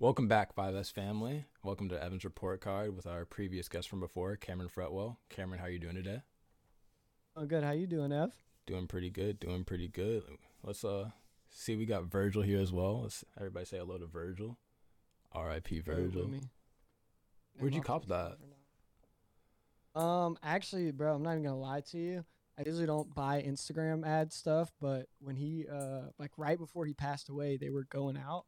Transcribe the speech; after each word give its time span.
Welcome 0.00 0.28
back, 0.28 0.54
5S 0.54 0.92
family. 0.92 1.46
Welcome 1.64 1.88
to 1.88 2.00
Evan's 2.00 2.22
Report 2.22 2.60
Card 2.60 2.94
with 2.94 3.04
our 3.04 3.24
previous 3.24 3.68
guest 3.68 3.88
from 3.88 3.98
before, 3.98 4.36
Cameron 4.36 4.68
Fretwell. 4.68 5.16
Cameron, 5.28 5.58
how 5.58 5.66
are 5.66 5.70
you 5.70 5.80
doing 5.80 5.96
today? 5.96 6.22
Oh, 7.34 7.46
good. 7.46 7.64
How 7.64 7.72
you 7.72 7.88
doing, 7.88 8.12
Ev? 8.12 8.30
Doing 8.64 8.86
pretty 8.86 9.10
good. 9.10 9.40
Doing 9.40 9.64
pretty 9.64 9.88
good. 9.88 10.22
Let's 10.62 10.84
uh 10.84 11.10
see. 11.50 11.74
We 11.74 11.84
got 11.84 12.04
Virgil 12.04 12.42
here 12.42 12.60
as 12.60 12.72
well. 12.72 13.02
Let's 13.02 13.24
everybody 13.36 13.66
say 13.66 13.78
hello 13.78 13.98
to 13.98 14.06
Virgil. 14.06 14.56
R.I.P. 15.32 15.80
Virgil. 15.80 16.30
Where'd 17.58 17.74
you 17.74 17.82
cop 17.82 18.06
that? 18.06 18.36
Um, 20.00 20.38
actually, 20.44 20.92
bro, 20.92 21.16
I'm 21.16 21.24
not 21.24 21.32
even 21.32 21.42
gonna 21.42 21.58
lie 21.58 21.80
to 21.90 21.98
you. 21.98 22.24
I 22.56 22.62
usually 22.64 22.86
don't 22.86 23.12
buy 23.16 23.42
Instagram 23.42 24.06
ad 24.06 24.32
stuff, 24.32 24.70
but 24.80 25.06
when 25.18 25.34
he 25.34 25.66
uh 25.68 26.02
like 26.20 26.30
right 26.36 26.56
before 26.56 26.86
he 26.86 26.94
passed 26.94 27.30
away, 27.30 27.56
they 27.56 27.70
were 27.70 27.84
going 27.90 28.16
out. 28.16 28.44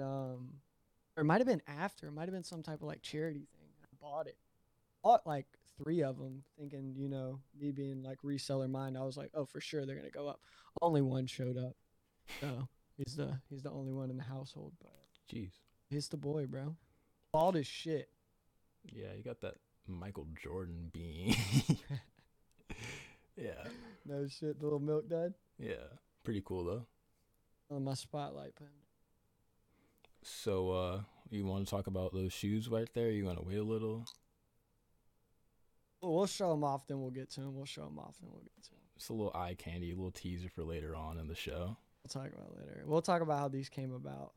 Um, 0.00 0.60
or 1.16 1.22
it 1.22 1.24
might 1.24 1.38
have 1.40 1.46
been 1.46 1.62
after. 1.66 2.06
It 2.08 2.12
might 2.12 2.22
have 2.24 2.32
been 2.34 2.44
some 2.44 2.62
type 2.62 2.82
of 2.82 2.88
like 2.88 3.02
charity 3.02 3.46
thing. 3.58 3.68
I 3.82 3.86
bought 4.00 4.26
it. 4.26 4.36
Bought 5.02 5.26
like 5.26 5.46
three 5.82 6.02
of 6.02 6.18
them, 6.18 6.42
thinking 6.58 6.94
you 6.96 7.08
know 7.08 7.40
me 7.58 7.70
being 7.70 8.02
like 8.02 8.18
reseller 8.24 8.68
mind. 8.70 8.96
I 8.98 9.04
was 9.04 9.16
like, 9.16 9.30
oh, 9.34 9.44
for 9.46 9.60
sure 9.60 9.86
they're 9.86 9.96
gonna 9.96 10.10
go 10.10 10.28
up. 10.28 10.40
Only 10.82 11.02
one 11.02 11.26
showed 11.26 11.56
up. 11.56 11.76
So 12.40 12.68
he's 12.96 13.16
the 13.16 13.38
he's 13.48 13.62
the 13.62 13.70
only 13.70 13.92
one 13.92 14.10
in 14.10 14.16
the 14.16 14.24
household. 14.24 14.72
But 14.80 14.92
Jeez. 15.32 15.52
he's 15.88 16.08
the 16.08 16.16
boy, 16.16 16.46
bro. 16.46 16.76
Bald 17.32 17.56
as 17.56 17.66
shit. 17.66 18.08
Yeah, 18.84 19.08
you 19.16 19.22
got 19.22 19.40
that 19.40 19.54
Michael 19.86 20.26
Jordan 20.42 20.90
bean. 20.92 21.36
yeah. 23.36 23.64
No 24.04 24.26
shit. 24.28 24.58
The 24.58 24.64
little 24.64 24.78
milk 24.80 25.08
dud 25.08 25.34
Yeah. 25.58 25.74
Pretty 26.24 26.42
cool 26.44 26.64
though. 26.64 26.86
on 27.70 27.84
my 27.84 27.94
spotlight 27.94 28.54
pen. 28.56 28.68
So 30.26 30.70
uh 30.72 31.00
you 31.30 31.44
want 31.44 31.66
to 31.66 31.70
talk 31.70 31.86
about 31.86 32.12
those 32.12 32.32
shoes 32.32 32.68
right 32.68 32.88
there? 32.94 33.10
You 33.10 33.24
want 33.24 33.38
to 33.38 33.44
wait 33.44 33.58
a 33.58 33.62
little? 33.62 34.06
Well, 36.00 36.14
we'll 36.14 36.26
show 36.26 36.50
them 36.50 36.62
off, 36.62 36.86
then 36.86 37.00
we'll 37.00 37.10
get 37.10 37.30
to 37.30 37.40
them. 37.40 37.54
We'll 37.56 37.64
show 37.64 37.84
them 37.84 37.98
off, 37.98 38.16
then 38.20 38.30
we'll 38.30 38.42
get 38.42 38.62
to 38.64 38.70
them. 38.70 38.80
It's 38.96 39.08
a 39.08 39.12
little 39.12 39.32
eye 39.34 39.54
candy, 39.54 39.90
a 39.92 39.94
little 39.94 40.10
teaser 40.10 40.48
for 40.48 40.62
later 40.62 40.94
on 40.94 41.18
in 41.18 41.26
the 41.26 41.34
show. 41.34 41.76
We'll 42.04 42.22
talk 42.22 42.32
about 42.32 42.56
later. 42.56 42.82
We'll 42.86 43.02
talk 43.02 43.22
about 43.22 43.38
how 43.38 43.48
these 43.48 43.68
came 43.68 43.92
about. 43.92 44.32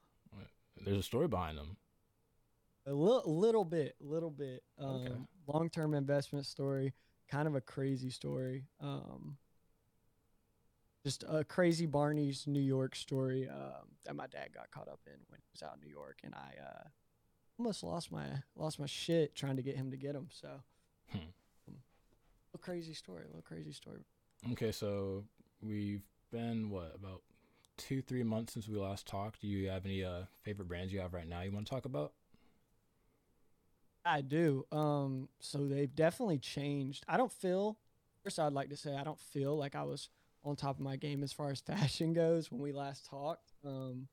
There's 0.83 0.97
a 0.99 1.03
story 1.03 1.27
behind 1.27 1.57
them. 1.57 1.75
A 2.87 2.93
little, 2.93 3.23
little 3.37 3.65
bit, 3.65 3.95
little 3.99 4.31
bit. 4.31 4.63
Um, 4.79 4.95
Okay. 4.95 5.15
Long-term 5.47 5.93
investment 5.93 6.45
story, 6.45 6.93
kind 7.27 7.47
of 7.47 7.55
a 7.55 7.61
crazy 7.61 8.09
story. 8.11 8.65
Um, 8.79 9.37
just 11.03 11.23
a 11.27 11.43
crazy 11.43 11.85
Barney's 11.85 12.45
New 12.47 12.59
York 12.59 12.95
story 12.95 13.47
um, 13.47 13.87
that 14.05 14.15
my 14.15 14.27
dad 14.27 14.49
got 14.53 14.69
caught 14.71 14.87
up 14.87 14.99
in 15.07 15.13
when 15.29 15.39
he 15.39 15.47
was 15.53 15.63
out 15.63 15.75
in 15.75 15.81
New 15.87 15.91
York, 15.93 16.19
and 16.23 16.33
I 16.35 16.53
uh, 16.61 16.87
almost 17.57 17.83
lost 17.83 18.11
my 18.11 18.25
lost 18.55 18.79
my 18.79 18.85
shit 18.85 19.35
trying 19.35 19.55
to 19.55 19.61
get 19.61 19.75
him 19.75 19.91
to 19.91 19.97
get 19.97 20.15
him. 20.15 20.27
So, 20.31 20.49
Hmm. 21.11 21.17
little 21.67 22.59
crazy 22.61 22.93
story, 22.93 23.23
a 23.23 23.27
little 23.27 23.41
crazy 23.41 23.71
story. 23.71 24.01
Okay, 24.51 24.71
so 24.71 25.23
we've 25.61 26.03
been 26.31 26.69
what 26.69 26.93
about 26.95 27.21
two, 27.77 28.01
three 28.01 28.23
months 28.23 28.53
since 28.53 28.67
we 28.67 28.77
last 28.77 29.07
talked. 29.07 29.41
Do 29.41 29.47
you 29.47 29.69
have 29.69 29.85
any 29.85 30.03
uh 30.03 30.23
favorite 30.43 30.67
brands 30.67 30.91
you 30.93 30.99
have 30.99 31.13
right 31.13 31.27
now 31.27 31.41
you 31.41 31.51
want 31.51 31.65
to 31.65 31.69
talk 31.71 31.85
about? 31.85 32.13
I 34.05 34.21
do. 34.21 34.65
Um, 34.71 35.29
so 35.39 35.67
they've 35.67 35.93
definitely 35.93 36.39
changed. 36.39 37.03
I 37.07 37.17
don't 37.17 37.31
feel. 37.31 37.77
First, 38.23 38.39
I'd 38.39 38.53
like 38.53 38.69
to 38.69 38.77
say 38.77 38.95
I 38.95 39.03
don't 39.03 39.19
feel 39.19 39.57
like 39.57 39.75
I 39.75 39.83
was 39.83 40.09
on 40.43 40.55
top 40.55 40.75
of 40.77 40.81
my 40.81 40.95
game 40.95 41.23
as 41.23 41.33
far 41.33 41.49
as 41.51 41.59
fashion 41.65 42.13
goes 42.13 42.51
when 42.51 42.61
we 42.61 42.71
last 42.71 43.05
talked. 43.05 43.51
Um, 43.65 44.07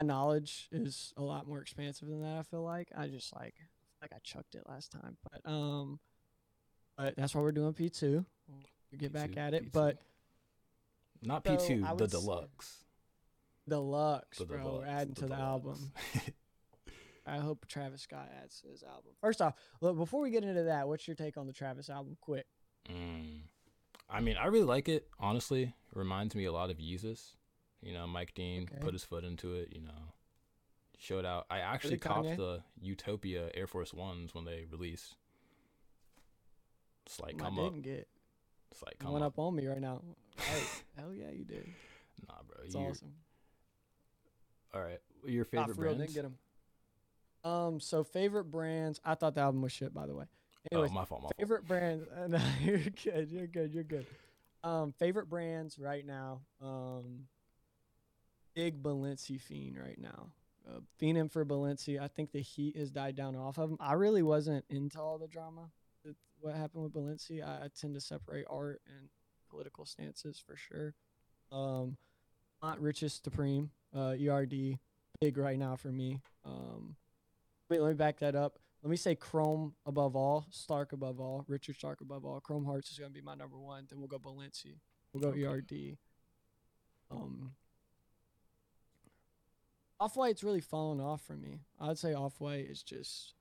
my 0.00 0.06
knowledge 0.06 0.68
is 0.72 1.12
a 1.16 1.22
lot 1.22 1.48
more 1.48 1.60
expansive 1.60 2.08
than 2.08 2.22
that. 2.22 2.38
I 2.38 2.42
feel 2.42 2.62
like 2.62 2.88
I 2.96 3.08
just 3.08 3.34
like 3.34 3.54
like 4.00 4.12
I 4.14 4.18
chucked 4.22 4.54
it 4.54 4.62
last 4.68 4.92
time, 4.92 5.16
but 5.30 5.50
um, 5.50 5.98
but 6.96 7.16
that's 7.16 7.34
why 7.34 7.40
we're 7.40 7.52
doing 7.52 7.72
P 7.72 7.88
two. 7.88 8.24
We'll 8.90 8.98
get 8.98 9.12
back 9.12 9.30
P2, 9.32 9.36
at 9.38 9.54
it, 9.54 9.64
P2. 9.66 9.72
but 9.72 9.98
Not 11.22 11.44
P 11.44 11.56
two, 11.58 11.84
the 11.96 12.06
deluxe. 12.06 12.84
deluxe, 13.68 14.38
The 14.38 14.46
bro. 14.46 14.58
deluxe, 14.58 14.78
We're 14.78 14.86
adding 14.86 15.14
the 15.14 15.20
to 15.22 15.26
the 15.26 15.34
deluxe. 15.36 15.42
album. 15.42 15.92
I 17.26 17.36
hope 17.38 17.66
Travis 17.66 18.00
Scott 18.02 18.30
adds 18.42 18.60
to 18.62 18.68
his 18.68 18.82
album. 18.82 19.12
First 19.20 19.42
off, 19.42 19.52
look, 19.82 19.96
before 19.98 20.22
we 20.22 20.30
get 20.30 20.44
into 20.44 20.62
that, 20.64 20.88
what's 20.88 21.06
your 21.06 21.14
take 21.16 21.36
on 21.36 21.46
the 21.46 21.52
Travis 21.52 21.90
album? 21.90 22.16
Quick. 22.22 22.46
Mm. 22.88 23.40
I 24.10 24.20
mean, 24.20 24.36
I 24.36 24.46
really 24.46 24.64
like 24.64 24.88
it. 24.88 25.06
Honestly, 25.20 25.62
it 25.64 25.72
reminds 25.98 26.34
me 26.34 26.44
a 26.46 26.52
lot 26.52 26.70
of 26.70 26.78
Yeezus. 26.78 27.32
You 27.82 27.92
know, 27.94 28.06
Mike 28.06 28.34
Dean 28.34 28.62
Okay. 28.64 28.80
put 28.80 28.92
his 28.94 29.04
foot 29.04 29.22
into 29.24 29.54
it. 29.54 29.68
You 29.74 29.82
know, 29.82 30.14
showed 30.98 31.24
out. 31.26 31.46
I 31.50 31.58
actually 31.60 31.98
copped 31.98 32.36
the 32.36 32.62
Utopia 32.80 33.50
Air 33.54 33.66
Force 33.66 33.92
Ones 33.94 34.34
when 34.34 34.44
they 34.44 34.66
released. 34.70 35.16
It's 37.06 37.20
like 37.20 37.34
I 37.36 37.44
come 37.44 37.58
up. 37.58 37.64
didn't 37.72 37.82
get 37.82 38.08
It's 38.72 38.82
like 38.82 38.98
come 38.98 39.12
went 39.12 39.24
up. 39.24 39.34
up 39.34 39.38
on 39.38 39.54
me 39.54 39.66
right 39.66 39.80
now. 39.80 40.02
Hey, 40.36 40.62
hell 40.96 41.12
yeah, 41.14 41.30
you 41.30 41.44
did. 41.44 41.66
Nah, 42.28 42.34
bro. 42.46 42.64
It's 42.64 42.74
awesome. 42.74 43.12
All 44.74 44.82
right. 44.82 45.00
Your 45.24 45.44
favorite 45.44 45.74
for 45.76 45.82
real, 45.82 45.94
brands? 45.94 46.14
didn't 46.14 46.14
get 46.14 46.24
'em. 47.44 47.50
Um, 47.50 47.80
so 47.80 48.04
favorite 48.04 48.44
brands. 48.44 49.00
I 49.04 49.14
thought 49.14 49.34
the 49.34 49.40
album 49.40 49.62
was 49.62 49.72
shit, 49.72 49.94
by 49.94 50.06
the 50.06 50.14
way. 50.14 50.24
Oh, 50.72 50.76
Anyways, 50.76 50.92
my 50.92 51.04
fault. 51.04 51.22
My 51.22 51.26
fault. 51.26 51.34
favorite 51.38 51.66
brands. 51.66 52.06
Uh, 52.08 52.26
no, 52.28 52.40
you're 52.62 52.78
good. 52.78 53.30
You're 53.30 53.46
good. 53.46 53.74
You're 53.74 53.84
good. 53.84 54.06
Um, 54.64 54.92
favorite 54.98 55.28
brands 55.28 55.78
right 55.78 56.04
now. 56.04 56.40
Um, 56.62 57.26
big 58.54 58.82
Balenci 58.82 59.40
fiend 59.40 59.78
right 59.78 59.98
now. 59.98 60.28
Uh, 60.68 60.80
fiending 61.00 61.30
for 61.30 61.44
Balenci. 61.44 62.00
I 62.00 62.08
think 62.08 62.32
the 62.32 62.40
heat 62.40 62.76
has 62.76 62.90
died 62.90 63.16
down 63.16 63.36
off 63.36 63.58
of 63.58 63.70
him. 63.70 63.76
I 63.80 63.94
really 63.94 64.22
wasn't 64.22 64.64
into 64.68 65.00
all 65.00 65.18
the 65.18 65.28
drama. 65.28 65.70
What 66.40 66.54
happened 66.54 66.84
with 66.84 66.92
Balenci? 66.92 67.42
I, 67.42 67.64
I 67.64 67.68
tend 67.80 67.94
to 67.94 68.00
separate 68.00 68.46
art 68.48 68.80
and 68.86 69.08
political 69.50 69.84
stances 69.84 70.42
for 70.44 70.56
sure. 70.56 70.94
Um, 71.50 71.96
not 72.62 72.80
richest 72.80 73.24
supreme. 73.24 73.70
Uh, 73.96 74.14
ERD 74.20 74.78
big 75.20 75.38
right 75.38 75.58
now 75.58 75.76
for 75.76 75.88
me. 75.88 76.20
Um, 76.44 76.96
wait, 77.68 77.80
let 77.80 77.88
me 77.88 77.94
back 77.94 78.18
that 78.20 78.34
up. 78.34 78.58
Let 78.88 78.92
me 78.92 78.96
say 78.96 79.16
Chrome 79.16 79.74
above 79.84 80.16
all, 80.16 80.46
Stark 80.50 80.94
above 80.94 81.20
all, 81.20 81.44
Richard 81.46 81.76
Stark 81.76 82.00
above 82.00 82.24
all. 82.24 82.40
Chrome 82.40 82.64
Hearts 82.64 82.90
is 82.90 82.98
gonna 82.98 83.10
be 83.10 83.20
my 83.20 83.34
number 83.34 83.58
one. 83.58 83.86
Then 83.86 83.98
we'll 83.98 84.08
go 84.08 84.18
Balenci. 84.18 84.78
We'll 85.12 85.20
go 85.20 85.28
Okay. 85.28 85.44
ERD. 85.44 85.98
Um, 87.10 87.52
Off 90.00 90.16
White's 90.16 90.42
really 90.42 90.62
fallen 90.62 91.00
off 91.00 91.20
for 91.20 91.36
me. 91.36 91.60
I'd 91.78 91.98
say 91.98 92.14
Off 92.14 92.40
White 92.40 92.64
is 92.64 92.82
just 92.82 93.34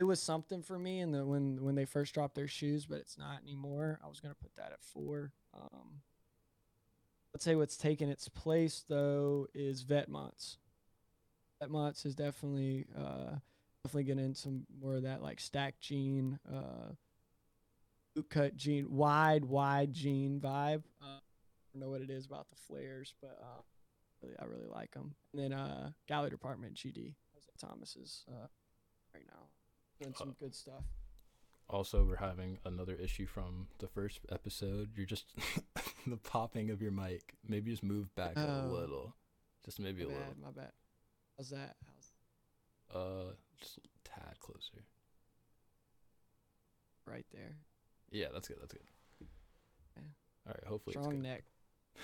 it 0.00 0.04
was 0.04 0.20
something 0.20 0.62
for 0.64 0.80
me 0.80 0.98
in 0.98 1.12
the 1.12 1.24
when 1.24 1.62
when 1.62 1.76
they 1.76 1.84
first 1.84 2.12
dropped 2.12 2.34
their 2.34 2.48
shoes, 2.48 2.84
but 2.84 2.98
it's 2.98 3.16
not 3.16 3.40
anymore. 3.40 4.00
I 4.04 4.08
was 4.08 4.18
gonna 4.18 4.34
put 4.34 4.56
that 4.56 4.72
at 4.72 4.82
four. 4.82 5.32
Um, 5.54 6.00
let's 7.32 7.44
say 7.44 7.54
what's 7.54 7.76
taken 7.76 8.08
its 8.08 8.26
place 8.28 8.84
though 8.88 9.46
is 9.54 9.84
Vetements. 9.84 10.56
Vetements 11.62 12.04
is 12.04 12.16
definitely 12.16 12.88
uh, 12.98 13.36
definitely 13.84 14.04
get 14.04 14.18
into 14.18 14.38
some 14.40 14.64
more 14.80 14.96
of 14.96 15.02
that 15.02 15.22
like 15.22 15.40
stack 15.40 15.74
jean, 15.80 16.38
uh, 16.52 16.92
boot 18.14 18.26
cut 18.30 18.56
jean, 18.56 18.86
wide 18.90 19.44
wide 19.44 19.92
jean 19.92 20.40
vibe. 20.40 20.82
Uh, 21.02 21.06
I 21.18 21.20
don't 21.74 21.80
know 21.82 21.90
what 21.90 22.00
it 22.00 22.10
is 22.10 22.26
about 22.26 22.48
the 22.50 22.56
flares, 22.56 23.14
but 23.20 23.38
uh, 23.42 23.60
really, 24.22 24.34
I 24.38 24.44
really 24.44 24.68
like 24.72 24.92
them. 24.92 25.14
And 25.32 25.42
then 25.42 25.52
uh, 25.52 25.90
Gallery 26.06 26.30
Department 26.30 26.74
GD, 26.74 27.14
Thomas's 27.58 28.24
uh, 28.30 28.46
right 29.14 29.24
now, 29.26 29.46
doing 30.00 30.14
some 30.16 30.34
good 30.38 30.54
stuff. 30.54 30.84
Also, 31.68 32.04
we're 32.04 32.16
having 32.16 32.58
another 32.66 32.94
issue 32.94 33.26
from 33.26 33.66
the 33.78 33.88
first 33.88 34.20
episode. 34.30 34.90
You're 34.94 35.06
just 35.06 35.26
the 36.06 36.16
popping 36.18 36.70
of 36.70 36.82
your 36.82 36.92
mic. 36.92 37.34
Maybe 37.48 37.70
just 37.70 37.82
move 37.82 38.14
back 38.14 38.36
a 38.36 38.64
Oh. 38.66 38.72
little. 38.72 39.16
Just 39.64 39.80
maybe 39.80 40.04
My 40.04 40.12
a 40.12 40.14
bad, 40.18 40.38
my 40.42 40.50
bad. 40.50 40.72
How's 41.38 41.50
that? 41.50 41.76
Uh, 42.94 43.32
just 43.60 43.78
a 43.78 44.08
tad 44.08 44.38
closer. 44.40 44.84
right 47.06 47.26
there? 47.32 47.56
Yeah, 48.10 48.26
that's 48.32 48.48
good. 48.48 48.58
That's 48.60 48.72
good. 48.72 48.82
Yeah. 49.96 50.02
All 50.46 50.54
right. 50.54 50.64
Hopefully, 50.68 50.94
it's 50.96 51.02
Strong 51.04 51.22
neck. 51.22 51.44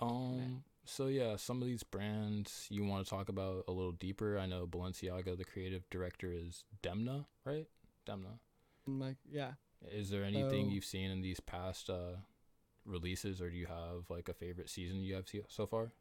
Um. 0.00 0.62
So 0.84 1.08
yeah, 1.08 1.36
some 1.36 1.60
of 1.60 1.66
these 1.66 1.82
brands 1.82 2.66
you 2.70 2.84
want 2.84 3.04
to 3.04 3.10
talk 3.10 3.28
about 3.28 3.64
a 3.68 3.72
little 3.72 3.92
deeper. 3.92 4.38
I 4.38 4.46
know 4.46 4.66
Balenciaga, 4.66 5.36
the 5.36 5.44
creative 5.44 5.88
director, 5.90 6.32
is 6.32 6.64
Demna, 6.82 7.26
right? 7.44 7.66
Demna. 8.06 8.38
My 8.86 9.16
yeah. 9.30 9.52
Is 9.90 10.08
there 10.10 10.24
anything 10.24 10.66
So- 10.66 10.70
you've 10.72 10.84
seen 10.84 11.10
in 11.10 11.20
these 11.20 11.40
past 11.40 11.90
uh, 11.90 12.16
releases, 12.86 13.40
or 13.42 13.50
do 13.50 13.56
you 13.56 13.66
have 13.66 14.08
like 14.08 14.28
a 14.28 14.34
favorite 14.34 14.70
season 14.70 15.02
you 15.02 15.14
have 15.14 15.26
so 15.48 15.66
far? 15.66 15.92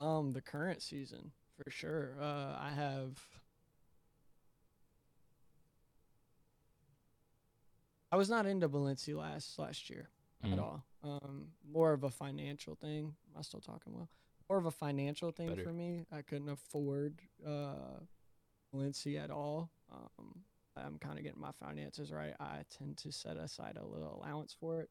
Um, 0.00 0.32
the 0.32 0.40
current 0.40 0.80
season 0.80 1.32
for 1.62 1.70
sure. 1.70 2.16
Uh, 2.20 2.56
I 2.58 2.70
have. 2.74 3.18
I 8.12 8.16
was 8.16 8.28
not 8.28 8.46
into 8.46 8.68
Balenci 8.68 9.14
last 9.16 9.58
last 9.58 9.88
year 9.90 10.08
Mhm. 10.42 10.52
at 10.54 10.58
all. 10.58 10.84
Um, 11.02 11.52
more 11.64 11.92
of 11.92 12.02
a 12.04 12.10
financial 12.10 12.74
thing. 12.74 13.16
Am 13.28 13.36
I 13.36 13.42
still 13.42 13.60
talking 13.60 13.92
well? 13.94 14.08
more 14.48 14.58
of 14.58 14.66
a 14.66 14.70
financial 14.72 15.30
thing 15.30 15.50
Better. 15.50 15.62
for 15.62 15.72
me. 15.72 16.04
I 16.10 16.22
couldn't 16.22 16.48
afford 16.48 17.22
uh, 17.46 18.00
Valencia 18.72 19.20
at 19.22 19.30
all. 19.30 19.70
Um, 19.88 20.44
I'm 20.74 20.98
kind 20.98 21.18
of 21.18 21.22
getting 21.22 21.40
my 21.40 21.52
finances 21.52 22.10
right. 22.10 22.34
I 22.40 22.64
tend 22.68 22.96
to 22.98 23.12
set 23.12 23.36
aside 23.36 23.76
a 23.76 23.86
little 23.86 24.12
allowance 24.20 24.52
for 24.52 24.80
it. 24.80 24.90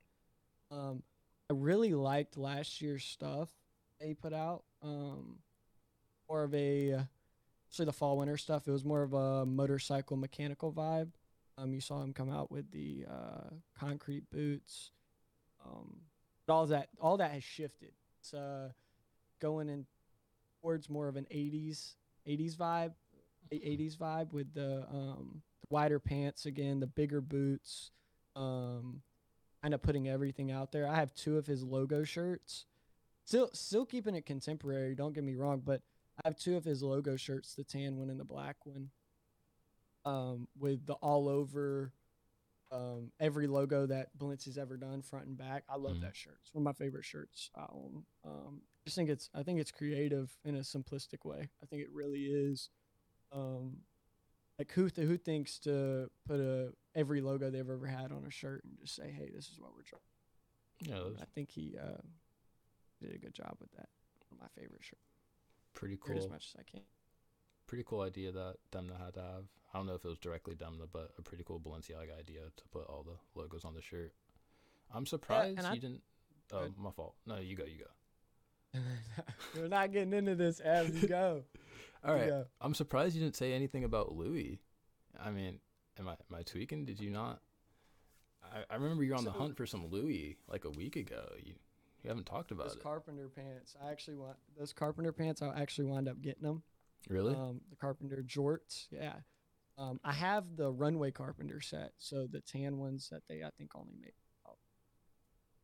Um, 0.71 1.03
I 1.49 1.55
really 1.55 1.93
liked 1.93 2.37
last 2.37 2.79
year's 2.79 3.03
stuff 3.03 3.49
they 3.99 4.13
put 4.13 4.31
out. 4.31 4.63
Um, 4.81 5.43
more 6.29 6.43
of 6.43 6.53
a, 6.53 7.05
actually 7.69 7.85
the 7.85 7.93
fall 7.93 8.17
winter 8.17 8.37
stuff. 8.37 8.67
It 8.67 8.71
was 8.71 8.85
more 8.85 9.03
of 9.03 9.13
a 9.13 9.45
motorcycle 9.45 10.17
mechanical 10.17 10.71
vibe. 10.71 11.09
Um, 11.57 11.73
you 11.73 11.81
saw 11.81 12.01
him 12.01 12.13
come 12.13 12.31
out 12.31 12.51
with 12.51 12.71
the 12.71 13.05
uh, 13.09 13.49
concrete 13.77 14.29
boots. 14.31 14.91
Um, 15.65 15.97
but 16.47 16.53
all 16.53 16.65
that, 16.67 16.89
all 17.01 17.17
that 17.17 17.31
has 17.31 17.43
shifted. 17.43 17.91
It's 18.21 18.33
uh, 18.33 18.69
going 19.39 19.69
in 19.69 19.85
towards 20.61 20.89
more 20.89 21.07
of 21.07 21.15
an 21.15 21.25
80s 21.33 21.95
80s 22.27 22.55
vibe 22.55 22.91
80s 23.51 23.97
vibe 23.97 24.33
with 24.33 24.53
the 24.53 24.85
um 24.91 25.41
the 25.61 25.67
wider 25.69 25.99
pants 25.99 26.45
again 26.45 26.79
the 26.79 26.87
bigger 26.87 27.21
boots 27.21 27.91
um 28.35 29.01
kind 29.61 29.73
of 29.73 29.81
putting 29.81 30.07
everything 30.07 30.51
out 30.51 30.71
there 30.71 30.87
i 30.87 30.95
have 30.95 31.13
two 31.13 31.37
of 31.37 31.47
his 31.47 31.63
logo 31.63 32.03
shirts 32.03 32.65
still 33.25 33.49
still 33.53 33.85
keeping 33.85 34.15
it 34.15 34.25
contemporary 34.25 34.95
don't 34.95 35.13
get 35.13 35.23
me 35.23 35.35
wrong 35.35 35.61
but 35.65 35.81
i 36.23 36.27
have 36.27 36.37
two 36.37 36.55
of 36.57 36.63
his 36.65 36.81
logo 36.83 37.15
shirts 37.15 37.55
the 37.55 37.63
tan 37.63 37.97
one 37.97 38.09
and 38.09 38.19
the 38.19 38.23
black 38.25 38.55
one 38.65 38.89
um 40.05 40.47
with 40.57 40.85
the 40.85 40.93
all 40.95 41.27
over 41.27 41.91
um 42.71 43.11
every 43.19 43.47
logo 43.47 43.85
that 43.85 44.15
Balenci's 44.17 44.57
ever 44.57 44.77
done 44.77 45.01
front 45.01 45.25
and 45.27 45.37
back 45.37 45.63
i 45.69 45.75
love 45.75 45.97
Mhm. 45.97 46.01
that 46.01 46.15
shirt 46.15 46.37
it's 46.43 46.53
one 46.53 46.61
of 46.61 46.65
my 46.65 46.73
favorite 46.73 47.05
shirts 47.05 47.49
i 47.55 47.65
own 47.71 48.05
um 48.23 48.61
just 48.85 48.95
think 48.95 49.09
it's 49.09 49.29
I 49.35 49.43
think 49.43 49.59
it's 49.59 49.71
creative 49.71 50.35
in 50.43 50.55
a 50.55 50.59
simplistic 50.61 51.23
way. 51.23 51.49
I 51.61 51.65
think 51.67 51.83
it 51.83 51.91
really 51.91 52.21
is. 52.25 52.69
Um, 53.31 53.81
like 54.57 54.71
who 54.71 54.89
th- 54.89 55.07
who 55.07 55.15
thinks 55.15 55.59
to 55.59 56.09
put 56.25 56.39
a 56.39 56.73
every 56.95 57.21
logo 57.21 57.51
they've 57.51 57.69
ever 57.69 57.85
had 57.85 58.11
on 58.11 58.23
a 58.25 58.31
shirt 58.31 58.63
and 58.63 58.79
just 58.79 58.95
say, 58.95 59.11
hey, 59.11 59.29
this 59.35 59.49
is 59.49 59.59
what 59.59 59.75
we're 59.75 59.83
trying. 59.83 60.01
Yeah, 60.79 61.21
I 61.21 61.25
think 61.35 61.51
he 61.51 61.75
uh, 61.77 62.01
did 62.99 63.13
a 63.13 63.19
good 63.19 63.35
job 63.35 63.57
with 63.59 63.69
that. 63.73 63.89
One 64.29 64.39
of 64.39 64.41
my 64.41 64.47
favorite 64.59 64.83
shirts. 64.83 65.08
Pretty 65.73 65.97
Wear 66.07 66.17
As 66.17 66.23
cool. 66.23 66.31
much 66.31 66.47
as 66.53 66.55
I 66.59 66.63
can. 66.69 66.81
Pretty 67.67 67.83
cool 67.87 68.01
idea 68.01 68.31
that 68.31 68.55
Demna 68.71 68.97
had 69.03 69.13
to 69.15 69.21
have. 69.21 69.43
I 69.73 69.77
don't 69.77 69.85
know 69.85 69.93
if 69.93 70.03
it 70.03 70.07
was 70.07 70.17
directly 70.17 70.55
Demna, 70.55 70.87
but 70.91 71.11
a 71.17 71.21
pretty 71.21 71.43
cool 71.45 71.59
Balenciaga 71.59 72.17
idea 72.19 72.41
to 72.55 72.63
put 72.71 72.87
all 72.87 73.03
the 73.03 73.39
logos 73.39 73.63
on 73.65 73.75
the 73.75 73.81
shirt. 73.81 74.13
I'm 74.93 75.05
surprised 75.05 75.59
I- 75.63 75.73
you 75.75 75.79
didn't. 75.79 76.01
Oh, 76.51 76.57
ahead. 76.59 76.73
my 76.79 76.89
fault. 76.89 77.13
No, 77.27 77.37
you 77.37 77.55
go. 77.55 77.63
You 77.65 77.83
go. 78.73 78.79
We're 79.55 79.67
not 79.67 79.91
getting 79.91 80.13
into 80.13 80.33
this 80.35 80.59
as 80.59 80.89
we 80.89 81.07
go. 81.07 81.43
All 82.03 82.15
right. 82.15 82.27
Yeah. 82.27 82.43
I'm 82.61 82.73
surprised 82.73 83.15
you 83.15 83.21
didn't 83.21 83.35
say 83.35 83.53
anything 83.53 83.83
about 83.83 84.15
Louis. 84.15 84.59
I 85.23 85.29
mean, 85.31 85.59
am 85.99 86.07
I 86.07 86.13
am 86.13 86.35
I 86.37 86.41
tweaking? 86.43 86.85
Did 86.85 86.99
you 86.99 87.09
not? 87.11 87.39
I, 88.43 88.63
I 88.69 88.75
remember 88.77 89.03
you 89.03 89.11
were 89.11 89.17
on 89.17 89.25
the 89.25 89.31
hunt 89.31 89.57
for 89.57 89.65
some 89.67 89.87
Louis 89.91 90.37
like 90.47 90.65
a 90.65 90.69
week 90.71 90.95
ago. 90.95 91.23
You 91.43 91.53
you 92.03 92.09
haven't 92.09 92.25
talked 92.25 92.51
about 92.51 92.67
Those 92.67 92.75
it. 92.77 92.83
carpenter 92.83 93.29
pants. 93.29 93.75
I 93.83 93.91
actually 93.91 94.17
want 94.17 94.37
those 94.57 94.73
carpenter 94.73 95.11
pants. 95.11 95.41
I 95.41 95.49
actually 95.59 95.85
wind 95.85 96.07
up 96.07 96.21
getting 96.21 96.43
them. 96.43 96.63
really? 97.09 97.35
Um, 97.35 97.61
the 97.69 97.75
carpenter 97.75 98.23
jorts. 98.25 98.87
Yeah. 98.91 99.15
Um, 99.77 99.99
I 100.03 100.13
have 100.13 100.55
the 100.57 100.71
runway 100.71 101.11
carpenter 101.11 101.61
set. 101.61 101.93
So 101.97 102.27
the 102.27 102.41
tan 102.41 102.77
ones 102.79 103.09
that 103.11 103.23
they, 103.29 103.43
I 103.43 103.49
think, 103.57 103.71
only 103.75 103.95
made 103.99 104.13
about 104.43 104.57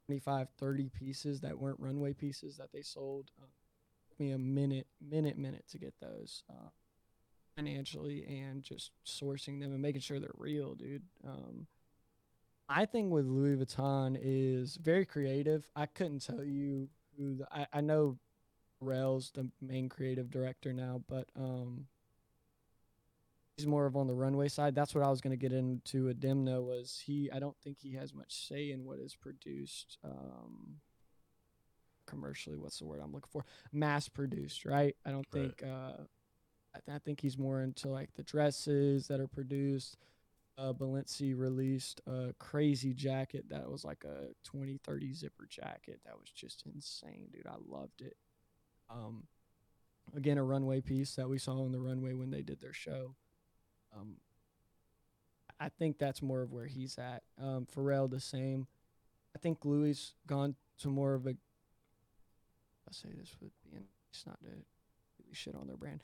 25, 0.08 0.48
30 0.58 0.90
pieces 0.90 1.42
that 1.42 1.58
weren't 1.60 1.80
runway 1.80 2.14
pieces 2.14 2.58
that 2.58 2.72
they 2.74 2.82
sold. 2.82 3.32
Uh, 3.42 3.46
took 4.10 4.20
me 4.20 4.32
a 4.32 4.38
minute, 4.38 4.88
minute, 5.02 5.38
minute 5.38 5.66
to 5.72 5.78
get 5.78 5.94
those 6.02 6.44
uh, 6.50 6.70
financially 7.58 8.26
and 8.26 8.64
just 8.64 8.92
sourcing 9.06 9.60
them 9.60 9.72
and 9.74 9.82
making 9.82 10.02
sure 10.02 10.20
they're 10.20 10.30
real, 10.38 10.76
dude. 10.76 11.04
Um, 11.28 11.68
I 12.68 12.86
think 12.86 13.12
with 13.12 13.26
Louis 13.26 13.58
Vuitton 13.58 14.18
is 14.22 14.78
very 14.78 15.06
creative. 15.06 15.68
I 15.76 15.86
couldn't 15.86 16.20
tell 16.26 16.44
you 16.44 16.90
who 17.18 17.36
the, 17.36 17.48
I, 17.52 17.68
I 17.74 17.82
know 17.82 18.18
Pharrell's 18.82 19.32
the 19.32 19.50
main 19.62 19.88
creative 19.90 20.30
director 20.32 20.74
now, 20.74 21.04
but 21.08 21.30
um, 21.36 21.86
he's 23.56 23.68
more 23.68 23.86
of 23.86 23.96
on 23.96 24.08
the 24.08 24.16
runway 24.16 24.48
side. 24.48 24.74
That's 24.76 24.96
what 24.96 25.04
I 25.04 25.10
was 25.10 25.22
going 25.22 25.32
to 25.32 25.38
get 25.38 25.54
into. 25.54 26.10
A 26.10 26.14
Demno 26.14 26.64
was 26.64 27.02
he? 27.06 27.30
I 27.32 27.40
don't 27.40 27.56
think 27.64 27.78
he 27.80 27.94
has 27.94 28.14
much 28.14 28.48
say 28.48 28.72
in 28.72 28.84
what 28.84 29.00
is 29.00 29.16
produced 29.16 29.98
um, 30.04 30.78
commercially. 32.08 32.58
What's 32.58 32.80
the 32.80 32.86
word 32.86 33.00
I'm 33.04 33.14
looking 33.14 33.30
for? 33.32 33.46
Mass 33.72 34.10
produced, 34.10 34.66
right? 34.66 34.96
I 35.06 35.12
don't 35.12 35.28
Right. 35.32 35.56
think. 35.58 35.64
Uh, 35.64 36.04
I, 36.76 36.80
th- 36.86 36.96
I 36.96 37.00
think 37.00 37.22
he's 37.22 37.38
more 37.38 37.62
into 37.62 37.88
like 37.90 38.10
the 38.16 38.24
dresses 38.24 39.08
that 39.08 39.20
are 39.22 39.28
produced. 39.28 39.98
Uh, 40.58 40.72
Balenci 40.72 41.38
released 41.38 42.02
a 42.08 42.34
crazy 42.40 42.94
jacket 42.94 43.46
that 43.50 43.70
was 43.70 43.84
like 43.84 44.06
a 44.06 44.30
20, 44.46 44.80
30 44.86 45.14
zipper 45.14 45.48
jacket. 45.50 46.00
That 46.06 46.18
was 46.18 46.30
just 46.30 46.64
insane, 46.66 47.28
dude. 47.34 47.46
I 47.46 47.56
loved 47.68 48.02
it. 48.02 48.16
Um, 48.90 49.24
again, 50.16 50.38
a 50.38 50.44
runway 50.44 50.80
piece 50.80 51.16
that 51.16 51.28
we 51.28 51.38
saw 51.38 51.62
on 51.62 51.72
the 51.72 51.80
runway 51.80 52.14
when 52.14 52.32
they 52.32 52.42
did 52.42 52.62
their 52.62 52.74
show. 52.74 53.16
Um, 53.96 54.16
I 55.60 55.70
think 55.70 55.98
that's 55.98 56.22
more 56.22 56.42
of 56.42 56.52
where 56.52 56.68
he's 56.68 56.98
at. 56.98 57.24
Um, 57.42 57.68
Pharrell 57.74 58.10
the 58.10 58.20
same. 58.20 58.68
I 59.36 59.40
think 59.40 59.66
Louis 59.66 60.14
gone 60.28 60.56
to 60.80 60.90
more 60.90 61.14
of 61.14 61.26
a. 61.28 61.32
I 61.32 62.92
say 62.92 63.10
this 63.18 63.36
with 63.42 63.52
being 63.70 63.84
it's 64.10 64.26
not 64.26 64.42
to 64.42 64.50
really 64.50 65.34
shit 65.34 65.56
on 65.56 65.68
their 65.68 65.78
brand. 65.78 66.02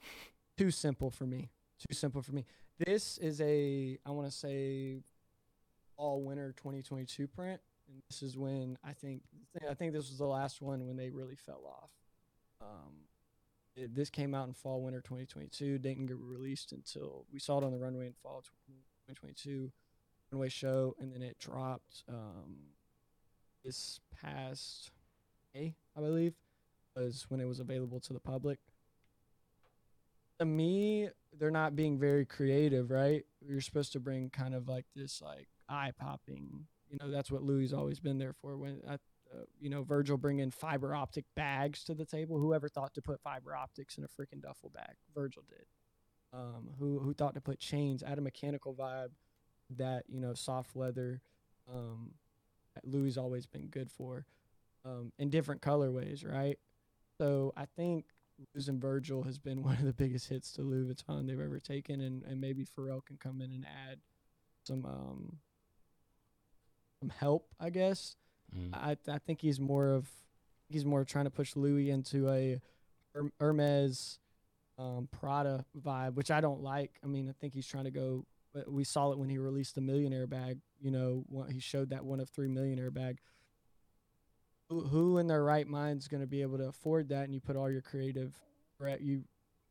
Too 0.58 0.70
simple 0.70 1.10
for 1.10 1.24
me. 1.24 1.50
Too 1.78 1.94
simple 1.94 2.22
for 2.22 2.32
me. 2.32 2.44
This 2.78 3.18
is 3.18 3.40
a 3.40 3.98
I 4.04 4.10
want 4.10 4.30
to 4.30 4.36
say 4.36 4.98
all 5.96 6.22
winter 6.22 6.54
2022 6.56 7.26
print, 7.26 7.60
and 7.88 8.02
this 8.08 8.22
is 8.22 8.36
when 8.36 8.78
I 8.84 8.92
think 8.92 9.22
I 9.68 9.74
think 9.74 9.92
this 9.92 10.08
was 10.08 10.18
the 10.18 10.26
last 10.26 10.62
one 10.62 10.86
when 10.86 10.96
they 10.96 11.10
really 11.10 11.36
fell 11.36 11.62
off. 11.66 11.90
Um, 12.60 12.92
it, 13.76 13.94
this 13.94 14.10
came 14.10 14.34
out 14.34 14.48
in 14.48 14.54
fall 14.54 14.82
winter 14.82 15.00
2022. 15.00 15.78
Didn't 15.78 16.06
get 16.06 16.16
released 16.18 16.72
until 16.72 17.26
we 17.32 17.38
saw 17.38 17.58
it 17.58 17.64
on 17.64 17.72
the 17.72 17.78
runway 17.78 18.06
in 18.06 18.14
fall 18.22 18.42
2022 19.08 19.70
runway 20.32 20.48
show, 20.48 20.94
and 20.98 21.12
then 21.12 21.22
it 21.22 21.38
dropped 21.38 22.04
um, 22.08 22.56
this 23.64 24.00
past 24.22 24.90
May, 25.54 25.74
I 25.96 26.00
believe, 26.00 26.34
was 26.94 27.26
when 27.28 27.40
it 27.40 27.46
was 27.46 27.60
available 27.60 28.00
to 28.00 28.12
the 28.12 28.20
public. 28.20 28.58
To 30.38 30.44
me, 30.44 31.08
they're 31.38 31.50
not 31.50 31.76
being 31.76 31.98
very 31.98 32.24
creative, 32.24 32.90
right? 32.90 33.24
You're 33.40 33.60
supposed 33.60 33.92
to 33.92 34.00
bring 34.00 34.30
kind 34.30 34.54
of 34.54 34.68
like 34.68 34.86
this, 34.94 35.22
like 35.22 35.48
eye 35.68 35.92
popping. 35.98 36.66
You 36.90 36.98
know, 37.00 37.10
that's 37.10 37.30
what 37.30 37.42
Louis 37.42 37.72
always 37.72 38.00
been 38.00 38.18
there 38.18 38.34
for. 38.40 38.56
When 38.56 38.80
I, 38.88 38.94
uh, 38.94 39.44
you 39.58 39.70
know, 39.70 39.82
Virgil 39.82 40.16
bringing 40.16 40.50
fiber 40.50 40.94
optic 40.94 41.24
bags 41.34 41.84
to 41.84 41.94
the 41.94 42.04
table. 42.04 42.38
Whoever 42.38 42.68
thought 42.68 42.94
to 42.94 43.02
put 43.02 43.20
fiber 43.20 43.54
optics 43.54 43.98
in 43.98 44.04
a 44.04 44.08
freaking 44.08 44.42
duffel 44.42 44.70
bag? 44.70 44.94
Virgil 45.14 45.42
did. 45.48 45.66
Um, 46.32 46.68
who 46.78 46.98
who 46.98 47.14
thought 47.14 47.34
to 47.34 47.40
put 47.40 47.58
chains? 47.58 48.02
Add 48.02 48.18
a 48.18 48.20
mechanical 48.20 48.74
vibe 48.74 49.10
that 49.76 50.04
you 50.08 50.20
know 50.20 50.34
soft 50.34 50.76
leather. 50.76 51.22
Um, 51.72 52.12
Louis 52.84 53.16
always 53.16 53.46
been 53.46 53.68
good 53.68 53.90
for, 53.90 54.26
um, 54.84 55.12
in 55.18 55.30
different 55.30 55.62
colorways, 55.62 56.30
right? 56.30 56.58
So 57.18 57.52
I 57.56 57.64
think 57.76 58.04
losing 58.54 58.80
Virgil 58.80 59.22
has 59.22 59.38
been 59.38 59.62
one 59.64 59.76
of 59.76 59.84
the 59.84 59.92
biggest 59.92 60.28
hits 60.28 60.52
to 60.52 60.62
Louis 60.62 60.92
Vuitton 60.92 61.26
they've 61.26 61.40
ever 61.40 61.60
taken, 61.60 62.00
and, 62.00 62.22
and 62.24 62.40
maybe 62.40 62.64
Pharrell 62.64 63.04
can 63.04 63.16
come 63.16 63.40
in 63.40 63.52
and 63.52 63.64
add 63.64 63.98
some 64.64 64.84
um 64.84 65.36
some 67.00 67.10
help, 67.10 67.48
I 67.60 67.70
guess. 67.70 68.16
Mm. 68.56 68.74
I 68.74 68.96
I 69.08 69.18
think 69.18 69.40
he's 69.40 69.60
more 69.60 69.88
of 69.88 70.08
he's 70.68 70.84
more 70.84 71.04
trying 71.04 71.24
to 71.26 71.30
push 71.30 71.56
Louis 71.56 71.90
into 71.90 72.28
a 72.28 72.60
Hermes 73.40 74.18
um, 74.78 75.08
Prada 75.10 75.64
vibe, 75.78 76.14
which 76.14 76.30
I 76.30 76.40
don't 76.40 76.62
like. 76.62 76.98
I 77.02 77.06
mean, 77.06 77.28
I 77.28 77.32
think 77.40 77.54
he's 77.54 77.66
trying 77.66 77.84
to 77.84 77.90
go. 77.90 78.26
We 78.66 78.84
saw 78.84 79.12
it 79.12 79.18
when 79.18 79.28
he 79.28 79.38
released 79.38 79.74
the 79.74 79.80
millionaire 79.80 80.26
bag. 80.26 80.58
You 80.80 80.90
know, 80.90 81.24
he 81.50 81.60
showed 81.60 81.90
that 81.90 82.04
one 82.04 82.20
of 82.20 82.28
three 82.30 82.48
millionaire 82.48 82.90
bag. 82.90 83.18
Who, 84.68 85.18
in 85.18 85.26
their 85.26 85.44
right 85.44 85.66
mind 85.66 86.00
is 86.00 86.08
going 86.08 86.22
to 86.22 86.26
be 86.26 86.42
able 86.42 86.58
to 86.58 86.68
afford 86.68 87.08
that? 87.10 87.24
And 87.24 87.34
you 87.34 87.40
put 87.40 87.56
all 87.56 87.70
your 87.70 87.82
creative, 87.82 88.34
you 89.00 89.22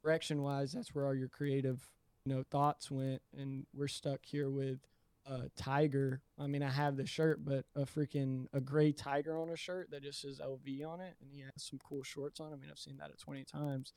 direction 0.03 0.41
wise, 0.41 0.71
that's 0.71 0.95
where 0.95 1.05
all 1.05 1.15
your 1.15 1.27
creative, 1.27 1.85
you 2.25 2.33
know, 2.33 2.43
thoughts 2.49 2.89
went. 2.89 3.21
And 3.37 3.65
we're 3.73 3.87
stuck 3.87 4.19
here 4.23 4.49
with 4.49 4.79
a 5.25 5.49
tiger. 5.57 6.21
I 6.39 6.47
mean, 6.47 6.63
I 6.63 6.69
have 6.69 6.97
the 6.97 7.05
shirt, 7.05 7.43
but 7.43 7.65
a 7.75 7.81
freaking 7.81 8.45
a 8.53 8.61
gray 8.61 8.91
tiger 8.91 9.37
on 9.39 9.49
a 9.49 9.57
shirt 9.57 9.91
that 9.91 10.03
just 10.03 10.21
says 10.21 10.39
LV 10.39 10.85
on 10.87 11.01
it, 11.01 11.15
and 11.21 11.29
he 11.31 11.41
has 11.41 11.51
some 11.57 11.79
cool 11.83 12.03
shorts 12.03 12.39
on. 12.39 12.53
I 12.53 12.55
mean, 12.55 12.69
I've 12.71 12.79
seen 12.79 12.97
that 12.97 13.09
at 13.09 13.19
twenty 13.19 13.43
times. 13.43 13.93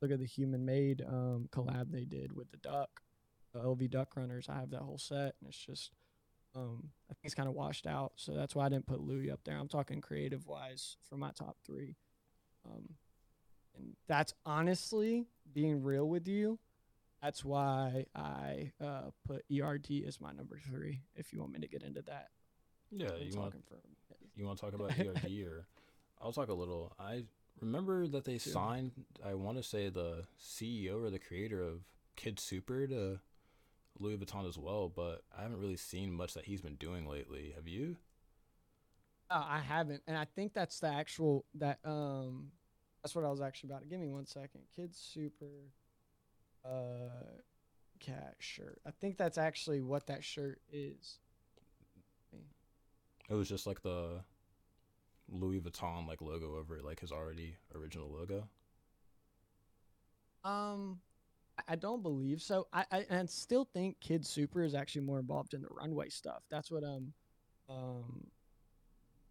Look 0.00 0.10
at 0.10 0.18
the 0.18 0.26
human 0.26 0.64
made 0.64 1.02
um, 1.06 1.48
collab 1.52 1.92
they 1.92 2.06
did 2.06 2.34
with 2.34 2.50
the 2.50 2.56
duck, 2.56 3.02
the 3.52 3.60
LV 3.60 3.90
duck 3.90 4.16
runners. 4.16 4.46
I 4.48 4.54
have 4.54 4.70
that 4.70 4.80
whole 4.80 4.98
set, 4.98 5.34
and 5.40 5.48
it's 5.48 5.58
just, 5.58 5.90
um, 6.54 6.88
I 7.10 7.14
think 7.14 7.24
it's 7.24 7.34
kind 7.34 7.48
of 7.48 7.54
washed 7.54 7.86
out. 7.86 8.12
So 8.16 8.32
that's 8.32 8.54
why 8.54 8.66
I 8.66 8.68
didn't 8.68 8.86
put 8.86 9.00
Louis 9.00 9.30
up 9.30 9.40
there. 9.44 9.56
I'm 9.56 9.68
talking 9.68 10.00
creative 10.00 10.46
wise 10.46 10.96
for 11.08 11.16
my 11.16 11.30
top 11.32 11.56
three. 11.64 11.96
Um, 12.66 12.88
And 13.76 13.94
that's 14.08 14.34
honestly 14.44 15.26
being 15.52 15.82
real 15.82 16.08
with 16.08 16.26
you. 16.26 16.58
That's 17.22 17.44
why 17.44 18.06
I 18.14 18.72
uh, 18.82 19.10
put 19.26 19.44
ERD 19.52 20.04
as 20.06 20.20
my 20.20 20.32
number 20.32 20.58
three. 20.68 21.02
If 21.14 21.32
you 21.32 21.40
want 21.40 21.52
me 21.52 21.60
to 21.60 21.68
get 21.68 21.82
into 21.82 22.02
that, 22.02 22.28
yeah, 22.90 23.10
you 23.20 23.38
want 23.38 23.54
you 24.34 24.44
want 24.46 24.58
to 24.58 24.64
talk 24.64 24.74
about 24.74 24.98
ERD 24.98 25.30
or 25.46 25.66
I'll 26.20 26.32
talk 26.32 26.48
a 26.48 26.54
little. 26.54 26.92
I 26.98 27.24
remember 27.60 28.06
that 28.08 28.24
they 28.24 28.38
signed. 28.38 28.92
I 29.24 29.34
want 29.34 29.58
to 29.58 29.62
say 29.62 29.88
the 29.90 30.24
CEO 30.42 31.02
or 31.04 31.10
the 31.10 31.18
creator 31.18 31.62
of 31.62 31.80
Kid 32.16 32.40
Super 32.40 32.86
to 32.86 33.20
Louis 34.00 34.16
Vuitton 34.16 34.48
as 34.48 34.58
well, 34.58 34.88
but 34.88 35.22
I 35.36 35.42
haven't 35.42 35.60
really 35.60 35.76
seen 35.76 36.12
much 36.12 36.34
that 36.34 36.46
he's 36.46 36.60
been 36.60 36.76
doing 36.76 37.06
lately. 37.06 37.52
Have 37.54 37.68
you? 37.68 37.96
Uh, 39.30 39.44
I 39.46 39.60
haven't, 39.60 40.02
and 40.08 40.16
I 40.16 40.24
think 40.24 40.54
that's 40.54 40.80
the 40.80 40.88
actual 40.88 41.44
that 41.54 41.78
um, 41.84 42.50
that's 43.02 43.14
what 43.14 43.24
I 43.24 43.30
was 43.30 43.40
actually 43.40 43.70
about. 43.70 43.82
to 43.82 43.88
Give 43.88 44.00
me 44.00 44.08
one 44.08 44.26
second. 44.26 44.62
Kid 44.74 44.96
Super, 44.96 45.70
uh, 46.64 47.38
cat 48.00 48.34
shirt. 48.38 48.80
I 48.86 48.90
think 48.90 49.18
that's 49.18 49.38
actually 49.38 49.82
what 49.82 50.06
that 50.08 50.24
shirt 50.24 50.60
is. 50.72 51.18
It 53.28 53.34
was 53.34 53.48
just 53.48 53.64
like 53.64 53.80
the 53.82 54.24
Louis 55.28 55.60
Vuitton 55.60 56.08
like 56.08 56.20
logo 56.20 56.56
over 56.56 56.76
it, 56.76 56.84
like 56.84 56.98
his 56.98 57.12
already 57.12 57.54
original 57.72 58.10
logo. 58.10 58.48
Um, 60.42 60.98
I 61.68 61.76
don't 61.76 62.02
believe 62.02 62.42
so. 62.42 62.66
I, 62.72 62.84
I 62.90 63.06
and 63.10 63.28
still 63.28 63.64
think 63.72 63.98
Kid 64.00 64.26
Super 64.26 64.62
is 64.62 64.74
actually 64.74 65.02
more 65.02 65.18
involved 65.18 65.54
in 65.54 65.62
the 65.62 65.68
runway 65.70 66.08
stuff. 66.08 66.42
That's 66.50 66.70
what 66.70 66.84
um 66.84 67.12
um 67.68 68.26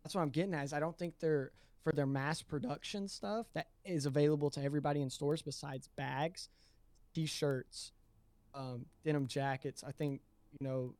that's 0.03 0.15
what 0.15 0.21
I'm 0.21 0.29
getting 0.29 0.53
at. 0.53 0.65
Is 0.65 0.73
I 0.73 0.79
don't 0.79 0.97
think 0.97 1.15
they're 1.19 1.51
for 1.83 1.93
their 1.93 2.05
mass 2.05 2.41
production 2.41 3.07
stuff 3.07 3.47
that 3.53 3.67
is 3.85 4.05
available 4.05 4.49
to 4.51 4.63
everybody 4.63 5.01
in 5.01 5.09
stores 5.09 5.41
besides 5.41 5.87
bags, 5.95 6.49
t-shirts, 7.15 7.93
um, 8.53 8.85
denim 9.03 9.27
jackets. 9.27 9.83
I 9.85 9.91
think 9.91 10.21
you 10.59 10.67
know, 10.67 10.95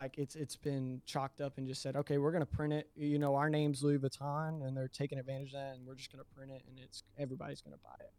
like 0.00 0.18
it's 0.18 0.36
it's 0.36 0.56
been 0.56 1.00
chalked 1.06 1.40
up 1.40 1.58
and 1.58 1.66
just 1.66 1.82
said, 1.82 1.96
okay, 1.96 2.18
we're 2.18 2.32
gonna 2.32 2.46
print 2.46 2.72
it. 2.72 2.90
You 2.96 3.18
know, 3.18 3.34
our 3.34 3.50
name's 3.50 3.82
Louis 3.82 3.98
Vuitton, 3.98 4.66
and 4.66 4.76
they're 4.76 4.88
taking 4.88 5.18
advantage 5.18 5.48
of 5.48 5.60
that, 5.60 5.76
and 5.76 5.86
we're 5.86 5.94
just 5.94 6.12
gonna 6.12 6.24
print 6.36 6.52
it, 6.52 6.62
and 6.68 6.78
it's 6.78 7.02
everybody's 7.18 7.60
gonna 7.60 7.76
buy 7.82 7.96
it. 8.00 8.12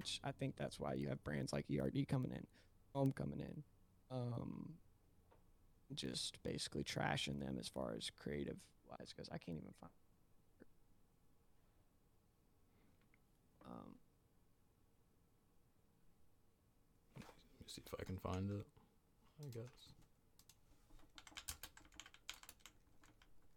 Which 0.00 0.18
I 0.24 0.32
think 0.32 0.56
that's 0.56 0.80
why 0.80 0.94
you 0.94 1.10
have 1.10 1.22
brands 1.24 1.52
like 1.52 1.66
ERD 1.70 2.08
coming 2.08 2.30
in, 2.30 2.46
Home 2.94 3.12
coming 3.12 3.40
in, 3.40 3.62
um, 4.10 4.70
just 5.94 6.42
basically 6.42 6.82
trashing 6.82 7.38
them 7.38 7.58
as 7.60 7.68
far 7.68 7.92
as 7.94 8.08
creative 8.08 8.56
wise 8.88 9.12
because 9.14 9.28
I 9.28 9.36
can't 9.36 9.58
even 9.58 9.74
find. 9.78 9.92
Um, 13.66 13.94
Let 17.18 17.26
me 17.60 17.66
see 17.66 17.82
if 17.86 17.94
I 18.00 18.04
can 18.04 18.16
find 18.16 18.50
it. 18.50 18.66
I 19.38 19.50
guess. 19.52 19.64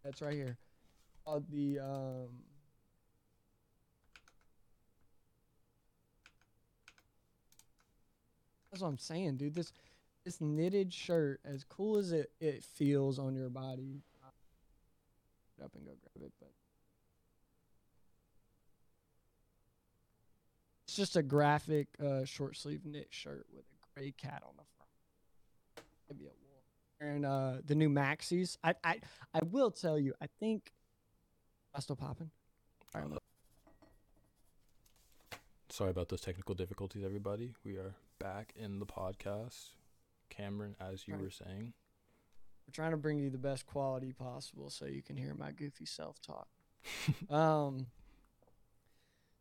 That's 0.04 0.20
right 0.20 0.34
here. 0.34 0.58
Uh, 1.26 1.40
the 1.50 1.78
um, 1.80 2.28
That's 8.74 8.82
what 8.82 8.88
I'm 8.88 8.98
saying, 8.98 9.36
dude. 9.36 9.54
This 9.54 9.72
this 10.24 10.40
knitted 10.40 10.92
shirt, 10.92 11.38
as 11.44 11.62
cool 11.62 11.96
as 11.96 12.10
it, 12.10 12.32
it 12.40 12.64
feels 12.64 13.20
on 13.20 13.36
your 13.36 13.48
body, 13.48 14.02
up 15.62 15.70
and 15.76 15.84
go 15.84 15.92
grab 15.92 16.26
it, 16.26 16.32
but 16.40 16.50
it's 20.88 20.96
just 20.96 21.14
a 21.14 21.22
graphic 21.22 21.86
uh, 22.04 22.24
short 22.24 22.56
sleeve 22.56 22.84
knit 22.84 23.06
shirt 23.10 23.46
with 23.54 23.62
a 23.62 24.00
gray 24.00 24.12
cat 24.18 24.42
on 24.44 24.54
the 24.56 24.64
front. 24.76 25.86
Maybe 26.10 26.24
a 26.24 26.30
wool. 26.30 27.12
And 27.12 27.24
uh, 27.24 27.52
the 27.64 27.76
new 27.76 27.88
maxis. 27.88 28.56
I, 28.64 28.74
I 28.82 28.98
I 29.32 29.38
will 29.52 29.70
tell 29.70 30.00
you. 30.00 30.14
I 30.20 30.26
think. 30.40 30.72
I 31.72 31.78
still 31.78 31.94
popping. 31.94 32.32
All 32.92 33.02
right. 33.02 33.18
Sorry 35.68 35.90
about 35.90 36.08
those 36.08 36.22
technical 36.22 36.56
difficulties, 36.56 37.04
everybody. 37.04 37.52
We 37.64 37.76
are 37.76 37.94
back 38.18 38.52
in 38.56 38.78
the 38.78 38.86
podcast. 38.86 39.70
Cameron, 40.30 40.74
as 40.80 41.06
you 41.06 41.14
right. 41.14 41.22
were 41.22 41.30
saying. 41.30 41.72
We're 42.66 42.72
trying 42.72 42.92
to 42.92 42.96
bring 42.96 43.18
you 43.18 43.30
the 43.30 43.38
best 43.38 43.66
quality 43.66 44.12
possible 44.12 44.70
so 44.70 44.86
you 44.86 45.02
can 45.02 45.16
hear 45.16 45.34
my 45.34 45.52
goofy 45.52 45.84
self 45.84 46.16
talk. 46.22 46.48
um, 47.30 47.86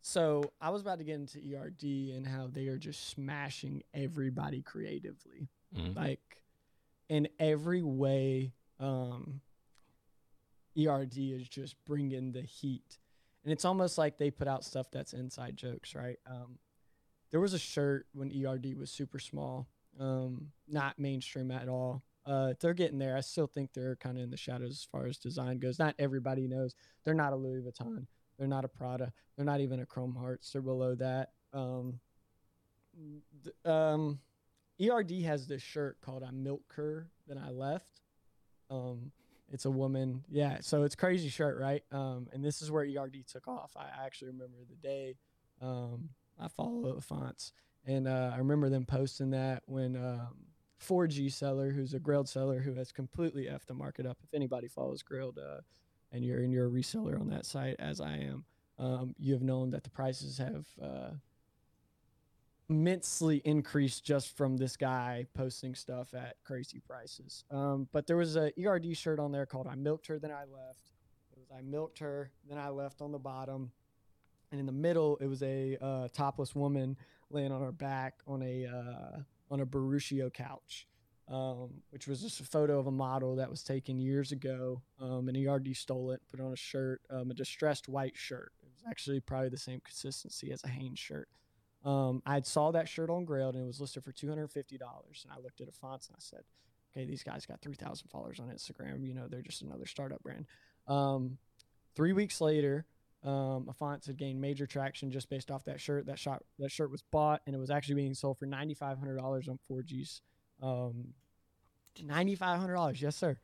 so 0.01 0.51
I 0.59 0.69
was 0.69 0.81
about 0.81 0.97
to 0.97 1.05
get 1.05 1.15
into 1.15 1.39
ERD 1.39 2.15
and 2.15 2.27
how 2.27 2.49
they 2.51 2.67
are 2.67 2.77
just 2.77 3.09
smashing 3.09 3.83
everybody 3.93 4.61
creatively, 4.61 5.47
mm-hmm. 5.75 5.97
like 5.97 6.41
in 7.09 7.29
every 7.39 7.81
way. 7.81 8.51
Um, 8.79 9.39
ERD 10.77 11.17
is 11.17 11.47
just 11.47 11.75
bringing 11.85 12.31
the 12.33 12.41
heat, 12.41 12.97
and 13.43 13.53
it's 13.53 13.63
almost 13.63 13.97
like 13.97 14.17
they 14.17 14.31
put 14.31 14.47
out 14.47 14.65
stuff 14.65 14.87
that's 14.91 15.13
inside 15.13 15.55
jokes, 15.55 15.95
right? 15.95 16.17
Um, 16.29 16.57
there 17.33 17.41
was 17.41 17.53
a 17.53 17.59
shirt 17.59 18.07
when 18.13 18.31
ERD 18.31 18.77
was 18.77 18.91
super 18.91 19.19
small, 19.19 19.67
um, 19.99 20.53
not 20.69 20.97
mainstream 20.97 21.51
at 21.51 21.67
all 21.67 22.01
uh, 22.25 22.53
they're 22.59 22.73
getting 22.73 22.99
there. 22.99 23.17
I 23.17 23.21
still 23.21 23.47
think 23.47 23.73
they're 23.73 23.97
kind 23.97 24.17
of 24.17 24.23
in 24.23 24.29
the 24.29 24.37
shadows 24.37 24.71
as 24.71 24.87
far 24.89 25.05
as 25.07 25.17
design 25.17 25.59
goes. 25.59 25.77
Not 25.77 25.95
everybody 25.99 26.47
knows 26.47 26.73
they're 27.03 27.13
not 27.13 27.33
a 27.33 27.35
Louis 27.35 27.61
Vuitton. 27.61 28.05
They're 28.37 28.47
not 28.47 28.65
a 28.65 28.69
Prada. 28.69 29.11
They're 29.35 29.45
not 29.45 29.59
even 29.59 29.79
a 29.81 29.85
Chrome 29.85 30.15
Hearts. 30.15 30.51
They're 30.51 30.61
below 30.61 30.95
that. 30.95 31.31
Um, 31.51 31.99
th- 33.43 33.55
um, 33.65 34.19
ERD 34.81 35.11
has 35.23 35.47
this 35.47 35.61
shirt 35.61 35.97
called 36.01 36.23
"I 36.23 36.31
milk 36.31 36.73
her, 36.75 37.09
then 37.27 37.37
I 37.37 37.49
left." 37.51 38.01
Um, 38.69 39.11
it's 39.51 39.65
a 39.65 39.71
woman, 39.71 40.23
yeah. 40.29 40.59
So 40.61 40.83
it's 40.83 40.95
crazy 40.95 41.29
shirt, 41.29 41.59
right? 41.59 41.83
Um, 41.91 42.27
and 42.31 42.43
this 42.43 42.61
is 42.61 42.71
where 42.71 42.83
ERD 42.85 43.27
took 43.27 43.47
off. 43.47 43.71
I 43.75 44.05
actually 44.05 44.29
remember 44.29 44.57
the 44.67 44.75
day. 44.75 45.15
Um, 45.61 46.09
I 46.43 46.47
follow 46.49 46.99
fonts, 46.99 47.53
and 47.85 48.07
uh, 48.07 48.31
I 48.33 48.37
remember 48.37 48.69
them 48.69 48.85
posting 48.85 49.31
that 49.31 49.63
when 49.65 49.95
um, 49.95 50.35
4G 50.83 51.31
seller 51.31 51.71
who's 51.71 51.93
a 51.93 51.99
Grailed 51.99 52.27
seller 52.27 52.59
who 52.59 52.73
has 52.73 52.91
completely 52.91 53.45
effed 53.45 53.67
the 53.67 53.73
market 53.73 54.05
up. 54.05 54.17
If 54.23 54.33
anybody 54.33 54.67
follows 54.67 55.03
Grailed 55.03 55.37
uh, 55.37 55.61
and 56.11 56.23
you're 56.23 56.39
and 56.39 56.51
you're 56.51 56.67
a 56.67 56.71
reseller 56.71 57.19
on 57.19 57.29
that 57.29 57.45
site, 57.45 57.75
as 57.79 58.01
I 58.01 58.17
am, 58.17 58.45
um, 58.77 59.15
you 59.17 59.33
have 59.33 59.43
known 59.43 59.69
that 59.71 59.83
the 59.83 59.89
prices 59.89 60.37
have 60.37 60.65
uh, 60.81 61.11
immensely 62.69 63.41
increased 63.45 64.03
just 64.03 64.35
from 64.35 64.57
this 64.57 64.75
guy 64.75 65.25
posting 65.33 65.75
stuff 65.75 66.13
at 66.13 66.35
crazy 66.43 66.79
prices. 66.79 67.45
Um, 67.51 67.87
but 67.91 68.07
there 68.07 68.17
was 68.17 68.35
a 68.35 68.51
ERD 68.61 68.97
shirt 68.97 69.19
on 69.19 69.31
there 69.31 69.45
called 69.45 69.67
"I 69.67 69.75
milked 69.75 70.07
her, 70.07 70.19
then 70.19 70.31
I 70.31 70.41
left." 70.41 70.91
It 71.31 71.39
was 71.39 71.49
"I 71.55 71.61
milked 71.61 71.99
her, 71.99 72.31
then 72.47 72.57
I 72.57 72.69
left" 72.69 73.01
on 73.01 73.11
the 73.11 73.19
bottom, 73.19 73.71
and 74.53 74.59
in 74.59 74.65
the 74.67 74.71
middle 74.71 75.17
it 75.17 75.25
was 75.25 75.41
a 75.43 75.77
uh, 75.81 76.07
topless 76.13 76.55
woman 76.55 76.95
laying 77.31 77.51
on 77.51 77.61
her 77.61 77.71
back 77.71 78.19
on 78.27 78.41
a 78.43 78.67
uh, 78.67 79.19
on 79.51 79.59
a 79.59 79.65
Baruchio 79.65 80.31
couch, 80.31 80.87
um, 81.27 81.81
which 81.89 82.07
was 82.07 82.21
just 82.21 82.39
a 82.39 82.43
photo 82.43 82.79
of 82.79 82.87
a 82.87 82.91
model 82.91 83.35
that 83.35 83.49
was 83.49 83.63
taken 83.63 83.99
years 83.99 84.31
ago. 84.31 84.81
Um, 85.01 85.27
and 85.27 85.35
ERD 85.47 85.75
stole 85.75 86.11
it, 86.11 86.21
put 86.31 86.39
it 86.39 86.43
on 86.43 86.53
a 86.53 86.57
shirt, 86.57 87.01
um, 87.09 87.31
a 87.31 87.33
distressed 87.33 87.89
white 87.89 88.15
shirt. 88.15 88.51
It 88.61 88.69
was 88.71 88.83
actually 88.89 89.19
probably 89.19 89.49
the 89.49 89.57
same 89.57 89.81
consistency 89.81 90.51
as 90.51 90.63
a 90.63 90.69
Hanes 90.69 90.99
shirt. 90.99 91.27
Um, 91.83 92.21
I 92.25 92.39
saw 92.41 92.71
that 92.71 92.87
shirt 92.87 93.09
on 93.09 93.25
Grailed 93.25 93.55
and 93.55 93.63
it 93.63 93.67
was 93.67 93.81
listed 93.81 94.03
for 94.03 94.13
$250. 94.13 94.55
And 94.65 95.31
I 95.31 95.39
looked 95.41 95.59
at 95.59 95.67
a 95.67 95.71
fonts 95.71 96.07
and 96.07 96.15
I 96.15 96.19
said, 96.19 96.41
okay, 96.91 97.05
these 97.05 97.23
guys 97.23 97.45
got 97.45 97.61
3,000 97.61 98.07
followers 98.07 98.39
on 98.39 98.47
Instagram. 98.47 99.05
You 99.05 99.13
know, 99.13 99.27
they're 99.27 99.41
just 99.41 99.61
another 99.63 99.85
startup 99.85 100.23
brand. 100.23 100.45
Um, 100.87 101.37
three 101.95 102.13
weeks 102.13 102.39
later, 102.39 102.85
um, 103.23 103.65
Enfants 103.67 104.07
had 104.07 104.17
gained 104.17 104.41
major 104.41 104.65
traction 104.65 105.09
just 105.09 105.29
based 105.29 105.49
off 105.49 105.63
that 105.65 105.79
shirt. 105.79 106.05
That 106.07 106.19
shot, 106.19 106.43
that 106.59 106.71
shirt 106.71 106.91
was 106.91 107.01
bought, 107.01 107.41
and 107.45 107.55
it 107.55 107.59
was 107.59 107.69
actually 107.69 107.95
being 107.95 108.13
sold 108.13 108.37
for 108.37 108.45
ninety 108.45 108.73
five 108.73 108.99
hundred 108.99 109.17
dollars 109.17 109.47
on 109.47 109.59
4G's. 109.69 110.21
Um, 110.61 111.13
ninety 112.01 112.35
five 112.35 112.59
hundred 112.59 112.75
dollars, 112.75 113.01
yes 113.01 113.15
sir, 113.15 113.37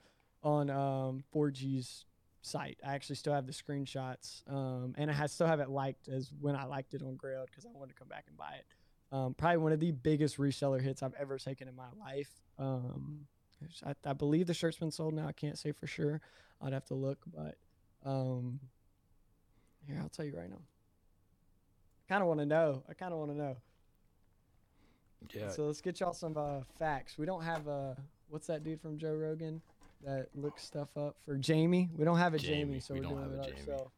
on 0.43 0.69
um, 0.69 1.23
4G's 1.33 2.05
site. 2.41 2.77
I 2.85 2.93
actually 2.93 3.15
still 3.15 3.33
have 3.33 3.47
the 3.47 3.53
screenshots, 3.53 4.41
um, 4.49 4.95
and 4.97 5.09
I 5.09 5.27
still 5.27 5.47
have 5.47 5.59
it 5.61 5.69
liked 5.69 6.09
as 6.09 6.31
when 6.41 6.55
I 6.55 6.65
liked 6.65 6.93
it 6.93 7.01
on 7.01 7.15
Grailed 7.15 7.47
because 7.47 7.65
I 7.65 7.69
wanted 7.73 7.93
to 7.93 7.99
come 7.99 8.09
back 8.09 8.25
and 8.27 8.37
buy 8.37 8.55
it. 8.57 8.65
Um, 9.11 9.33
probably 9.33 9.57
one 9.57 9.71
of 9.71 9.79
the 9.79 9.91
biggest 9.91 10.37
reseller 10.37 10.81
hits 10.81 11.01
I've 11.01 11.15
ever 11.19 11.37
taken 11.37 11.67
in 11.67 11.75
my 11.75 11.87
life. 11.99 12.29
Um, 12.59 13.25
I, 13.85 13.93
I, 14.05 14.13
believe 14.13 14.45
the 14.45 14.53
shirt's 14.53 14.77
been 14.77 14.91
sold 14.91 15.15
now. 15.15 15.27
I 15.27 15.31
can't 15.31 15.57
say 15.57 15.71
for 15.71 15.87
sure. 15.87 16.21
I'd 16.61 16.73
have 16.73 16.85
to 16.85 16.93
look, 16.93 17.17
but 17.25 17.55
um, 18.05 18.59
here, 19.89 19.99
I'll 20.01 20.09
tell 20.09 20.25
you 20.25 20.35
right 20.35 20.49
now. 20.49 20.61
I 22.05 22.13
kind 22.13 22.21
of 22.21 22.27
want 22.27 22.39
to 22.39 22.45
know. 22.45 22.83
I 22.89 22.93
kind 22.93 23.13
of 23.13 23.19
want 23.19 23.31
to 23.31 23.37
know. 23.37 23.57
Yeah. 25.33 25.49
So 25.49 25.65
let's 25.65 25.81
get 25.81 25.99
y'all 25.99 26.13
some 26.13 26.37
uh, 26.37 26.61
facts. 26.77 27.17
We 27.17 27.25
don't 27.25 27.43
have 27.43 27.67
a 27.67 27.71
uh, 27.71 28.01
what's 28.29 28.47
that 28.47 28.63
dude 28.63 28.81
from 28.81 28.97
Joe 28.97 29.13
Rogan 29.13 29.61
that 30.05 30.27
looks 30.33 30.63
stuff 30.63 30.89
up 30.97 31.17
for 31.25 31.35
Jamie. 31.35 31.89
We 31.97 32.05
don't 32.05 32.17
have 32.17 32.33
a 32.33 32.39
Jamie, 32.39 32.65
Jamie 32.65 32.79
so 32.79 32.93
we 32.93 33.01
are 33.01 33.03
doing 33.03 33.33
it 33.33 33.51
ourselves. 33.51 33.91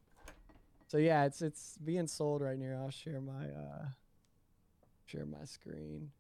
So 0.88 0.98
yeah, 0.98 1.26
it's 1.26 1.42
it's 1.42 1.78
being 1.84 2.08
sold 2.08 2.42
right 2.42 2.58
now. 2.58 2.82
I'll 2.84 2.92
share 2.92 3.22
my 3.22 3.46
uh 3.46 3.86
share 5.06 5.26
my 5.26 5.46
screen. 5.46 6.12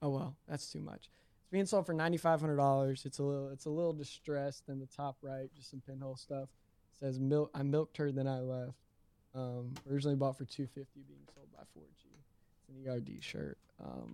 Oh 0.00 0.10
well, 0.10 0.36
that's 0.48 0.70
too 0.70 0.80
much. 0.80 1.10
It's 1.48 1.52
being 1.54 1.64
sold 1.64 1.86
for 1.86 1.94
ninety 1.94 2.18
five 2.18 2.42
hundred 2.42 2.58
dollars. 2.58 3.06
It's 3.06 3.20
a 3.20 3.22
little 3.22 3.48
it's 3.48 3.64
a 3.64 3.70
little 3.70 3.94
distressed 3.94 4.68
in 4.68 4.78
the 4.78 4.84
top 4.84 5.16
right, 5.22 5.48
just 5.56 5.70
some 5.70 5.80
pinhole 5.80 6.16
stuff. 6.16 6.50
It 6.92 6.98
says 7.00 7.18
milk 7.18 7.50
I 7.54 7.62
milked 7.62 7.96
her 7.96 8.12
then 8.12 8.28
I 8.28 8.40
left. 8.40 8.76
Um, 9.34 9.72
originally 9.90 10.14
bought 10.14 10.36
for 10.36 10.44
two 10.44 10.66
fifty, 10.66 11.00
being 11.08 11.26
sold 11.34 11.48
by 11.56 11.62
4G. 11.74 12.04
It's 12.60 12.68
an 12.68 12.92
ERD 12.92 13.24
shirt. 13.24 13.56
Um, 13.82 14.12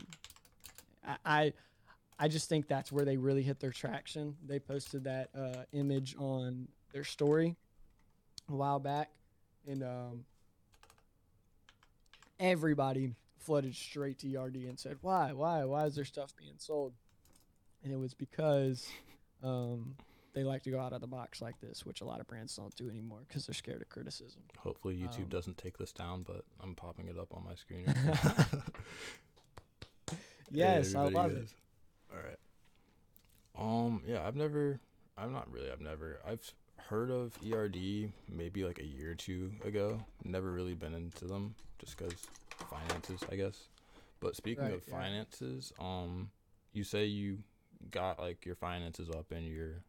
I, 1.04 1.16
I 1.24 1.52
I 2.20 2.28
just 2.28 2.48
think 2.48 2.68
that's 2.68 2.92
where 2.92 3.04
they 3.04 3.16
really 3.16 3.42
hit 3.42 3.58
their 3.58 3.72
traction. 3.72 4.36
They 4.46 4.60
posted 4.60 5.02
that 5.02 5.30
uh, 5.36 5.64
image 5.72 6.14
on 6.16 6.68
their 6.92 7.02
story 7.02 7.56
a 8.48 8.54
while 8.54 8.78
back, 8.78 9.10
and 9.66 9.82
um, 9.82 10.24
everybody 12.38 13.16
flooded 13.40 13.74
straight 13.74 14.20
to 14.20 14.36
ERD 14.36 14.54
and 14.54 14.78
said, 14.78 14.98
"Why? 15.00 15.32
Why? 15.32 15.64
Why 15.64 15.86
is 15.86 15.96
their 15.96 16.04
stuff 16.04 16.32
being 16.36 16.54
sold?" 16.58 16.92
And 17.84 17.92
it 17.92 17.96
was 17.96 18.14
because 18.14 18.88
um, 19.42 19.94
they 20.32 20.42
like 20.42 20.62
to 20.62 20.70
go 20.70 20.80
out 20.80 20.92
of 20.94 21.00
the 21.02 21.06
box 21.06 21.42
like 21.42 21.60
this, 21.60 21.84
which 21.84 22.00
a 22.00 22.04
lot 22.04 22.18
of 22.20 22.26
brands 22.26 22.56
don't 22.56 22.74
do 22.74 22.88
anymore 22.88 23.20
because 23.28 23.46
they're 23.46 23.54
scared 23.54 23.82
of 23.82 23.88
criticism. 23.90 24.40
Hopefully, 24.58 24.96
YouTube 24.96 25.24
Um, 25.24 25.28
doesn't 25.28 25.58
take 25.58 25.76
this 25.76 25.92
down, 25.92 26.22
but 26.22 26.44
I'm 26.62 26.74
popping 26.74 27.08
it 27.08 27.18
up 27.18 27.34
on 27.34 27.44
my 27.44 27.54
screen. 27.54 27.84
Yes, 30.50 30.94
I 30.94 31.06
everybody 31.06 31.14
love 31.14 31.30
it. 31.32 31.48
All 32.12 32.18
right. 32.22 32.38
Um. 33.86 34.02
Yeah, 34.06 34.26
I've 34.26 34.36
never. 34.36 34.78
I'm 35.18 35.32
not 35.32 35.50
really. 35.50 35.70
I've 35.70 35.80
never. 35.80 36.20
I've 36.26 36.52
heard 36.76 37.10
of 37.10 37.32
ERD 37.50 38.12
maybe 38.28 38.64
like 38.64 38.78
a 38.78 38.84
year 38.84 39.12
or 39.12 39.14
two 39.14 39.52
ago. 39.64 40.00
Never 40.22 40.52
really 40.52 40.74
been 40.74 40.94
into 40.94 41.24
them 41.24 41.54
just 41.78 41.96
because 41.96 42.14
finances, 42.70 43.20
I 43.32 43.36
guess. 43.36 43.68
But 44.20 44.36
speaking 44.36 44.64
Right, 44.64 44.74
of 44.74 44.82
yeah. 44.86 44.94
finances, 44.94 45.72
um, 45.80 46.30
you 46.72 46.84
say 46.84 47.06
you 47.06 47.38
got 47.90 48.18
like 48.18 48.44
your 48.46 48.56
finances 48.56 49.08
up 49.10 49.30
and 49.32 49.46
you're 49.46 49.82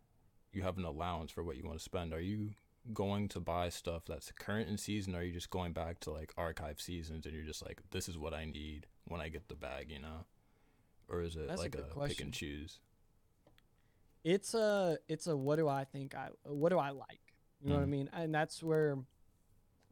you 0.52 0.62
have 0.64 0.78
an 0.78 0.86
allowance 0.86 1.32
for 1.32 1.44
what 1.44 1.58
you 1.58 1.64
want 1.64 1.78
to 1.78 1.84
spend. 1.84 2.14
Are 2.14 2.20
you 2.22 2.52
going 2.94 3.28
to 3.30 3.40
buy 3.40 3.70
stuff 3.70 4.04
that's 4.08 4.32
current 4.32 4.70
in 4.70 4.78
season? 4.78 5.16
Or 5.16 5.20
are 5.20 5.24
you 5.24 5.34
just 5.34 5.50
going 5.50 5.74
back 5.74 6.00
to 6.02 6.12
like 6.12 6.34
archive 6.38 6.80
seasons 6.80 7.26
and 7.26 7.36
you're 7.36 7.44
just 7.44 7.66
like, 7.66 7.82
this 7.92 8.08
is 8.08 8.18
what 8.18 8.34
I 8.34 8.46
need 8.46 8.88
when 9.06 9.20
I 9.22 9.30
get 9.30 9.48
the 9.50 9.56
bag, 9.56 9.92
you 9.92 10.00
know? 10.00 10.26
Or 11.10 11.22
is 11.22 11.36
it 11.36 11.48
That's 11.48 11.62
like 11.62 11.76
a, 11.76 11.78
good 11.80 12.08
pick 12.08 12.22
and 12.22 12.34
choose? 12.34 12.80
it's 14.24 14.54
a 14.56 14.98
it's 15.08 15.28
a 15.28 15.38
what 15.38 15.58
do 15.58 15.68
I 15.68 15.84
think 15.84 16.16
I 16.16 16.30
what 16.44 16.70
do 16.70 16.80
I 16.80 16.90
like? 16.92 17.20
You 17.62 17.70
know 17.70 17.76
what 17.76 17.82
I 17.82 17.86
Mm. 17.86 17.90
mean? 17.90 18.10
And 18.14 18.34
that's 18.34 18.64
where 18.64 18.98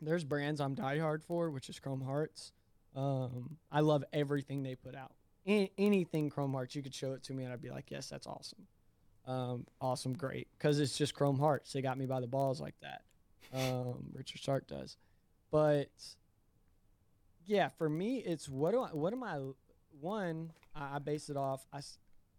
there's 0.01 0.23
brands 0.23 0.59
I'm 0.59 0.75
diehard 0.75 1.23
for, 1.23 1.49
which 1.49 1.69
is 1.69 1.79
Chrome 1.79 2.01
Hearts. 2.01 2.51
Um, 2.95 3.57
I 3.71 3.79
love 3.81 4.03
everything 4.13 4.63
they 4.63 4.75
put 4.75 4.95
out. 4.95 5.13
A- 5.47 5.71
anything 5.77 6.29
Chrome 6.29 6.53
Hearts, 6.53 6.75
you 6.75 6.81
could 6.83 6.93
show 6.95 7.13
it 7.13 7.23
to 7.23 7.33
me, 7.33 7.43
and 7.43 7.51
I'd 7.53 7.61
be 7.61 7.69
like, 7.69 7.91
yes, 7.91 8.07
that's 8.09 8.27
awesome, 8.27 8.65
um, 9.27 9.65
awesome, 9.81 10.13
great, 10.13 10.47
because 10.57 10.79
it's 10.79 10.97
just 10.97 11.13
Chrome 11.13 11.39
Hearts. 11.39 11.73
They 11.73 11.81
got 11.81 11.97
me 11.97 12.05
by 12.05 12.19
the 12.21 12.27
balls 12.27 12.61
like 12.61 12.75
that. 12.81 13.01
Um, 13.53 14.05
Richard 14.13 14.39
Stark 14.41 14.67
does, 14.67 14.97
but 15.51 15.89
yeah, 17.45 17.69
for 17.77 17.89
me, 17.89 18.17
it's 18.19 18.47
what 18.47 18.71
do 18.71 18.81
I 18.81 18.89
what 18.89 19.13
am 19.13 19.23
I? 19.23 19.39
One, 19.99 20.51
I, 20.75 20.95
I 20.95 20.99
base 20.99 21.29
it 21.29 21.37
off. 21.37 21.65
I 21.73 21.81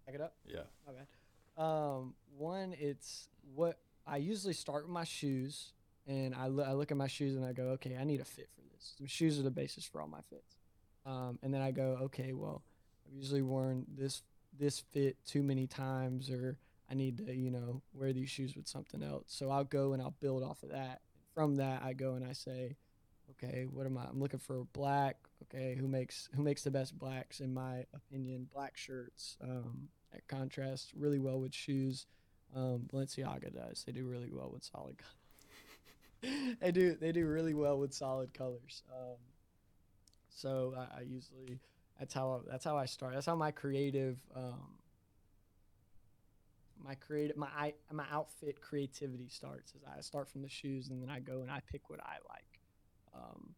back 0.06 0.14
it 0.14 0.20
up. 0.20 0.34
Yeah. 0.46 0.60
My 0.86 0.92
bad. 0.92 1.62
Um, 1.62 2.14
one, 2.36 2.74
it's 2.78 3.28
what 3.54 3.78
I 4.06 4.16
usually 4.16 4.54
start 4.54 4.84
with 4.84 4.92
my 4.92 5.04
shoes, 5.04 5.72
and 6.06 6.34
I, 6.34 6.48
lo- 6.48 6.64
I 6.64 6.72
look 6.72 6.90
at 6.90 6.96
my 6.96 7.06
shoes 7.06 7.36
and 7.36 7.44
I 7.44 7.52
go, 7.52 7.64
okay, 7.74 7.96
I 7.98 8.04
need 8.04 8.20
a 8.20 8.24
fit 8.24 8.48
for 8.54 8.62
this. 8.74 8.94
The 9.00 9.06
shoes 9.06 9.38
are 9.38 9.42
the 9.42 9.50
basis 9.50 9.84
for 9.84 10.00
all 10.00 10.08
my 10.08 10.20
fits. 10.30 10.56
Um, 11.06 11.38
and 11.42 11.54
then 11.54 11.60
I 11.60 11.70
go, 11.70 11.98
okay, 12.02 12.32
well, 12.32 12.62
I've 13.06 13.14
usually 13.14 13.42
worn 13.42 13.86
this 13.96 14.22
this 14.58 14.80
fit 14.92 15.16
too 15.26 15.42
many 15.42 15.66
times, 15.66 16.30
or 16.30 16.56
I 16.90 16.94
need 16.94 17.26
to, 17.26 17.34
you 17.34 17.50
know, 17.50 17.82
wear 17.92 18.12
these 18.12 18.30
shoes 18.30 18.54
with 18.56 18.68
something 18.68 19.02
else. 19.02 19.24
So 19.26 19.50
I'll 19.50 19.64
go 19.64 19.92
and 19.92 20.02
I'll 20.02 20.14
build 20.20 20.42
off 20.42 20.62
of 20.62 20.70
that. 20.70 21.00
From 21.34 21.56
that, 21.56 21.82
I 21.82 21.94
go 21.94 22.14
and 22.14 22.24
I 22.24 22.32
say, 22.32 22.76
okay, 23.30 23.66
what 23.70 23.86
am 23.86 23.98
I? 23.98 24.04
I'm 24.04 24.20
looking 24.20 24.38
for 24.38 24.64
black. 24.72 25.16
Okay, 25.42 25.76
who 25.78 25.88
makes 25.88 26.28
who 26.34 26.42
makes 26.42 26.62
the 26.62 26.70
best 26.70 26.98
blacks 26.98 27.40
in 27.40 27.52
my 27.52 27.84
opinion? 27.94 28.48
Black 28.52 28.76
shirts. 28.76 29.36
Um, 29.42 29.88
contrast 30.28 30.92
really 30.96 31.18
well 31.18 31.40
with 31.40 31.54
shoes. 31.54 32.06
Um, 32.54 32.88
Balenciaga 32.92 33.52
does. 33.52 33.82
They 33.84 33.92
do 33.92 34.06
really 34.06 34.30
well 34.32 34.50
with 34.52 34.62
solid. 34.62 34.96
they 36.60 36.70
do. 36.70 36.94
They 36.94 37.12
do 37.12 37.26
really 37.26 37.54
well 37.54 37.78
with 37.78 37.92
solid 37.92 38.32
colors. 38.32 38.82
Um, 38.92 39.16
so 40.28 40.74
I, 40.76 40.98
I 40.98 41.00
usually 41.02 41.58
that's 41.98 42.14
how 42.14 42.42
that's 42.50 42.64
how 42.64 42.76
I 42.76 42.86
start. 42.86 43.14
That's 43.14 43.26
how 43.26 43.36
my 43.36 43.50
creative 43.50 44.18
um, 44.34 44.78
my 46.84 46.94
creative 46.94 47.36
my 47.36 47.72
my 47.92 48.04
outfit 48.10 48.60
creativity 48.60 49.28
starts. 49.28 49.72
Is 49.74 49.82
I 49.84 50.00
start 50.00 50.28
from 50.28 50.42
the 50.42 50.48
shoes 50.48 50.88
and 50.88 51.02
then 51.02 51.10
I 51.10 51.20
go 51.20 51.42
and 51.42 51.50
I 51.50 51.60
pick 51.70 51.88
what 51.88 52.00
I 52.00 52.16
like. 52.28 52.60
Um, 53.14 53.54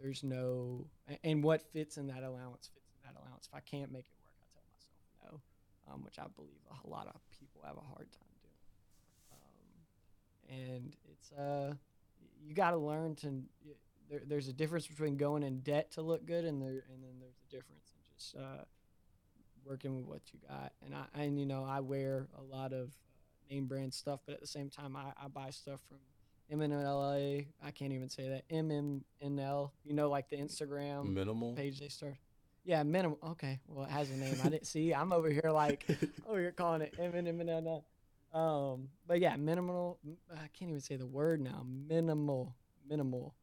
there's 0.00 0.22
no 0.22 0.86
and 1.22 1.42
what 1.42 1.62
fits 1.72 1.98
in 1.98 2.06
that 2.08 2.22
allowance 2.22 2.70
fits 2.72 2.90
in 2.94 3.12
that 3.12 3.20
allowance. 3.20 3.48
If 3.48 3.54
I 3.54 3.60
can't 3.60 3.92
make 3.92 4.06
it 4.06 4.16
work, 4.24 4.34
I 4.40 4.46
tell 4.52 4.62
myself 4.72 5.40
no, 5.86 5.92
um, 5.92 6.04
which 6.04 6.18
I 6.18 6.26
believe 6.34 6.60
a 6.84 6.88
lot 6.88 7.06
of 7.06 7.20
people 7.30 7.60
have 7.64 7.76
a 7.76 7.86
hard 7.86 8.10
time 8.10 8.34
doing. 8.42 8.64
Um, 9.32 10.58
and 10.58 10.96
it's 11.12 11.32
uh, 11.32 11.74
you 12.42 12.54
got 12.54 12.70
to 12.70 12.78
learn 12.78 13.14
to. 13.16 13.42
There, 14.14 14.22
there's 14.24 14.46
a 14.46 14.52
difference 14.52 14.86
between 14.86 15.16
going 15.16 15.42
in 15.42 15.58
debt 15.60 15.90
to 15.92 16.02
look 16.02 16.24
good, 16.24 16.44
and 16.44 16.62
there 16.62 16.68
and 16.68 17.02
then 17.02 17.18
there's 17.18 17.40
a 17.48 17.50
difference 17.50 17.90
in 17.92 18.14
just 18.16 18.36
uh, 18.36 18.64
working 19.66 19.96
with 19.96 20.04
what 20.06 20.20
you 20.32 20.38
got. 20.48 20.72
And 20.84 20.94
I 20.94 21.20
and 21.20 21.38
you 21.38 21.46
know 21.46 21.64
I 21.64 21.80
wear 21.80 22.28
a 22.38 22.42
lot 22.42 22.72
of 22.72 22.90
uh, 22.90 23.50
name 23.50 23.66
brand 23.66 23.92
stuff, 23.92 24.20
but 24.24 24.34
at 24.34 24.40
the 24.40 24.46
same 24.46 24.70
time 24.70 24.94
I, 24.94 25.06
I 25.20 25.26
buy 25.26 25.50
stuff 25.50 25.80
from 25.88 25.98
MNLA. 26.56 27.46
I 27.60 27.70
can't 27.72 27.92
even 27.92 28.08
say 28.08 28.28
that 28.28 28.48
MMNL. 28.50 29.70
You 29.84 29.94
know, 29.94 30.08
like 30.08 30.28
the 30.30 30.36
Instagram 30.36 31.12
Minimal. 31.12 31.54
page 31.54 31.80
they 31.80 31.88
start. 31.88 32.14
Yeah, 32.64 32.84
minimal. 32.84 33.18
Okay, 33.30 33.58
well 33.66 33.84
it 33.84 33.90
has 33.90 34.10
a 34.10 34.14
name. 34.16 34.36
I 34.44 34.48
didn't 34.48 34.68
see. 34.68 34.94
I'm 34.94 35.12
over 35.12 35.28
here 35.28 35.50
like 35.52 35.84
over 36.28 36.38
here 36.38 36.52
calling 36.52 36.82
it 36.82 36.94
MNMNL. 37.00 37.82
Um, 38.32 38.90
but 39.08 39.18
yeah, 39.18 39.34
minimal. 39.34 39.98
I 40.32 40.46
can't 40.56 40.68
even 40.70 40.80
say 40.80 40.94
the 40.94 41.06
word 41.06 41.40
now. 41.40 41.66
Minimal, 41.66 42.54
minimal. 42.88 43.34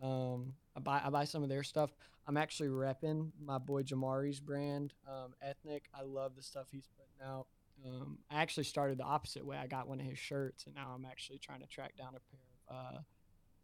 Um, 0.00 0.54
I 0.76 0.80
buy 0.80 1.00
I 1.04 1.10
buy 1.10 1.24
some 1.24 1.42
of 1.42 1.48
their 1.48 1.62
stuff. 1.62 1.90
I'm 2.26 2.36
actually 2.36 2.68
repping 2.68 3.30
my 3.42 3.58
boy 3.58 3.82
Jamari's 3.82 4.38
brand, 4.38 4.92
um, 5.08 5.34
Ethnic. 5.40 5.88
I 5.94 6.02
love 6.02 6.36
the 6.36 6.42
stuff 6.42 6.66
he's 6.70 6.88
putting 6.96 7.26
out. 7.26 7.46
Um, 7.86 8.18
I 8.30 8.42
actually 8.42 8.64
started 8.64 8.98
the 8.98 9.04
opposite 9.04 9.46
way. 9.46 9.56
I 9.56 9.66
got 9.66 9.88
one 9.88 10.00
of 10.00 10.06
his 10.06 10.18
shirts, 10.18 10.66
and 10.66 10.74
now 10.74 10.92
I'm 10.94 11.04
actually 11.04 11.38
trying 11.38 11.60
to 11.60 11.66
track 11.66 11.96
down 11.96 12.08
a 12.08 12.20
pair 12.30 12.40
of 12.68 12.76
uh, 12.76 12.98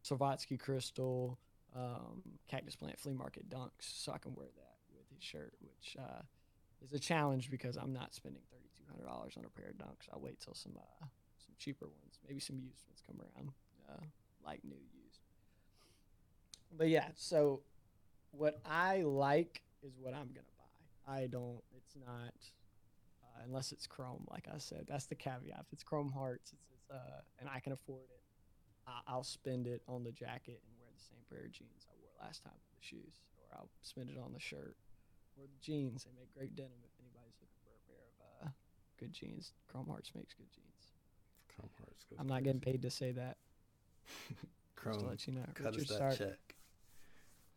Savatsky 0.05 0.59
Crystal 0.59 1.39
um, 1.75 2.23
Cactus 2.49 2.77
Plant 2.77 2.99
Flea 2.99 3.13
Market 3.13 3.51
dunks, 3.51 3.71
so 3.81 4.13
I 4.13 4.19
can 4.19 4.35
wear 4.35 4.47
that 4.57 4.77
with 4.97 5.09
his 5.15 5.23
shirt, 5.23 5.53
which 5.61 5.97
uh, 5.99 6.23
is 6.83 6.93
a 6.93 6.99
challenge 6.99 7.51
because 7.51 7.77
I'm 7.77 7.93
not 7.93 8.15
spending 8.15 8.43
thirty 8.51 8.71
two 8.77 8.85
hundred 8.91 9.07
dollars 9.07 9.35
on 9.37 9.45
a 9.45 9.49
pair 9.49 9.71
of 9.71 9.77
dunks. 9.77 10.09
I'll 10.13 10.21
wait 10.21 10.41
till 10.41 10.55
some 10.55 10.73
uh, 10.77 11.07
some 11.37 11.55
cheaper 11.59 11.87
ones, 11.87 12.19
maybe 12.27 12.41
some 12.41 12.57
used 12.57 12.83
ones 12.89 13.03
come 13.07 13.21
around, 13.21 13.51
uh, 13.91 14.05
like 14.45 14.65
new. 14.65 14.77
But 16.77 16.89
yeah, 16.89 17.09
so 17.15 17.61
what 18.33 18.61
I 18.65 19.03
like 19.03 19.63
is 19.83 19.93
what 20.01 20.15
I'm 20.15 20.29
gonna 20.29 20.55
buy. 20.59 21.13
I 21.13 21.27
don't. 21.27 21.63
It's 21.77 21.95
not 22.05 22.35
uh, 23.23 23.43
unless 23.45 23.73
it's 23.73 23.87
Chrome, 23.87 24.27
like 24.31 24.47
I 24.53 24.59
said. 24.59 24.87
That's 24.89 25.07
the 25.07 25.15
caveat. 25.15 25.61
If 25.61 25.73
it's 25.73 25.83
Chrome 25.83 26.13
Hearts, 26.13 26.53
it's, 26.53 26.67
it's 26.73 26.91
uh, 26.91 27.21
and 27.41 27.49
I 27.49 27.61
can 27.61 27.73
afford 27.73 28.09
it, 28.11 28.23
I, 28.87 29.01
I'll 29.07 29.25
spend 29.25 29.67
it 29.67 29.83
on 29.89 30.05
the 30.05 30.13
jacket 30.13 30.63
and 30.67 30.75
wear 30.79 30.89
the 30.97 31.03
same 31.03 31.23
pair 31.31 31.45
of 31.47 31.53
jeans 31.53 31.87
I 31.89 31.95
wore 32.01 32.27
last 32.27 32.43
time 32.43 32.55
with 32.55 32.81
the 32.81 32.87
shoes, 32.87 33.23
or 33.37 33.59
I'll 33.59 33.71
spend 33.83 34.11
it 34.11 34.19
on 34.19 34.33
the 34.33 34.41
shirt 34.41 34.77
or 35.37 35.47
the 35.47 35.61
jeans. 35.61 36.05
They 36.05 36.11
make 36.19 36.33
great 36.35 36.55
denim 36.57 36.79
if 36.85 36.93
anybody's 36.99 37.37
looking 37.41 37.61
for 37.63 37.73
a 37.75 37.83
pair 37.87 38.03
of 38.03 38.49
uh, 38.49 38.51
good 38.99 39.13
jeans. 39.13 39.53
Chrome 39.69 39.87
Hearts 39.87 40.11
makes 40.15 40.35
good 40.35 40.51
jeans. 40.53 40.95
Chrome 41.55 41.71
Hearts 41.79 42.05
I'm 42.19 42.27
not 42.27 42.43
getting 42.43 42.61
paid 42.61 42.83
to 42.83 42.91
say 42.91 43.13
that. 43.13 43.37
Just 44.29 44.41
to 44.41 44.47
Chrome. 44.77 45.09
let 45.09 45.27
you 45.27 45.33
know. 45.35 45.47
Richard 45.59 45.89
that 45.89 46.19
check. 46.19 46.54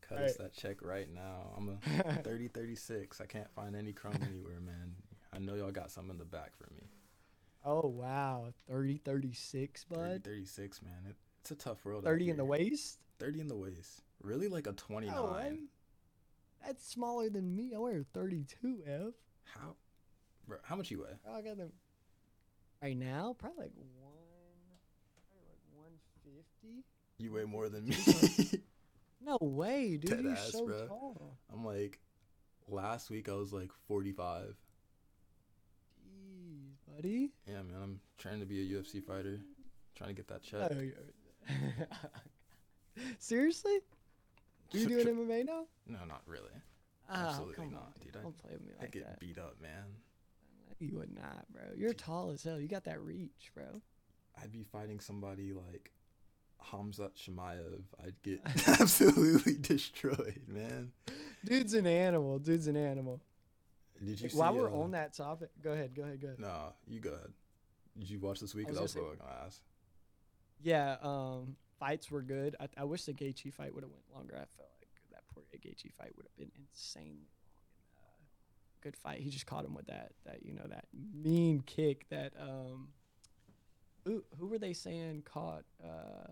Cut 0.08 0.18
Alright. 0.20 0.32
us 0.32 0.38
that 0.38 0.54
check 0.54 0.82
right 0.82 1.08
now. 1.14 1.54
I'm 1.58 1.80
a 1.86 2.14
30 2.24 2.48
36. 2.48 3.20
I 3.20 3.26
can't 3.26 3.50
find 3.54 3.76
any 3.76 3.92
Chrome 3.94 4.16
anywhere, 4.22 4.60
man. 4.60 4.96
I 5.34 5.40
know 5.40 5.56
y'all 5.56 5.72
got 5.72 5.92
some 5.92 6.10
in 6.10 6.18
the 6.18 6.26
back 6.26 6.56
for 6.58 6.72
me. 6.74 6.84
Oh 7.66 7.88
wow, 7.88 8.54
30, 8.70 8.98
36, 9.04 9.86
30 9.90 10.02
bud. 10.02 10.24
36, 10.24 10.82
man. 10.82 10.94
It, 11.10 11.16
it's 11.42 11.52
a 11.52 11.56
tough 11.56 11.84
world. 11.84 12.06
out 12.06 12.10
30 12.10 12.30
in 12.30 12.38
the 12.38 12.46
waist. 12.46 13.00
30 13.20 13.42
in 13.42 13.48
the 13.48 13.56
waist. 13.58 14.04
Really 14.22 14.48
like 14.48 14.68
a 14.68 14.72
29. 14.72 15.14
No 15.14 15.26
way. 15.34 15.58
That's 16.66 16.88
smaller 16.88 17.30
than 17.30 17.56
me. 17.56 17.74
I 17.76 17.80
wear 17.80 18.04
32, 18.14 18.84
F. 18.88 19.14
How? 19.44 19.76
Bro, 20.48 20.60
how 20.64 20.76
much 20.78 20.90
you 20.92 21.00
weigh? 21.02 21.18
I 21.30 21.42
got 21.42 21.58
them 21.58 21.72
right 22.82 22.98
now. 22.98 23.36
Probably 23.38 23.64
like 23.64 23.72
one, 23.76 24.14
probably 25.30 25.92
like 25.92 26.00
fifty. 26.24 26.84
You 27.18 27.34
weigh 27.34 27.44
more 27.44 27.68
than 27.68 27.88
me. 27.88 27.98
No 29.24 29.38
way, 29.42 29.98
dude. 29.98 30.12
Dead 30.12 30.24
You're 30.24 30.34
ass, 30.34 30.52
so 30.52 30.66
bro. 30.66 30.88
tall. 30.88 31.38
I'm 31.52 31.66
like, 31.66 32.00
last 32.68 33.10
week 33.10 33.30
I 33.30 33.34
was 33.34 33.52
like 33.52 33.72
45. 33.88 34.56
Jeez, 36.06 36.76
buddy. 36.96 37.32
Yeah, 37.48 37.62
man, 37.64 37.76
I'm 37.82 38.00
trying 38.18 38.40
to 38.40 38.46
be 38.46 38.62
a 38.62 38.78
UFC 38.78 39.04
fighter, 39.04 39.40
trying 39.96 40.10
to 40.10 40.14
get 40.16 40.28
that 40.28 40.44
check. 40.44 40.72
Oh. 40.72 41.48
Seriously? 43.20 43.80
Are 44.74 44.78
you 44.78 44.88
doing 44.88 45.08
MMA 45.08 45.46
now? 45.46 45.66
No, 45.88 46.00
not 46.08 46.22
really. 46.26 46.44
Oh, 47.10 47.14
Absolutely 47.14 47.68
not, 47.68 47.82
on, 47.82 47.94
dude. 48.04 48.16
I- 48.18 48.22
Don't 48.22 48.38
play 48.38 48.52
with 48.54 48.62
me 48.66 48.72
like 48.80 48.88
I 48.88 48.92
get 48.92 49.06
that. 49.08 49.20
beat 49.20 49.38
up, 49.38 49.56
man. 49.62 49.86
You 50.80 50.98
would 50.98 51.16
not, 51.16 51.46
bro. 51.52 51.64
You're 51.76 51.94
tall 51.94 52.30
as 52.30 52.44
hell. 52.44 52.60
You 52.60 52.68
got 52.68 52.84
that 52.84 53.02
reach, 53.02 53.50
bro. 53.56 53.82
I'd 54.42 54.52
be 54.52 54.64
fighting 54.64 55.00
somebody 55.00 55.52
like 55.52 55.92
Khamzat 56.72 57.12
Chimaev. 57.16 57.82
I'd 58.04 58.22
get 58.24 58.42
absolutely 58.80 59.56
destroyed, 59.56 60.42
man. 60.48 60.92
Dude's 61.46 61.74
an 61.74 61.88
animal. 61.88 62.40
Dude's 62.40 62.68
an 62.68 62.76
animal. 62.78 63.22
Did 64.04 64.20
you 64.22 64.30
see? 64.30 64.38
While 64.38 64.54
we're 64.54 64.70
uh, 64.72 64.78
on 64.80 64.92
that 64.92 65.14
topic, 65.14 65.50
go 65.64 65.72
ahead. 65.72 65.96
Go 65.96 66.04
ahead. 66.04 66.22
Go 66.22 66.28
ahead. 66.28 66.40
Nah, 66.40 66.72
you 66.88 67.00
go 67.00 67.10
ahead. 67.10 67.32
Did 67.98 68.10
you 68.10 68.20
watch 68.20 68.40
this 68.40 68.54
week? 68.54 68.68
I 68.68 68.70
'Cause 68.72 68.74
was 68.74 68.80
I 68.80 68.84
was 68.84 68.92
say- 68.94 69.00
going 69.00 69.18
to 69.18 69.44
ask. 69.46 69.62
Yeah. 70.62 70.98
Um, 71.02 71.56
fights 71.80 72.10
were 72.12 72.22
good. 72.22 72.56
I, 72.60 72.68
I 72.78 72.84
wish 72.84 73.04
the 73.06 73.14
Gaethje 73.14 73.54
fight 73.54 73.74
would 73.74 73.84
have 73.84 73.92
went 73.92 74.04
longer. 74.14 74.34
I 74.36 74.46
felt 74.58 74.70
like 74.80 74.90
that 75.12 75.22
Poirier 75.34 75.60
Gaethje 75.64 75.92
fight 75.94 76.12
would 76.16 76.26
have 76.26 76.36
been 76.38 76.52
insanely 76.72 77.28
long 77.96 78.12
and 78.20 78.28
uh, 78.28 78.82
good 78.82 78.96
fight. 78.98 79.20
He 79.22 79.30
just 79.30 79.46
caught 79.46 79.66
him 79.66 79.74
with 79.76 79.88
that 79.88 80.12
that 80.26 80.44
you 80.44 80.54
know 80.54 80.66
that 80.70 80.86
mean 81.24 81.62
kick 81.66 82.08
that 82.10 82.34
um. 82.40 82.90
Who 84.18 84.24
who 84.40 84.48
were 84.48 84.58
they 84.58 84.74
saying 84.74 85.24
caught? 85.26 85.64
Uh, 85.84 86.32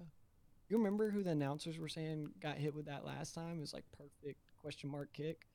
you 0.69 0.77
remember 0.77 1.11
who 1.11 1.21
the 1.23 1.31
announcers 1.31 1.77
were 1.77 1.87
saying 1.87 2.29
got 2.41 2.57
hit 2.57 2.73
with 2.73 2.85
that 2.87 3.05
last 3.05 3.35
time? 3.35 3.57
It 3.57 3.61
was 3.61 3.73
like 3.73 3.83
perfect 3.95 4.39
question 4.61 4.89
mark 4.89 5.13
kick. 5.13 5.45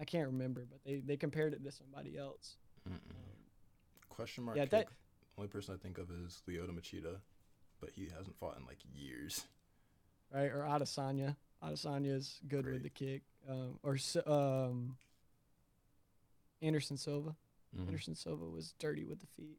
I 0.00 0.04
can't 0.04 0.26
remember, 0.28 0.66
but 0.70 0.80
they 0.84 1.00
they 1.00 1.16
compared 1.16 1.52
it 1.52 1.62
to 1.64 1.70
somebody 1.72 2.16
else. 2.16 2.56
Um, 2.86 3.00
Question 4.08 4.44
mark. 4.44 4.56
yeah, 4.56 4.64
kick. 4.64 4.70
that- 4.70 4.88
Only 5.36 5.48
person 5.48 5.74
I 5.74 5.78
think 5.82 5.98
of 5.98 6.10
is 6.10 6.42
Lyoto 6.48 6.70
Machida, 6.70 7.16
but 7.80 7.90
he 7.90 8.08
hasn't 8.16 8.36
fought 8.38 8.56
in 8.58 8.64
like 8.64 8.78
years. 8.94 9.44
right? 10.32 10.50
Or 10.50 10.60
Adesanya. 10.62 11.36
Adesanya's 11.62 12.40
good 12.48 12.66
with 12.66 12.82
the 12.82 12.90
kick. 12.90 13.22
Um, 13.48 13.78
or 13.82 13.96
um, 14.26 14.96
Anderson 16.62 16.96
Silva. 16.96 17.34
Mhm. 17.76 17.86
Anderson 17.88 18.14
Silva 18.14 18.44
was 18.48 18.72
dirty 18.78 19.04
with 19.04 19.20
the 19.20 19.26
feet. 19.26 19.58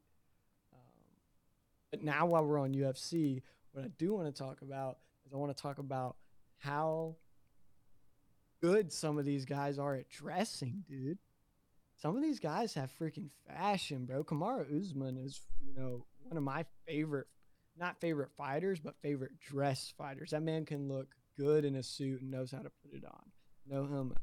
But 1.96 2.04
now, 2.04 2.26
while 2.26 2.44
we're 2.44 2.58
on 2.58 2.74
UFC, 2.74 3.40
what 3.72 3.84
I 3.84 3.88
do 3.96 4.12
want 4.12 4.26
to 4.26 4.42
talk 4.42 4.60
about 4.60 4.98
is 5.24 5.32
I 5.32 5.36
want 5.38 5.56
to 5.56 5.62
talk 5.62 5.78
about 5.78 6.16
how 6.58 7.16
good 8.60 8.92
some 8.92 9.16
of 9.16 9.24
these 9.24 9.46
guys 9.46 9.78
are 9.78 9.94
at 9.94 10.10
dressing, 10.10 10.84
dude. 10.86 11.16
Some 11.96 12.14
of 12.14 12.22
these 12.22 12.38
guys 12.38 12.74
have 12.74 12.90
freaking 13.00 13.30
fashion, 13.48 14.04
bro. 14.04 14.24
Kamaru 14.24 14.78
Usman 14.78 15.16
is, 15.16 15.40
you 15.64 15.72
know, 15.74 16.04
one 16.24 16.36
of 16.36 16.42
my 16.42 16.66
favorite, 16.86 17.28
not 17.78 17.98
favorite 17.98 18.30
fighters, 18.36 18.78
but 18.78 18.94
favorite 19.00 19.40
dress 19.40 19.94
fighters. 19.96 20.32
That 20.32 20.42
man 20.42 20.66
can 20.66 20.88
look 20.88 21.14
good 21.38 21.64
in 21.64 21.76
a 21.76 21.82
suit 21.82 22.20
and 22.20 22.30
knows 22.30 22.50
how 22.50 22.58
to 22.58 22.70
put 22.82 22.92
it 22.92 23.06
on. 23.06 23.22
No 23.66 23.86
helmet. 23.86 24.18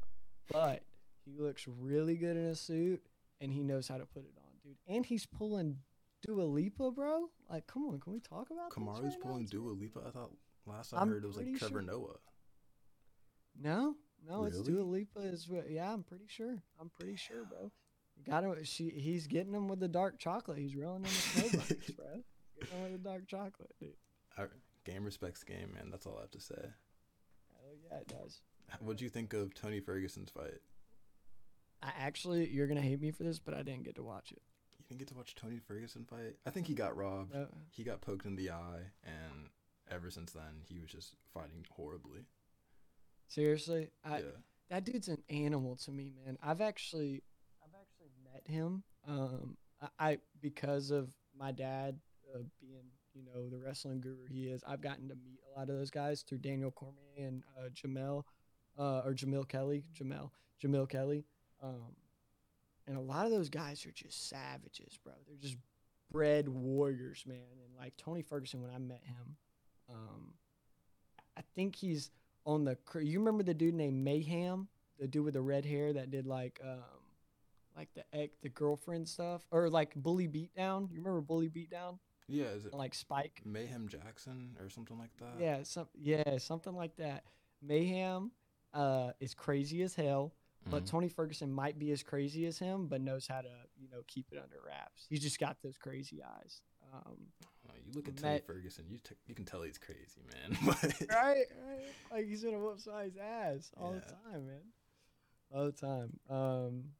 But 0.52 0.84
he 1.24 1.32
looks 1.36 1.66
really 1.66 2.14
good 2.14 2.36
in 2.36 2.44
a 2.44 2.54
suit 2.54 3.02
and 3.40 3.52
he 3.52 3.64
knows 3.64 3.88
how 3.88 3.98
to 3.98 4.06
put 4.06 4.22
it 4.22 4.34
on, 4.36 4.52
dude. 4.62 4.76
And 4.86 5.04
he's 5.04 5.26
pulling 5.26 5.78
Dua 6.26 6.42
Lipa, 6.42 6.90
bro. 6.90 7.28
Like, 7.50 7.66
come 7.66 7.84
on, 7.86 8.00
can 8.00 8.12
we 8.12 8.20
talk 8.20 8.50
about 8.50 8.70
this 8.70 8.78
Kamaru's 8.78 9.02
right 9.02 9.12
now? 9.24 9.28
pulling 9.30 9.46
Dua 9.46 9.70
Lipa. 9.72 10.00
I 10.06 10.10
thought 10.10 10.30
last 10.66 10.92
I 10.94 11.00
I'm 11.00 11.08
heard 11.08 11.24
it 11.24 11.26
was 11.26 11.36
like 11.36 11.54
Trevor 11.56 11.80
sure- 11.80 11.82
Noah. 11.82 12.16
No, 13.60 13.94
no, 14.26 14.44
it's 14.44 14.60
Dua 14.60 14.78
Really? 14.78 15.08
Lipa. 15.14 15.20
Is 15.28 15.48
what- 15.48 15.70
yeah, 15.70 15.92
I'm 15.92 16.02
pretty 16.02 16.26
sure. 16.28 16.62
I'm 16.80 16.88
pretty 16.90 17.16
sure, 17.16 17.44
bro. 17.44 17.70
Got 18.26 18.44
him. 18.44 18.64
She. 18.64 18.90
He's 18.90 19.26
getting 19.26 19.52
them 19.52 19.68
with 19.68 19.80
the 19.80 19.88
dark 19.88 20.18
chocolate. 20.18 20.58
He's 20.58 20.76
reeling 20.76 21.04
in 21.04 21.10
the 21.42 21.92
bro. 21.96 22.22
Getting 22.60 22.82
with 22.84 22.92
the 22.92 22.98
dark 23.08 23.26
chocolate, 23.26 23.74
dude. 23.80 23.94
Game 24.84 25.04
respects 25.04 25.42
game, 25.42 25.72
man. 25.74 25.88
That's 25.90 26.06
all 26.06 26.16
I 26.18 26.22
have 26.22 26.30
to 26.32 26.40
say. 26.40 26.54
Hell 26.60 27.74
yeah, 27.90 27.98
it 27.98 28.08
does. 28.08 28.40
What'd 28.80 29.00
you 29.00 29.08
think 29.08 29.32
of 29.32 29.52
Tony 29.54 29.80
Ferguson's 29.80 30.30
fight? 30.30 30.60
I 31.82 31.90
actually, 31.98 32.48
you're 32.50 32.66
gonna 32.66 32.80
hate 32.82 33.00
me 33.00 33.10
for 33.10 33.24
this, 33.24 33.38
but 33.38 33.54
I 33.54 33.62
didn't 33.62 33.82
get 33.84 33.96
to 33.96 34.02
watch 34.02 34.30
it. 34.32 34.42
You 34.84 34.96
didn't 34.96 34.98
get 35.00 35.08
to 35.08 35.14
watch 35.14 35.34
Tony 35.34 35.58
Ferguson 35.58 36.04
fight? 36.04 36.36
I 36.46 36.50
think 36.50 36.66
he 36.66 36.74
got 36.74 36.96
robbed. 36.96 37.34
Uh, 37.34 37.46
He 37.70 37.84
got 37.84 38.00
poked 38.02 38.26
in 38.26 38.36
the 38.36 38.50
eye, 38.50 38.82
and 39.02 39.48
ever 39.90 40.10
since 40.10 40.32
then, 40.32 40.60
he 40.68 40.78
was 40.78 40.90
just 40.90 41.14
fighting 41.32 41.64
horribly. 41.70 42.26
seriously, 43.28 43.90
I, 44.04 44.18
yeah. 44.18 44.24
that 44.70 44.84
dude's 44.84 45.08
an 45.08 45.22
animal 45.30 45.76
to 45.84 45.90
me, 45.90 46.12
man. 46.24 46.36
I've 46.42 46.60
actually, 46.60 47.22
I've 47.62 47.74
actually 47.80 48.10
met 48.32 48.46
him. 48.46 48.82
Um, 49.08 49.56
I, 49.80 50.10
I 50.10 50.18
because 50.40 50.90
of 50.90 51.08
my 51.38 51.50
dad 51.52 51.98
uh, 52.34 52.40
being, 52.60 52.84
you 53.14 53.24
know, 53.24 53.48
the 53.48 53.58
wrestling 53.58 54.00
guru 54.00 54.26
he 54.28 54.44
is. 54.48 54.62
I've 54.66 54.80
gotten 54.82 55.08
to 55.08 55.14
meet 55.14 55.38
a 55.54 55.58
lot 55.58 55.70
of 55.70 55.76
those 55.76 55.90
guys 55.90 56.22
through 56.22 56.38
Daniel 56.38 56.70
Cormier 56.70 57.26
and 57.26 57.42
uh, 57.58 57.68
Jamel, 57.70 58.24
uh, 58.78 59.00
or 59.04 59.14
Jamil 59.14 59.48
Kelly, 59.48 59.84
Jamel, 59.98 60.30
Jamil 60.62 60.88
Kelly. 60.88 61.24
Um, 61.62 61.96
and 62.86 62.96
a 62.96 63.00
lot 63.00 63.26
of 63.26 63.32
those 63.32 63.48
guys 63.48 63.84
are 63.86 63.92
just 63.92 64.28
savages, 64.28 64.98
bro. 65.02 65.14
They're 65.26 65.36
just 65.36 65.56
bred 66.10 66.48
warriors, 66.48 67.24
man. 67.26 67.38
And 67.64 67.76
like 67.78 67.96
Tony 67.96 68.22
Ferguson, 68.22 68.62
when 68.62 68.70
I 68.70 68.78
met 68.78 69.02
him, 69.04 69.36
um, 69.90 70.34
I 71.36 71.42
think 71.54 71.76
he's 71.76 72.10
on 72.46 72.64
the. 72.64 72.76
You 73.00 73.18
remember 73.18 73.42
the 73.42 73.54
dude 73.54 73.74
named 73.74 74.04
Mayhem, 74.04 74.68
the 74.98 75.06
dude 75.08 75.24
with 75.24 75.34
the 75.34 75.42
red 75.42 75.64
hair 75.64 75.92
that 75.92 76.10
did 76.10 76.26
like, 76.26 76.60
um, 76.62 76.78
like 77.76 77.88
the 77.94 78.04
ex, 78.12 78.36
the 78.42 78.48
girlfriend 78.48 79.08
stuff, 79.08 79.42
or 79.50 79.68
like 79.68 79.94
Bully 79.94 80.28
Beatdown. 80.28 80.90
You 80.92 80.98
remember 80.98 81.20
Bully 81.20 81.48
Beatdown? 81.48 81.98
Yeah, 82.26 82.46
is 82.46 82.64
it 82.64 82.72
Like 82.72 82.94
Spike. 82.94 83.42
Mayhem 83.44 83.88
Jackson 83.88 84.56
or 84.60 84.70
something 84.70 84.98
like 84.98 85.14
that? 85.18 85.34
Yeah, 85.38 85.62
some 85.62 85.88
yeah, 85.94 86.38
something 86.38 86.74
like 86.74 86.96
that. 86.96 87.24
Mayhem 87.60 88.30
uh, 88.72 89.12
is 89.20 89.34
crazy 89.34 89.82
as 89.82 89.94
hell, 89.94 90.32
but 90.70 90.84
Mhm. 90.84 90.88
Tony 90.88 91.08
Ferguson 91.08 91.52
might 91.52 91.78
be 91.78 91.90
as 91.92 92.02
crazy 92.02 92.46
as 92.46 92.58
him, 92.58 92.86
but 92.86 93.00
knows 93.00 93.26
how 93.26 93.40
to 93.42 93.50
you 93.76 93.88
know 93.88 94.02
keep 94.06 94.26
it 94.32 94.38
under 94.42 94.60
wraps. 94.66 95.06
He's 95.08 95.20
just 95.22 95.38
got 95.38 95.60
those 95.62 95.76
crazy 95.78 96.22
eyes. 96.22 96.62
Um, 96.92 97.32
Oh, 97.66 97.72
you 97.84 97.92
look 97.92 98.08
at 98.08 98.16
Tony 98.16 98.40
Ferguson, 98.40 98.84
you 98.88 98.98
t- 98.98 99.16
you 99.26 99.34
can 99.34 99.44
tell 99.44 99.62
he's 99.62 99.78
crazy, 99.78 100.20
man. 100.32 100.56
Right, 101.10 101.46
right. 101.66 101.84
Like 102.10 102.26
he's 102.26 102.44
gonna 102.44 102.58
whoop 102.60 102.78
somebody's 102.80 103.16
ass 103.16 103.72
all 103.76 103.92
the 103.92 104.00
time, 104.00 104.46
man. 104.46 104.72
All 105.52 105.64
the 105.66 105.72
time. 105.72 106.18
Um, 106.28 106.92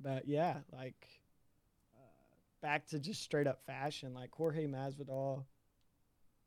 but 0.00 0.26
yeah, 0.26 0.60
like 0.72 1.08
uh, 1.96 2.00
back 2.60 2.86
to 2.88 2.98
just 2.98 3.22
straight 3.22 3.46
up 3.46 3.64
fashion, 3.64 4.12
like 4.14 4.30
Jorge 4.32 4.66
Masvidal, 4.66 5.44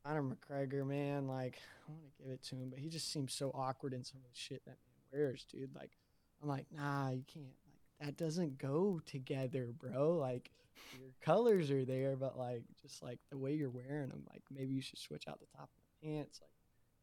Conor 0.04 0.22
McGregor, 0.36 0.86
man. 0.86 1.26
Like 1.26 1.58
I 1.88 1.92
want 1.92 2.04
to 2.16 2.22
give 2.22 2.32
it 2.32 2.42
to 2.44 2.56
him, 2.56 2.68
but 2.70 2.78
he 2.78 2.88
just 2.88 3.10
seems 3.12 3.32
so 3.32 3.50
awkward 3.54 3.92
in 3.94 4.04
some 4.04 4.20
of 4.24 4.30
the 4.30 4.36
shit 4.38 4.64
that 4.66 4.76
man 4.76 5.02
wears, 5.12 5.44
dude. 5.50 5.74
Like 5.74 5.97
I'm 6.42 6.48
like, 6.48 6.66
nah, 6.74 7.10
you 7.10 7.24
can't. 7.32 7.46
Like 7.46 8.06
that 8.06 8.16
doesn't 8.16 8.58
go 8.58 9.00
together, 9.06 9.68
bro. 9.78 10.16
Like 10.16 10.50
your 10.98 11.10
colors 11.20 11.70
are 11.70 11.84
there, 11.84 12.16
but 12.16 12.38
like 12.38 12.62
just 12.80 13.02
like 13.02 13.18
the 13.30 13.38
way 13.38 13.54
you're 13.54 13.70
wearing 13.70 14.08
them, 14.08 14.22
like 14.30 14.42
maybe 14.50 14.74
you 14.74 14.82
should 14.82 14.98
switch 14.98 15.24
out 15.28 15.40
the 15.40 15.46
top 15.56 15.68
of 15.74 15.82
the 16.00 16.08
pants, 16.08 16.40
like 16.40 16.50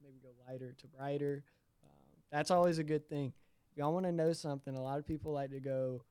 maybe 0.01 0.19
go 0.21 0.29
lighter 0.49 0.73
to 0.77 0.87
brighter. 0.87 1.43
Um, 1.83 2.21
that's 2.31 2.51
always 2.51 2.79
a 2.79 2.83
good 2.83 3.07
thing. 3.09 3.33
If 3.71 3.77
y'all 3.77 3.93
want 3.93 4.05
to 4.05 4.11
know 4.11 4.33
something, 4.33 4.75
a 4.75 4.81
lot 4.81 4.99
of 4.99 5.05
people 5.05 5.33
like 5.33 5.51
to 5.51 5.59
go 5.59 6.01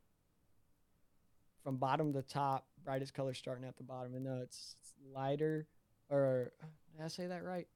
from 1.63 1.77
bottom 1.77 2.13
to 2.13 2.23
top, 2.23 2.67
brightest 2.85 3.15
color 3.15 3.33
starting 3.33 3.67
at 3.67 3.77
the 3.77 3.83
bottom. 3.83 4.15
And 4.15 4.25
no, 4.25 4.41
it's, 4.43 4.77
it's 4.83 4.93
lighter, 5.15 5.67
or 6.11 6.53
did 6.95 7.05
I 7.05 7.09
say 7.09 7.27
that 7.27 7.43
right? 7.43 7.67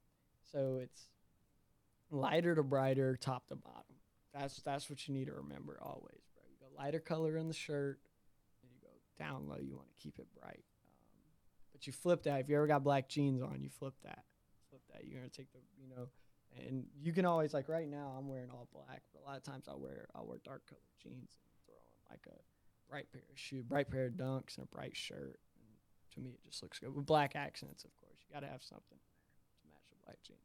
So 0.51 0.79
it's 0.81 1.09
lighter 2.11 2.53
to 2.55 2.63
brighter, 2.63 3.17
top 3.19 3.47
to 3.47 3.55
bottom. 3.55 3.88
That's 4.33 4.61
that's 4.61 4.89
what 4.89 5.07
you 5.07 5.13
need 5.13 5.25
to 5.25 5.33
remember 5.33 5.79
always, 5.81 6.21
bro. 6.33 6.43
You 6.49 6.57
go 6.59 6.67
lighter 6.77 6.99
color 6.99 7.37
in 7.37 7.47
the 7.47 7.53
shirt, 7.53 7.99
and 8.61 8.71
you 8.71 8.77
go 8.81 8.93
down 9.23 9.47
low. 9.47 9.57
You 9.59 9.75
want 9.75 9.87
to 9.89 10.01
keep 10.01 10.19
it 10.19 10.27
bright. 10.39 10.63
Um, 11.13 11.23
but 11.71 11.87
you 11.87 11.93
flip 11.93 12.23
that. 12.23 12.41
If 12.41 12.49
you 12.49 12.55
ever 12.55 12.67
got 12.67 12.83
black 12.83 13.09
jeans 13.09 13.41
on, 13.41 13.61
you 13.61 13.69
flip 13.69 13.95
that. 14.03 14.23
Flip 14.69 14.81
that. 14.93 15.05
You're 15.05 15.19
gonna 15.19 15.29
take 15.29 15.51
the, 15.51 15.59
you 15.81 15.89
know, 15.89 16.09
and 16.67 16.85
you 17.01 17.11
can 17.13 17.25
always 17.25 17.53
like 17.53 17.69
right 17.69 17.89
now 17.89 18.15
I'm 18.17 18.27
wearing 18.27 18.49
all 18.51 18.67
black, 18.73 19.01
but 19.13 19.23
a 19.23 19.25
lot 19.25 19.37
of 19.37 19.43
times 19.43 19.65
I'll 19.67 19.79
wear 19.79 20.07
I'll 20.15 20.27
wear 20.27 20.39
dark 20.43 20.63
colored 20.67 20.81
jeans 21.01 21.35
and 21.35 21.65
throw 21.65 21.75
on 21.75 22.11
like 22.11 22.25
a 22.27 22.37
bright 22.89 23.11
pair 23.11 23.23
of 23.31 23.39
shoe, 23.39 23.63
bright 23.63 23.89
pair 23.89 24.05
of 24.05 24.13
dunks 24.13 24.57
and 24.57 24.65
a 24.65 24.75
bright 24.75 24.95
shirt. 24.95 25.39
And 25.55 26.13
to 26.13 26.19
me, 26.19 26.31
it 26.31 26.49
just 26.49 26.61
looks 26.63 26.79
good 26.79 26.95
with 26.95 27.05
black 27.05 27.35
accents. 27.35 27.83
Of 27.83 27.95
course, 27.97 28.17
you 28.27 28.33
got 28.33 28.41
to 28.41 28.51
have 28.51 28.63
something 28.63 28.97
to 28.97 29.67
match 29.69 29.85
the 29.89 29.97
black 30.05 30.17
jeans. 30.23 30.39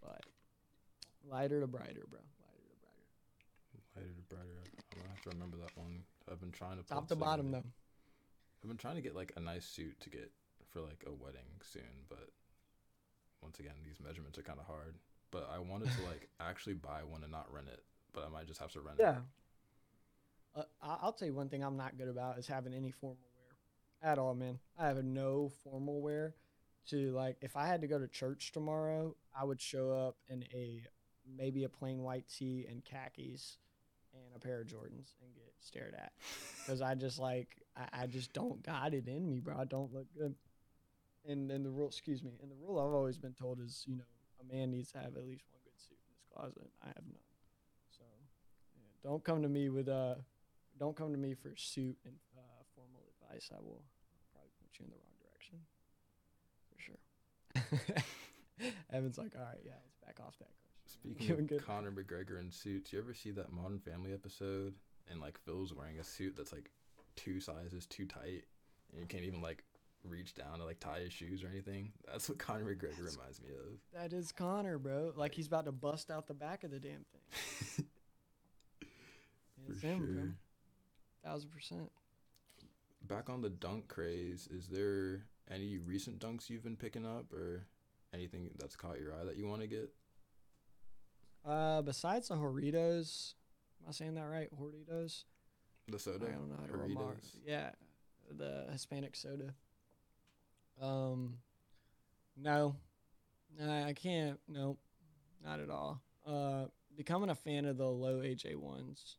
But 0.00 0.24
lighter 1.28 1.60
to 1.60 1.66
brighter, 1.66 2.06
bro. 2.08 2.20
Lighter 3.96 4.08
to 4.08 4.22
brighter. 4.34 4.48
Lighter 4.58 4.70
to 4.76 4.82
brighter. 4.90 4.92
I'm 4.92 4.98
gonna 5.00 5.08
have 5.14 5.22
to 5.22 5.30
remember 5.30 5.56
that 5.58 5.76
one. 5.76 6.02
I've 6.30 6.40
been 6.40 6.52
trying 6.52 6.76
to 6.78 6.82
Top 6.84 7.08
to 7.08 7.16
bottom 7.16 7.50
though. 7.50 7.64
I've 8.62 8.68
been 8.68 8.76
trying 8.76 8.96
to 8.96 9.02
get 9.02 9.14
like 9.16 9.32
a 9.36 9.40
nice 9.40 9.64
suit 9.64 9.98
to 10.00 10.10
get 10.10 10.30
for 10.70 10.80
like 10.80 11.02
a 11.06 11.10
wedding 11.12 11.48
soon, 11.62 12.04
but 12.08 12.28
once 13.42 13.58
again, 13.58 13.74
these 13.84 13.98
measurements 14.04 14.38
are 14.38 14.42
kind 14.42 14.58
of 14.60 14.66
hard. 14.66 14.96
But 15.30 15.48
I 15.52 15.58
wanted 15.58 15.90
to 15.92 16.02
like 16.04 16.28
actually 16.40 16.74
buy 16.74 17.02
one 17.04 17.22
and 17.22 17.32
not 17.32 17.52
rent 17.52 17.68
it, 17.72 17.82
but 18.12 18.24
I 18.24 18.28
might 18.28 18.46
just 18.46 18.60
have 18.60 18.72
to 18.72 18.80
rent 18.80 18.98
Yeah. 19.00 19.16
it. 19.16 19.22
Uh, 20.56 20.62
I- 20.82 20.98
I'll 21.02 21.12
tell 21.12 21.26
you 21.28 21.34
one 21.34 21.48
thing 21.48 21.62
I'm 21.64 21.76
not 21.76 21.96
good 21.96 22.08
about 22.08 22.38
is 22.38 22.46
having 22.46 22.74
any 22.74 22.90
formal 22.90 23.18
wear 23.36 24.10
at 24.12 24.18
all, 24.18 24.34
man. 24.34 24.58
I 24.78 24.88
have 24.88 25.02
no 25.04 25.48
formal 25.64 26.00
wear 26.00 26.34
to 26.88 27.12
like. 27.12 27.36
If 27.40 27.56
I 27.56 27.66
had 27.66 27.80
to 27.82 27.86
go 27.86 27.98
to 27.98 28.08
church 28.08 28.52
tomorrow, 28.52 29.14
I 29.36 29.44
would 29.44 29.60
show 29.60 29.92
up 29.92 30.16
in 30.28 30.44
a 30.52 30.82
maybe 31.36 31.64
a 31.64 31.68
plain 31.68 32.02
white 32.02 32.28
tee 32.28 32.66
and 32.68 32.84
khakis 32.84 33.56
and 34.14 34.36
a 34.36 34.38
pair 34.38 34.60
of 34.60 34.66
Jordans 34.66 35.14
and 35.22 35.34
get 35.34 35.52
stared 35.60 35.94
at 35.94 36.12
because 36.58 36.80
I 36.82 36.94
just 36.94 37.18
like 37.18 37.48
I, 37.76 38.02
I 38.02 38.06
just 38.06 38.32
don't 38.32 38.62
got 38.62 38.94
it 38.94 39.08
in 39.08 39.26
me, 39.26 39.40
bro. 39.40 39.56
I 39.58 39.64
don't 39.64 39.92
look 39.92 40.06
good. 40.16 40.34
And 41.26 41.50
and 41.50 41.64
the 41.64 41.70
rule, 41.70 41.88
excuse 41.88 42.22
me, 42.22 42.38
and 42.42 42.50
the 42.50 42.56
rule 42.56 42.78
I've 42.78 42.94
always 42.94 43.18
been 43.18 43.34
told 43.34 43.60
is 43.60 43.84
you 43.86 43.96
know 43.96 44.04
a 44.40 44.54
man 44.54 44.70
needs 44.70 44.90
to 44.92 44.98
have 44.98 45.16
at 45.16 45.26
least 45.26 45.44
one 45.50 45.60
good 45.64 45.78
suit 45.78 45.98
in 46.08 46.14
his 46.14 46.24
closet. 46.32 46.70
I 46.82 46.88
have 46.88 47.04
none, 47.06 47.28
so 47.90 48.04
yeah, 48.74 49.08
don't 49.08 49.22
come 49.22 49.42
to 49.42 49.48
me 49.48 49.68
with 49.68 49.88
uh 49.88 50.14
don't 50.78 50.96
come 50.96 51.12
to 51.12 51.18
me 51.18 51.34
for 51.34 51.52
suit 51.56 51.98
and 52.06 52.14
uh, 52.36 52.64
formal 52.74 53.02
advice. 53.20 53.50
I 53.52 53.60
will 53.60 53.82
probably 54.32 54.50
point 54.58 54.72
you 54.78 54.86
in 54.86 54.90
the 54.90 54.96
wrong 54.96 55.16
direction 55.20 55.60
for 56.72 56.78
sure. 56.80 57.00
Evan's 58.92 59.18
like, 59.18 59.32
all 59.36 59.44
right, 59.44 59.60
yeah, 59.64 59.76
let's 59.84 59.98
back 59.98 60.24
off 60.26 60.38
that. 60.38 60.59
Speaking 60.92 61.30
of 61.30 61.46
good. 61.46 61.64
Conor 61.66 61.90
McGregor 61.92 62.38
in 62.40 62.50
suits, 62.50 62.92
you 62.92 62.98
ever 62.98 63.14
see 63.14 63.30
that 63.32 63.52
Modern 63.52 63.78
Family 63.78 64.12
episode? 64.12 64.74
And 65.10 65.20
like 65.20 65.38
Phil's 65.38 65.72
wearing 65.74 65.98
a 65.98 66.04
suit 66.04 66.34
that's 66.36 66.52
like 66.52 66.70
two 67.16 67.40
sizes 67.40 67.86
too 67.86 68.06
tight, 68.06 68.44
and 68.92 69.00
you 69.00 69.06
can't 69.08 69.24
even 69.24 69.40
like 69.42 69.64
reach 70.04 70.34
down 70.34 70.58
to 70.58 70.64
like 70.64 70.80
tie 70.80 71.00
his 71.00 71.12
shoes 71.12 71.42
or 71.44 71.48
anything. 71.48 71.92
That's 72.06 72.28
what 72.28 72.38
Conor 72.38 72.64
McGregor 72.64 72.96
That's- 72.96 73.16
reminds 73.16 73.40
me 73.42 73.48
of. 73.50 73.78
That 74.00 74.12
is 74.16 74.30
Conor, 74.32 74.78
bro. 74.78 75.12
Like 75.16 75.34
he's 75.34 75.46
about 75.46 75.64
to 75.66 75.72
bust 75.72 76.10
out 76.10 76.26
the 76.26 76.34
back 76.34 76.64
of 76.64 76.70
the 76.70 76.78
damn 76.80 77.04
thing. 77.12 77.86
It's 79.68 79.82
him, 79.82 79.98
bro. 79.98 80.14
sure. 80.14 80.34
Thousand 81.24 81.50
percent. 81.50 81.90
Back 83.06 83.28
on 83.30 83.40
the 83.42 83.50
dunk 83.50 83.88
craze, 83.88 84.48
is 84.50 84.66
there 84.68 85.22
any 85.50 85.78
recent 85.78 86.18
dunks 86.18 86.48
you've 86.50 86.62
been 86.64 86.76
picking 86.76 87.06
up, 87.06 87.32
or 87.32 87.66
anything 88.14 88.50
that's 88.58 88.76
caught 88.76 88.98
your 89.00 89.12
eye 89.14 89.24
that 89.24 89.36
you 89.36 89.46
want 89.46 89.60
to 89.62 89.66
get? 89.66 89.90
Uh, 91.44 91.82
besides 91.82 92.28
the 92.28 92.36
Jarritos, 92.36 93.34
am 93.82 93.88
I 93.88 93.92
saying 93.92 94.14
that 94.14 94.24
right? 94.24 94.48
Jarritos. 94.52 95.24
The 95.88 95.98
soda, 95.98 96.26
I 96.26 96.32
don't 96.32 96.48
know 96.48 96.56
how 96.60 96.66
to 96.66 96.76
remark. 96.76 97.18
Yeah, 97.44 97.70
the 98.30 98.66
Hispanic 98.70 99.16
soda. 99.16 99.54
Um, 100.80 101.38
no, 102.36 102.76
no, 103.58 103.84
I 103.84 103.92
can't. 103.92 104.38
Nope, 104.48 104.78
not 105.44 105.60
at 105.60 105.70
all. 105.70 106.00
Uh, 106.26 106.66
becoming 106.96 107.30
a 107.30 107.34
fan 107.34 107.64
of 107.64 107.76
the 107.76 107.86
low 107.86 108.20
AJ 108.20 108.56
ones. 108.56 109.16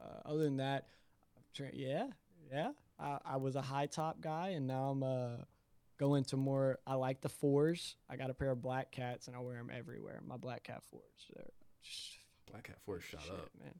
Uh, 0.00 0.28
other 0.28 0.44
than 0.44 0.58
that, 0.58 0.86
tra- 1.54 1.70
yeah, 1.72 2.06
yeah. 2.50 2.70
I, 2.98 3.18
I 3.24 3.36
was 3.36 3.56
a 3.56 3.62
high 3.62 3.86
top 3.86 4.20
guy, 4.20 4.50
and 4.50 4.66
now 4.66 4.90
I'm 4.90 5.02
uh 5.02 5.36
going 5.98 6.18
into 6.18 6.36
more. 6.36 6.78
I 6.86 6.94
like 6.94 7.20
the 7.20 7.28
fours. 7.28 7.96
I 8.08 8.16
got 8.16 8.30
a 8.30 8.34
pair 8.34 8.50
of 8.50 8.62
black 8.62 8.92
cats, 8.92 9.26
and 9.28 9.36
I 9.36 9.40
wear 9.40 9.56
them 9.56 9.70
everywhere. 9.76 10.20
My 10.26 10.36
black 10.36 10.64
cat 10.64 10.82
fours. 10.90 11.02
They're 11.34 11.44
just 11.82 12.18
Black 12.50 12.64
Cat 12.64 12.80
Force 12.84 13.04
shot 13.04 13.22
shit, 13.22 13.32
up. 13.32 13.50
man. 13.58 13.74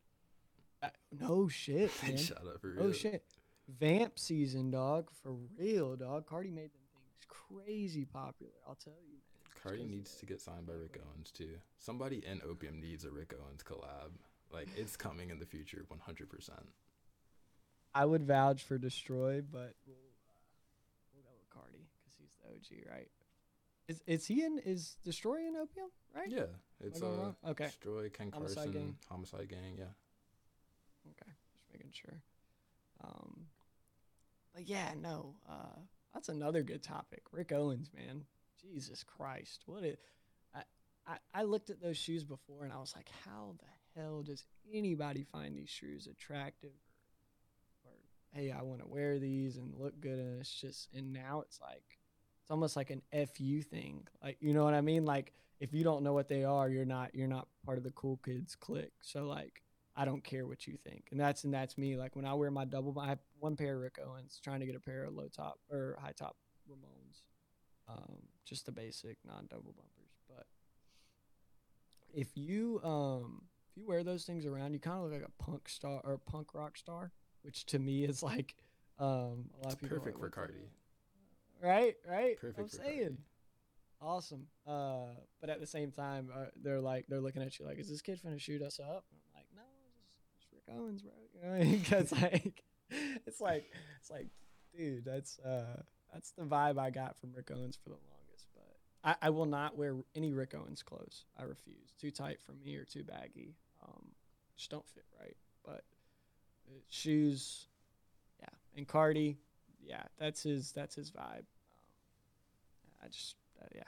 Uh, 0.82 0.88
no 1.26 1.48
shit, 1.48 1.90
man. 2.02 2.16
shot 2.16 2.42
up 2.46 2.60
for 2.60 2.68
real. 2.70 2.84
Oh 2.84 2.92
shit. 2.92 3.24
Vamp 3.68 4.18
season, 4.18 4.70
dog. 4.70 5.10
For 5.22 5.32
real, 5.58 5.96
dog. 5.96 6.26
Carti 6.28 6.52
made 6.52 6.72
them 6.72 6.82
things 6.94 7.26
crazy 7.28 8.04
popular. 8.04 8.52
I'll 8.68 8.76
tell 8.76 8.94
you, 9.08 9.14
man. 9.14 9.78
Carti 9.78 9.88
needs 9.88 10.14
to 10.16 10.26
get 10.26 10.40
signed 10.40 10.66
by 10.66 10.74
Rick 10.74 11.00
Owens 11.04 11.30
too. 11.30 11.56
Somebody 11.78 12.22
in 12.26 12.40
Opium 12.48 12.80
needs 12.80 13.04
a 13.04 13.10
Rick 13.10 13.34
Owens 13.40 13.62
collab. 13.62 14.12
Like 14.52 14.68
it's 14.76 14.96
coming 14.96 15.30
in 15.30 15.38
the 15.40 15.46
future, 15.46 15.84
one 15.88 16.00
hundred 16.00 16.28
percent. 16.30 16.66
I 17.94 18.04
would 18.04 18.24
vouch 18.26 18.62
for 18.62 18.78
Destroy, 18.78 19.40
but 19.40 19.74
we'll 19.86 19.96
go 21.22 21.30
with 21.40 21.48
Carti 21.50 21.86
because 21.98 22.14
he's 22.18 22.36
the 22.42 22.45
OG, 22.56 22.90
right? 22.90 23.08
Is 23.88 24.02
is 24.06 24.26
he 24.26 24.42
in? 24.44 24.58
Is 24.64 24.96
Destroy 25.04 25.46
in 25.46 25.56
Opium? 25.56 25.88
Right. 26.14 26.28
Yeah, 26.28 26.46
it's 26.80 27.00
going 27.00 27.14
uh, 27.14 27.22
wrong? 27.22 27.36
Okay. 27.48 27.66
Destroy 27.66 28.08
Ken 28.08 28.30
Homixide 28.32 28.56
Carson, 28.56 28.72
Gang. 28.72 28.96
Homixide 29.08 29.48
Gang. 29.48 29.76
Yeah, 29.78 29.84
Okay, 31.10 31.32
just 31.52 31.64
making 31.72 31.92
sure. 31.92 32.22
Um, 33.04 33.46
but 34.54 34.68
yeah, 34.68 34.92
no, 35.00 35.34
uh, 35.48 35.78
that's 36.14 36.28
another 36.28 36.62
good 36.62 36.82
topic. 36.82 37.22
Rick 37.30 37.52
Owens, 37.52 37.90
man, 37.94 38.24
Jesus 38.60 39.04
Christ, 39.04 39.62
what 39.66 39.84
it. 39.84 40.00
I, 40.54 40.62
I 41.06 41.16
I 41.34 41.42
looked 41.42 41.70
at 41.70 41.80
those 41.80 41.96
shoes 41.98 42.24
before 42.24 42.64
and 42.64 42.72
I 42.72 42.78
was 42.78 42.94
like, 42.96 43.10
how 43.24 43.54
the 43.58 44.00
hell 44.00 44.22
does 44.22 44.44
anybody 44.72 45.22
find 45.22 45.56
these 45.56 45.70
shoes 45.70 46.08
attractive? 46.08 46.70
Or, 47.84 47.92
or 47.92 48.40
hey, 48.40 48.50
I 48.50 48.62
want 48.62 48.80
to 48.80 48.88
wear 48.88 49.18
these 49.18 49.56
and 49.58 49.74
look 49.78 50.00
good, 50.00 50.18
and 50.18 50.40
it's 50.40 50.50
just, 50.50 50.88
and 50.94 51.12
now 51.12 51.42
it's 51.42 51.60
like, 51.60 51.98
it's 52.46 52.52
almost 52.52 52.76
like 52.76 52.90
an 52.90 53.02
fu 53.34 53.60
thing. 53.60 54.06
Like, 54.22 54.36
you 54.40 54.54
know 54.54 54.62
what 54.62 54.72
I 54.72 54.80
mean? 54.80 55.04
Like, 55.04 55.32
if 55.58 55.74
you 55.74 55.82
don't 55.82 56.04
know 56.04 56.12
what 56.12 56.28
they 56.28 56.44
are, 56.44 56.68
you're 56.68 56.84
not 56.84 57.12
you're 57.12 57.26
not 57.26 57.48
part 57.64 57.76
of 57.76 57.82
the 57.82 57.90
cool 57.90 58.20
kids 58.24 58.54
clique. 58.54 58.92
So 59.02 59.26
like. 59.26 59.62
I 59.98 60.04
don't 60.04 60.22
care 60.22 60.46
what 60.46 60.66
you 60.66 60.76
think. 60.84 61.08
And 61.10 61.18
that's 61.18 61.44
and 61.44 61.54
that's 61.54 61.78
me. 61.78 61.96
Like 61.96 62.14
when 62.16 62.26
I 62.26 62.34
wear 62.34 62.50
my 62.50 62.66
double, 62.66 62.94
I 63.00 63.08
have 63.08 63.18
one 63.38 63.56
pair 63.56 63.76
of 63.76 63.80
Rick 63.80 63.98
Owens, 64.06 64.38
trying 64.44 64.60
to 64.60 64.66
get 64.66 64.76
a 64.76 64.78
pair 64.78 65.04
of 65.04 65.14
low 65.14 65.28
top 65.34 65.58
or 65.70 65.96
high 65.98 66.12
top 66.12 66.36
Ramones, 66.70 67.22
um, 67.88 68.16
just 68.44 68.66
the 68.66 68.72
basic 68.72 69.16
non 69.24 69.46
double 69.48 69.72
bumpers. 69.72 70.12
But 70.28 70.44
if 72.12 72.28
you 72.34 72.78
um 72.84 73.44
if 73.70 73.78
you 73.78 73.86
wear 73.86 74.04
those 74.04 74.24
things 74.24 74.44
around, 74.44 74.74
you 74.74 74.80
kind 74.80 74.98
of 74.98 75.04
look 75.04 75.14
like 75.14 75.26
a 75.26 75.42
punk 75.42 75.66
star 75.66 76.02
or 76.04 76.18
punk 76.18 76.52
rock 76.52 76.76
star, 76.76 77.10
which 77.40 77.64
to 77.64 77.78
me 77.78 78.04
is 78.04 78.22
like 78.22 78.54
um 78.98 79.06
a 79.06 79.64
lot 79.64 79.64
it's 79.64 79.74
of 79.74 79.80
people 79.80 79.96
perfect 79.96 80.18
for 80.18 80.24
"What 80.24 80.34
the 80.34 80.40
Carti. 80.40 80.68
Right, 81.62 81.94
right. 82.08 82.38
Perfect 82.40 82.58
I'm 82.58 82.68
saying. 82.68 83.18
Awesome. 84.00 84.46
Uh, 84.66 85.06
but 85.40 85.50
at 85.50 85.60
the 85.60 85.66
same 85.66 85.90
time, 85.90 86.28
uh, 86.34 86.46
they're 86.62 86.80
like 86.80 87.06
they're 87.08 87.20
looking 87.20 87.42
at 87.42 87.58
you 87.58 87.64
like, 87.64 87.78
is 87.78 87.88
this 87.88 88.02
kid 88.02 88.20
gonna 88.22 88.38
shoot 88.38 88.62
us 88.62 88.78
up? 88.78 89.04
And 89.10 89.20
I'm 89.20 89.34
like, 89.34 89.46
no, 89.54 89.62
it's, 90.34 90.44
just 90.44 90.52
Rick 90.52 90.76
Owens, 90.76 91.02
bro. 91.02 91.12
You 91.34 91.64
know, 91.64 91.78
because 91.78 92.12
like, 92.22 92.62
it's 93.26 93.40
like 93.40 93.64
it's 94.00 94.10
like, 94.10 94.28
dude, 94.76 95.04
that's 95.04 95.38
uh, 95.38 95.82
that's 96.12 96.32
the 96.32 96.44
vibe 96.44 96.78
I 96.78 96.90
got 96.90 97.18
from 97.18 97.32
Rick 97.34 97.50
Owens 97.50 97.76
for 97.82 97.88
the 97.88 97.96
longest. 97.96 98.48
But 98.54 98.76
I, 99.22 99.26
I 99.26 99.30
will 99.30 99.46
not 99.46 99.76
wear 99.76 99.96
any 100.14 100.32
Rick 100.32 100.54
Owens 100.54 100.82
clothes. 100.82 101.24
I 101.38 101.44
refuse. 101.44 101.94
Too 101.98 102.10
tight 102.10 102.38
for 102.42 102.52
me 102.52 102.76
or 102.76 102.84
too 102.84 103.02
baggy. 103.02 103.54
Um, 103.82 104.08
just 104.56 104.70
don't 104.70 104.86
fit 104.88 105.04
right. 105.18 105.36
But 105.64 105.84
uh, 106.68 106.80
shoes, 106.88 107.68
yeah. 108.40 108.48
And 108.76 108.86
Carti, 108.86 109.36
yeah, 109.86 110.02
that's 110.18 110.42
his 110.42 110.72
that's 110.72 110.94
his 110.94 111.10
vibe. 111.10 111.44
Um, 112.84 112.92
I 113.02 113.08
just 113.08 113.36
uh, 113.62 113.66
yeah, 113.74 113.82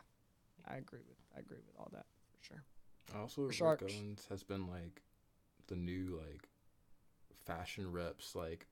I 0.66 0.76
agree 0.76 1.00
with 1.08 1.18
I 1.36 1.40
agree 1.40 1.58
with 1.66 1.76
all 1.78 1.88
that 1.92 2.06
for 2.38 2.44
sure. 2.44 2.64
Also, 3.20 3.42
Rick 3.42 3.54
Sharks. 3.54 3.82
Owens 3.82 4.26
has 4.30 4.42
been 4.42 4.66
like 4.66 5.02
the 5.66 5.76
new 5.76 6.20
like 6.26 6.48
fashion 7.46 7.90
reps. 7.90 8.34
Like, 8.34 8.66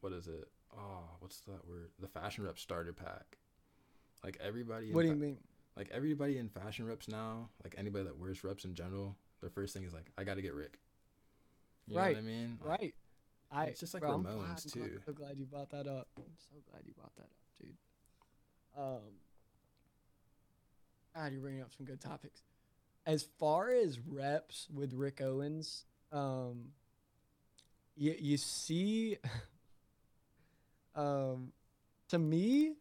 what 0.00 0.12
is 0.12 0.26
it? 0.28 0.48
Oh, 0.76 1.04
what's 1.20 1.40
that 1.42 1.66
word? 1.66 1.90
The 1.98 2.08
fashion 2.08 2.44
rep 2.44 2.58
starter 2.58 2.92
pack. 2.92 3.38
Like 4.22 4.38
everybody. 4.40 4.92
What 4.92 5.02
do 5.02 5.08
you 5.08 5.14
fa- 5.14 5.20
mean? 5.20 5.38
Like 5.76 5.90
everybody 5.92 6.38
in 6.38 6.48
fashion 6.48 6.86
reps 6.86 7.08
now, 7.08 7.48
like 7.64 7.74
anybody 7.78 8.04
that 8.04 8.18
wears 8.18 8.42
reps 8.42 8.64
in 8.64 8.74
general, 8.74 9.16
their 9.40 9.50
first 9.50 9.72
thing 9.74 9.84
is 9.84 9.92
like, 9.94 10.10
I 10.18 10.24
got 10.24 10.34
to 10.34 10.42
get 10.42 10.54
Rick. 10.54 10.80
You 11.86 11.94
know 11.94 12.00
Right, 12.02 12.16
what 12.16 12.18
I 12.18 12.26
mean? 12.26 12.58
Like, 12.60 12.80
Right. 12.80 12.94
I 13.50 13.64
it's 13.64 13.80
just 13.80 13.94
like 13.94 14.02
bro, 14.02 14.12
I'm 14.14 14.24
Ramones, 14.24 14.64
I'm 14.64 14.70
too. 14.70 15.00
so 15.06 15.12
glad 15.12 15.38
you 15.38 15.46
brought 15.46 15.70
that 15.70 15.86
up. 15.86 16.08
I'm 16.18 16.24
so 16.36 16.56
glad 16.70 16.82
you 16.86 16.92
brought 16.94 17.14
that 17.16 17.22
up, 17.22 17.30
dude. 17.60 17.76
Um, 18.76 19.00
God, 21.14 21.32
you're 21.32 21.40
bringing 21.40 21.62
up 21.62 21.72
some 21.76 21.86
good 21.86 22.00
topics. 22.00 22.42
As 23.06 23.22
far 23.38 23.70
as 23.70 23.98
reps 24.00 24.68
with 24.72 24.92
Rick 24.92 25.20
Owens, 25.22 25.84
um, 26.12 26.72
you 27.96 28.14
you 28.18 28.36
see, 28.36 29.16
um, 30.94 31.52
to 32.10 32.18
me, 32.18 32.74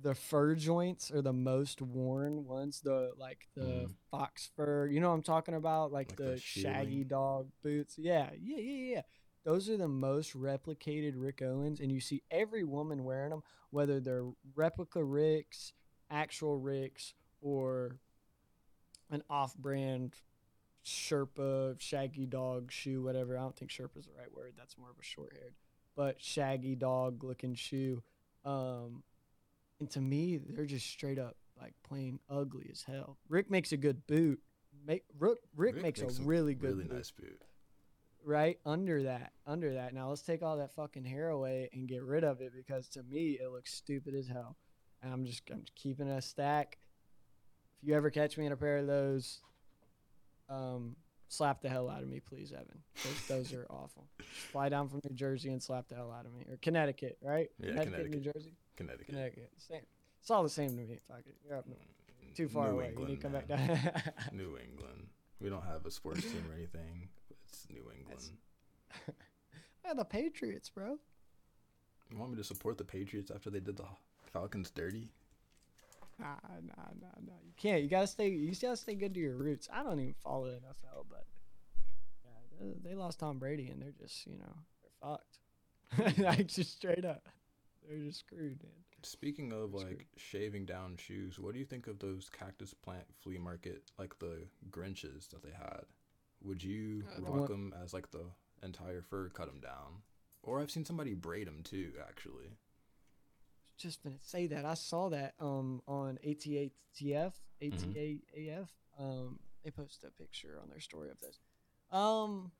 the 0.00 0.14
fur 0.14 0.54
joints 0.54 1.10
are 1.10 1.22
the 1.22 1.32
most 1.32 1.82
worn 1.82 2.44
ones. 2.44 2.80
The 2.80 3.12
like 3.16 3.48
the 3.54 3.88
Mm. 3.88 3.94
fox 4.10 4.50
fur, 4.56 4.86
you 4.86 5.00
know 5.00 5.08
what 5.08 5.14
I'm 5.16 5.22
talking 5.22 5.54
about, 5.54 5.92
like, 5.92 6.10
Like 6.10 6.16
the 6.18 6.40
shaggy 6.40 7.04
dog 7.04 7.50
boots. 7.62 7.96
Yeah, 7.98 8.30
yeah, 8.40 8.58
yeah, 8.58 8.94
yeah. 8.94 9.02
Those 9.44 9.68
are 9.68 9.76
the 9.76 9.88
most 9.88 10.34
replicated 10.36 11.12
Rick 11.16 11.42
Owens, 11.42 11.80
and 11.80 11.92
you 11.92 12.00
see 12.00 12.22
every 12.30 12.64
woman 12.64 13.04
wearing 13.04 13.30
them, 13.30 13.42
whether 13.70 14.00
they're 14.00 14.24
replica 14.54 15.04
Ricks, 15.04 15.72
actual 16.10 16.58
Ricks, 16.58 17.14
or 17.42 17.98
an 19.10 19.22
off-brand 19.28 20.14
Sherpa 20.84 21.78
shaggy 21.80 22.26
dog 22.26 22.72
shoe, 22.72 23.02
whatever. 23.02 23.36
I 23.36 23.42
don't 23.42 23.56
think 23.56 23.70
Sherpa 23.70 23.98
is 23.98 24.06
the 24.06 24.12
right 24.18 24.32
word. 24.34 24.54
That's 24.56 24.78
more 24.78 24.90
of 24.90 24.98
a 24.98 25.04
short-haired, 25.04 25.54
but 25.94 26.22
shaggy 26.22 26.74
dog 26.74 27.22
looking 27.22 27.54
shoe. 27.54 28.02
Um, 28.44 29.02
and 29.78 29.90
to 29.90 30.00
me, 30.00 30.38
they're 30.38 30.64
just 30.64 30.86
straight 30.86 31.18
up 31.18 31.36
like 31.60 31.74
plain 31.86 32.18
ugly 32.30 32.68
as 32.70 32.82
hell. 32.82 33.18
Rick 33.28 33.50
makes 33.50 33.72
a 33.72 33.76
good 33.76 34.06
boot. 34.06 34.40
Make 34.86 35.04
Rick, 35.18 35.38
Rick, 35.54 35.74
Rick 35.74 35.82
makes, 35.82 36.00
makes, 36.00 36.18
a 36.18 36.22
really 36.22 36.54
good, 36.54 36.76
really 36.76 36.84
boot. 36.84 36.96
nice 36.96 37.10
boot. 37.10 37.40
Right 38.24 38.58
under 38.64 39.02
that, 39.02 39.32
under 39.46 39.74
that. 39.74 39.92
Now 39.92 40.08
let's 40.08 40.22
take 40.22 40.42
all 40.42 40.56
that 40.56 40.74
fucking 40.74 41.04
hair 41.04 41.28
away 41.28 41.68
and 41.72 41.86
get 41.86 42.02
rid 42.02 42.24
of 42.24 42.40
it 42.40 42.52
because 42.56 42.88
to 42.90 43.02
me 43.02 43.38
it 43.40 43.50
looks 43.50 43.72
stupid 43.72 44.14
as 44.14 44.26
hell. 44.26 44.56
And 45.02 45.12
I'm 45.12 45.24
just 45.24 45.42
I'm 45.50 45.60
just 45.60 45.74
keeping 45.74 46.08
a 46.08 46.22
stack. 46.22 46.78
If 47.82 47.88
you 47.88 47.94
ever 47.94 48.10
catch 48.10 48.38
me 48.38 48.46
in 48.46 48.52
a 48.52 48.56
pair 48.56 48.78
of 48.78 48.86
those, 48.86 49.40
um, 50.48 50.96
slap 51.28 51.60
the 51.60 51.68
hell 51.68 51.90
out 51.90 52.02
of 52.02 52.08
me, 52.08 52.20
please, 52.20 52.52
Evan. 52.52 52.82
Those, 53.02 53.26
those 53.28 53.52
are 53.52 53.66
awful. 53.68 54.06
Fly 54.52 54.70
down 54.70 54.88
from 54.88 55.00
New 55.08 55.14
Jersey 55.14 55.50
and 55.50 55.62
slap 55.62 55.88
the 55.88 55.94
hell 55.94 56.10
out 56.10 56.24
of 56.24 56.32
me, 56.32 56.46
or 56.48 56.56
Connecticut, 56.62 57.18
right? 57.20 57.50
Yeah, 57.58 57.72
Connecticut, 57.72 57.92
Connecticut. 57.92 58.24
New 58.24 58.32
Jersey, 58.32 58.52
Connecticut, 58.76 59.06
Connecticut. 59.08 59.50
Same. 59.58 59.82
It's 60.22 60.30
all 60.30 60.42
the 60.42 60.48
same 60.48 60.70
to 60.70 60.74
me. 60.76 60.98
Fuck 61.06 61.18
it. 61.26 61.36
You're 61.46 61.58
up 61.58 61.66
too 62.34 62.48
far 62.48 62.68
New 62.68 62.74
away. 62.74 62.88
England, 62.88 63.08
you 63.08 63.14
need 63.14 63.20
to 63.20 63.22
come 63.22 63.32
man. 63.32 63.44
back 63.46 64.02
down. 64.02 64.12
New 64.32 64.58
England. 64.58 65.08
We 65.40 65.48
don't 65.50 65.64
have 65.64 65.86
a 65.86 65.90
sports 65.90 66.22
team 66.22 66.44
or 66.50 66.54
anything. 66.54 67.08
It's 67.64 67.70
New 67.70 67.90
England. 67.96 68.30
yeah, 69.84 69.94
the 69.94 70.04
Patriots, 70.04 70.68
bro. 70.68 70.98
You 72.10 72.18
want 72.18 72.32
me 72.32 72.36
to 72.36 72.44
support 72.44 72.78
the 72.78 72.84
Patriots 72.84 73.30
after 73.30 73.50
they 73.50 73.60
did 73.60 73.76
the 73.76 73.86
Falcons 74.32 74.70
dirty? 74.70 75.10
Nah, 76.18 76.36
nah, 76.62 76.84
nah, 77.00 77.08
nah. 77.26 77.32
You 77.44 77.52
can't. 77.56 77.82
You 77.82 77.88
gotta 77.88 78.06
stay. 78.06 78.28
You 78.28 78.54
gotta 78.60 78.76
stay 78.76 78.94
good 78.94 79.14
to 79.14 79.20
your 79.20 79.36
roots. 79.36 79.68
I 79.72 79.82
don't 79.82 79.98
even 79.98 80.14
follow 80.22 80.46
the 80.46 80.56
NFL, 80.56 81.06
but 81.08 81.24
yeah, 82.24 82.60
they, 82.60 82.90
they 82.90 82.94
lost 82.94 83.18
Tom 83.18 83.38
Brady, 83.38 83.68
and 83.68 83.80
they're 83.82 83.94
just, 83.98 84.26
you 84.26 84.38
know, 84.38 84.54
they're 84.82 85.10
fucked. 85.10 86.18
like 86.18 86.46
just 86.46 86.72
straight 86.72 87.04
up, 87.04 87.28
they're 87.86 87.98
just 87.98 88.20
screwed, 88.20 88.62
man. 88.62 88.72
Speaking 89.02 89.52
of 89.52 89.74
like 89.74 90.06
shaving 90.16 90.66
down 90.66 90.96
shoes, 90.96 91.38
what 91.38 91.52
do 91.52 91.58
you 91.58 91.66
think 91.66 91.86
of 91.88 91.98
those 91.98 92.30
cactus 92.30 92.74
plant 92.74 93.04
flea 93.20 93.38
market, 93.38 93.82
like 93.98 94.18
the 94.18 94.46
Grinches 94.70 95.28
that 95.30 95.42
they 95.42 95.50
had? 95.50 95.84
Would 96.44 96.62
you 96.62 97.04
uh, 97.16 97.22
rock 97.22 97.48
them 97.48 97.74
as 97.82 97.92
like 97.92 98.10
the 98.10 98.24
entire 98.62 99.02
fur, 99.02 99.28
cut 99.30 99.46
them 99.46 99.60
down, 99.60 100.02
or 100.42 100.60
I've 100.60 100.70
seen 100.70 100.84
somebody 100.84 101.14
braid 101.14 101.46
them 101.46 101.62
too, 101.64 101.92
actually 102.06 102.50
just 103.76 104.02
gonna 104.02 104.16
say 104.20 104.46
that 104.48 104.64
I 104.64 104.74
saw 104.74 105.08
that 105.10 105.34
um 105.40 105.82
on 105.86 106.18
ATATF 106.24 106.70
ATAAF 107.02 107.32
mm-hmm. 107.62 109.02
um 109.02 109.38
they 109.64 109.70
posted 109.70 110.08
a 110.08 110.12
picture 110.12 110.58
on 110.62 110.68
their 110.68 110.80
story 110.80 111.10
of 111.10 111.20
this. 111.20 111.38
Um 111.90 112.52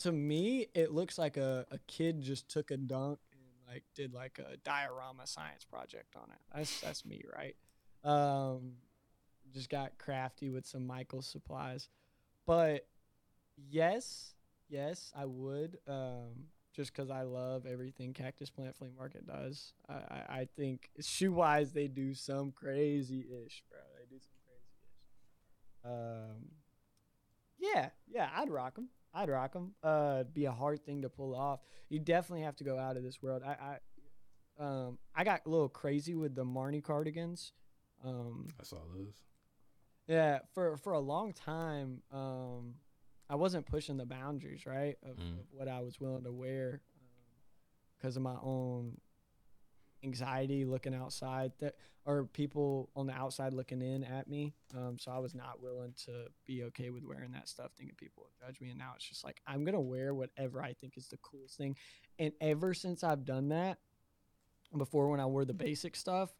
to 0.00 0.12
me 0.12 0.66
it 0.74 0.92
looks 0.92 1.18
like 1.18 1.36
a, 1.36 1.66
a 1.70 1.78
kid 1.86 2.22
just 2.22 2.48
took 2.48 2.70
a 2.70 2.76
dunk 2.76 3.18
and 3.32 3.74
like 3.74 3.84
did 3.94 4.14
like 4.14 4.38
a 4.38 4.56
diorama 4.58 5.26
science 5.26 5.64
project 5.64 6.14
on 6.16 6.30
it. 6.30 6.38
That's 6.54 6.80
that's 6.80 7.04
me, 7.04 7.22
right? 7.34 7.56
Um 8.04 8.74
just 9.52 9.70
got 9.70 9.98
crafty 9.98 10.50
with 10.50 10.66
some 10.66 10.86
Michael 10.86 11.22
supplies. 11.22 11.88
But 12.48 12.88
yes, 13.70 14.34
yes, 14.68 15.12
I 15.14 15.26
would. 15.26 15.78
Um 15.86 16.48
just 16.78 16.92
because 16.92 17.10
I 17.10 17.22
love 17.22 17.66
everything 17.66 18.14
Cactus 18.14 18.50
Plant 18.50 18.76
Flea 18.76 18.90
Market 18.96 19.26
does. 19.26 19.72
I, 19.88 19.94
I, 19.94 20.24
I 20.28 20.48
think 20.56 20.88
shoe 21.00 21.32
wise, 21.32 21.72
they 21.72 21.88
do 21.88 22.14
some 22.14 22.52
crazy 22.52 23.26
ish, 23.44 23.64
bro. 23.68 23.80
They 23.98 24.06
do 24.08 24.20
some 24.20 24.36
crazy 24.46 24.68
ish. 25.82 25.90
Um, 25.90 26.44
yeah, 27.58 27.88
yeah, 28.06 28.28
I'd 28.36 28.48
rock 28.48 28.76
them. 28.76 28.90
I'd 29.12 29.28
rock 29.28 29.54
them. 29.54 29.74
Uh, 29.82 30.22
be 30.32 30.44
a 30.44 30.52
hard 30.52 30.84
thing 30.86 31.02
to 31.02 31.08
pull 31.08 31.34
off. 31.34 31.58
You 31.88 31.98
definitely 31.98 32.44
have 32.44 32.54
to 32.56 32.64
go 32.64 32.78
out 32.78 32.96
of 32.96 33.02
this 33.02 33.20
world. 33.20 33.42
I, 33.44 33.78
I, 34.60 34.64
um, 34.64 34.98
I 35.16 35.24
got 35.24 35.46
a 35.46 35.48
little 35.48 35.68
crazy 35.68 36.14
with 36.14 36.36
the 36.36 36.44
Marni 36.44 36.80
cardigans. 36.80 37.52
Um, 38.04 38.46
I 38.60 38.62
saw 38.62 38.78
those. 38.94 39.16
Yeah, 40.08 40.38
for 40.54 40.76
for 40.78 40.94
a 40.94 40.98
long 40.98 41.34
time, 41.34 42.02
um, 42.10 42.74
I 43.28 43.34
wasn't 43.34 43.66
pushing 43.66 43.98
the 43.98 44.06
boundaries, 44.06 44.64
right, 44.66 44.96
of, 45.02 45.16
mm. 45.16 45.38
of 45.38 45.46
what 45.52 45.68
I 45.68 45.80
was 45.80 46.00
willing 46.00 46.24
to 46.24 46.32
wear 46.32 46.80
because 47.98 48.16
um, 48.16 48.26
of 48.26 48.32
my 48.32 48.40
own 48.42 48.96
anxiety 50.02 50.64
looking 50.64 50.94
outside 50.94 51.52
that 51.60 51.74
or 52.06 52.24
people 52.24 52.88
on 52.96 53.06
the 53.06 53.12
outside 53.12 53.52
looking 53.52 53.82
in 53.82 54.02
at 54.02 54.28
me. 54.28 54.54
Um, 54.74 54.96
so 54.98 55.10
I 55.10 55.18
was 55.18 55.34
not 55.34 55.60
willing 55.60 55.92
to 56.06 56.28
be 56.46 56.64
okay 56.64 56.88
with 56.88 57.04
wearing 57.04 57.32
that 57.32 57.48
stuff, 57.48 57.72
thinking 57.76 57.96
people 57.96 58.24
would 58.24 58.46
judge 58.46 58.62
me. 58.62 58.70
And 58.70 58.78
now 58.78 58.92
it's 58.96 59.04
just 59.04 59.24
like 59.24 59.42
I'm 59.46 59.62
gonna 59.62 59.80
wear 59.80 60.14
whatever 60.14 60.62
I 60.62 60.72
think 60.72 60.96
is 60.96 61.08
the 61.08 61.18
coolest 61.18 61.58
thing. 61.58 61.76
And 62.18 62.32
ever 62.40 62.72
since 62.72 63.04
I've 63.04 63.26
done 63.26 63.50
that, 63.50 63.78
before 64.76 65.08
when 65.08 65.20
I 65.20 65.26
wore 65.26 65.44
the 65.44 65.54
basic 65.54 65.96
stuff, 65.96 66.30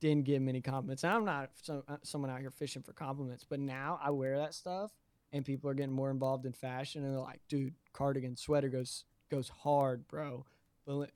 didn't 0.00 0.24
get 0.24 0.42
many 0.42 0.60
compliments. 0.60 1.04
And 1.04 1.12
I'm 1.12 1.24
not 1.24 1.50
some, 1.62 1.82
uh, 1.88 1.96
someone 2.02 2.30
out 2.30 2.40
here 2.40 2.50
fishing 2.50 2.82
for 2.82 2.92
compliments, 2.92 3.44
but 3.48 3.60
now 3.60 3.98
I 4.02 4.10
wear 4.10 4.38
that 4.38 4.54
stuff 4.54 4.90
and 5.32 5.44
people 5.44 5.68
are 5.68 5.74
getting 5.74 5.94
more 5.94 6.10
involved 6.10 6.46
in 6.46 6.52
fashion 6.52 7.04
and 7.04 7.12
they're 7.12 7.20
like, 7.20 7.40
dude, 7.48 7.74
cardigan 7.92 8.36
sweater 8.36 8.68
goes 8.68 9.04
goes 9.30 9.48
hard, 9.48 10.06
bro. 10.08 10.44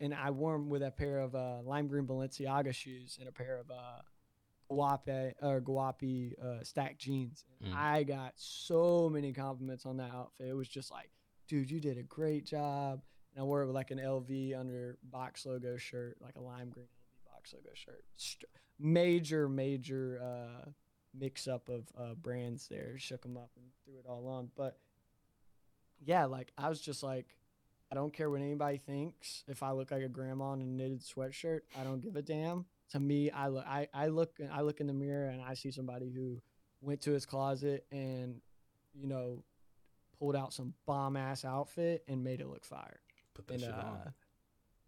And 0.01 0.15
I 0.15 0.31
wore 0.31 0.55
them 0.55 0.71
with 0.71 0.83
a 0.83 0.91
pair 0.91 1.19
of 1.19 1.35
uh, 1.35 1.59
lime 1.63 1.89
green 1.89 2.07
Balenciaga 2.07 2.75
shoes 2.75 3.19
and 3.21 3.29
a 3.29 3.33
pair 3.33 3.59
of 3.59 3.71
uh, 3.71 4.01
Guape 4.71 5.35
or 5.43 5.61
Guapi 5.61 6.33
uh, 6.43 6.65
stack 6.65 6.99
jeans. 6.99 7.45
And 7.63 7.75
mm. 7.75 7.77
I 7.77 8.03
got 8.03 8.33
so 8.37 9.11
many 9.13 9.33
compliments 9.35 9.85
on 9.85 9.99
that 9.99 10.11
outfit. 10.11 10.49
It 10.49 10.55
was 10.55 10.69
just 10.69 10.91
like, 10.91 11.11
dude, 11.49 11.71
you 11.71 11.81
did 11.81 11.99
a 11.99 12.03
great 12.03 12.47
job. 12.47 13.03
And 13.35 13.43
I 13.43 13.45
wore 13.45 13.63
it 13.63 13.67
with 13.67 13.75
like 13.75 13.91
an 13.91 13.99
LV 13.99 14.59
under 14.59 14.97
box 15.03 15.45
logo 15.45 15.77
shirt, 15.77 16.17
like 16.21 16.37
a 16.37 16.41
lime 16.41 16.71
green 16.71 16.87
Box 17.49 17.55
logo 17.55 17.75
shirt. 17.75 18.05
St- 18.17 18.51
major, 18.79 19.49
major 19.49 20.21
uh, 20.23 20.71
mix 21.19 21.49
up 21.49 21.69
of 21.69 21.89
uh, 21.99 22.15
brands 22.15 22.69
there, 22.69 22.99
shook 22.99 23.23
them 23.23 23.37
up 23.37 23.51
and 23.57 23.67
threw 23.85 23.99
it 23.99 24.07
all 24.09 24.27
on. 24.29 24.51
But 24.57 24.79
yeah, 26.05 26.27
like 26.27 26.53
I 26.57 26.69
was 26.69 26.81
just 26.81 27.03
like, 27.03 27.37
I 27.91 27.95
don't 27.95 28.13
care 28.13 28.29
what 28.29 28.41
anybody 28.41 28.77
thinks. 28.79 29.45
If 29.49 29.63
I 29.63 29.73
look 29.73 29.91
like 29.91 30.03
a 30.03 30.09
grandma 30.09 30.53
in 30.53 30.61
a 30.61 30.65
knitted 30.65 31.03
sweatshirt, 31.03 31.61
I 31.79 31.85
don't 31.85 32.01
give 32.01 32.17
a 32.17 32.23
damn. 32.23 32.67
To 32.93 33.01
me, 33.01 33.31
I 33.31 33.49
look, 33.49 33.67
I, 33.67 33.89
I 33.93 34.07
look, 34.09 34.39
I 34.51 34.63
look 34.63 34.81
in 34.81 34.87
the 34.87 34.95
mirror 34.95 35.29
and 35.29 35.43
I 35.43 35.55
see 35.55 35.71
somebody 35.71 36.11
who 36.11 36.41
went 36.81 37.03
to 37.03 37.13
his 37.13 37.27
closet 37.27 37.87
and, 37.91 38.41
you 38.95 39.07
know, 39.07 39.43
pulled 40.19 40.37
out 40.37 40.53
some 40.53 40.75
bomb 40.87 41.17
ass 41.17 41.45
outfit 41.45 42.05
and 42.09 42.25
made 42.25 42.41
it 42.41 42.49
look 42.49 42.65
fire. 42.65 43.01
Put 43.35 43.47
that 43.49 43.55
and, 43.55 43.63
shit 43.63 43.75
uh, 43.75 43.77
on. 43.77 44.15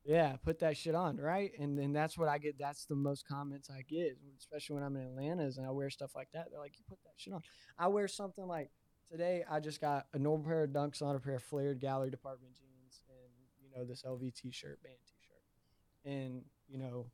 Yeah, 0.04 0.36
put 0.42 0.60
that 0.60 0.76
shit 0.76 0.94
on, 0.94 1.18
right? 1.18 1.52
And 1.58 1.78
then 1.78 1.92
that's 1.92 2.16
what 2.16 2.28
I 2.28 2.38
get. 2.38 2.58
That's 2.58 2.86
the 2.86 2.94
most 2.94 3.26
comments 3.28 3.68
I 3.70 3.82
get, 3.82 4.16
especially 4.38 4.74
when 4.74 4.82
I'm 4.82 4.96
in 4.96 5.02
Atlanta's 5.02 5.58
and 5.58 5.66
I 5.66 5.70
wear 5.70 5.90
stuff 5.90 6.12
like 6.14 6.28
that. 6.32 6.48
They're 6.50 6.60
like, 6.60 6.78
"You 6.78 6.84
put 6.88 6.98
that 7.04 7.12
shit 7.16 7.34
on." 7.34 7.42
I 7.78 7.88
wear 7.88 8.08
something 8.08 8.46
like 8.46 8.70
today. 9.10 9.44
I 9.48 9.60
just 9.60 9.80
got 9.80 10.06
a 10.14 10.18
normal 10.18 10.46
pair 10.46 10.64
of 10.64 10.70
Dunks 10.70 11.02
on, 11.02 11.16
a 11.16 11.20
pair 11.20 11.36
of 11.36 11.42
flared 11.42 11.80
Gallery 11.80 12.10
Department 12.10 12.54
jeans, 12.54 13.02
and 13.08 13.32
you 13.62 13.70
know 13.76 13.84
this 13.84 14.02
LV 14.02 14.34
T-shirt, 14.34 14.82
band 14.82 14.96
T-shirt, 15.06 16.10
and 16.10 16.42
you 16.66 16.78
know, 16.78 17.06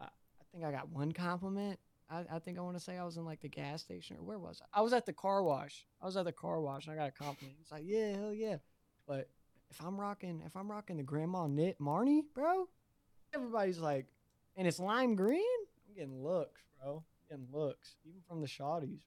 I, 0.00 0.04
I 0.04 0.44
think 0.52 0.64
I 0.64 0.70
got 0.70 0.88
one 0.90 1.10
compliment. 1.10 1.80
I, 2.10 2.24
I 2.32 2.38
think 2.38 2.58
I 2.58 2.62
want 2.62 2.76
to 2.76 2.82
say 2.82 2.96
I 2.96 3.04
was 3.04 3.16
in 3.16 3.24
like 3.24 3.40
the 3.40 3.48
gas 3.48 3.82
station 3.82 4.16
or 4.16 4.22
where 4.22 4.38
was 4.38 4.62
I? 4.62 4.78
I 4.78 4.82
was 4.82 4.92
at 4.92 5.06
the 5.06 5.12
car 5.12 5.42
wash. 5.42 5.86
I 6.00 6.06
was 6.06 6.16
at 6.16 6.24
the 6.24 6.32
car 6.32 6.60
wash 6.60 6.86
and 6.86 6.94
I 6.94 6.96
got 6.96 7.08
a 7.08 7.12
compliment. 7.12 7.58
It's 7.60 7.70
like, 7.70 7.84
yeah, 7.84 8.16
hell 8.16 8.32
yeah. 8.32 8.56
But 9.06 9.28
if 9.70 9.84
I'm 9.84 10.00
rocking 10.00 10.42
if 10.46 10.56
I'm 10.56 10.70
rocking 10.70 10.96
the 10.96 11.02
grandma 11.02 11.46
knit 11.46 11.78
Marni, 11.80 12.22
bro, 12.34 12.68
everybody's 13.34 13.78
like, 13.78 14.06
and 14.56 14.66
it's 14.66 14.78
lime 14.78 15.14
green. 15.14 15.42
I'm 15.88 15.94
getting 15.94 16.22
looks, 16.22 16.62
bro. 16.80 17.04
I'm 17.30 17.38
getting 17.38 17.52
looks, 17.52 17.96
even 18.04 18.20
from 18.26 18.40
the 18.40 18.48
shotties, 18.48 19.00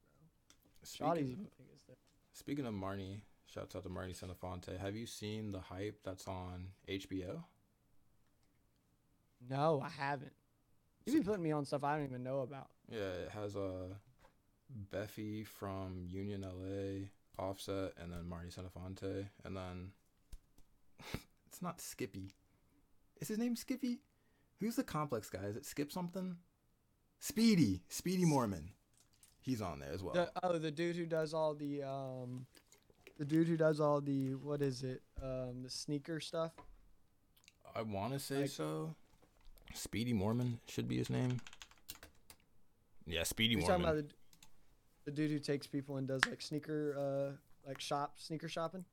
bro. 1.00 1.10
Shotties 1.10 1.17
even 1.19 1.47
think 1.58 1.69
it's 1.74 1.86
there. 1.88 1.95
Speaking 2.34 2.65
of 2.65 2.74
Marnie, 2.74 3.21
shouts 3.45 3.76
out 3.76 3.84
to 3.84 3.89
Marnie 3.89 4.17
Senofonte. 4.17 4.80
Have 4.80 4.95
you 4.95 5.06
seen 5.06 5.52
the 5.52 5.60
hype 5.60 6.00
that's 6.04 6.28
on 6.28 6.67
HBO? 6.89 7.43
No, 9.50 9.82
I 9.84 9.89
haven't. 9.89 10.34
You 11.05 11.14
be 11.14 11.22
putting 11.22 11.43
me 11.43 11.51
on 11.51 11.66
stuff 11.66 11.84
I 11.84 11.97
don't 11.97 12.05
even 12.05 12.24
know 12.24 12.41
about. 12.41 12.68
Yeah, 12.89 12.99
it 12.99 13.30
has 13.32 13.55
a 13.55 13.59
uh, 13.59 13.93
Bephie 14.91 15.45
from 15.45 16.05
Union 16.07 16.41
LA, 16.41 17.07
Offset, 17.43 17.93
and 17.99 18.12
then 18.12 18.26
Marnie 18.30 18.55
Senofonte, 18.55 19.28
and 19.43 19.57
then 19.57 19.91
it's 21.47 21.62
not 21.62 21.82
Skippy. 21.82 22.34
Is 23.20 23.28
his 23.28 23.38
name 23.38 23.56
Skippy? 23.56 23.99
Who's 24.60 24.76
the 24.76 24.84
complex 24.84 25.30
guy? 25.30 25.43
Is 25.43 25.56
it 25.56 25.66
Skip 25.66 25.91
something? 25.91 26.38
Speedy. 27.20 27.82
Speedy 27.89 28.26
Morman. 28.26 28.72
He's 29.39 29.62
on 29.62 29.80
there 29.80 29.91
as 29.91 30.04
well. 30.04 30.14
The, 30.14 30.32
oh, 30.43 30.58
the 30.58 30.72
dude 30.72 30.95
who 30.95 31.06
does 31.06 31.34
all 31.34 31.56
the 31.56 31.84
um 31.84 32.45
the 33.18 33.26
dude 33.26 33.47
who 33.47 33.58
does 33.58 33.80
all 33.80 34.02
the 34.02 34.36
what 34.36 34.62
is 34.62 34.84
it? 34.84 35.02
Um 35.22 35.64
the 35.64 35.70
sneaker 35.70 36.20
stuff? 36.20 36.52
I 37.76 37.82
want 37.82 38.14
to 38.14 38.20
say 38.20 38.41
like, 38.41 38.49
so. 38.49 38.95
Speedy 39.74 40.14
Morman 40.14 40.60
should 40.68 40.88
be 40.88 40.97
his 40.97 41.10
name. 41.10 41.39
Yeah, 43.08 43.24
Speedy 43.24 43.56
Morman. 43.56 43.82
Talking 43.82 43.86
about 43.86 44.10
the, 44.10 44.16
the 45.06 45.12
dude 45.12 45.32
who 45.32 45.39
takes 45.39 45.66
people 45.66 45.97
and 45.97 46.08
does 46.08 46.22
like 46.28 46.41
sneaker 46.41 46.95
uh 46.97 47.68
like 47.68 47.80
shop 47.80 48.14
sneaker 48.18 48.47
shopping? 48.47 48.86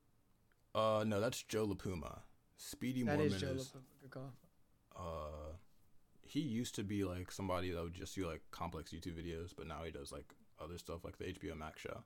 Uh, 0.75 1.03
no, 1.05 1.19
that's 1.19 1.41
Joe 1.43 1.67
LaPuma. 1.67 2.19
Speedy 2.57 3.03
that 3.03 3.17
Morman 3.17 3.33
is. 3.33 3.41
Joe 3.41 3.47
is, 3.47 3.67
LaPuma. 3.67 3.81
Good 4.01 4.11
call. 4.11 4.33
Uh, 4.95 5.53
he 6.21 6.41
used 6.41 6.75
to 6.75 6.83
be 6.83 7.03
like 7.03 7.31
somebody 7.31 7.71
that 7.71 7.81
would 7.81 7.93
just 7.93 8.15
do 8.15 8.27
like 8.27 8.41
complex 8.51 8.91
YouTube 8.91 9.17
videos, 9.17 9.51
but 9.55 9.67
now 9.67 9.83
he 9.83 9.91
does 9.91 10.11
like 10.11 10.33
other 10.61 10.77
stuff 10.77 11.03
like 11.03 11.17
the 11.17 11.25
HBO 11.25 11.57
Max 11.57 11.81
show. 11.81 12.03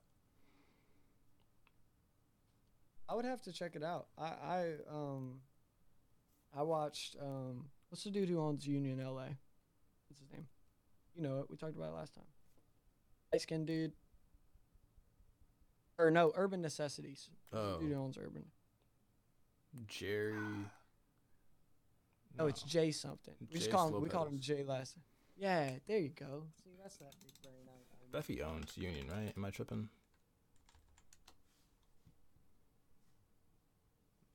I 3.10 3.16
would 3.16 3.26
have 3.26 3.42
to 3.44 3.52
check 3.52 3.76
it 3.76 3.84
out. 3.84 4.08
I 4.18 4.24
I 4.24 4.74
um 4.90 5.42
I 6.56 6.64
watched 6.64 7.16
um 7.22 7.66
what's 7.90 8.04
the 8.04 8.12
dude 8.12 8.30
who 8.30 8.40
owns 8.40 8.66
Union 8.66 9.00
LA? 9.00 9.26
What's 10.08 10.20
his 10.22 10.32
name? 10.32 10.48
You 11.16 11.24
know 11.24 11.40
it. 11.40 11.48
We 11.50 11.58
talked 11.58 11.76
about 11.76 11.90
it 11.90 11.96
last 11.96 12.16
time. 12.16 12.26
Light 13.32 13.42
skinned 13.42 13.68
dude. 13.68 13.92
Or 15.98 16.10
no, 16.12 16.32
Urban 16.36 16.62
Necessities. 16.62 17.30
Oh, 17.54 17.78
Dude 17.80 17.94
owns 17.94 18.18
Urban. 18.18 18.46
Jerry. 19.88 20.34
Oh, 20.36 20.66
no, 22.38 22.48
it's 22.48 22.64
Jay 22.64 22.92
something. 22.92 23.34
We 23.40 23.48
just 23.48 23.66
Jay 23.68 23.72
call 23.72 23.90
him. 23.90 24.02
We 24.02 24.10
called 24.10 24.28
him 24.28 24.34
Lopez. 24.34 24.46
Jay 24.46 24.64
last. 24.64 24.98
Yeah, 25.38 25.70
there 25.88 26.00
you 26.00 26.10
go. 26.10 26.44
See, 26.64 26.72
that's 26.82 26.98
that 26.98 27.14
big 27.24 27.32
brain. 27.44 27.56
I- 27.68 27.72
I- 28.18 28.22
Bephie 28.22 28.42
owns 28.44 28.76
Union, 28.78 29.08
right? 29.10 29.34
Am 29.36 29.46
I 29.46 29.50
tripping? 29.50 29.90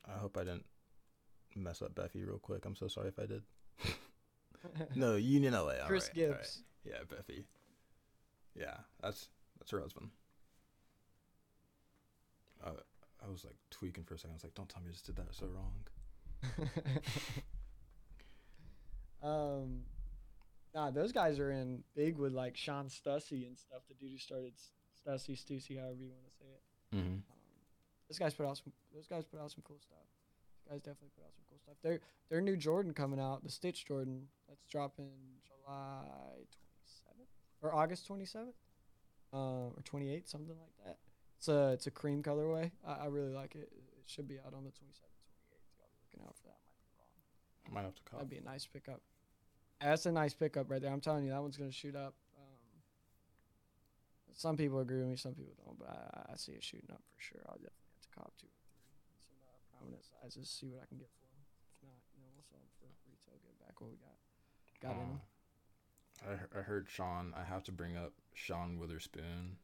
I 0.06 0.18
hope 0.18 0.36
I 0.36 0.44
didn't 0.44 0.64
mess 1.54 1.82
up 1.82 1.94
Bephie 1.94 2.24
real 2.26 2.38
quick. 2.38 2.64
I'm 2.64 2.74
so 2.76 2.88
sorry 2.88 3.08
if 3.08 3.18
I 3.18 3.26
did. 3.26 3.42
No, 4.96 5.14
Union 5.14 5.52
LA. 5.54 5.74
Chris 5.86 6.10
right, 6.16 6.24
all 6.24 6.30
right. 6.32 6.38
Gibbs. 6.38 6.62
Yeah, 6.84 6.96
Bephie. 7.08 7.44
Yeah, 8.56 8.74
that's 9.00 9.28
that's 9.58 9.70
her 9.70 9.80
husband. 9.80 10.10
Uh, 12.66 12.70
I 13.28 13.30
was 13.30 13.44
like 13.44 13.56
tweaking 13.70 14.04
for 14.04 14.14
a 14.14 14.18
second. 14.18 14.32
I 14.32 14.34
was 14.34 14.44
like, 14.44 14.54
"Don't 14.54 14.68
tell 14.68 14.80
me 14.80 14.88
I 14.88 14.92
just 14.92 15.04
did 15.04 15.16
that 15.16 15.34
so 15.34 15.46
wrong." 15.46 15.84
um, 19.22 19.80
nah, 20.74 20.90
those 20.90 21.12
guys 21.12 21.38
are 21.38 21.50
in 21.50 21.84
big 21.94 22.16
with 22.16 22.32
like 22.32 22.56
Shawn 22.56 22.86
Stussy 22.86 23.46
and 23.46 23.58
stuff. 23.58 23.82
The 23.88 23.94
dude 23.94 24.12
who 24.12 24.18
started 24.18 24.54
Stussy, 24.56 25.36
Stussy, 25.36 25.78
however 25.78 26.00
you 26.00 26.10
want 26.10 26.24
to 26.24 26.36
say 26.38 26.46
it. 26.46 26.96
Mm-hmm. 26.96 27.14
Um, 27.16 27.22
those 28.08 28.18
guys 28.18 28.32
put 28.32 28.46
out 28.46 28.56
some. 28.56 28.72
Those 28.94 29.06
guys 29.06 29.24
put 29.26 29.40
out 29.40 29.50
some 29.50 29.62
cool 29.62 29.78
stuff. 29.78 29.98
Those 30.64 30.72
guys 30.72 30.80
definitely 30.80 31.10
put 31.14 31.24
out 31.24 31.34
some 31.34 31.44
cool 31.50 31.58
stuff. 31.58 31.76
Their 31.82 32.00
their 32.30 32.40
new 32.40 32.56
Jordan 32.56 32.94
coming 32.94 33.20
out, 33.20 33.44
the 33.44 33.50
Stitch 33.50 33.84
Jordan, 33.86 34.28
that's 34.48 34.64
dropping 34.70 35.10
July 35.46 36.46
twenty 36.48 36.86
seventh 36.86 37.28
or 37.60 37.74
August 37.74 38.06
twenty 38.06 38.24
seventh, 38.24 38.56
uh, 39.34 39.68
or 39.76 39.82
twenty 39.84 40.10
eighth, 40.10 40.28
something 40.28 40.56
like 40.56 40.86
that. 40.86 40.96
It's 41.38 41.46
a 41.48 41.70
it's 41.70 41.86
a 41.86 41.90
cream 41.90 42.22
colorway. 42.22 42.72
I, 42.86 43.04
I 43.04 43.06
really 43.06 43.32
like 43.32 43.54
it. 43.54 43.70
It 43.70 44.06
should 44.06 44.26
be 44.26 44.38
out 44.42 44.54
on 44.54 44.66
the 44.66 44.74
twenty 44.74 44.90
seventh, 44.90 45.22
twenty 45.22 45.54
eighth. 45.54 45.70
Y'all 45.78 45.86
be 45.94 45.98
looking 46.02 46.26
out 46.26 46.34
for 46.34 46.50
that. 46.50 46.58
Might 46.98 47.14
be 47.14 47.22
wrong. 47.22 47.70
I 47.70 47.70
might 47.74 47.86
have 47.86 47.94
to 47.94 48.02
call. 48.02 48.18
That'd 48.18 48.30
be 48.30 48.42
a 48.42 48.44
nice 48.44 48.66
pickup. 48.66 49.00
That's 49.80 50.06
a 50.06 50.12
nice 50.12 50.34
pickup 50.34 50.66
right 50.68 50.82
there. 50.82 50.90
I'm 50.90 51.00
telling 51.00 51.22
you, 51.22 51.30
that 51.30 51.40
one's 51.40 51.56
gonna 51.56 51.70
shoot 51.70 51.94
up. 51.94 52.18
Um, 52.34 52.82
some 54.34 54.56
people 54.56 54.80
agree 54.80 54.98
with 54.98 55.08
me, 55.08 55.16
some 55.16 55.34
people 55.38 55.54
don't, 55.64 55.78
but 55.78 55.86
I, 55.88 56.32
I 56.32 56.36
see 56.36 56.58
it 56.58 56.64
shooting 56.64 56.90
up 56.90 57.02
for 57.14 57.22
sure. 57.22 57.46
I'll 57.46 57.62
definitely 57.62 57.86
have 57.94 58.02
to 58.02 58.10
cop 58.18 58.32
two 58.34 58.50
or 58.50 58.58
three, 58.58 58.82
some 59.30 59.38
uh, 59.38 59.62
prominent 59.78 60.02
sizes, 60.02 60.50
see 60.50 60.66
what 60.66 60.82
I 60.82 60.90
can 60.90 60.98
get 60.98 61.14
for 61.14 61.30
them. 61.30 61.38
If 61.70 61.86
not, 61.86 62.02
you 62.18 62.26
know, 62.26 62.34
we'll 62.34 62.42
sell 62.50 62.58
them 62.58 62.70
for 62.82 62.90
retail, 63.06 63.38
get 63.38 63.54
back 63.62 63.78
what 63.78 63.94
we 63.94 63.98
got. 64.02 64.18
Got 64.82 64.98
in. 64.98 65.22
Uh, 66.26 66.34
I 66.34 66.58
I 66.58 66.62
heard 66.66 66.90
Sean. 66.90 67.30
I 67.38 67.46
have 67.46 67.62
to 67.70 67.72
bring 67.72 67.94
up 67.94 68.10
Sean 68.34 68.82
Wotherspoon. 68.82 69.62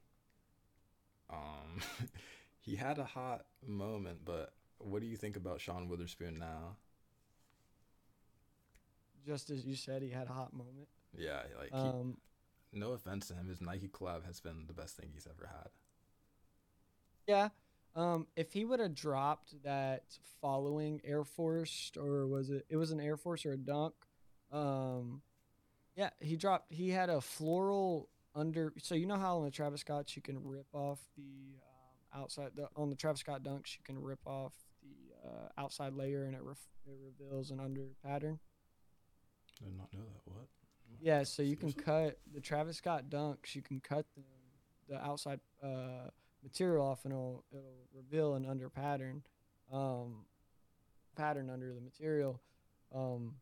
Um, 1.35 2.09
he 2.61 2.77
had 2.77 2.99
a 2.99 3.05
hot 3.05 3.47
moment, 3.67 4.21
but 4.25 4.53
what 4.79 5.01
do 5.01 5.07
you 5.07 5.17
think 5.17 5.37
about 5.37 5.61
Sean 5.61 5.89
Wotherspoon 5.89 6.39
now? 6.39 6.77
Just 9.27 9.51
as 9.51 9.65
you 9.65 9.75
said, 9.75 10.03
he 10.03 10.11
had 10.11 10.29
a 10.29 10.33
hot 10.33 10.53
moment. 10.53 10.89
Yeah, 11.17 11.43
like 11.59 11.71
he, 11.71 11.77
Um, 11.77 12.19
no 12.73 12.93
offense 12.93 13.29
to 13.29 13.35
him, 13.35 13.49
his 13.49 13.61
Nike 13.61 13.89
collab 13.89 14.25
has 14.27 14.41
been 14.41 14.67
the 14.67 14.75
best 14.75 14.97
thing 14.97 15.11
he's 15.13 15.27
ever 15.27 15.47
had. 15.47 15.71
Yeah. 17.27 17.49
Um, 17.97 18.27
if 18.37 18.53
he 18.53 18.65
would 18.65 18.81
have 18.81 18.95
dropped 18.95 19.63
that 19.63 20.19
following 20.41 21.01
Air 21.05 21.25
Force, 21.25 21.93
or 21.97 22.27
was 22.27 22.51
it? 22.51 22.67
It 22.69 22.77
was 22.77 22.91
an 22.91 23.01
Air 23.01 23.17
Force 23.17 23.47
or 23.47 23.53
a 23.53 23.57
Dunk. 23.57 23.95
Um, 24.51 25.23
yeah, 25.97 26.11
he 26.21 26.37
dropped. 26.37 26.73
He 26.73 26.91
had 26.91 27.09
a 27.09 27.21
floral 27.21 28.09
under. 28.35 28.73
So 28.83 28.95
you 28.95 29.07
know 29.07 29.17
how 29.17 29.39
on 29.39 29.45
the 29.45 29.51
Travis 29.51 29.81
Scotts 29.81 30.17
you 30.17 30.23
can 30.23 30.39
rip 30.43 30.67
off 30.73 31.01
the 31.17 31.57
um, 32.13 32.23
outside. 32.23 32.51
The, 32.55 32.69
on 32.77 32.91
the 32.91 32.97
Travis 32.97 33.21
Scott 33.21 33.43
Dunks 33.43 33.77
you 33.77 33.85
can 33.85 34.01
rip 34.01 34.21
off 34.27 34.53
the 34.83 35.29
uh, 35.29 35.49
outside 35.63 35.95
layer 35.95 36.25
and 36.25 36.35
it, 36.35 36.43
ref, 36.43 36.59
it 36.87 36.97
reveals 37.03 37.51
an 37.51 37.61
under 37.61 37.87
pattern. 38.05 38.39
I 39.61 39.65
did 39.67 39.77
not 39.77 39.93
know 39.93 40.01
that. 40.01 40.33
What? 40.33 40.47
Yeah, 41.01 41.23
so 41.25 41.43
you 41.43 41.57
can 41.57 41.73
cut 41.73 42.19
the 42.33 42.41
Travis 42.41 42.79
Scott 42.79 43.05
Dunks. 43.11 43.55
You 43.55 43.63
can 43.63 43.81
cut 43.81 44.07
them, 44.15 44.25
the 44.89 44.97
outside 45.05 45.41
uh, 45.63 46.09
material 46.43 46.87
off, 46.87 47.05
and 47.05 47.13
it'll 47.13 47.45
it'll 47.53 47.89
reveal 47.95 48.35
an 48.35 48.47
under 48.47 48.69
pattern, 48.69 49.23
um, 49.73 50.25
pattern 51.17 51.51
under 51.51 51.75
the 51.75 51.81
material. 51.81 52.41
Um, 52.95 53.35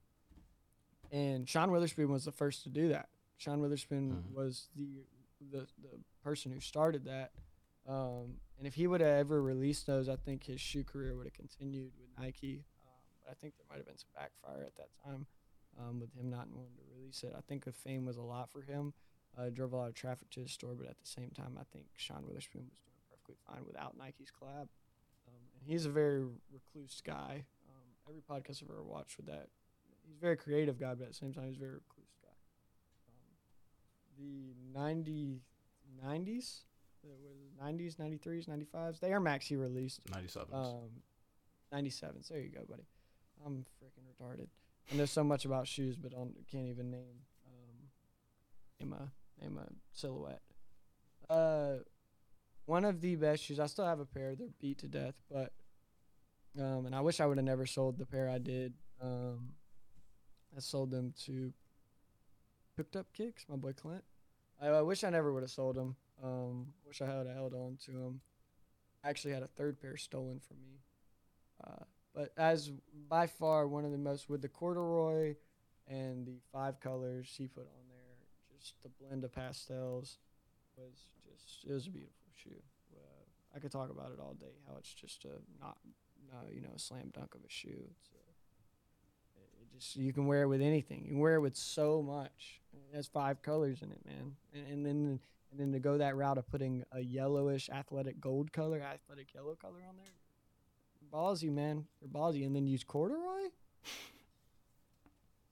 and 1.11 1.49
Sean 1.49 1.71
Wotherspoon 1.71 2.09
was 2.09 2.25
the 2.25 2.33
first 2.33 2.63
to 2.65 2.71
do 2.71 2.89
that. 2.89 3.09
Sean 3.43 3.61
Wotherspoon 3.61 4.13
Mhm. 4.13 4.33
was 4.33 4.69
the, 4.77 5.05
the 5.51 5.67
the 5.83 5.99
person 6.23 6.53
who 6.53 6.61
started 6.61 7.05
that. 7.07 7.33
Um, 7.87 8.39
and 8.59 8.67
if 8.69 8.75
he 8.77 8.87
would 8.87 9.01
have 9.01 9.11
ever 9.19 9.43
released 9.43 9.87
those, 9.87 10.09
I 10.09 10.15
think 10.15 10.45
his 10.45 10.61
shoe 10.61 10.85
career 10.85 11.17
would 11.17 11.27
have 11.27 11.33
continued 11.35 11.93
with 11.99 12.09
Nike. 12.17 12.65
Um, 12.87 12.93
but 13.21 13.31
I 13.33 13.35
think 13.35 13.57
there 13.57 13.67
might 13.69 13.79
have 13.79 13.87
been 13.87 13.99
some 13.99 14.11
backfire 14.15 14.63
at 14.63 14.77
that 14.77 14.91
time 15.05 15.27
um, 15.77 15.99
with 15.99 16.13
him 16.15 16.31
not 16.31 16.49
wanting 16.51 16.77
to 16.77 16.83
release 16.97 17.25
it. 17.25 17.35
I 17.37 17.41
think 17.41 17.65
the 17.65 17.73
fame 17.73 18.05
was 18.07 18.17
a 18.17 18.23
lot 18.23 18.49
for 18.51 18.63
him. 18.63 18.95
Uh, 19.37 19.49
drove 19.51 19.73
a 19.73 19.77
lot 19.77 19.89
of 19.89 19.95
traffic 19.95 20.31
to 20.31 20.41
his 20.41 20.53
store, 20.53 20.75
but 20.77 20.87
at 20.87 21.01
the 21.01 21.07
same 21.07 21.31
time, 21.31 21.57
I 21.59 21.65
think 21.65 21.87
Sean 21.97 22.23
Wotherspoon 22.25 22.69
was 22.71 22.79
doing 22.85 23.01
perfectly 23.11 23.35
fine 23.49 23.65
without 23.67 23.97
Nike's 23.97 24.31
collab. 24.31 24.69
Um, 25.27 25.43
and 25.59 25.63
he's 25.65 25.87
a 25.87 25.91
very 25.91 26.25
recluse 26.53 27.01
guy. 27.03 27.47
Um, 27.69 27.97
every 28.09 28.21
podcast 28.23 28.63
I've 28.63 28.71
ever 28.71 28.85
watched 28.85 29.17
with 29.17 29.27
that, 29.27 29.49
he's 30.07 30.15
a 30.17 30.21
very 30.21 30.37
creative 30.37 30.79
guy, 30.79 30.95
but 30.95 31.05
at 31.05 31.09
the 31.09 31.15
same 31.15 31.33
time, 31.33 31.49
he's 31.49 31.57
very 31.57 31.81
the 34.23 34.79
90, 34.79 35.41
90s, 36.05 36.61
the 37.03 37.09
what 37.09 37.33
is 37.35 37.97
it, 37.97 37.99
90s, 37.99 38.19
93s, 38.21 38.49
95s, 38.49 39.01
the 39.01 39.09
Air 39.09 39.21
Max 39.21 39.47
he 39.47 39.57
released 39.57 40.01
97s. 40.11 40.55
um, 40.55 40.91
97s. 41.73 42.29
There 42.29 42.39
you 42.41 42.51
go, 42.51 42.61
buddy. 42.69 42.87
I'm 43.45 43.65
freaking 43.83 44.05
retarded. 44.09 44.47
I 44.93 44.97
know 44.97 45.05
so 45.05 45.25
much 45.25 45.45
about 45.45 45.67
shoes, 45.67 45.97
but 45.97 46.13
I 46.15 46.25
can't 46.51 46.69
even 46.69 46.91
name 46.91 47.23
um, 47.47 47.89
name 48.81 48.93
a 48.93 49.43
name 49.43 49.59
a 49.59 49.67
silhouette. 49.93 50.43
Uh, 51.29 51.79
one 52.67 52.85
of 52.85 53.01
the 53.01 53.17
best 53.17 53.43
shoes. 53.45 53.59
I 53.59 53.67
still 53.67 53.87
have 53.87 54.01
a 54.01 54.05
pair. 54.05 54.35
They're 54.35 54.49
beat 54.61 54.79
to 54.79 54.87
death, 54.89 55.15
but 55.31 55.53
um, 56.59 56.87
and 56.87 56.95
I 56.95 57.01
wish 57.01 57.21
I 57.21 57.27
would 57.27 57.39
have 57.39 57.45
never 57.45 57.67
sold 57.67 57.99
the 57.99 58.07
pair 58.07 58.29
I 58.29 58.39
did. 58.39 58.75
Um, 59.01 59.53
I 60.57 60.61
sold 60.61 60.91
them 60.91 61.15
to 61.25 61.53
Picked 62.77 62.97
Up 62.97 63.07
Kicks, 63.15 63.47
my 63.49 63.57
boy 63.57 63.73
Clint. 63.73 64.05
I, 64.63 64.69
I 64.69 64.83
wish 64.83 65.05
I 65.05 65.11
never 65.11 65.33
would 65.33 65.43
have 65.43 65.51
sold 65.51 65.77
them. 65.77 65.97
Um, 66.23 66.67
wish 66.87 67.03
I 67.03 67.07
had 67.07 67.27
held 67.27 67.55
on 67.55 67.79
to 67.87 67.91
them. 67.91 68.21
I 69.05 69.11
actually 69.11 69.35
had 69.35 69.43
a 69.43 69.49
third 69.49 69.81
pair 69.81 69.97
stolen 69.97 70.41
from 70.41 70.59
me. 70.59 70.79
Uh, 71.65 71.85
but 72.15 72.33
as 72.37 72.71
by 73.09 73.27
far 73.27 73.67
one 73.67 73.85
of 73.85 73.91
the 73.91 73.99
most 73.99 74.29
with 74.29 74.43
the 74.43 74.49
corduroy 74.49 75.35
and 75.89 76.27
the 76.27 76.39
five 76.53 76.79
colors 76.81 77.35
he 77.37 77.49
put 77.49 77.63
on 77.63 77.89
there, 77.89 78.59
just 78.59 78.75
the 78.83 78.89
blend 78.89 79.25
of 79.25 79.33
pastels 79.33 80.19
was 80.77 81.07
just 81.25 81.65
it 81.69 81.73
was 81.73 81.87
a 81.87 81.91
beautiful 81.91 82.29
shoe. 82.37 82.63
Uh, 82.95 83.57
I 83.57 83.59
could 83.59 83.73
talk 83.73 83.91
about 83.91 84.13
it 84.13 84.21
all 84.21 84.35
day. 84.35 84.55
How 84.69 84.77
it's 84.79 84.93
just 84.93 85.25
a 85.25 85.41
not, 85.61 85.79
you 86.51 86.61
know 86.61 86.71
a 86.75 86.79
slam 86.79 87.11
dunk 87.13 87.35
of 87.35 87.41
a 87.41 87.51
shoe. 87.51 87.91
Just 89.75 89.97
you 89.97 90.13
can 90.13 90.27
wear 90.27 90.43
it 90.43 90.49
with 90.49 90.63
anything. 90.63 91.03
You 91.05 91.11
can 91.11 91.21
wear 91.21 91.35
it 91.35 91.41
with 91.41 91.57
so 91.57 92.03
much. 92.03 92.61
It 92.73 92.97
has 92.97 93.07
five 93.07 93.43
colors 93.43 93.83
in 93.83 93.91
it, 93.91 94.01
man. 94.05 94.37
And, 94.55 94.67
and 94.67 94.87
then 94.87 95.21
and 95.51 95.61
then 95.61 95.73
to 95.73 95.79
go 95.79 95.99
that 95.99 96.17
route 96.17 96.39
of 96.39 96.47
putting 96.49 96.83
a 96.93 97.01
yellowish 97.01 97.69
athletic 97.69 98.21
gold 98.21 98.53
color, 98.53 98.81
athletic 98.81 99.35
yellow 99.35 99.55
color 99.55 99.81
on 99.87 99.97
there, 99.97 100.15
ballsy, 101.13 101.53
man. 101.53 101.85
They're 102.01 102.09
ballsy, 102.09 102.47
and 102.47 102.57
then 102.57 102.67
use 102.67 102.85
corduroy. 102.85 103.51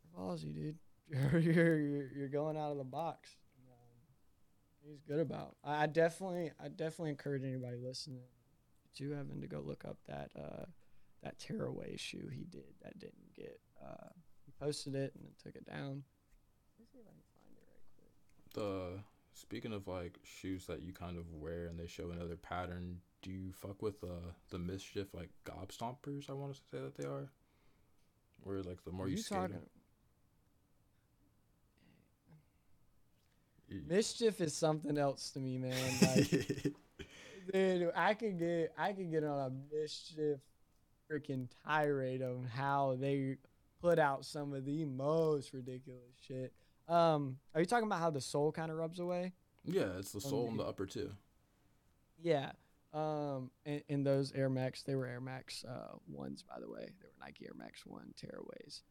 They're 0.02 0.18
ballsy, 0.18 0.54
dude. 0.54 0.78
You're 1.10 1.38
you're 1.40 1.78
you're, 1.80 2.08
you're 2.16 2.28
going 2.28 2.56
out 2.56 2.70
of 2.70 2.78
the 2.78 2.84
box. 2.84 3.30
Um, 3.68 4.88
he's 4.88 5.02
good 5.02 5.18
about. 5.18 5.56
I 5.64 5.82
I 5.82 5.86
definitely 5.86 6.52
I 6.62 6.68
definitely 6.68 7.10
encourage 7.10 7.42
anybody 7.42 7.78
listening 7.82 8.20
to 8.96 9.10
having 9.10 9.40
to 9.40 9.48
go 9.48 9.60
look 9.60 9.84
up 9.84 9.96
that 10.06 10.30
uh 10.38 10.66
that 11.24 11.36
tearaway 11.40 11.96
shoe 11.96 12.28
he 12.32 12.44
did 12.44 12.74
that 12.84 12.96
didn't 13.00 13.34
get. 13.34 13.60
Uh, 13.84 14.08
he 14.44 14.52
posted 14.60 14.94
it 14.94 15.12
and 15.14 15.24
then 15.24 15.32
took 15.42 15.54
it 15.56 15.66
down. 15.66 16.02
Let 16.78 16.80
me 16.80 16.86
see 16.92 16.98
if 16.98 17.06
I 17.06 17.12
can 17.12 17.24
find 17.40 17.56
it 17.56 17.64
right 17.72 17.84
quick. 17.96 18.52
The 18.54 19.02
speaking 19.34 19.72
of 19.72 19.86
like 19.88 20.18
shoes 20.22 20.66
that 20.66 20.82
you 20.82 20.92
kind 20.92 21.16
of 21.18 21.32
wear 21.34 21.66
and 21.66 21.78
they 21.78 21.86
show 21.86 22.10
another 22.10 22.36
pattern, 22.36 22.98
do 23.22 23.30
you 23.30 23.52
fuck 23.52 23.80
with 23.82 24.02
uh 24.04 24.32
the 24.50 24.58
MSCHF 24.58 25.14
like 25.14 25.30
gob 25.44 25.70
stompers? 25.72 26.28
I 26.28 26.34
want 26.34 26.54
to 26.54 26.60
say 26.70 26.82
that 26.82 26.96
they 26.96 27.04
are. 27.04 27.30
Where 28.42 28.62
like 28.62 28.82
the 28.84 28.92
more 28.92 29.06
Are 29.06 29.08
you, 29.08 29.16
you 29.16 29.22
skate 29.22 29.38
'em- 29.38 29.50
talking? 29.52 29.66
MSCHF 33.88 34.40
is 34.40 34.54
something 34.54 34.98
else 34.98 35.30
to 35.30 35.38
me, 35.38 35.56
man. 35.58 35.76
Like, 36.02 36.30
dude, 37.52 37.92
I 37.94 38.14
could 38.14 38.38
get 38.38 38.72
I 38.76 38.92
could 38.92 39.10
get 39.10 39.22
on 39.24 39.38
a 39.38 39.50
MSCHF 39.76 40.40
freaking 41.10 41.48
tirade 41.64 42.22
on 42.22 42.44
how 42.52 42.96
they 43.00 43.36
put 43.80 43.98
out 43.98 44.24
some 44.24 44.52
of 44.52 44.64
the 44.64 44.84
most 44.84 45.52
ridiculous 45.52 46.14
shit. 46.26 46.52
Um, 46.88 47.38
are 47.54 47.60
you 47.60 47.66
talking 47.66 47.86
about 47.86 48.00
how 48.00 48.10
the 48.10 48.20
sole 48.20 48.52
kind 48.52 48.70
of 48.70 48.76
rubs 48.76 49.00
away? 49.00 49.32
Yeah, 49.64 49.98
it's 49.98 50.12
the 50.12 50.20
sole 50.20 50.48
and 50.48 50.58
the 50.58 50.64
upper 50.64 50.86
too. 50.86 51.12
Yeah. 52.22 52.52
Um, 52.92 53.50
and, 53.64 53.82
and 53.88 54.06
those 54.06 54.32
Air 54.32 54.48
Max, 54.48 54.82
they 54.82 54.96
were 54.96 55.06
Air 55.06 55.20
Max 55.20 55.64
uh, 55.64 55.96
ones, 56.08 56.42
by 56.42 56.60
the 56.60 56.68
way. 56.68 56.80
They 57.00 57.06
were 57.06 57.24
Nike 57.24 57.46
Air 57.46 57.54
Max 57.56 57.86
One 57.86 58.12
tearaways. 58.20 58.82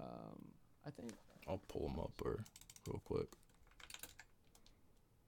Um, 0.00 0.48
I 0.86 0.90
think. 0.90 1.12
I'll 1.46 1.60
pull 1.68 1.88
them 1.88 1.98
up 2.00 2.12
or 2.24 2.44
real 2.86 3.00
quick. 3.04 3.28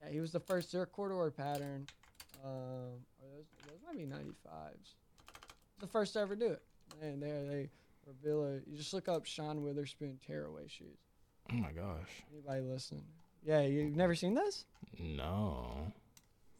Yeah, 0.01 0.09
he 0.11 0.19
was 0.19 0.31
the 0.31 0.39
first 0.39 0.71
zero 0.71 0.85
corduroy 0.85 1.29
pattern. 1.29 1.87
Um, 2.43 3.05
or 3.21 3.29
those, 3.35 3.45
those 3.65 3.79
might 3.85 3.97
be 3.97 4.05
95s. 4.05 4.95
The 5.79 5.87
first 5.87 6.13
to 6.13 6.19
ever 6.19 6.35
do 6.35 6.47
it. 6.47 6.61
And 7.01 7.21
they 7.21 7.29
they 7.29 7.69
reveal 8.07 8.45
it. 8.45 8.63
You 8.65 8.77
just 8.77 8.93
look 8.93 9.07
up 9.07 9.25
Sean 9.25 9.63
Wotherspoon 9.63 10.17
tearaway 10.25 10.67
shoes. 10.67 10.97
Oh 11.51 11.55
my 11.55 11.71
gosh. 11.71 12.09
Anybody 12.31 12.61
listening? 12.61 13.03
Yeah, 13.45 13.61
you've 13.61 13.95
never 13.95 14.15
seen 14.15 14.33
this? 14.33 14.65
No. 14.99 15.91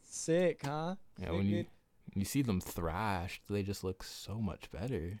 Sick, 0.04 0.60
huh? 0.64 0.94
Yeah, 1.18 1.26
Sick, 1.26 1.34
when 1.34 1.46
you 1.46 1.66
you 2.14 2.24
see 2.24 2.42
them 2.42 2.60
thrashed, 2.60 3.42
they 3.48 3.62
just 3.62 3.84
look 3.84 4.02
so 4.02 4.34
much 4.40 4.70
better. 4.70 5.20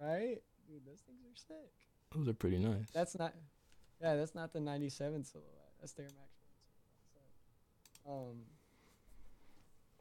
right, 0.00 0.38
dude, 0.66 0.84
those 0.86 1.00
things 1.00 1.20
are 1.24 1.36
sick. 1.36 1.70
Those 2.14 2.28
are 2.28 2.34
pretty 2.34 2.58
nice. 2.58 2.90
That's 2.92 3.16
not. 3.18 3.34
Yeah, 4.00 4.16
that's 4.16 4.34
not 4.34 4.52
the 4.52 4.60
'97 4.60 5.24
silhouette. 5.24 5.50
That's 5.80 5.92
the 5.92 6.02
Air 6.02 6.08
Max 6.16 6.34
um. 8.08 8.42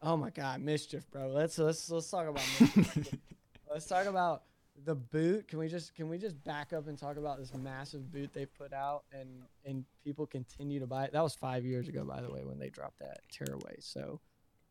Oh 0.02 0.18
my 0.18 0.30
God, 0.30 0.62
MSCHF, 0.62 1.04
bro. 1.12 1.28
Let's 1.28 1.58
let's 1.58 1.90
let's 1.90 2.10
talk 2.10 2.28
about 2.28 2.44
MSCHF. 2.44 3.20
let's 3.72 3.86
talk 3.86 4.06
about 4.06 4.44
the 4.86 4.96
boot. 4.96 5.48
Can 5.48 5.60
we 5.60 5.68
just 5.68 5.94
can 5.96 6.10
we 6.10 6.18
just 6.18 6.42
back 6.44 6.74
up 6.74 6.88
and 6.88 6.98
talk 6.98 7.18
about 7.18 7.38
this 7.40 7.54
massive 7.54 8.12
boot 8.12 8.32
they 8.34 8.46
put 8.46 8.74
out 8.74 9.04
and 9.12 9.44
and 9.66 9.86
people 10.04 10.26
continue 10.26 10.80
to 10.80 10.88
buy 10.88 11.06
it? 11.06 11.14
That 11.14 11.24
was 11.24 11.36
five 11.36 11.66
years 11.66 11.88
ago, 11.88 12.04
by 12.04 12.22
the 12.22 12.32
way, 12.32 12.44
when 12.44 12.60
they 12.60 12.70
dropped 12.70 13.00
that 13.00 13.22
tearaway. 13.32 13.76
So, 13.80 14.20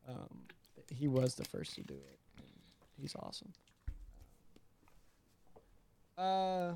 um, 0.09 0.47
he 0.91 1.09
was 1.09 1.35
the 1.35 1.45
first 1.45 1.75
to 1.77 1.83
do 1.83 1.95
it. 1.95 2.19
He's 3.01 3.15
awesome. 3.17 3.53
Uh. 6.19 6.75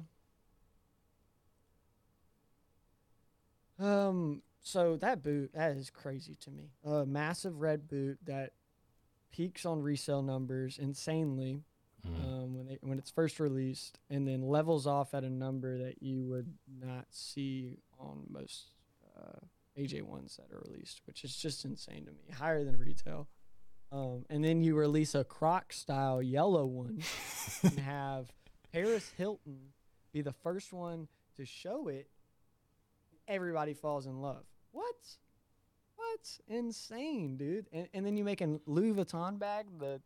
Um. 3.79 4.43
So 4.62 4.97
that 4.97 5.22
boot 5.22 5.53
that 5.55 5.77
is 5.77 5.91
crazy 5.91 6.35
to 6.43 6.51
me. 6.51 6.70
A 6.85 7.05
massive 7.07 7.61
red 7.61 7.87
boot 7.87 8.18
that 8.24 8.53
peaks 9.31 9.66
on 9.66 9.83
resale 9.83 10.22
numbers 10.22 10.79
insanely 10.79 11.62
Mm. 12.07 12.24
um, 12.24 12.54
when 12.54 12.66
they 12.66 12.78
when 12.82 12.98
it's 12.98 13.11
first 13.11 13.40
released, 13.40 13.98
and 14.11 14.26
then 14.26 14.42
levels 14.42 14.86
off 14.86 15.14
at 15.14 15.24
a 15.24 15.30
number 15.30 15.78
that 15.78 16.02
you 16.02 16.24
would 16.24 16.52
not 16.80 17.07
see 17.11 17.78
on 17.98 18.24
most 18.28 18.70
uh, 19.16 19.40
AJ 19.78 20.02
ones 20.02 20.38
that 20.38 20.54
are 20.54 20.62
released, 20.66 21.02
which 21.07 21.24
is 21.24 21.36
just 21.36 21.64
insane 21.64 22.04
to 22.07 22.12
me. 22.12 22.32
Higher 22.32 22.64
than 22.64 22.76
retail. 22.78 23.28
Um, 23.92 24.24
and 24.28 24.44
then 24.44 24.62
you 24.62 24.74
release 24.74 25.14
a 25.14 25.24
Croc 25.24 25.72
style 25.72 26.20
yellow 26.20 26.66
one 26.66 27.02
and 27.62 27.78
have 27.78 28.32
Paris 28.72 29.12
Hilton 29.16 29.72
be 30.12 30.22
the 30.22 30.32
first 30.32 30.72
one 30.72 31.09
to 31.36 31.44
show 31.44 31.88
it. 31.88 32.09
Everybody 33.28 33.74
falls 33.74 34.07
in 34.07 34.20
love. 34.20 34.44
What? 34.72 34.96
What? 35.96 36.38
Insane, 36.48 37.36
dude. 37.36 37.66
And, 37.72 37.88
and 37.94 38.07
then 38.07 38.16
you 38.16 38.24
make 38.24 38.40
a 38.40 38.59
Louis 38.66 38.92
Vuitton 38.92 39.38
bag, 39.38 39.66
the 39.78 40.00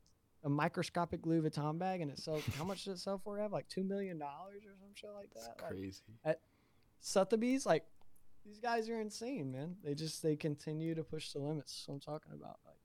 a 0.45 0.49
microscopic 0.49 1.26
Louis 1.26 1.49
Vuitton 1.49 1.78
bag, 1.78 2.01
and 2.01 2.11
it 2.11 2.18
sells. 2.18 2.45
how 2.57 2.64
much 2.64 2.84
does 2.84 2.99
it 2.99 3.03
sell 3.03 3.18
for? 3.18 3.38
Have 3.38 3.53
like 3.53 3.68
two 3.68 3.84
million 3.84 4.18
dollars 4.18 4.62
or 4.64 4.74
some 4.78 4.91
shit 4.95 5.11
like 5.14 5.32
that. 5.34 5.62
Like, 5.62 5.70
crazy. 5.70 6.03
At 6.24 6.41
Sotheby's, 7.01 7.66
like 7.66 7.84
these 8.45 8.59
guys 8.59 8.88
are 8.88 9.01
insane, 9.01 9.53
man. 9.53 9.76
They 9.84 9.95
just 9.95 10.22
they 10.22 10.36
continue 10.36 10.95
to 10.95 11.05
push 11.05 11.32
the 11.32 11.41
limits. 11.41 11.86
I'm 11.88 12.01
talking 12.01 12.32
about. 12.32 12.59
Like, 12.64 12.76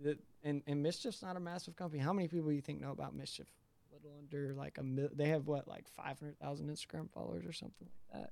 the, 0.00 0.18
and 0.42 0.62
and 0.66 0.84
MSCHF's 0.84 1.22
not 1.22 1.36
a 1.36 1.40
massive 1.40 1.76
company. 1.76 2.02
How 2.02 2.12
many 2.12 2.28
people 2.28 2.48
do 2.48 2.54
you 2.54 2.62
think 2.62 2.80
know 2.80 2.92
about 2.92 3.16
MSCHF? 3.16 3.40
A 3.40 3.94
little 3.94 4.12
under 4.18 4.54
like 4.54 4.78
a 4.78 4.82
mil. 4.82 5.08
They 5.14 5.28
have 5.28 5.46
what 5.46 5.68
like 5.68 5.86
five 5.88 6.18
hundred 6.18 6.38
thousand 6.38 6.70
Instagram 6.70 7.10
followers 7.12 7.44
or 7.46 7.52
something 7.52 7.88
like 8.10 8.22
that. 8.22 8.30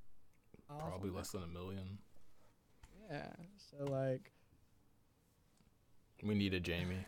Awful, 0.69 0.89
Probably 0.89 1.09
less 1.11 1.29
than 1.31 1.43
a 1.43 1.47
million. 1.47 1.99
Yeah. 3.09 3.27
So 3.57 3.85
like. 3.85 4.31
We 6.23 6.35
need 6.35 6.53
a 6.53 6.59
Jamie. 6.59 7.03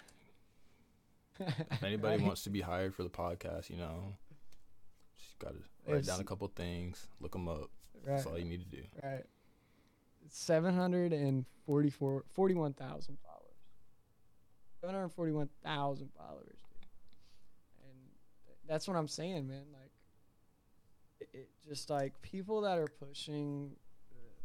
If 1.72 1.84
anybody 1.84 2.18
right? 2.18 2.26
wants 2.26 2.44
to 2.44 2.50
be 2.50 2.62
hired 2.62 2.94
for 2.96 3.04
the 3.04 3.10
podcast, 3.10 3.70
you 3.70 3.78
know, 3.78 4.14
just 5.18 5.40
gotta 5.40 5.56
write 5.88 6.06
down 6.06 6.20
a 6.20 6.24
couple 6.24 6.48
things, 6.56 7.08
look 7.20 7.32
them 7.34 7.48
up. 7.48 7.70
right. 8.06 8.16
That's 8.16 8.26
all 8.26 8.38
you 8.38 8.46
need 8.46 8.70
to 8.70 8.78
do. 8.78 8.84
Right. 9.02 9.26
744 10.30 12.24
41,000 12.34 13.18
followers. 13.24 13.44
741,000 14.82 16.10
followers, 16.18 16.46
dude. 16.46 16.86
And 17.84 17.98
that's 18.68 18.88
what 18.88 18.98
I'm 18.98 19.08
saying, 19.08 19.48
man. 19.48 19.66
Like 19.72 19.92
it, 21.20 21.30
it 21.34 21.50
just 21.68 21.90
like 21.90 22.22
people 22.22 22.62
that 22.62 22.78
are 22.78 22.88
pushing 22.88 23.72
uh, 24.12 24.42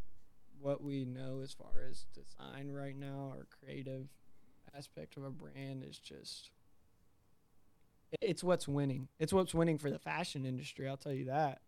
what 0.60 0.82
we 0.82 1.04
know 1.04 1.40
as 1.42 1.52
far 1.52 1.84
as 1.90 2.06
design 2.14 2.70
right 2.70 2.96
now 2.96 3.32
or 3.34 3.46
creative 3.60 4.06
aspect 4.76 5.16
of 5.16 5.24
a 5.24 5.30
brand 5.30 5.82
is 5.82 5.98
just 5.98 6.50
it's 8.20 8.42
what's 8.42 8.66
winning. 8.66 9.08
It's 9.18 9.32
what's 9.32 9.54
winning 9.54 9.78
for 9.78 9.90
the 9.90 9.98
fashion 9.98 10.44
industry, 10.44 10.88
I'll 10.88 10.96
tell 10.96 11.12
you 11.12 11.26
that. 11.26 11.60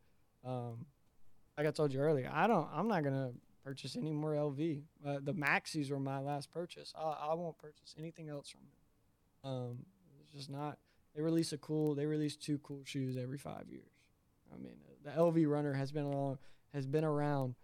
Um 0.44 0.86
like 1.56 1.66
I 1.66 1.70
told 1.70 1.92
you 1.92 2.00
earlier, 2.00 2.30
I 2.32 2.46
don't. 2.46 2.68
I'm 2.72 2.88
not 2.88 3.04
gonna 3.04 3.32
purchase 3.64 3.96
any 3.96 4.12
more 4.12 4.32
LV. 4.32 4.82
Uh, 5.06 5.18
the 5.22 5.34
Maxis 5.34 5.90
were 5.90 6.00
my 6.00 6.18
last 6.18 6.50
purchase. 6.50 6.92
I, 6.96 7.30
I 7.30 7.34
won't 7.34 7.58
purchase 7.58 7.94
anything 7.98 8.28
else 8.28 8.48
from 8.48 8.62
them. 8.62 9.52
Um, 9.52 9.78
it's 10.22 10.32
just 10.32 10.50
not. 10.50 10.78
They 11.14 11.22
release 11.22 11.52
a 11.52 11.58
cool. 11.58 11.94
They 11.94 12.06
release 12.06 12.36
two 12.36 12.58
cool 12.58 12.82
shoes 12.84 13.16
every 13.16 13.38
five 13.38 13.64
years. 13.68 13.90
I 14.52 14.58
mean, 14.58 14.74
uh, 14.88 15.10
the 15.10 15.20
LV 15.20 15.48
Runner 15.48 15.72
has 15.72 15.92
been 15.92 16.04
along, 16.04 16.38
has 16.72 16.86
been 16.86 17.04
around 17.04 17.54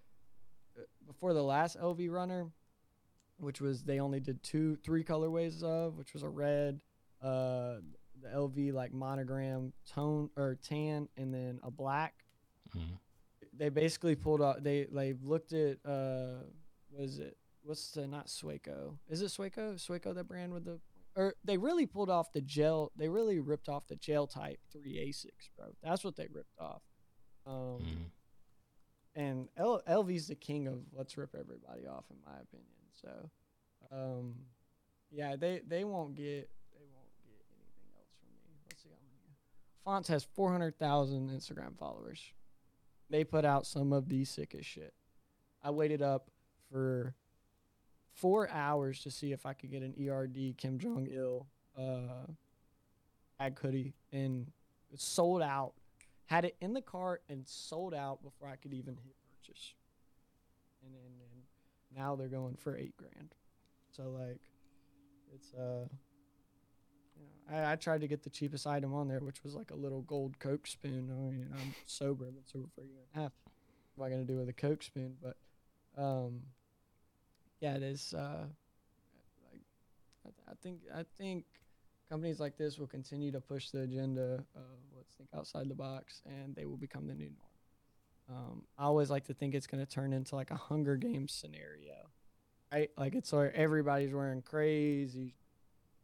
uh, 0.77 0.83
before 1.07 1.33
the 1.33 1.43
last 1.43 1.79
LV 1.79 2.11
Runner, 2.11 2.47
which 3.39 3.61
was 3.61 3.83
they 3.83 4.01
only 4.01 4.21
did 4.21 4.43
two, 4.43 4.77
three 4.85 5.05
colorways 5.05 5.63
of, 5.63 5.97
which 5.97 6.13
was 6.13 6.23
a 6.23 6.29
red, 6.29 6.81
uh, 7.23 7.77
the 8.31 8.37
LV 8.37 8.73
like 8.73 8.93
monogram 8.93 9.73
tone 9.87 10.31
or 10.37 10.57
tan, 10.63 11.09
and 11.17 11.33
then 11.33 11.61
a 11.63 11.71
black. 11.71 12.25
Mhm. 12.77 12.99
they 13.53 13.69
basically 13.71 14.15
pulled 14.17 14.43
out 14.43 14.63
they 14.63 14.85
they 14.93 15.15
looked 15.23 15.53
at 15.53 15.79
uh 15.87 16.43
was 16.91 17.19
it? 17.19 17.37
What's 17.63 17.91
the 17.93 18.07
not 18.07 18.27
Swaco. 18.27 18.99
Is 19.09 19.23
it 19.23 19.27
Swaco? 19.31 19.75
Swaco 19.75 20.15
that 20.15 20.29
brand 20.29 20.53
with 20.53 20.65
the 20.65 20.81
or 21.15 21.35
they 21.45 21.57
really 21.57 21.87
pulled 21.87 22.11
off 22.11 22.33
the 22.33 22.41
gel 22.43 22.93
they 22.97 23.09
really 23.09 23.39
ripped 23.41 23.69
off 23.69 23.87
the 23.87 23.97
gel 23.97 24.27
type 24.27 24.59
3 24.73 24.97
Asics 25.09 25.49
bro. 25.57 25.67
That's 25.83 26.05
what 26.05 26.17
they 26.17 26.27
ripped 26.31 26.59
off. 26.59 26.83
Um 27.47 27.81
Mhm. 27.81 28.11
and 29.15 29.49
L- 29.57 29.83
LV's 29.89 30.27
the 30.29 30.35
king 30.35 30.67
of 30.67 30.81
let's 30.93 31.17
rip 31.17 31.35
everybody 31.35 31.87
off 31.87 32.05
in 32.11 32.17
my 32.27 32.39
opinion 32.41 32.77
so 32.93 33.31
um 33.93 34.35
yeah 35.11 35.37
they 35.37 35.61
they 35.67 35.85
won't 35.85 36.15
get 36.15 36.51
they 36.75 36.85
won't 36.93 37.13
get 37.25 37.41
anything 37.55 37.89
else 37.97 38.11
from 38.21 38.29
me 38.45 38.59
let's 38.69 38.83
see 38.83 38.91
how 38.91 38.97
many 39.07 39.33
Enfants 39.87 40.09
has 40.09 40.25
400,000 40.35 41.31
Instagram 41.31 41.79
followers 41.79 42.33
they 43.11 43.25
put 43.25 43.45
out 43.45 43.67
some 43.67 43.93
of 43.93 44.09
the 44.09 44.25
sickest 44.25 44.69
shit. 44.69 44.95
I 45.63 45.71
waited 45.71 46.03
up 46.03 46.31
for 46.71 47.15
four 48.13 48.49
hours 48.51 49.03
to 49.03 49.11
see 49.11 49.33
if 49.33 49.47
I 49.47 49.53
could 49.53 49.71
get 49.71 49.83
an 49.83 49.95
ERD 50.09 50.57
Kim 50.57 50.79
Jong 50.79 51.07
Il 51.11 51.47
uh, 51.79 52.33
bag 53.39 53.59
hoodie, 53.59 53.95
and 54.13 54.51
it 54.93 55.01
sold 55.01 55.43
out. 55.43 55.75
Had 56.27 56.45
it 56.45 56.57
in 56.61 56.75
the 56.75 56.83
cart 56.83 57.23
and 57.29 57.47
sold 57.47 57.95
out 57.95 58.23
before 58.23 58.49
I 58.49 58.57
could 58.57 58.73
even 58.73 58.97
hit 58.97 59.15
purchase. 59.31 59.75
And 60.85 60.93
then 60.93 62.01
now 62.03 62.17
they're 62.17 62.27
going 62.27 62.57
for 62.57 62.77
eight 62.77 62.97
grand. 62.97 63.35
So 63.93 64.11
like, 64.11 64.41
it's 65.33 65.55
uh. 65.55 65.87
I, 67.51 67.73
I 67.73 67.77
tried 67.77 68.01
to 68.01 68.09
get 68.09 68.23
the 68.23 68.31
cheapest 68.31 68.67
item 68.67 68.95
on 68.95 69.09
there, 69.09 69.21
which 69.21 69.43
was 69.45 69.55
like 69.55 69.71
a 69.71 69.77
little 69.77 70.03
gold 70.03 70.39
Coke 70.39 70.67
spoon. 70.67 71.11
I 71.11 71.33
mean, 71.33 71.49
I'm 71.53 71.75
sober. 71.87 72.27
I've 72.27 72.51
sober 72.51 72.67
for 72.75 72.83
a 72.83 72.85
year 72.85 72.99
and 73.15 73.21
a 73.21 73.25
half. 73.25 73.33
What 73.95 74.07
am 74.07 74.13
I 74.13 74.15
gonna 74.15 74.27
do 74.27 74.37
with 74.39 74.49
a 74.49 74.53
Coke 74.53 74.83
spoon? 74.83 75.17
But, 75.23 75.37
um, 76.01 76.43
yeah, 77.61 77.77
it 77.77 77.83
is. 77.83 78.15
Uh, 78.15 78.47
like, 79.53 79.63
I, 80.25 80.29
th- 80.29 80.49
I 80.49 80.55
think 80.63 80.81
I 80.95 81.05
think 81.19 81.45
companies 82.11 82.41
like 82.41 82.57
this 82.57 82.79
will 82.79 82.87
continue 82.87 83.33
to 83.33 83.41
push 83.41 83.71
the 83.71 83.83
agenda 83.83 84.45
of 84.55 84.79
let's 84.97 85.15
think 85.15 85.29
outside 85.35 85.69
the 85.69 85.75
box, 85.75 86.23
and 86.27 86.55
they 86.55 86.65
will 86.65 86.77
become 86.77 87.07
the 87.07 87.15
new 87.15 87.31
norm. 87.31 88.39
Um, 88.39 88.63
I 88.77 88.85
always 88.85 89.09
like 89.09 89.25
to 89.27 89.35
think 89.35 89.55
it's 89.55 89.69
going 89.69 89.85
to 89.85 89.91
turn 89.91 90.13
into 90.13 90.35
like 90.35 90.51
a 90.51 90.57
Hunger 90.57 90.97
Games 90.97 91.33
scenario, 91.33 92.11
right? 92.73 92.91
Like 92.99 93.15
it's 93.15 93.33
where 93.33 93.55
everybody's 93.55 94.13
wearing 94.13 94.43
crazy 94.43 95.35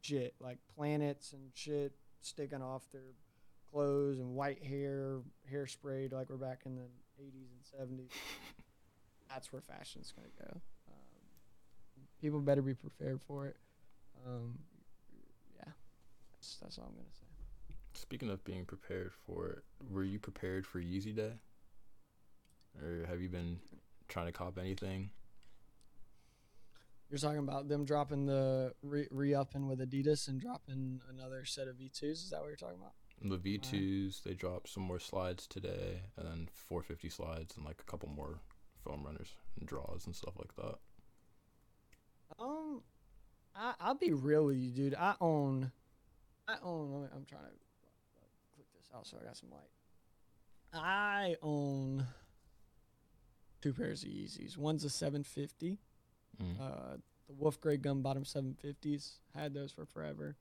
shit, 0.03 0.35
like 0.41 0.59
planets 0.77 1.33
and 1.33 1.51
shit 1.55 1.93
sticking 2.21 2.63
off 2.63 2.83
their 2.93 3.15
clothes 3.73 4.19
and 4.19 4.35
white 4.35 4.63
hair, 4.63 5.21
hairsprayed 5.53 6.13
like 6.13 6.29
we're 6.29 6.37
back 6.37 6.63
in 6.67 6.77
the 6.77 7.23
80s 7.23 7.81
and 7.81 8.01
70s. 8.01 8.11
That's 9.31 9.53
where 9.53 9.63
fashion's 9.63 10.13
going 10.13 10.29
to 10.29 10.45
go. 10.45 10.61
Um, 10.89 12.05
people 12.21 12.41
better 12.41 12.63
be 12.63 12.75
prepared 12.75 13.21
for 13.27 13.47
it. 13.47 13.57
Um, 14.27 14.59
yeah, 15.57 15.73
that's, 16.35 16.59
that's 16.63 16.79
all 16.79 16.85
I'm 16.87 16.95
going 16.95 17.07
to 17.07 17.17
say. 17.17 17.27
Speaking 17.95 18.31
of 18.31 18.45
being 18.45 18.67
prepared 18.67 19.13
for 19.27 19.49
it, 19.49 19.63
were 19.91 20.05
you 20.05 20.19
prepared 20.19 20.67
for 20.67 20.81
Yeezy 20.81 21.17
Day? 21.17 21.33
Or 22.81 23.07
have 23.07 23.21
you 23.23 23.29
been 23.29 23.59
trying 24.09 24.27
to 24.27 24.33
cop 24.33 24.59
anything? 24.59 25.11
You're 27.13 27.19
talking 27.19 27.41
about 27.41 27.69
them 27.69 27.85
dropping 27.85 28.25
the 28.25 28.73
re 28.81 29.35
upping 29.35 29.69
with 29.69 29.81
Adidas 29.81 30.29
and 30.29 30.41
dropping 30.41 31.03
another 31.11 31.45
set 31.45 31.69
of 31.69 31.77
V2s. 31.77 32.13
Is 32.13 32.31
that 32.31 32.41
what 32.41 32.47
you're 32.47 32.57
talking 32.57 32.79
about? 32.81 32.95
The 33.21 33.37
V2s, 33.37 34.23
they 34.23 34.33
dropped 34.33 34.71
some 34.71 34.85
more 34.85 34.99
slides 34.99 35.47
today, 35.47 36.01
and 36.17 36.27
then 36.27 36.49
450 36.55 37.11
slides 37.11 37.55
and 37.55 37.67
like 37.67 37.83
a 37.83 37.91
couple 37.91 38.09
more 38.09 38.41
foam 38.83 39.03
runners 39.05 39.29
and 39.61 39.69
draws 39.69 40.07
and 40.07 40.17
stuff 40.17 40.33
like 40.39 40.57
that. 40.57 40.79
Um, 42.43 42.81
I 43.55 43.75
I'll 43.79 43.95
be 43.95 44.15
real 44.15 44.47
with 44.47 44.57
you, 44.57 44.71
dude. 44.71 44.95
I 44.95 45.15
own, 45.21 45.71
I 46.49 46.55
own. 46.63 47.11
I'm 47.15 47.27
trying 47.27 47.43
to 47.43 48.55
click 48.55 48.69
this 48.75 48.89
out 48.97 49.07
so 49.07 49.19
I 49.21 49.27
got 49.27 49.37
some 49.37 49.51
light. 49.51 49.69
I 50.73 51.37
own 51.43 52.07
two 53.61 53.75
pairs 53.75 54.03
of 54.03 54.09
Yeezys. 54.09 54.57
One's 54.57 54.83
a 54.85 54.89
750. 54.89 55.77
Mm. 56.41 56.61
Uh, 56.61 56.97
the 57.27 57.33
Wolf 57.35 57.61
Grey 57.61 57.77
Gum 57.77 58.03
Bottom 58.03 58.25
750s. 58.25 59.19
Had 59.35 59.55
those 59.55 59.73
for 59.73 59.87
forever. 59.87 60.37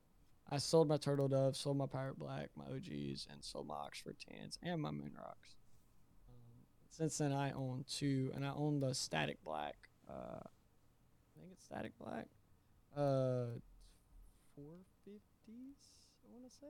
I 0.50 0.58
sold 0.58 0.88
my 0.88 0.96
Turtle 0.96 1.28
Dove, 1.28 1.56
sold 1.56 1.78
my 1.78 1.86
Pirate 1.86 2.18
Black, 2.18 2.50
my 2.56 2.64
OGs, 2.64 3.26
and 3.30 3.42
sold 3.42 3.66
my 3.66 3.74
Oxford 3.74 4.16
Tans 4.18 4.58
and 4.62 4.82
my 4.82 4.90
Moon 4.90 5.12
Rocks. 5.16 5.56
Um, 6.28 6.66
since 6.90 7.18
then, 7.18 7.32
I 7.32 7.52
own 7.52 7.84
two, 7.88 8.30
and 8.34 8.44
I 8.44 8.52
own 8.54 8.80
the 8.80 8.94
Static 8.94 9.38
Black. 9.44 9.76
Uh, 10.08 10.40
I 10.42 11.40
think 11.40 11.52
it's 11.52 11.64
Static 11.64 11.92
Black. 11.98 12.26
Uh, 12.94 13.58
450s, 14.58 15.78
I 16.22 16.32
want 16.32 16.50
to 16.50 16.54
say. 16.54 16.66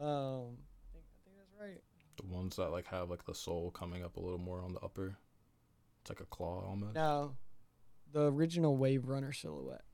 Um, 0.00 0.56
I 0.82 0.92
think, 0.92 1.04
I 1.14 1.20
think 1.24 1.36
that's 1.36 1.54
right. 1.60 1.82
The 2.16 2.34
ones 2.34 2.56
that 2.56 2.70
like 2.70 2.86
have 2.86 3.10
like 3.10 3.24
the 3.24 3.34
sole 3.34 3.70
coming 3.70 4.02
up 4.02 4.16
a 4.16 4.20
little 4.20 4.38
more 4.38 4.60
on 4.60 4.72
the 4.72 4.80
upper. 4.80 5.16
It's 6.00 6.10
like 6.10 6.20
a 6.20 6.24
claw 6.24 6.64
almost. 6.66 6.94
No, 6.94 7.36
the 8.12 8.30
original 8.32 8.76
Wave 8.76 9.08
Runner 9.08 9.32
silhouette. 9.32 9.84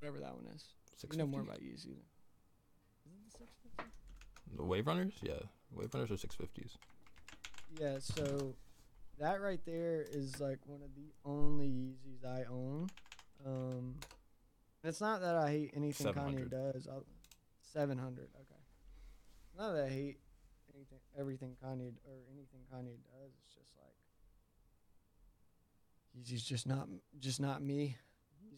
Whatever 0.00 0.20
that 0.20 0.34
one 0.34 0.46
is. 0.54 0.64
You 1.10 1.18
know 1.18 1.26
more 1.26 1.40
about 1.40 1.60
Yeezy. 1.60 1.96
The 4.56 4.64
Wave 4.64 4.86
Runners, 4.86 5.14
yeah, 5.22 5.34
Wave 5.72 5.92
Runners 5.92 6.10
are 6.10 6.16
six 6.16 6.34
fifties. 6.34 6.78
Yeah, 7.78 7.98
so 7.98 8.54
that 9.18 9.40
right 9.40 9.60
there 9.66 10.04
is 10.10 10.40
like 10.40 10.58
one 10.66 10.80
of 10.82 10.94
the 10.94 11.12
only 11.24 11.66
Yeezys 11.66 12.24
I 12.24 12.44
own. 12.50 12.88
Um, 13.44 13.96
it's 14.82 15.00
not 15.00 15.20
that 15.20 15.34
I 15.34 15.50
hate 15.50 15.72
anything 15.76 16.12
Kanye 16.12 16.50
does. 16.50 16.86
I'll, 16.86 17.04
700, 17.72 18.28
okay. 18.34 18.62
Not 19.58 19.72
that 19.74 19.84
I 19.84 19.88
hate 19.88 20.18
anything, 20.74 20.98
everything 21.18 21.56
Kanye 21.62 21.92
or 22.06 22.16
anything 22.32 22.60
Kanye 22.72 22.96
does. 23.04 23.32
It's 23.44 23.54
just 23.54 23.72
like 23.76 23.95
he's 26.24 26.42
just 26.42 26.66
not 26.66 26.88
just 27.18 27.40
not 27.40 27.62
me. 27.62 27.96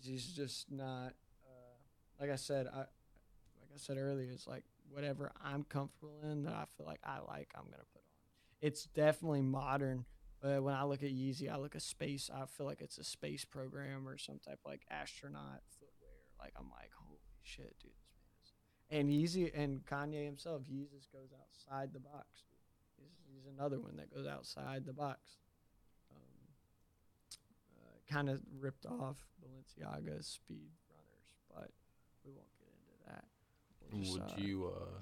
He's 0.00 0.26
just 0.26 0.70
not 0.70 1.14
uh, 1.44 2.20
like 2.20 2.30
I 2.30 2.36
said. 2.36 2.66
I 2.66 2.78
like 2.78 3.70
I 3.74 3.78
said 3.78 3.98
earlier. 3.98 4.30
It's 4.32 4.46
like 4.46 4.64
whatever 4.90 5.32
I'm 5.44 5.64
comfortable 5.64 6.20
in 6.22 6.44
that 6.44 6.54
I 6.54 6.64
feel 6.76 6.86
like 6.86 7.00
I 7.04 7.18
like. 7.26 7.50
I'm 7.56 7.64
gonna 7.64 7.84
put 7.92 8.02
on. 8.02 8.58
It's 8.60 8.84
definitely 8.84 9.42
modern. 9.42 10.04
But 10.40 10.62
when 10.62 10.74
I 10.74 10.84
look 10.84 11.02
at 11.02 11.10
Yeezy, 11.10 11.52
I 11.52 11.56
look 11.56 11.74
at 11.74 11.82
space. 11.82 12.30
I 12.32 12.46
feel 12.46 12.64
like 12.64 12.80
it's 12.80 12.98
a 12.98 13.04
space 13.04 13.44
program 13.44 14.06
or 14.06 14.16
some 14.18 14.38
type 14.38 14.60
of 14.64 14.70
like 14.70 14.82
astronaut 14.88 15.62
footwear. 15.68 16.14
Like 16.38 16.52
I'm 16.56 16.70
like, 16.70 16.90
holy 16.94 17.18
shit, 17.42 17.74
dude. 17.82 17.90
And 18.90 19.10
Yeezy 19.10 19.50
and 19.52 19.84
Kanye 19.84 20.24
himself, 20.24 20.62
Yeezus 20.62 21.10
goes 21.12 21.30
outside 21.34 21.92
the 21.92 21.98
box. 21.98 22.44
He's, 22.96 23.10
he's 23.26 23.52
another 23.52 23.80
one 23.80 23.96
that 23.96 24.14
goes 24.14 24.26
outside 24.26 24.86
the 24.86 24.92
box 24.92 25.38
kind 28.10 28.28
of 28.28 28.40
ripped 28.58 28.86
off 28.86 29.16
Balenciaga's 29.42 30.26
speed 30.26 30.70
runners, 30.90 31.34
but 31.54 31.70
we 32.24 32.32
won't 32.32 32.48
get 32.58 32.68
into 32.72 33.04
that. 33.06 33.24
We'll 33.92 34.02
just, 34.02 34.12
would 34.12 34.22
uh, 34.22 34.46
you 34.46 34.72
uh, 34.74 35.00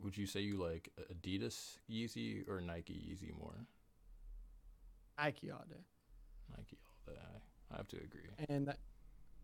would 0.00 0.16
you 0.16 0.26
say 0.26 0.40
you 0.40 0.56
like 0.62 0.90
Adidas 1.12 1.78
Yeezy 1.90 2.48
or 2.48 2.60
Nike 2.60 2.94
Yeezy 2.94 3.36
more? 3.38 3.66
Nike 5.18 5.50
all 5.50 5.64
day. 5.68 5.84
Nike 6.56 6.76
all 6.84 7.14
day. 7.14 7.20
I 7.72 7.76
have 7.76 7.88
to 7.88 7.96
agree. 7.96 8.28
And 8.48 8.68
that 8.68 8.78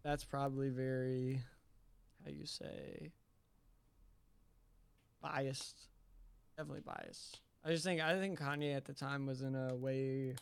that's 0.03 0.25
probably 0.25 0.69
very 0.69 1.41
how 2.25 2.31
you 2.31 2.47
say 2.47 3.13
biased. 5.21 5.89
Definitely 6.57 6.83
biased. 6.85 7.41
I 7.65 7.71
just 7.71 7.85
think 7.85 8.01
I 8.01 8.19
think 8.19 8.39
Kanye 8.39 8.77
at 8.77 8.85
the 8.85 8.93
time 8.93 9.27
was 9.27 9.43
in 9.43 9.55
a 9.55 9.75
way 9.75 10.35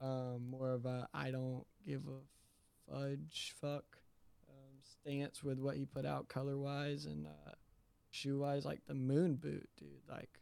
um, 0.00 0.48
more 0.50 0.70
of 0.70 0.86
a 0.86 1.08
I 1.12 1.30
don't 1.30 1.64
give 1.86 2.02
a 2.08 2.90
fudge 2.90 3.54
fuck 3.60 3.84
um, 4.48 4.78
stance 4.82 5.42
with 5.42 5.58
what 5.58 5.76
he 5.76 5.84
put 5.84 6.06
out 6.06 6.28
color 6.28 6.56
wise 6.56 7.04
and 7.04 7.26
uh, 7.26 7.52
shoe 8.10 8.38
wise. 8.38 8.64
Like 8.64 8.80
the 8.86 8.94
moon 8.94 9.36
boot, 9.36 9.68
dude. 9.76 9.88
Like 10.08 10.40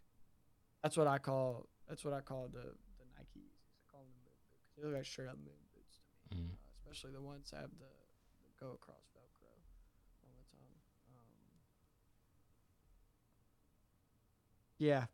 that's 0.83 0.97
what 0.97 1.07
I 1.07 1.19
call 1.19 1.67
that's 1.89 2.05
what 2.05 2.15
I 2.15 2.21
call 2.21 2.49
the 2.53 2.73
the 2.99 3.07
Nike 3.17 3.51
I 3.75 3.83
call 3.91 4.03
them 4.03 4.11
the 4.15 4.31
moon 4.31 4.39
boot 4.47 4.59
because 4.63 4.77
they 4.77 4.85
look 4.85 4.97
like 4.97 5.07
straight 5.07 5.29
up 5.29 5.39
moon 5.39 5.63
boots 5.75 5.99
to 6.31 6.37
me, 6.37 6.43
mm. 6.43 6.51
uh, 6.51 6.71
especially 6.79 7.13
the 7.13 7.23
ones 7.23 7.51
that 7.51 7.61
have 7.61 7.71
the, 7.79 7.85
the 7.85 8.65
go 8.65 8.73
across 8.73 9.03
Velcro 9.11 9.51
on 10.23 10.31
the 10.39 10.47
tongue. 10.55 10.79
Um, 11.11 11.67
yeah, 14.79 15.07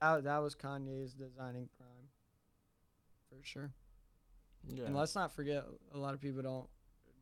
that 0.00 0.24
that 0.24 0.38
was 0.38 0.54
Kanye's 0.54 1.12
designing 1.14 1.68
prime 1.76 2.13
for 3.38 3.44
sure. 3.44 3.70
Yeah. 4.68 4.84
And 4.84 4.96
let's 4.96 5.14
not 5.14 5.34
forget, 5.34 5.64
a 5.94 5.98
lot 5.98 6.14
of 6.14 6.20
people 6.20 6.42
don't 6.42 6.68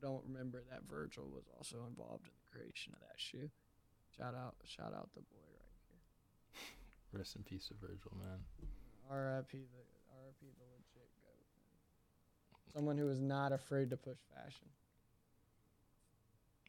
don't 0.00 0.22
remember 0.26 0.62
that 0.68 0.80
Virgil 0.90 1.30
was 1.32 1.44
also 1.56 1.86
involved 1.88 2.26
in 2.26 2.32
the 2.34 2.50
creation 2.50 2.92
of 2.92 3.00
that 3.00 3.14
shoe. 3.16 3.48
Shout 4.16 4.34
out, 4.34 4.56
shout 4.64 4.92
out 4.92 5.08
the 5.14 5.20
boy 5.20 5.46
right 5.54 5.70
here. 5.86 6.58
Rest 7.18 7.36
in 7.36 7.44
peace 7.44 7.68
to 7.68 7.74
Virgil, 7.74 8.12
man. 8.18 8.40
R.I.P. 9.08 9.58
the 9.58 9.84
R.I.P. 10.10 10.46
the 10.58 10.64
legit 10.74 11.08
goat. 11.22 12.74
Someone 12.74 12.98
who 12.98 13.08
is 13.08 13.20
not 13.20 13.52
afraid 13.52 13.90
to 13.90 13.96
push 13.96 14.18
fashion. 14.34 14.66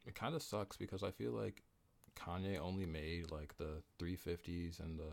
It 0.06 0.14
kind 0.14 0.34
of 0.34 0.42
sucks 0.42 0.76
because 0.76 1.02
I 1.02 1.10
feel 1.10 1.32
like 1.32 1.62
Kanye 2.14 2.60
only 2.60 2.86
made 2.86 3.32
like 3.32 3.56
the 3.56 3.82
350s 3.98 4.78
and 4.78 4.98
the 4.98 5.12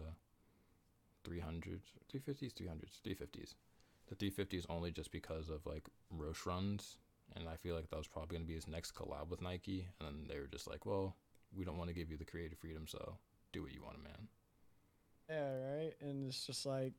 300s, 1.27 1.81
350s, 2.13 2.53
300s, 2.53 3.01
350s 3.05 3.53
the 4.11 4.15
350 4.15 4.57
is 4.57 4.65
only 4.69 4.91
just 4.91 5.09
because 5.11 5.49
of 5.49 5.65
like 5.65 5.87
Roshe 6.13 6.45
runs, 6.45 6.97
and 7.33 7.47
I 7.47 7.55
feel 7.55 7.75
like 7.75 7.89
that 7.89 7.97
was 7.97 8.07
probably 8.07 8.35
going 8.35 8.41
to 8.41 8.47
be 8.47 8.55
his 8.55 8.67
next 8.67 8.93
collab 8.93 9.29
with 9.29 9.41
Nike, 9.41 9.87
and 9.99 10.07
then 10.07 10.25
they 10.27 10.37
were 10.37 10.47
just 10.47 10.67
like, 10.69 10.85
well, 10.85 11.15
we 11.55 11.63
don't 11.63 11.77
want 11.77 11.89
to 11.89 11.93
give 11.93 12.11
you 12.11 12.17
the 12.17 12.25
creative 12.25 12.57
freedom, 12.57 12.85
so 12.87 13.17
do 13.53 13.63
what 13.63 13.73
you 13.73 13.81
want, 13.81 14.03
man. 14.03 14.27
Yeah, 15.29 15.77
right. 15.77 15.93
And 16.01 16.27
it's 16.27 16.45
just 16.45 16.65
like, 16.65 16.91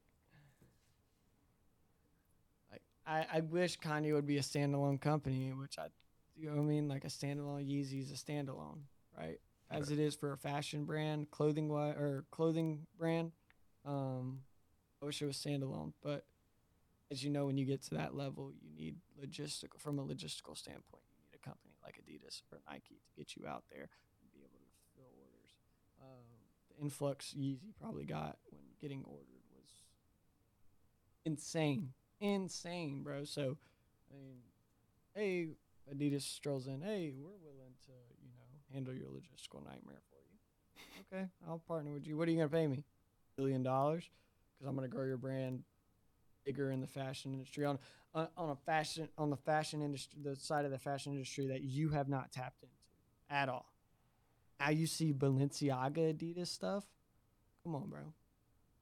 like 2.71 2.81
I, 3.07 3.27
I 3.31 3.41
wish 3.41 3.79
Kanye 3.79 4.15
would 4.15 4.27
be 4.27 4.39
a 4.39 4.43
standalone 4.43 4.99
company, 4.99 5.53
which 5.53 5.79
I, 5.79 5.89
you 6.35 6.49
know 6.49 6.57
what 6.57 6.63
I 6.63 6.65
mean, 6.65 6.89
like 6.89 7.05
a 7.05 7.09
standalone 7.09 7.69
Yeezy's 7.69 8.11
a 8.11 8.15
standalone, 8.15 8.79
right? 9.19 9.39
As 9.71 9.91
right. 9.91 9.99
it 9.99 10.03
is 10.03 10.15
for 10.15 10.33
a 10.33 10.39
fashion 10.39 10.87
brand, 10.87 11.31
clothing 11.31 11.71
or 11.71 12.25
clothing 12.31 12.87
brand. 12.99 13.33
Um, 13.85 14.41
I 15.03 15.05
wish 15.05 15.21
it 15.21 15.27
was 15.27 15.37
standalone, 15.37 15.93
but 16.03 16.25
as 17.13 17.23
you 17.23 17.31
know, 17.31 17.45
when 17.45 17.59
you 17.59 17.67
get 17.67 17.83
to 17.83 17.95
that 17.95 18.17
level, 18.17 18.53
you 18.59 18.71
need 18.75 18.97
logistical 19.23 19.79
from 19.79 19.99
a 19.99 20.03
logistical 20.03 20.57
standpoint. 20.57 21.05
You 21.13 21.21
need 21.21 21.35
a 21.35 21.47
company 21.47 21.75
like 21.85 22.01
Adidas 22.01 22.41
or 22.51 22.59
Nike 22.67 23.03
to 23.05 23.13
get 23.15 23.37
you 23.37 23.47
out 23.47 23.65
there 23.71 23.83
and 23.83 24.33
be 24.33 24.41
able 24.41 24.59
to 24.59 24.73
fill 24.97 25.13
orders. 25.21 25.53
Um, 26.01 26.25
the 26.71 26.83
influx 26.83 27.35
Yeezy 27.39 27.75
probably 27.79 28.07
got 28.07 28.39
when 28.51 28.63
getting 28.81 29.05
ordered 29.05 29.45
was 29.55 29.69
insane, 31.27 31.91
insane, 32.19 33.03
bro. 33.03 33.25
So, 33.25 33.59
I 34.11 34.17
mean, 34.17 34.39
hey, 35.15 35.49
Adidas 35.95 36.23
strolls 36.23 36.67
in. 36.67 36.81
Hey, 36.81 37.13
we're 37.15 37.37
willing 37.45 37.75
to, 37.85 37.93
you 38.23 38.33
know, 38.33 38.73
handle 38.73 38.95
your 38.95 39.09
logistical 39.09 39.63
nightmare 39.63 40.01
for 40.09 40.17
you. 40.25 41.19
okay, 41.19 41.29
I'll 41.47 41.59
partner 41.59 41.93
with 41.93 42.07
you. 42.07 42.17
What 42.17 42.27
are 42.27 42.31
you 42.31 42.39
gonna 42.39 42.49
pay 42.49 42.67
me? 42.67 42.85
Billion 43.37 43.63
dollars 43.63 44.09
because 44.55 44.67
I'm 44.67 44.75
gonna 44.75 44.89
grow 44.89 45.05
your 45.05 45.19
brand 45.19 45.63
bigger 46.45 46.71
in 46.71 46.81
the 46.81 46.87
fashion 46.87 47.33
industry 47.33 47.65
on 47.65 47.79
uh, 48.15 48.27
on 48.37 48.51
a 48.51 48.57
fashion 48.57 49.09
on 49.17 49.31
the 49.31 49.37
fashion 49.37 49.83
industry 49.83 50.19
the 50.23 50.37
side 50.37 50.65
of 50.65 50.71
the 50.71 50.79
fashion 50.79 51.13
industry 51.13 51.47
that 51.47 51.63
you 51.63 51.89
have 51.91 52.09
not 52.09 52.33
tapped 52.33 52.63
into 52.63 52.75
at 53.31 53.49
all. 53.49 53.67
Now 54.61 54.71
you 54.71 54.87
see 54.87 55.13
Balenciaga 55.13 56.15
Adidas 56.15 56.49
stuff. 56.49 56.85
Come 57.65 57.75
on, 57.75 57.89
bro. 57.89 58.01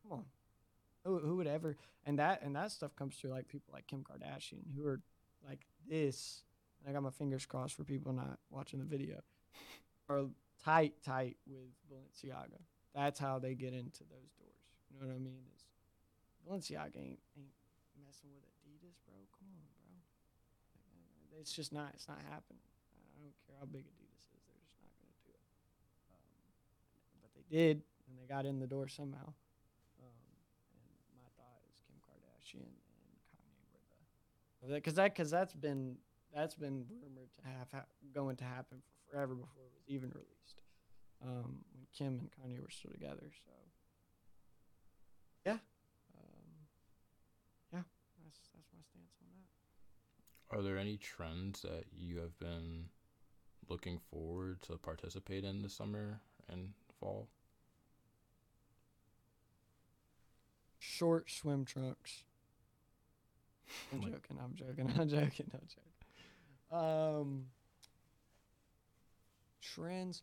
Come 0.03 0.19
on. 0.19 0.25
Who, 1.05 1.19
who 1.19 1.37
would 1.37 1.47
ever 1.47 1.77
and 2.05 2.19
that 2.19 2.43
and 2.43 2.55
that 2.57 2.71
stuff 2.73 2.95
comes 2.97 3.17
through 3.17 3.31
like 3.31 3.49
people 3.49 3.73
like 3.73 3.87
Kim 3.87 4.05
Kardashian 4.05 4.63
who 4.77 4.87
are 4.87 5.01
like 5.49 5.61
this. 5.89 6.43
And 6.81 6.91
I 6.91 6.95
got 6.95 7.03
my 7.03 7.11
fingers 7.11 7.47
crossed 7.47 7.77
for 7.77 7.85
people 7.85 8.13
not 8.13 8.39
watching 8.51 8.79
the 8.79 8.85
video. 8.85 9.21
Are 10.09 10.25
tight, 10.65 10.95
tight 11.05 11.37
with 11.47 11.71
Balenciaga. 11.91 12.59
That's 12.95 13.19
how 13.21 13.39
they 13.39 13.55
get 13.55 13.73
into 13.73 14.01
those 14.05 14.31
doors. 14.39 14.51
You 14.91 15.01
know 15.01 15.07
what 15.09 15.15
I 15.15 15.19
mean? 15.19 15.45
Balenciaga 16.47 16.97
ain't 16.97 17.21
ain't 17.37 17.55
messing 18.01 18.31
with 18.33 18.45
Adidas, 18.45 18.97
bro. 19.07 19.17
Come 19.37 19.49
on, 19.55 19.67
bro. 21.31 21.39
It's 21.41 21.53
just 21.53 21.73
not. 21.73 21.93
It's 21.95 22.09
not 22.09 22.19
happening. 22.29 22.61
I 23.17 23.23
don't 23.23 23.37
care 23.47 23.57
how 23.59 23.67
big 23.67 23.85
Adidas 23.89 24.29
is. 24.29 24.43
They're 24.45 24.61
just 24.61 24.77
not 24.83 24.93
gonna 25.01 25.21
do 25.25 25.33
it. 25.33 25.45
Um, 26.13 27.23
but 27.23 27.31
they 27.33 27.45
did, 27.49 27.83
and 28.09 28.19
they 28.19 28.27
got 28.27 28.45
in 28.45 28.59
the 28.61 28.67
door 28.67 28.89
somehow. 28.89 29.33
Um, 30.01 30.29
and 30.77 31.17
my 31.17 31.29
thought 31.37 31.61
is 31.69 31.77
Kim 31.89 31.97
Kardashian 32.05 32.69
and 32.69 33.13
Kanye 33.33 33.65
were 34.61 34.69
the 34.69 34.75
because 34.75 34.95
that 34.95 35.15
because 35.15 35.31
that's 35.31 35.55
been 35.55 35.97
that's 36.35 36.55
been 36.55 36.85
rumored 36.89 37.31
to 37.41 37.49
have 37.49 37.69
ha- 37.73 37.91
going 38.15 38.37
to 38.37 38.45
happen 38.45 38.79
for 38.81 39.13
forever 39.13 39.35
before 39.35 39.65
it 39.65 39.73
was 39.75 39.85
even 39.89 40.11
released. 40.11 40.61
Um, 41.23 41.65
when 41.73 41.85
Kim 41.93 42.19
and 42.21 42.31
Kanye 42.33 42.61
were 42.61 42.71
still 42.71 42.93
together, 42.93 43.29
so 43.45 43.53
yeah, 45.45 45.59
um, 46.17 46.51
yeah, 47.73 47.85
that's 48.25 48.41
that's 48.55 48.69
my 48.73 48.81
stance 48.89 49.17
on 49.21 49.29
that. 49.37 49.49
Are 50.51 50.63
there 50.63 50.79
any 50.79 50.97
trends 50.97 51.63
that 51.63 51.85
you 51.97 52.19
have 52.19 52.37
been 52.39 52.87
looking 53.69 54.01
forward 54.11 54.63
to 54.63 54.77
participate 54.79 55.45
in 55.45 55.63
this 55.63 55.75
summer 55.75 56.21
and 56.49 56.71
fall? 56.99 57.29
Short 60.81 61.31
swim 61.31 61.65
trunks. 61.65 62.25
I'm 63.93 64.01
joking. 64.03 64.39
I'm 64.43 64.55
joking. 64.57 64.93
I'm 64.99 65.09
joking. 65.09 65.51
I'm 65.55 65.69
joking. 65.69 65.91
Um, 66.73 67.47
trends. 69.61 70.23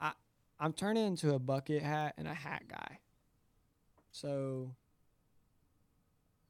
I 0.00 0.12
I'm 0.58 0.72
turning 0.72 1.06
into 1.06 1.34
a 1.34 1.38
bucket 1.38 1.82
hat 1.82 2.14
and 2.16 2.26
a 2.26 2.34
hat 2.34 2.62
guy. 2.68 3.00
So 4.12 4.70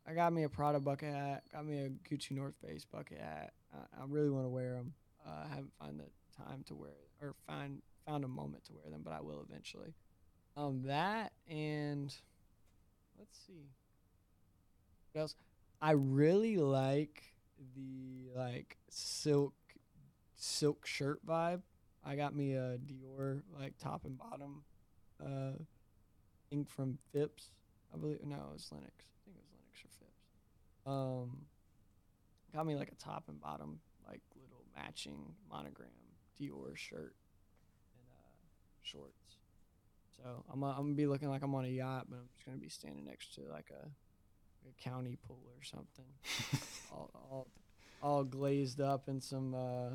I 0.09 0.14
got 0.14 0.32
me 0.32 0.44
a 0.44 0.48
Prada 0.48 0.80
bucket 0.80 1.12
hat. 1.12 1.42
Got 1.52 1.66
me 1.66 1.78
a 1.78 1.88
Gucci 2.09 2.32
North 2.32 2.54
Face 2.64 2.84
bucket 2.84 3.18
hat. 3.18 3.52
I, 3.74 4.02
I 4.02 4.04
really 4.06 4.30
want 4.30 4.46
to 4.46 4.50
wear 4.50 4.74
them. 4.74 4.94
Uh, 5.26 5.44
I 5.44 5.48
haven't 5.48 5.72
found 5.78 6.00
the 6.00 6.44
time 6.44 6.64
to 6.68 6.74
wear 6.74 6.92
or 7.20 7.34
find 7.46 7.82
found 8.06 8.24
a 8.24 8.28
moment 8.28 8.64
to 8.64 8.72
wear 8.72 8.90
them, 8.90 9.02
but 9.04 9.12
I 9.12 9.20
will 9.20 9.44
eventually. 9.48 9.94
Um, 10.56 10.82
that 10.86 11.32
and 11.46 12.14
let's 13.18 13.38
see. 13.46 13.68
What 15.12 15.20
else? 15.20 15.34
I 15.80 15.92
really 15.92 16.56
like 16.56 17.22
the 17.76 18.30
like 18.34 18.78
silk 18.88 19.54
silk 20.36 20.86
shirt 20.86 21.24
vibe. 21.26 21.61
I 22.04 22.16
got 22.16 22.34
me 22.34 22.54
a 22.54 22.78
Dior 22.78 23.42
like 23.59 23.74
top 23.78 24.04
and 24.04 24.16
bottom 24.16 24.62
uh 25.24 25.59
thing 26.50 26.64
from 26.64 26.98
Phipps. 27.12 27.50
I 27.92 27.98
believe 27.98 28.18
no, 28.24 28.36
it 28.36 28.52
was 28.54 28.68
Lenox. 28.72 28.92
I 28.98 29.18
think 29.24 29.36
it 29.36 29.40
was 29.40 29.50
Lenox 29.52 29.84
or 29.84 29.88
Phipps. 29.98 30.24
Um 30.89 31.47
got 32.55 32.66
me 32.66 32.74
like 32.74 32.91
a 32.91 32.95
top 32.95 33.24
and 33.28 33.41
bottom 33.41 33.80
like 34.07 34.22
little 34.34 34.64
matching 34.74 35.34
monogram 35.51 35.91
Dior 36.41 36.76
shirt 36.76 37.14
and 37.95 38.07
uh 38.11 38.39
shorts. 38.82 39.36
So 40.16 40.45
I'm 40.53 40.64
uh, 40.64 40.70
I'm 40.70 40.76
gonna 40.76 40.95
be 40.95 41.07
looking 41.07 41.28
like 41.28 41.43
I'm 41.43 41.55
on 41.55 41.64
a 41.64 41.68
yacht, 41.68 42.07
but 42.09 42.16
I'm 42.16 42.28
just 42.34 42.47
gonna 42.47 42.59
be 42.59 42.68
standing 42.68 43.05
next 43.05 43.34
to 43.34 43.43
like 43.51 43.70
a, 43.70 43.86
a 43.86 44.82
county 44.82 45.16
pool 45.26 45.43
or 45.57 45.62
something, 45.62 46.05
all, 46.93 47.11
all 47.14 47.47
all 48.03 48.24
glazed 48.24 48.80
up 48.80 49.09
in 49.09 49.20
some 49.20 49.55
uh, 49.55 49.91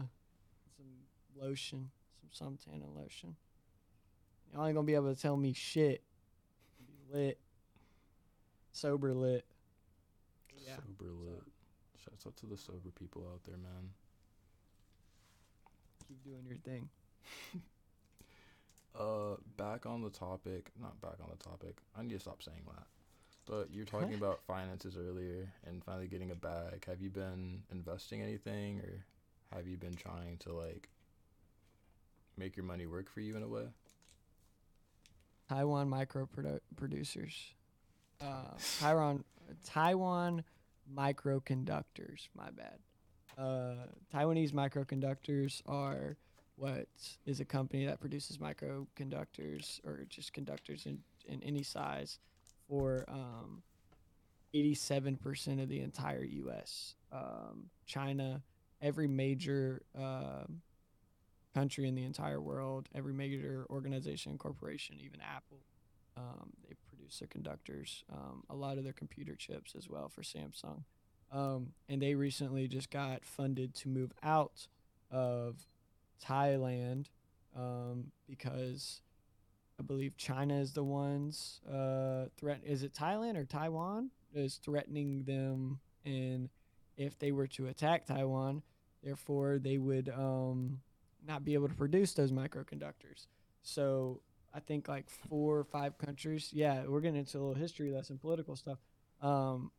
some 0.78 1.42
lotion, 1.42 1.90
some 2.32 2.58
suntan 2.58 2.84
and 2.84 2.96
lotion. 2.96 3.36
Y'all 4.54 4.66
ain't 4.66 4.76
gonna 4.76 4.86
be 4.86 4.96
able 4.96 5.14
to 5.14 5.20
tell 5.20 5.36
me 5.36 5.54
shit. 5.54 6.04
Be 6.86 7.18
lit, 7.18 7.40
sober 8.72 9.14
lit. 9.14 9.46
Yeah. 10.66 10.76
Sober 10.78 11.12
lit. 11.12 11.44
Shouts 12.04 12.26
out 12.28 12.36
to 12.38 12.46
the 12.46 12.58
sober 12.58 12.90
people 12.98 13.26
out 13.32 13.42
there, 13.46 13.58
man. 13.58 13.90
Keep 16.08 16.24
doing 16.24 16.46
your 16.48 16.58
thing. 16.58 16.90
Uh, 18.96 19.38
back 19.58 19.88
on 19.88 20.04
the 20.04 20.10
topic. 20.12 20.70
Not 20.80 21.02
back 21.02 21.16
on 21.20 21.28
the 21.36 21.44
topic. 21.44 21.78
I 21.98 22.04
need 22.04 22.14
to 22.14 22.20
stop 22.20 22.44
saying 22.44 22.62
that. 22.68 22.86
But 23.48 23.74
you're 23.74 23.86
talking 23.86 24.14
about 24.14 24.42
finances 24.46 24.96
earlier 24.98 25.52
and 25.66 25.84
finally 25.84 26.08
getting 26.08 26.30
a 26.30 26.36
bag. 26.36 26.86
Have 26.86 27.02
you 27.02 27.10
been 27.10 27.64
investing 27.72 28.22
anything, 28.22 28.80
or 28.82 29.04
have 29.58 29.68
you 29.68 29.78
been 29.78 29.96
trying 29.96 30.38
to 30.42 30.54
like 30.54 30.90
make 32.38 32.56
your 32.56 32.66
money 32.66 32.86
work 32.86 33.10
for 33.10 33.20
you 33.20 33.36
in 33.36 33.42
a 33.42 33.48
way? 33.48 33.66
Taiwan 35.50 35.90
micro 35.90 36.28
produ- 36.28 36.60
producers. 36.76 37.34
Uh, 38.22 38.44
Taiwan 38.80 39.24
Taiwan 39.66 40.44
microconductors. 40.92 42.28
My 42.36 42.50
bad. 42.52 42.80
Uh, 43.38 43.88
Taiwanese 44.14 44.52
microconductors 44.52 45.62
are 45.66 46.18
what 46.56 46.88
is 47.26 47.40
a 47.40 47.46
company 47.46 47.86
that 47.86 48.00
produces 48.00 48.38
microconductors 48.38 49.84
or 49.86 50.06
just 50.08 50.34
conductors 50.34 50.86
in, 50.86 51.00
in 51.28 51.42
any 51.44 51.64
size 51.64 52.20
for 52.70 53.06
um, 53.08 53.64
87% 54.54 55.62
of 55.62 55.68
the 55.68 55.80
entire 55.80 56.24
U.S. 56.24 56.96
Um, 57.12 57.70
China, 57.86 58.42
every 58.82 59.08
major 59.08 59.82
um 59.96 60.62
country 61.54 61.88
in 61.88 61.96
the 61.96 62.04
entire 62.04 62.42
world, 62.42 62.90
every 62.96 63.14
major 63.14 63.66
organization, 63.70 64.38
corporation, 64.38 64.98
even 65.00 65.20
Apple, 65.22 65.60
um, 66.18 66.52
they 66.68 66.76
produce 66.90 67.20
their 67.20 67.28
conductors, 67.28 68.04
um, 68.12 68.44
a 68.50 68.56
lot 68.56 68.78
of 68.78 68.84
their 68.84 68.94
computer 68.94 69.36
chips 69.36 69.74
as 69.78 69.90
well 69.90 70.10
for 70.10 70.22
Samsung. 70.22 70.84
Um, 71.32 71.74
and 71.90 72.02
they 72.02 72.14
recently 72.14 72.68
just 72.68 72.92
got 72.92 73.26
funded 73.26 73.74
to 73.76 73.90
move 73.90 74.12
out 74.22 74.68
of 75.10 75.58
Thailand 76.24 77.08
um, 77.56 78.12
because 78.28 79.02
I 79.80 79.84
believe 79.84 80.16
China 80.18 80.60
is 80.60 80.74
the 80.74 80.84
ones 80.84 81.62
uh, 81.72 82.26
threat. 82.38 82.62
Is 82.64 82.84
it 82.84 82.94
Thailand 82.94 83.36
or 83.36 83.46
Taiwan 83.46 84.12
is 84.34 84.60
threatening 84.64 85.24
them? 85.24 85.80
And 86.06 86.50
if 86.98 87.18
they 87.18 87.32
were 87.32 87.48
to 87.48 87.68
attack 87.68 88.06
Taiwan, 88.06 88.62
therefore 89.04 89.60
they 89.60 89.78
would 89.78 90.10
um, 90.10 90.80
not 91.28 91.44
be 91.44 91.56
able 91.56 91.68
to 91.68 91.74
produce 91.74 92.14
those 92.14 92.32
microconductors. 92.32 93.28
So 93.64 94.22
I 94.54 94.60
think 94.60 94.88
like 94.88 95.10
four 95.10 95.58
or 95.58 95.64
five 95.64 95.98
countries. 95.98 96.50
Yeah, 96.54 96.84
we're 96.86 97.02
getting 97.02 97.20
into 97.20 97.38
a 97.38 97.40
little 97.40 97.54
history 97.56 97.92
lesson, 97.92 98.18
political 98.18 98.56
stuff. 98.56 98.78
Um, 99.22 99.72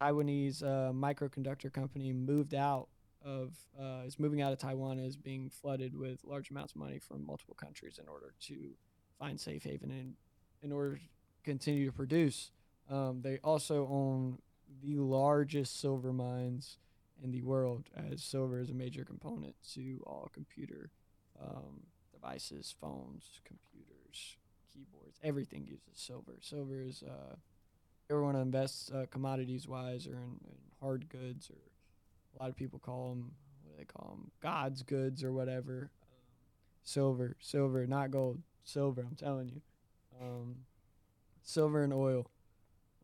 Taiwanese 0.00 0.62
uh, 0.62 0.92
microconductor 0.92 1.72
company 1.72 2.12
moved 2.12 2.54
out 2.54 2.88
of 3.24 3.54
uh, 3.80 4.02
is 4.04 4.18
moving 4.18 4.42
out 4.42 4.52
of 4.52 4.58
Taiwan 4.58 4.98
is 4.98 5.16
being 5.16 5.48
flooded 5.48 5.96
with 5.96 6.24
large 6.24 6.50
amounts 6.50 6.72
of 6.72 6.80
money 6.80 6.98
from 6.98 7.24
multiple 7.24 7.54
countries 7.54 7.98
in 8.02 8.08
order 8.08 8.34
to 8.40 8.70
find 9.18 9.38
safe 9.38 9.62
haven 9.62 9.90
and 9.90 10.14
in 10.62 10.72
order 10.72 10.96
to 10.96 11.02
continue 11.44 11.86
to 11.86 11.92
produce. 11.92 12.50
Um, 12.90 13.20
they 13.22 13.38
also 13.44 13.86
own 13.86 14.38
the 14.82 14.96
largest 14.96 15.80
silver 15.80 16.12
mines 16.12 16.78
in 17.22 17.30
the 17.30 17.42
world, 17.42 17.84
as 17.96 18.22
silver 18.22 18.58
is 18.58 18.70
a 18.70 18.74
major 18.74 19.04
component 19.04 19.54
to 19.74 20.02
all 20.04 20.28
computer 20.34 20.90
um, 21.40 21.82
devices, 22.22 22.74
phones, 22.80 23.40
computers, 23.44 24.36
keyboards. 24.72 25.18
Everything 25.22 25.64
uses 25.66 25.82
silver. 25.94 26.34
Silver 26.40 26.80
is 26.80 27.02
uh, 27.02 27.34
everyone 28.10 28.36
invests 28.36 28.90
uh, 28.90 29.06
commodities 29.10 29.66
wise 29.66 30.06
or 30.06 30.12
in, 30.12 30.38
in 30.44 30.56
hard 30.80 31.08
goods 31.08 31.50
or 31.50 31.58
a 32.38 32.42
lot 32.42 32.50
of 32.50 32.56
people 32.56 32.78
call 32.78 33.10
them 33.10 33.32
what 33.62 33.72
do 33.72 33.78
they 33.78 33.84
call 33.84 34.10
them 34.10 34.30
god's 34.42 34.82
goods 34.82 35.24
or 35.24 35.32
whatever 35.32 35.90
um, 36.02 36.18
silver 36.82 37.36
silver 37.40 37.86
not 37.86 38.10
gold 38.10 38.38
silver 38.64 39.02
i'm 39.08 39.16
telling 39.16 39.48
you 39.48 39.60
um, 40.20 40.56
silver 41.42 41.82
and 41.82 41.92
oil 41.92 42.26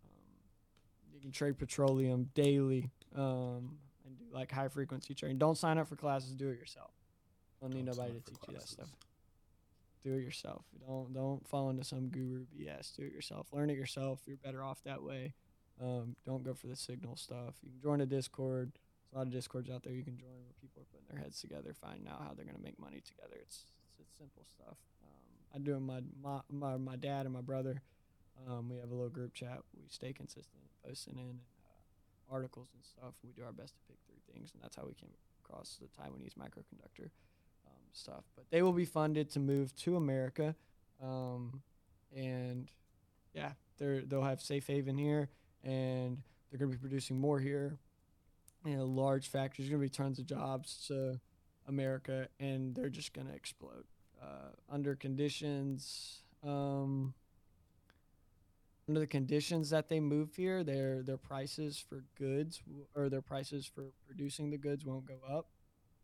um, 0.04 1.14
you 1.14 1.20
can 1.20 1.30
trade 1.30 1.56
petroleum 1.58 2.28
daily 2.34 2.90
um, 3.16 3.78
and 4.04 4.18
do 4.18 4.24
like 4.32 4.52
high 4.52 4.68
frequency 4.68 5.14
trading 5.14 5.38
don't 5.38 5.56
sign 5.56 5.78
up 5.78 5.88
for 5.88 5.96
classes 5.96 6.32
do 6.34 6.48
it 6.48 6.58
yourself 6.58 6.90
don't 7.60 7.72
need 7.72 7.86
Don't 7.86 7.94
sign 7.94 8.06
nobody 8.08 8.20
to 8.20 8.30
teach 8.30 8.38
you 8.48 8.54
that 8.54 8.68
stuff 8.68 8.86
classes. 8.88 9.07
Do 10.03 10.14
it 10.14 10.22
yourself. 10.22 10.64
Don't 10.86 11.12
don't 11.12 11.46
fall 11.49 11.70
into 11.70 11.84
some 11.84 12.09
guru 12.09 12.44
BS. 12.46 12.94
Do 12.96 13.03
it 13.03 13.12
yourself. 13.12 13.49
Learn 13.53 13.70
it 13.70 13.76
yourself. 13.76 14.20
You're 14.26 14.36
better 14.36 14.62
off 14.62 14.82
that 14.84 15.03
way. 15.03 15.34
Um, 15.80 16.16
don't 16.26 16.44
go 16.44 16.55
for 16.55 16.66
the 16.66 16.76
signal 16.76 17.16
stuff. 17.16 17.55
You 17.62 17.70
can 17.70 17.80
join 17.80 18.01
a 18.01 18.07
Discord. 18.07 18.72
There's 18.74 19.14
a 19.14 19.18
lot 19.18 19.26
of 19.26 19.32
Discords 19.32 19.70
out 19.70 19.82
there 19.84 19.92
you 19.92 20.05
can 20.05 20.18
join 20.18 20.42
where 20.42 20.55
people 20.61 20.82
are 20.82 20.90
putting 20.90 21.07
their 21.09 21.22
heads 21.22 21.40
together, 21.40 21.74
finding 21.74 22.09
out 22.09 22.20
how 22.20 22.34
they're 22.34 22.46
gonna 22.46 22.59
make 22.62 22.78
money 22.78 23.01
together. 23.01 23.36
It's 23.40 23.64
it's, 23.78 24.01
it's 24.01 24.18
simple 24.18 24.44
stuff. 24.44 24.76
Um, 25.03 25.55
I 25.55 25.59
do 25.59 25.74
it 25.74 25.80
my, 25.80 26.01
my 26.22 26.40
my 26.51 26.76
my 26.76 26.96
dad 26.96 27.26
and 27.26 27.34
my 27.34 27.42
brother. 27.42 27.82
Um, 28.46 28.68
we 28.68 28.78
have 28.78 28.90
a 28.90 28.94
little 28.94 29.11
group 29.11 29.34
chat. 29.34 29.61
We 29.74 29.82
stay 29.88 30.12
consistent, 30.12 30.62
posting 30.86 31.18
in 31.18 31.40
uh, 31.66 32.32
articles 32.32 32.68
and 32.74 32.84
stuff. 32.84 33.14
We 33.24 33.32
do 33.32 33.44
our 33.44 33.53
best 33.53 33.74
to 33.74 33.80
pick 33.88 33.99
through 34.07 34.22
things, 34.32 34.51
and 34.55 34.62
that's 34.62 34.76
how 34.76 34.86
we 34.86 34.94
came 34.94 35.11
across 35.42 35.78
the 35.80 35.88
Taiwanese 35.90 36.34
microconductor 36.38 37.11
stuff. 37.93 38.24
But 38.36 38.47
they 38.51 38.62
will 38.62 38.72
be 38.72 38.84
funded 38.84 39.30
to 39.30 39.41
move 39.41 39.74
to 39.76 39.97
America, 39.97 40.55
um, 41.03 41.62
and 42.14 42.70
yeah, 43.34 43.53
they're 43.78 44.03
they'll 44.03 44.22
have 44.22 44.41
safe 44.41 44.66
haven 44.66 44.97
here, 44.99 45.28
and 45.62 46.18
they're 46.51 46.59
going 46.59 46.70
to 46.70 46.76
be 46.76 46.80
producing 46.80 47.18
more 47.18 47.39
here. 47.41 47.78
You 48.64 48.76
know, 48.76 48.84
large 48.84 49.28
factories. 49.28 49.68
Going 49.68 49.80
to 49.80 49.86
be 49.86 49.91
tons 49.91 50.18
of 50.18 50.26
jobs 50.26 50.86
to 50.89 51.20
America, 51.66 52.28
and 52.41 52.74
they're 52.74 52.89
just 52.89 53.12
going 53.12 53.28
to 53.28 53.34
explode 53.34 53.84
uh, 54.22 54.51
under 54.70 54.95
conditions. 54.95 56.22
Um, 56.45 57.14
under 58.89 59.01
the 59.01 59.07
conditions 59.07 59.68
that 59.70 59.89
they 59.89 60.01
move 60.01 60.34
here, 60.34 60.64
their 60.64 61.03
their 61.03 61.18
prices 61.18 61.78
for 61.78 62.05
goods 62.18 62.59
w- 62.66 62.86
or 62.95 63.09
their 63.09 63.20
prices 63.20 63.66
for 63.66 63.93
producing 64.07 64.51
the 64.51 64.57
goods 64.57 64.84
won't 64.84 65.05
go 65.05 65.18
up, 65.30 65.47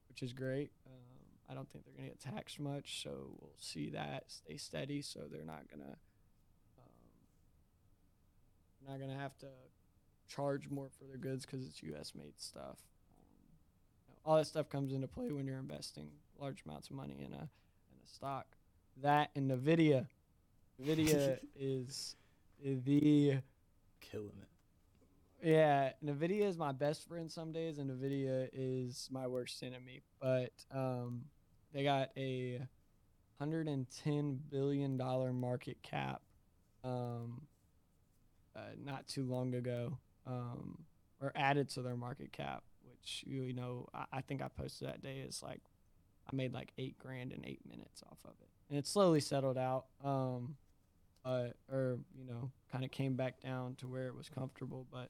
which 0.08 0.22
is 0.22 0.32
great. 0.32 0.70
Um, 0.86 1.03
I 1.50 1.54
don't 1.54 1.68
think 1.70 1.84
they're 1.84 1.94
gonna 1.94 2.08
get 2.08 2.20
taxed 2.20 2.58
much, 2.58 3.02
so 3.02 3.10
we'll 3.40 3.52
see 3.58 3.90
that 3.90 4.24
stay 4.28 4.56
steady. 4.56 5.02
So 5.02 5.20
they're 5.30 5.44
not 5.44 5.64
gonna 5.70 5.96
um, 6.78 6.88
not 8.88 9.00
gonna 9.00 9.18
have 9.18 9.36
to 9.38 9.48
charge 10.28 10.68
more 10.70 10.88
for 10.98 11.04
their 11.04 11.18
goods 11.18 11.44
because 11.44 11.66
it's 11.66 11.82
U.S. 11.82 12.12
made 12.14 12.32
stuff. 12.38 12.78
Um, 13.18 13.26
you 14.08 14.14
know, 14.14 14.18
all 14.24 14.36
that 14.36 14.46
stuff 14.46 14.68
comes 14.70 14.92
into 14.92 15.06
play 15.06 15.30
when 15.32 15.46
you're 15.46 15.58
investing 15.58 16.08
large 16.40 16.62
amounts 16.66 16.88
of 16.88 16.96
money 16.96 17.16
in 17.20 17.32
a 17.32 17.42
in 17.42 17.98
a 18.02 18.08
stock. 18.08 18.46
That 19.02 19.30
and 19.36 19.50
Nvidia. 19.50 20.06
Nvidia 20.82 21.38
is 21.58 22.16
the 22.62 23.38
Killing 24.00 24.32
it. 24.42 25.48
yeah, 25.48 25.90
Nvidia 26.04 26.42
is 26.42 26.56
my 26.58 26.72
best 26.72 27.06
friend 27.08 27.30
some 27.30 27.52
days, 27.52 27.78
and 27.78 27.90
Nvidia 27.90 28.48
is 28.52 29.08
my 29.10 29.26
worst 29.26 29.62
enemy. 29.62 30.02
But 30.20 30.52
um, 30.72 31.22
they 31.74 31.82
got 31.82 32.10
a 32.16 32.60
hundred 33.38 33.68
and 33.68 33.86
ten 34.04 34.40
billion 34.50 34.96
dollar 34.96 35.32
market 35.32 35.82
cap, 35.82 36.22
um, 36.84 37.42
uh, 38.56 38.60
not 38.82 39.06
too 39.08 39.24
long 39.24 39.54
ago, 39.54 39.98
um, 40.26 40.78
or 41.20 41.32
added 41.34 41.68
to 41.70 41.82
their 41.82 41.96
market 41.96 42.32
cap, 42.32 42.62
which 42.88 43.24
you, 43.26 43.52
know 43.52 43.88
I, 43.92 44.04
I 44.14 44.20
think 44.20 44.40
I 44.40 44.48
posted 44.48 44.88
that 44.88 45.02
day 45.02 45.18
is 45.18 45.42
like 45.42 45.60
I 46.32 46.34
made 46.34 46.54
like 46.54 46.72
eight 46.78 46.96
grand 46.98 47.32
in 47.32 47.44
eight 47.44 47.60
minutes 47.68 48.02
off 48.10 48.18
of 48.24 48.34
it, 48.40 48.48
and 48.70 48.78
it 48.78 48.86
slowly 48.86 49.20
settled 49.20 49.58
out. 49.58 49.86
Um, 50.02 50.56
uh, 51.24 51.48
or 51.72 51.98
you 52.16 52.26
know, 52.26 52.50
kind 52.70 52.84
of 52.84 52.90
came 52.90 53.14
back 53.14 53.40
down 53.40 53.74
to 53.76 53.88
where 53.88 54.06
it 54.06 54.14
was 54.14 54.28
comfortable. 54.28 54.86
But 54.92 55.08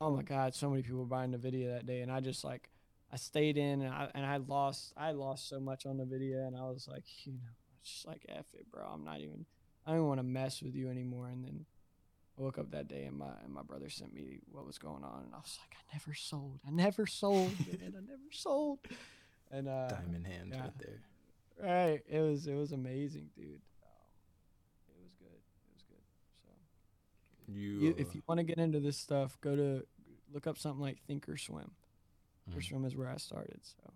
oh 0.00 0.10
my 0.10 0.22
God, 0.22 0.54
so 0.54 0.68
many 0.68 0.82
people 0.82 1.04
buying 1.04 1.32
Nvidia 1.32 1.74
that 1.74 1.86
day, 1.86 2.00
and 2.00 2.10
I 2.10 2.20
just 2.20 2.42
like 2.42 2.70
I 3.12 3.16
stayed 3.16 3.56
in 3.56 3.82
and 3.82 3.92
I 3.92 4.08
and 4.14 4.26
I 4.26 4.38
lost 4.38 4.92
I 4.96 5.12
lost 5.12 5.48
so 5.48 5.60
much 5.60 5.86
on 5.86 5.98
Nvidia, 5.98 6.46
and 6.46 6.56
I 6.56 6.62
was 6.62 6.88
like, 6.90 7.04
you 7.24 7.32
know, 7.32 7.50
it's 7.80 7.92
just 7.92 8.06
like 8.06 8.24
f 8.28 8.46
it, 8.54 8.70
bro. 8.70 8.84
I'm 8.84 9.04
not 9.04 9.20
even 9.20 9.46
I 9.86 9.92
don't 9.92 10.06
want 10.06 10.18
to 10.18 10.24
mess 10.24 10.62
with 10.62 10.74
you 10.74 10.90
anymore. 10.90 11.28
And 11.28 11.44
then 11.44 11.64
I 12.38 12.42
woke 12.42 12.58
up 12.58 12.70
that 12.72 12.88
day, 12.88 13.04
and 13.04 13.18
my 13.18 13.30
and 13.44 13.52
my 13.52 13.62
brother 13.62 13.88
sent 13.88 14.12
me 14.12 14.40
what 14.50 14.66
was 14.66 14.78
going 14.78 15.04
on, 15.04 15.22
and 15.24 15.34
I 15.34 15.38
was 15.38 15.58
like, 15.62 15.76
I 15.78 15.96
never 15.96 16.14
sold, 16.14 16.60
I 16.66 16.70
never 16.70 17.06
sold, 17.06 17.52
man, 17.80 17.94
I 17.96 18.00
never 18.00 18.30
sold. 18.32 18.80
And 19.50 19.68
uh, 19.68 19.88
Diamond 19.88 20.26
hands 20.26 20.52
yeah. 20.54 20.60
right 20.60 20.78
there. 20.78 21.00
Right. 21.62 22.02
It 22.08 22.20
was 22.20 22.46
it 22.46 22.54
was 22.54 22.72
amazing, 22.72 23.30
dude. 23.36 23.60
Um, 23.82 24.08
it 24.88 25.02
was 25.02 25.12
good. 25.18 25.28
It 25.28 25.72
was 25.72 25.84
good. 25.88 26.02
So 26.42 27.52
You, 27.52 27.70
you, 27.78 27.90
uh, 27.90 27.94
if 27.96 28.14
you 28.14 28.22
want 28.26 28.38
to 28.38 28.44
get 28.44 28.58
into 28.58 28.80
this 28.80 28.98
stuff, 28.98 29.38
go 29.40 29.54
to 29.54 29.86
look 30.34 30.46
up 30.46 30.58
something 30.58 30.82
like 30.82 30.98
Thinkorswim. 31.08 31.70
Mhm. 32.48 32.54
Thinkorswim 32.54 32.86
is 32.86 32.96
where 32.96 33.08
I 33.08 33.16
started. 33.16 33.60
So 33.64 33.92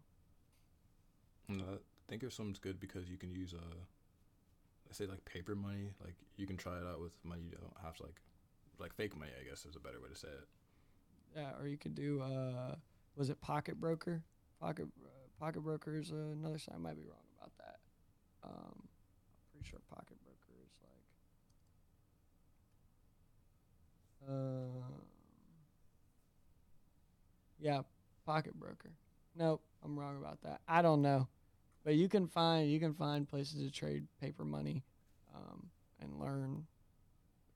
No, 1.49 1.65
I 1.65 1.79
think 2.09 2.23
Thinkorswim's 2.23 2.59
good 2.59 2.81
because 2.81 3.09
you 3.11 3.17
can 3.17 3.31
use 3.31 3.55
uh, 3.55 3.77
let's 4.87 4.99
say 4.99 5.07
like 5.07 5.25
paper 5.25 5.55
money. 5.55 5.93
Like 6.05 6.15
you 6.37 6.47
can 6.47 6.57
try 6.57 6.77
it 6.79 6.85
out 6.87 7.01
with 7.01 7.13
money 7.25 7.43
you 7.45 7.57
don't 7.57 7.77
have 7.83 7.97
to 7.97 8.03
like, 8.05 8.21
like 8.79 8.95
fake 8.95 9.17
money. 9.17 9.33
I 9.41 9.45
guess 9.49 9.65
is 9.65 9.77
a 9.77 9.81
better 9.81 10.01
way 10.01 10.09
to 10.09 10.17
say 10.17 10.29
it. 10.29 10.49
yeah, 11.37 11.51
or 11.61 11.67
you 11.67 11.79
could 11.79 11.95
do 11.95 12.21
uh, 12.21 12.75
was 13.17 13.31
it 13.31 13.41
Pocket 13.41 13.81
Broker? 13.81 14.23
Pocket 14.61 14.87
uh, 15.05 15.09
Pocket 15.39 15.61
Broker 15.61 15.97
is 15.97 16.13
uh, 16.13 16.33
another 16.33 16.59
site. 16.59 16.75
I 16.75 16.79
might 16.79 16.97
be 16.97 17.05
wrong 17.05 17.25
about 17.39 17.53
that. 17.59 17.79
Um, 18.45 18.75
I'm 18.75 18.89
pretty 19.53 19.69
sure 19.69 19.81
Pocket 19.91 20.17
Broker 20.25 20.53
is 20.65 20.73
like. 20.83 21.07
Um, 24.29 24.85
yeah, 27.59 27.83
Pocket 28.25 28.55
Broker. 28.55 28.93
Nope, 29.37 29.63
I'm 29.85 29.99
wrong 29.99 30.17
about 30.19 30.41
that. 30.43 30.61
I 30.69 30.83
don't 30.83 31.03
know, 31.03 31.29
but 31.85 31.95
you 31.95 32.09
can 32.09 32.27
find 32.27 32.71
you 32.71 32.81
can 32.81 32.95
find 32.95 33.29
places 33.29 33.63
to 33.65 33.71
trade 33.71 34.07
paper 34.21 34.45
money, 34.45 34.83
um, 35.35 35.69
and 36.01 36.19
learn. 36.21 36.67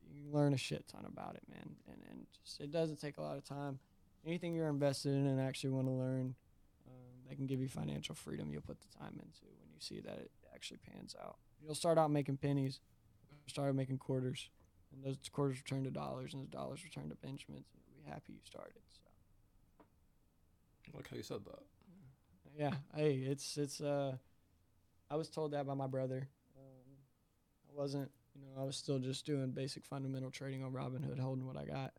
You 0.06 0.30
learn 0.30 0.54
a 0.54 0.56
shit 0.56 0.86
ton 0.86 1.04
about 1.06 1.34
it, 1.34 1.42
man, 1.50 1.76
and 1.88 1.98
and 2.10 2.26
just 2.42 2.60
it 2.60 2.70
doesn't 2.70 3.00
take 3.00 3.18
a 3.18 3.22
lot 3.22 3.36
of 3.36 3.44
time. 3.44 3.78
Anything 4.26 4.54
you're 4.54 4.68
invested 4.68 5.12
in 5.12 5.26
and 5.26 5.40
actually 5.40 5.70
want 5.70 5.86
to 5.86 5.92
learn, 5.92 6.34
um, 6.86 7.28
that 7.28 7.36
can 7.36 7.46
give 7.46 7.60
you 7.60 7.68
financial 7.68 8.14
freedom. 8.14 8.50
You'll 8.50 8.62
put 8.62 8.80
the 8.80 8.98
time 8.98 9.14
into 9.14 9.44
when 9.60 9.70
you 9.74 9.80
see 9.80 10.00
that 10.00 10.18
it 10.18 10.30
actually 10.54 10.78
pans 10.90 11.14
out. 11.22 11.36
You'll 11.62 11.74
start 11.74 11.98
out 11.98 12.10
making 12.10 12.38
pennies, 12.38 12.80
start 13.46 13.74
making 13.74 13.98
quarters, 13.98 14.48
and 14.92 15.04
those 15.04 15.16
quarters 15.30 15.58
return 15.58 15.84
to 15.84 15.90
dollars, 15.90 16.32
and 16.32 16.42
those 16.42 16.50
dollars 16.50 16.84
return 16.84 17.08
to 17.10 17.16
Benjamins, 17.16 17.66
and 17.72 17.82
you'll 17.86 18.04
be 18.04 18.10
happy 18.10 18.32
you 18.32 18.40
started. 18.44 18.82
So. 18.92 19.03
Like 20.93 21.09
how 21.09 21.16
you 21.16 21.22
said 21.22 21.45
that. 21.47 21.62
Yeah, 22.57 22.74
hey, 22.95 23.14
it's 23.14 23.57
it's 23.57 23.80
uh, 23.80 24.16
I 25.11 25.16
was 25.16 25.28
told 25.28 25.53
that 25.53 25.66
by 25.66 25.74
my 25.74 25.87
brother. 25.87 26.28
Um, 26.57 26.97
I 27.68 27.72
wasn't, 27.80 28.11
you 28.35 28.43
know, 28.43 28.62
I 28.62 28.64
was 28.64 28.76
still 28.76 28.99
just 28.99 29.26
doing 29.26 29.51
basic 29.51 29.85
fundamental 29.85 30.30
trading 30.30 30.62
on 30.62 30.72
Robinhood, 30.72 31.18
holding 31.18 31.47
what 31.47 31.57
I 31.57 31.64
got. 31.64 31.93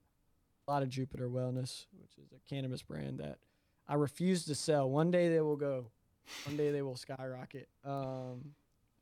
A 0.67 0.71
lot 0.71 0.81
of 0.81 0.89
Jupiter 0.89 1.29
Wellness, 1.29 1.85
which 1.99 2.17
is 2.17 2.31
a 2.31 2.39
cannabis 2.49 2.81
brand 2.81 3.19
that 3.19 3.39
I 3.87 3.95
refuse 3.95 4.45
to 4.45 4.55
sell. 4.55 4.89
One 4.89 5.11
day 5.11 5.29
they 5.29 5.41
will 5.41 5.57
go. 5.57 5.91
One 6.45 6.57
day 6.57 6.71
they 6.71 6.81
will 6.81 6.95
skyrocket. 6.95 7.67
Um, 7.83 8.53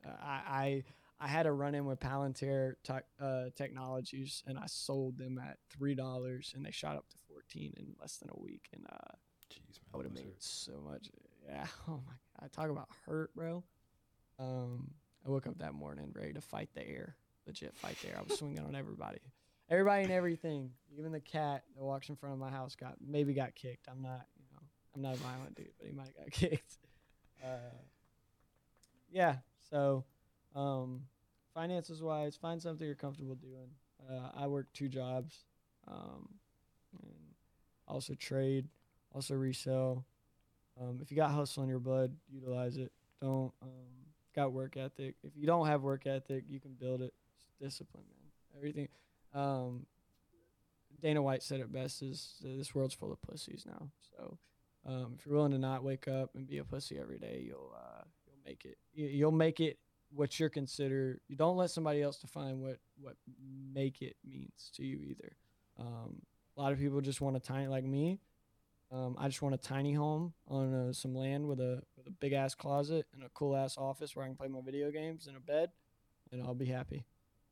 I 0.04 0.40
I 0.46 0.84
I 1.20 1.28
had 1.28 1.46
a 1.46 1.52
run 1.52 1.74
in 1.74 1.86
with 1.86 2.00
Palantir 2.00 2.74
tech 2.82 3.04
uh, 3.20 3.44
Technologies, 3.54 4.42
and 4.46 4.58
I 4.58 4.66
sold 4.66 5.18
them 5.18 5.38
at 5.38 5.58
three 5.70 5.94
dollars, 5.94 6.52
and 6.56 6.66
they 6.66 6.72
shot 6.72 6.96
up 6.96 7.08
to 7.10 7.16
fourteen 7.28 7.72
in 7.76 7.94
less 8.00 8.16
than 8.16 8.28
a 8.30 8.40
week. 8.40 8.68
And 8.74 8.84
uh, 8.90 9.14
Jeez, 9.74 9.80
man. 9.82 9.90
I 9.92 9.96
would 9.96 10.06
have 10.06 10.14
made 10.14 10.26
must 10.34 10.64
so 10.64 10.72
much. 10.84 11.08
Yeah. 11.48 11.66
Oh 11.88 12.00
my 12.06 12.12
god. 12.12 12.40
I 12.40 12.48
talk 12.48 12.70
about 12.70 12.88
hurt, 13.06 13.34
bro. 13.34 13.62
Um, 14.38 14.90
I 15.24 15.30
woke 15.30 15.46
up 15.46 15.58
that 15.58 15.74
morning 15.74 16.12
ready 16.14 16.32
to 16.32 16.40
fight 16.40 16.68
the 16.74 16.86
air. 16.86 17.16
Legit 17.46 17.76
fight 17.76 17.96
the 18.02 18.08
air. 18.08 18.16
I 18.18 18.22
was 18.22 18.38
swinging 18.38 18.64
on 18.64 18.74
everybody, 18.74 19.18
everybody 19.70 20.04
and 20.04 20.12
everything. 20.12 20.70
Even 20.98 21.12
the 21.12 21.20
cat 21.20 21.64
that 21.76 21.84
walks 21.84 22.08
in 22.08 22.16
front 22.16 22.32
of 22.32 22.38
my 22.38 22.50
house 22.50 22.74
got 22.74 22.94
maybe 23.06 23.34
got 23.34 23.54
kicked. 23.54 23.86
I'm 23.90 24.02
not, 24.02 24.26
you 24.38 24.46
know, 24.52 24.62
I'm 24.94 25.02
not 25.02 25.14
a 25.14 25.18
violent 25.18 25.54
dude, 25.54 25.68
but 25.78 25.86
he 25.86 25.92
might 25.92 26.06
have 26.06 26.16
got 26.16 26.30
kicked. 26.32 26.78
Uh, 27.42 27.76
yeah. 29.12 29.36
So, 29.70 30.04
um, 30.54 31.02
finances 31.54 32.02
wise, 32.02 32.36
find 32.36 32.60
something 32.60 32.86
you're 32.86 32.96
comfortable 32.96 33.36
doing. 33.36 33.70
Uh, 34.10 34.30
I 34.36 34.46
work 34.46 34.66
two 34.72 34.88
jobs, 34.88 35.44
um, 35.86 36.28
and 37.00 37.12
also 37.86 38.14
trade, 38.14 38.68
also 39.14 39.34
resell. 39.34 40.04
Um, 40.80 40.98
if 41.00 41.10
you 41.10 41.16
got 41.16 41.30
hustle 41.30 41.62
in 41.62 41.68
your 41.68 41.78
blood, 41.78 42.14
utilize 42.28 42.76
it. 42.76 42.92
Don't 43.20 43.52
um, 43.62 43.68
got 44.34 44.52
work 44.52 44.76
ethic. 44.76 45.14
If 45.22 45.32
you 45.36 45.46
don't 45.46 45.66
have 45.66 45.82
work 45.82 46.06
ethic, 46.06 46.44
you 46.48 46.60
can 46.60 46.72
build 46.72 47.00
it. 47.00 47.14
It's 47.36 47.46
discipline, 47.60 48.04
man. 48.08 48.30
Everything. 48.56 48.88
Um, 49.32 49.86
Dana 51.00 51.22
White 51.22 51.42
said 51.42 51.60
it 51.60 51.72
best: 51.72 52.02
"Is 52.02 52.36
this 52.42 52.74
world's 52.74 52.94
full 52.94 53.12
of 53.12 53.20
pussies 53.22 53.64
now? 53.66 53.88
So, 54.16 54.38
um, 54.86 55.16
if 55.18 55.26
you're 55.26 55.34
willing 55.36 55.52
to 55.52 55.58
not 55.58 55.84
wake 55.84 56.08
up 56.08 56.30
and 56.34 56.46
be 56.46 56.58
a 56.58 56.64
pussy 56.64 56.98
every 56.98 57.18
day, 57.18 57.42
you'll 57.46 57.72
uh, 57.76 58.02
you'll 58.26 58.38
make 58.44 58.64
it. 58.64 58.78
You- 58.92 59.06
You'll 59.08 59.32
make 59.32 59.60
it 59.60 59.78
what 60.14 60.38
you're 60.38 60.48
considered. 60.48 61.20
You 61.28 61.36
don't 61.36 61.56
let 61.56 61.70
somebody 61.70 62.02
else 62.02 62.18
define 62.18 62.60
what 62.60 62.78
what 63.00 63.16
make 63.72 64.02
it 64.02 64.16
means 64.24 64.70
to 64.76 64.84
you 64.84 64.98
either. 65.02 65.36
Um, 65.78 66.22
a 66.56 66.60
lot 66.60 66.72
of 66.72 66.78
people 66.78 67.00
just 67.00 67.20
want 67.20 67.36
a 67.36 67.40
tiny 67.40 67.66
like 67.66 67.84
me. 67.84 68.20
Um, 68.92 69.16
I 69.18 69.28
just 69.28 69.42
want 69.42 69.54
a 69.54 69.58
tiny 69.58 69.92
home 69.92 70.34
on 70.48 70.72
uh, 70.72 70.92
some 70.92 71.14
land 71.14 71.46
with 71.46 71.60
a 71.60 71.82
with 71.96 72.06
a 72.06 72.10
big 72.10 72.32
ass 72.32 72.54
closet 72.54 73.06
and 73.14 73.24
a 73.24 73.28
cool 73.34 73.56
ass 73.56 73.76
office 73.76 74.14
where 74.14 74.24
I 74.24 74.28
can 74.28 74.36
play 74.36 74.48
my 74.48 74.60
video 74.60 74.90
games 74.90 75.26
and 75.26 75.36
a 75.36 75.40
bed, 75.40 75.70
and 76.30 76.42
I'll 76.42 76.54
be 76.54 76.66
happy. 76.66 77.04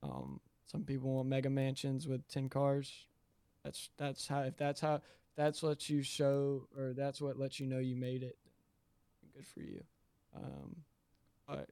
Um, 0.03 0.41
some 0.66 0.85
people 0.85 1.14
want 1.14 1.28
mega 1.28 1.51
mansions 1.51 2.07
with 2.07 2.26
ten 2.28 2.49
cars. 2.49 2.93
That's 3.64 3.91
that's 3.97 4.28
how 4.28 4.41
if 4.41 4.57
that's 4.57 4.80
how 4.80 5.03
that's 5.37 5.62
what 5.62 5.89
you 5.89 6.03
show 6.03 6.68
or 6.76 6.93
that's 6.93 7.20
what 7.20 7.39
lets 7.39 7.59
you 7.59 7.66
know 7.66 7.78
you 7.78 7.97
made 7.97 8.22
it. 8.22 8.37
Good 9.35 9.47
for 9.47 9.61
you. 9.61 9.83
Um, 10.37 10.76
but 11.49 11.68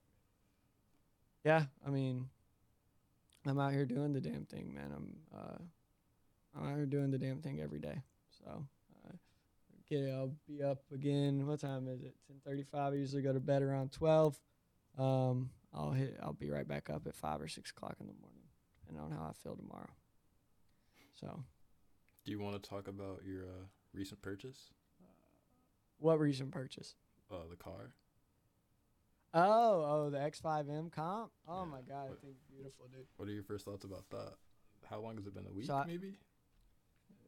yeah, 1.44 1.64
I 1.86 1.90
mean, 1.90 2.28
I'm 3.46 3.58
out 3.58 3.72
here 3.72 3.86
doing 3.86 4.12
the 4.12 4.20
damn 4.20 4.44
thing, 4.46 4.74
man. 4.74 4.92
I'm 4.94 5.16
uh, 5.34 5.58
I'm 6.56 6.68
out 6.68 6.76
here 6.76 6.86
doing 6.86 7.10
the 7.10 7.18
damn 7.18 7.40
thing 7.40 7.60
every 7.60 7.78
day. 7.78 8.02
So 8.38 8.64
get 9.90 10.08
I'll 10.10 10.32
be 10.48 10.62
up 10.62 10.78
again. 10.94 11.46
What 11.46 11.60
time 11.60 11.88
is 11.88 12.02
it? 12.02 12.14
Ten 12.26 12.36
thirty 12.44 12.62
five. 12.62 12.92
I 12.92 12.96
usually 12.96 13.22
go 13.22 13.32
to 13.32 13.40
bed 13.40 13.62
around 13.62 13.92
twelve. 13.92 14.40
Um, 14.96 15.50
I'll 15.74 15.90
hit. 15.90 16.16
I'll 16.22 16.32
be 16.32 16.50
right 16.50 16.66
back 16.66 16.88
up 16.88 17.06
at 17.06 17.14
five 17.14 17.40
or 17.40 17.48
six 17.48 17.70
o'clock 17.70 17.96
in 18.00 18.06
the 18.06 18.14
morning, 18.20 18.44
depending 18.80 19.04
on 19.04 19.10
how 19.10 19.28
I 19.28 19.32
feel 19.32 19.56
tomorrow. 19.56 19.90
So. 21.20 21.44
Do 22.24 22.32
you 22.32 22.38
want 22.38 22.62
to 22.62 22.68
talk 22.68 22.86
about 22.86 23.22
your 23.26 23.44
uh, 23.44 23.64
recent 23.94 24.20
purchase? 24.20 24.70
What 25.98 26.20
recent 26.20 26.50
purchase? 26.50 26.94
Uh, 27.30 27.48
the 27.48 27.56
car. 27.56 27.94
Oh, 29.32 29.40
oh, 29.42 30.10
the 30.10 30.18
X5M 30.18 30.92
comp. 30.92 31.30
Oh 31.48 31.60
yeah. 31.60 31.64
my 31.64 31.78
god, 31.78 32.08
what, 32.08 32.18
I 32.18 32.24
think 32.24 32.34
beautiful, 32.50 32.86
dude. 32.92 33.06
What 33.16 33.28
are 33.28 33.32
your 33.32 33.42
first 33.42 33.64
thoughts 33.64 33.84
about 33.84 34.08
that? 34.10 34.32
How 34.88 35.00
long 35.00 35.16
has 35.16 35.26
it 35.26 35.34
been? 35.34 35.46
A 35.46 35.52
week, 35.52 35.66
so 35.66 35.74
I, 35.74 35.86
maybe. 35.86 36.18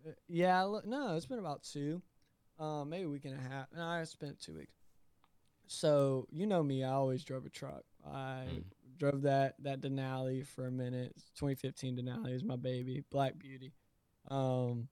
Uh, 0.06 0.10
yeah, 0.28 0.68
no, 0.84 1.16
it's 1.16 1.26
been 1.26 1.38
about 1.38 1.62
two 1.62 2.02
um, 2.58 2.90
maybe 2.90 3.04
a 3.04 3.08
week 3.08 3.24
and 3.24 3.34
a 3.34 3.42
half. 3.42 3.66
No, 3.74 3.84
I 3.84 4.04
spent 4.04 4.40
two 4.40 4.54
weeks. 4.54 4.74
So 5.66 6.26
you 6.30 6.46
know 6.46 6.62
me, 6.62 6.84
I 6.84 6.90
always 6.92 7.24
drove 7.24 7.46
a 7.46 7.50
truck. 7.50 7.84
I 8.06 8.44
mm. 8.50 8.62
drove 8.98 9.22
that 9.22 9.54
that 9.60 9.80
Denali 9.80 10.46
for 10.46 10.66
a 10.66 10.70
minute. 10.70 11.14
2015 11.36 11.96
Denali 11.96 12.34
is 12.34 12.44
my 12.44 12.56
baby, 12.56 13.02
Black 13.10 13.38
Beauty. 13.38 13.72
Um, 14.30 14.88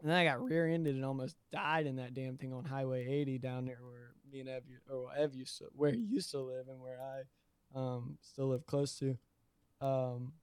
and 0.00 0.10
then 0.10 0.16
I 0.16 0.24
got 0.24 0.42
rear-ended 0.42 0.94
and 0.94 1.04
almost 1.04 1.36
died 1.52 1.86
in 1.86 1.96
that 1.96 2.14
damn 2.14 2.36
thing 2.36 2.52
on 2.52 2.64
Highway 2.64 3.06
80 3.06 3.38
down 3.38 3.64
there 3.64 3.78
where 3.82 4.12
me 4.30 4.40
and 4.40 4.48
Ev, 4.48 4.62
or 4.92 5.08
Ev 5.16 5.34
used 5.34 5.58
to, 5.58 5.64
where 5.74 5.90
he 5.90 6.00
used 6.00 6.30
to 6.32 6.40
live 6.40 6.68
and 6.68 6.80
where 6.80 6.98
I 7.00 7.78
um, 7.78 8.18
still 8.20 8.48
live 8.48 8.66
close 8.66 8.98
to. 8.98 9.16
Um, 9.80 10.34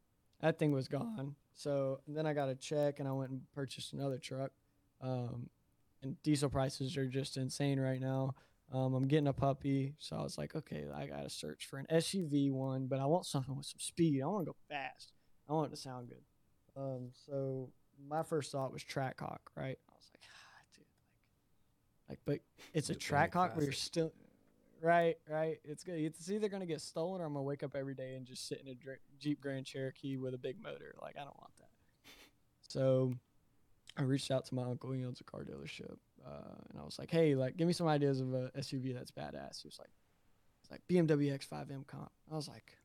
that 0.41 0.57
thing 0.57 0.71
was 0.71 0.87
gone. 0.87 1.35
So 1.53 1.99
then 2.07 2.25
I 2.25 2.33
got 2.33 2.49
a 2.49 2.55
check 2.55 2.99
and 2.99 3.07
I 3.07 3.11
went 3.11 3.31
and 3.31 3.41
purchased 3.53 3.93
another 3.93 4.17
truck. 4.17 4.51
Um, 5.01 5.49
and 6.03 6.21
diesel 6.23 6.49
prices 6.49 6.97
are 6.97 7.07
just 7.07 7.37
insane 7.37 7.79
right 7.79 8.01
now. 8.01 8.35
Um, 8.71 8.93
I'm 8.93 9.07
getting 9.07 9.27
a 9.27 9.33
puppy, 9.33 9.93
so 9.99 10.15
I 10.15 10.23
was 10.23 10.37
like, 10.37 10.55
okay, 10.55 10.85
I 10.95 11.05
gotta 11.05 11.29
search 11.29 11.67
for 11.67 11.77
an 11.77 11.85
SUV 11.91 12.51
one, 12.51 12.87
but 12.87 12.99
I 12.99 13.05
want 13.05 13.25
something 13.25 13.55
with 13.55 13.65
some 13.65 13.79
speed. 13.79 14.21
I 14.21 14.25
want 14.25 14.45
to 14.45 14.51
go 14.51 14.55
fast. 14.67 15.13
I 15.47 15.53
want 15.53 15.71
it 15.71 15.75
to 15.75 15.81
sound 15.81 16.09
good. 16.09 16.81
Um, 16.81 17.09
so 17.27 17.69
my 18.09 18.23
first 18.23 18.51
thought 18.51 18.73
was 18.73 18.83
Trackhawk, 18.83 19.39
right? 19.55 19.77
I 19.87 19.93
was 19.95 20.09
like, 20.11 20.23
ah, 20.23 20.63
dude, 20.75 20.85
like, 22.09 22.19
like, 22.19 22.19
but 22.25 22.39
it's 22.73 22.89
a 22.89 22.95
Trackhawk 22.95 23.55
where 23.55 23.65
you're 23.65 23.73
still, 23.73 24.11
right, 24.81 25.17
right. 25.29 25.59
It's 25.63 25.83
good. 25.83 25.99
It's 25.99 26.31
either 26.31 26.49
gonna 26.49 26.65
get 26.65 26.81
stolen 26.81 27.21
or 27.21 27.25
I'm 27.25 27.33
gonna 27.33 27.43
wake 27.43 27.61
up 27.61 27.75
every 27.75 27.93
day 27.93 28.15
and 28.15 28.25
just 28.25 28.47
sit 28.47 28.63
in 28.65 28.71
a 28.71 28.75
Jeep 29.19 29.39
Grand 29.39 29.67
Cherokee 29.67 30.17
with 30.17 30.33
a 30.33 30.39
big 30.39 30.59
motor. 30.59 30.95
Like, 30.99 31.15
I 31.15 31.23
don't 31.23 31.37
want 31.37 31.55
that. 31.59 31.69
So 32.69 33.13
I 33.97 34.03
reached 34.03 34.31
out 34.31 34.45
to 34.45 34.55
my 34.55 34.63
uncle. 34.63 34.91
He 34.91 35.05
owns 35.05 35.21
a 35.21 35.23
car 35.23 35.43
dealership, 35.43 35.97
uh, 36.25 36.55
and 36.69 36.79
I 36.79 36.83
was 36.83 36.97
like, 36.97 37.11
"Hey, 37.11 37.35
like, 37.35 37.57
give 37.57 37.67
me 37.67 37.73
some 37.73 37.87
ideas 37.87 38.19
of 38.21 38.33
a 38.33 38.51
SUV 38.57 38.93
that's 38.93 39.11
badass." 39.11 39.61
He 39.61 39.67
was 39.67 39.77
like, 39.79 39.91
"It's 40.61 40.71
like 40.71 40.81
BMW 40.89 41.31
X5M 41.31 41.85
comp." 41.85 42.11
I 42.31 42.35
was 42.35 42.47
like, 42.47 42.77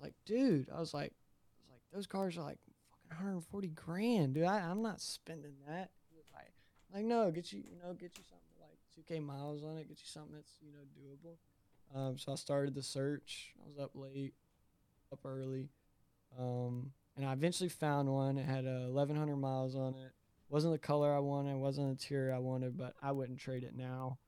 like, 0.00 0.14
dude, 0.24 0.68
I 0.74 0.80
was 0.80 0.94
like, 0.94 1.12
I 1.12 1.60
was 1.60 1.70
like, 1.70 1.82
those 1.92 2.06
cars 2.06 2.38
are 2.38 2.42
like 2.42 2.58
fucking 2.90 3.08
140 3.08 3.68
grand, 3.68 4.34
dude. 4.34 4.44
I, 4.44 4.60
I'm 4.60 4.82
not 4.82 5.00
spending 5.00 5.54
that. 5.68 5.90
Like, 6.34 6.52
like, 6.94 7.04
no, 7.04 7.30
get 7.30 7.52
you, 7.52 7.60
you 7.60 7.78
know, 7.82 7.92
get 7.92 8.16
you 8.16 8.24
something 8.24 8.44
like 8.60 8.78
2K 8.96 9.22
miles 9.22 9.62
on 9.62 9.76
it, 9.76 9.88
get 9.88 9.98
you 9.98 10.06
something 10.06 10.34
that's 10.34 10.52
you 10.62 10.72
know 10.72 10.84
doable. 10.98 11.36
Um, 11.94 12.18
so 12.18 12.32
I 12.32 12.34
started 12.36 12.74
the 12.74 12.82
search. 12.82 13.52
I 13.62 13.66
was 13.66 13.78
up 13.78 13.90
late, 13.94 14.34
up 15.12 15.20
early. 15.24 15.68
Um, 16.38 16.92
and 17.16 17.26
I 17.26 17.32
eventually 17.32 17.68
found 17.68 18.08
one. 18.08 18.38
It 18.38 18.46
had 18.46 18.66
uh, 18.66 18.88
1,100 18.90 19.36
miles 19.36 19.76
on 19.76 19.94
it. 19.94 20.12
wasn't 20.48 20.74
the 20.74 20.78
color 20.78 21.14
I 21.14 21.20
wanted, 21.20 21.56
wasn't 21.56 21.86
the 21.86 21.90
interior 21.92 22.34
I 22.34 22.38
wanted, 22.38 22.76
but 22.76 22.94
I 23.02 23.12
wouldn't 23.12 23.38
trade 23.38 23.62
it 23.62 23.76
now. 23.76 24.18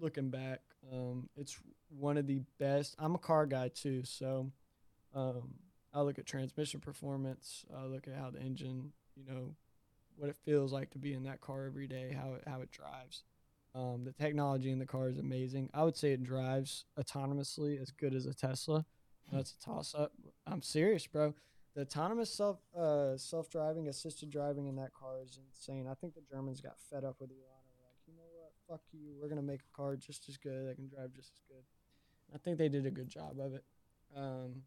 Looking 0.00 0.30
back, 0.30 0.60
um, 0.90 1.28
it's 1.36 1.58
one 1.88 2.16
of 2.16 2.26
the 2.26 2.40
best. 2.58 2.96
I'm 2.98 3.14
a 3.14 3.18
car 3.18 3.46
guy 3.46 3.68
too, 3.68 4.02
so 4.04 4.50
um, 5.14 5.54
I 5.92 6.00
look 6.00 6.18
at 6.18 6.26
transmission 6.26 6.80
performance. 6.80 7.64
I 7.76 7.84
look 7.84 8.08
at 8.08 8.14
how 8.14 8.30
the 8.30 8.40
engine, 8.40 8.92
you 9.14 9.24
know, 9.30 9.54
what 10.16 10.30
it 10.30 10.36
feels 10.44 10.72
like 10.72 10.90
to 10.90 10.98
be 10.98 11.12
in 11.12 11.24
that 11.24 11.40
car 11.40 11.66
every 11.66 11.86
day, 11.86 12.16
how 12.18 12.34
it, 12.34 12.44
how 12.46 12.62
it 12.62 12.70
drives. 12.70 13.24
Um, 13.74 14.04
the 14.04 14.12
technology 14.12 14.70
in 14.70 14.78
the 14.78 14.86
car 14.86 15.08
is 15.08 15.18
amazing. 15.18 15.70
I 15.72 15.84
would 15.84 15.96
say 15.96 16.12
it 16.12 16.24
drives 16.24 16.84
autonomously 16.98 17.80
as 17.80 17.90
good 17.90 18.14
as 18.14 18.26
a 18.26 18.34
Tesla. 18.34 18.84
That's 19.30 19.52
a 19.52 19.64
toss 19.64 19.94
up. 19.94 20.12
I'm 20.46 20.62
serious, 20.62 21.06
bro 21.06 21.34
the 21.74 21.82
autonomous 21.82 22.32
self 22.32 22.58
uh, 22.78 23.16
self 23.16 23.48
driving 23.48 23.88
assisted 23.88 24.30
driving 24.30 24.66
in 24.66 24.76
that 24.76 24.92
car 24.92 25.22
is 25.24 25.38
insane. 25.46 25.86
I 25.90 25.94
think 25.94 26.14
the 26.14 26.22
Germans 26.30 26.60
got 26.60 26.76
fed 26.90 27.04
up 27.04 27.16
with 27.20 27.30
Elon 27.30 27.64
and 27.64 27.74
were 27.78 27.86
like, 27.86 28.00
you 28.06 28.14
know 28.14 28.28
what, 28.34 28.52
fuck 28.68 28.82
you, 28.92 29.14
we're 29.20 29.28
gonna 29.28 29.42
make 29.42 29.60
a 29.62 29.76
car 29.76 29.96
just 29.96 30.28
as 30.28 30.36
good 30.36 30.68
that 30.68 30.76
can 30.76 30.88
drive 30.88 31.12
just 31.14 31.32
as 31.34 31.42
good. 31.48 31.64
I 32.34 32.38
think 32.38 32.58
they 32.58 32.68
did 32.68 32.86
a 32.86 32.90
good 32.90 33.08
job 33.08 33.38
of 33.38 33.54
it. 33.54 33.64
Um, 34.16 34.62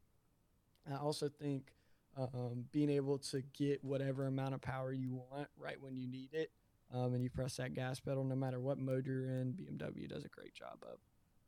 I 0.91 0.97
also 0.97 1.29
think 1.29 1.71
um, 2.17 2.65
being 2.71 2.89
able 2.89 3.17
to 3.19 3.41
get 3.53 3.83
whatever 3.83 4.27
amount 4.27 4.53
of 4.53 4.61
power 4.61 4.93
you 4.93 5.13
want 5.13 5.47
right 5.57 5.79
when 5.79 5.95
you 5.95 6.07
need 6.07 6.29
it, 6.33 6.51
um, 6.93 7.13
and 7.13 7.23
you 7.23 7.29
press 7.29 7.57
that 7.57 7.73
gas 7.73 7.99
pedal 7.99 8.23
no 8.23 8.35
matter 8.35 8.59
what 8.59 8.79
mode 8.79 9.05
you're 9.05 9.25
in, 9.25 9.53
BMW 9.53 10.07
does 10.07 10.25
a 10.25 10.29
great 10.29 10.53
job 10.53 10.77
of. 10.83 10.99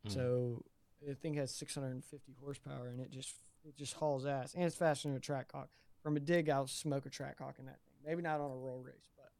Mm. 0.06 0.14
So 0.14 0.64
the 1.06 1.14
thing 1.14 1.34
has 1.34 1.54
650 1.54 2.36
horsepower 2.40 2.88
and 2.88 3.00
it 3.00 3.10
just 3.10 3.34
it 3.64 3.76
just 3.76 3.94
hauls 3.94 4.26
ass 4.26 4.54
and 4.54 4.64
it's 4.64 4.76
faster 4.76 5.08
than 5.08 5.16
a 5.16 5.20
Trackhawk. 5.20 5.68
From 6.02 6.16
a 6.16 6.20
dig, 6.20 6.48
I'll 6.48 6.66
smoke 6.66 7.06
a 7.06 7.10
Trackhawk 7.10 7.58
in 7.58 7.66
that 7.66 7.78
thing. 7.84 7.94
Maybe 8.06 8.22
not 8.22 8.40
on 8.40 8.50
a 8.50 8.56
roll 8.56 8.82
race, 8.82 9.10
but 9.16 9.30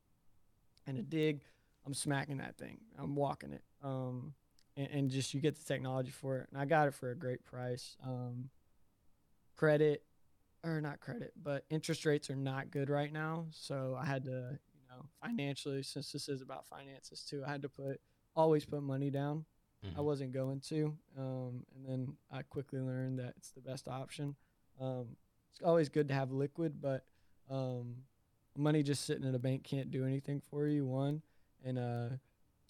in 0.87 0.99
a 0.99 1.03
dig, 1.03 1.43
I'm 1.87 1.95
smacking 1.95 2.39
that 2.39 2.57
thing. 2.57 2.79
I'm 2.99 3.15
walking 3.15 3.53
it. 3.53 3.63
Um, 3.83 4.35
and, 4.77 4.89
and, 4.93 5.11
just 5.11 5.35
you 5.35 5.41
get 5.41 5.57
the 5.57 5.65
technology 5.65 6.11
for 6.11 6.39
it. 6.39 6.49
And 6.53 6.61
I 6.61 6.65
got 6.65 6.89
it 6.89 6.95
for 6.95 7.11
a 7.11 7.17
great 7.17 7.45
price. 7.45 7.97
Um, 8.07 8.51
credit 9.57 10.05
or 10.65 10.81
not 10.81 11.01
credit, 11.01 11.33
but 11.43 11.65
interest 11.71 12.05
rates 12.05 12.31
are 12.31 12.37
not 12.37 12.71
good 12.71 12.91
right 12.91 13.13
now. 13.13 13.47
So 13.51 13.97
I 14.01 14.05
had 14.05 14.25
to, 14.25 14.31
you 14.31 14.83
know, 14.89 15.07
financially, 15.23 15.83
since 15.83 16.13
this 16.13 16.29
is 16.29 16.43
about 16.43 16.67
finances 16.67 17.23
too, 17.23 17.43
I 17.47 17.51
had 17.51 17.63
to 17.63 17.69
put 17.69 18.01
always 18.37 18.65
put 18.65 18.83
money 18.83 19.11
down. 19.11 19.45
Mm-hmm. 19.85 19.99
I 19.99 20.03
wasn't 20.03 20.33
going 20.33 20.61
to, 20.69 20.95
um, 21.19 21.65
and 21.75 21.87
then 21.87 22.17
I 22.31 22.43
quickly 22.43 22.81
learned 22.81 23.19
that 23.19 23.35
it's 23.39 23.51
the 23.51 23.63
best 23.63 23.89
option. 23.89 24.37
Um, 24.81 25.17
it's 25.53 25.63
always 25.63 25.89
good 25.89 26.09
to 26.09 26.15
have 26.15 26.33
liquid, 26.33 26.81
but 26.83 27.05
um, 27.51 27.97
money 28.57 28.83
just 28.83 29.07
sitting 29.07 29.25
in 29.25 29.35
a 29.35 29.39
bank 29.39 29.65
can't 29.65 29.91
do 29.91 30.05
anything 30.05 30.43
for 30.51 30.67
you. 30.67 30.87
One, 30.87 31.23
and 31.65 31.79
uh, 31.79 32.09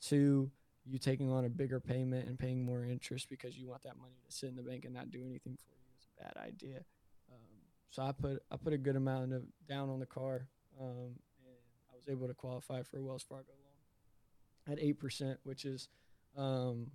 two, 0.01 0.51
you 0.85 0.99
taking 0.99 1.31
on 1.31 1.45
a 1.45 1.49
bigger 1.49 1.81
payment 1.81 2.29
and 2.29 2.39
paying 2.39 2.65
more 2.65 2.85
interest 2.85 3.29
because 3.29 3.57
you 3.57 3.69
want 3.69 3.83
that 3.85 3.99
money 3.99 4.15
to 4.27 4.33
sit 4.33 4.49
in 4.49 4.57
the 4.57 4.63
bank 4.63 4.85
and 4.85 4.95
not 4.95 5.11
do 5.11 5.21
anything 5.25 5.57
for 5.57 5.71
you 5.71 5.81
is 5.99 6.09
a 6.19 6.23
bad 6.23 6.43
idea. 6.43 6.79
Um, 7.31 7.61
so 7.91 8.03
I 8.03 8.13
put 8.13 8.43
I 8.51 8.57
put 8.57 8.73
a 8.73 8.79
good 8.79 8.97
amount 8.97 9.33
of 9.33 9.43
down 9.69 9.91
on 9.91 10.01
the 10.01 10.07
car, 10.07 10.47
um, 10.81 11.17
and 11.45 11.57
I 11.91 11.97
was 11.97 12.09
able 12.09 12.27
to 12.29 12.35
qualify 12.35 12.83
for 12.83 12.99
a 12.99 13.03
Wells 13.03 13.25
Fargo 13.29 13.53
loan 13.53 14.77
at 14.77 14.83
eight 14.83 14.99
percent, 14.99 15.39
which 15.45 15.65
is, 15.65 15.89
um, 16.37 16.87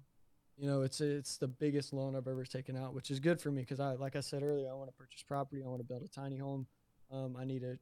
you 0.58 0.68
know, 0.68 0.82
it's 0.82 1.02
it's 1.02 1.38
the 1.38 1.48
biggest 1.48 1.94
loan 1.94 2.16
I've 2.16 2.28
ever 2.28 2.46
taken 2.46 2.78
out, 2.78 2.94
which 2.94 3.12
is 3.12 3.20
good 3.20 3.40
for 3.40 3.52
me 3.52 3.62
because 3.62 3.80
I 3.80 3.94
like 3.94 4.16
I 4.16 4.22
said 4.22 4.44
earlier, 4.44 4.70
I 4.70 4.74
want 4.74 4.90
to 4.90 4.96
purchase 4.96 5.24
property, 5.24 5.64
I 5.64 5.68
want 5.68 5.80
to 5.80 5.88
build 5.88 6.04
a 6.04 6.08
tiny 6.08 6.38
home. 6.38 6.68
Um, 7.12 7.38
I 7.40 7.46
need 7.46 7.64
a. 7.64 7.78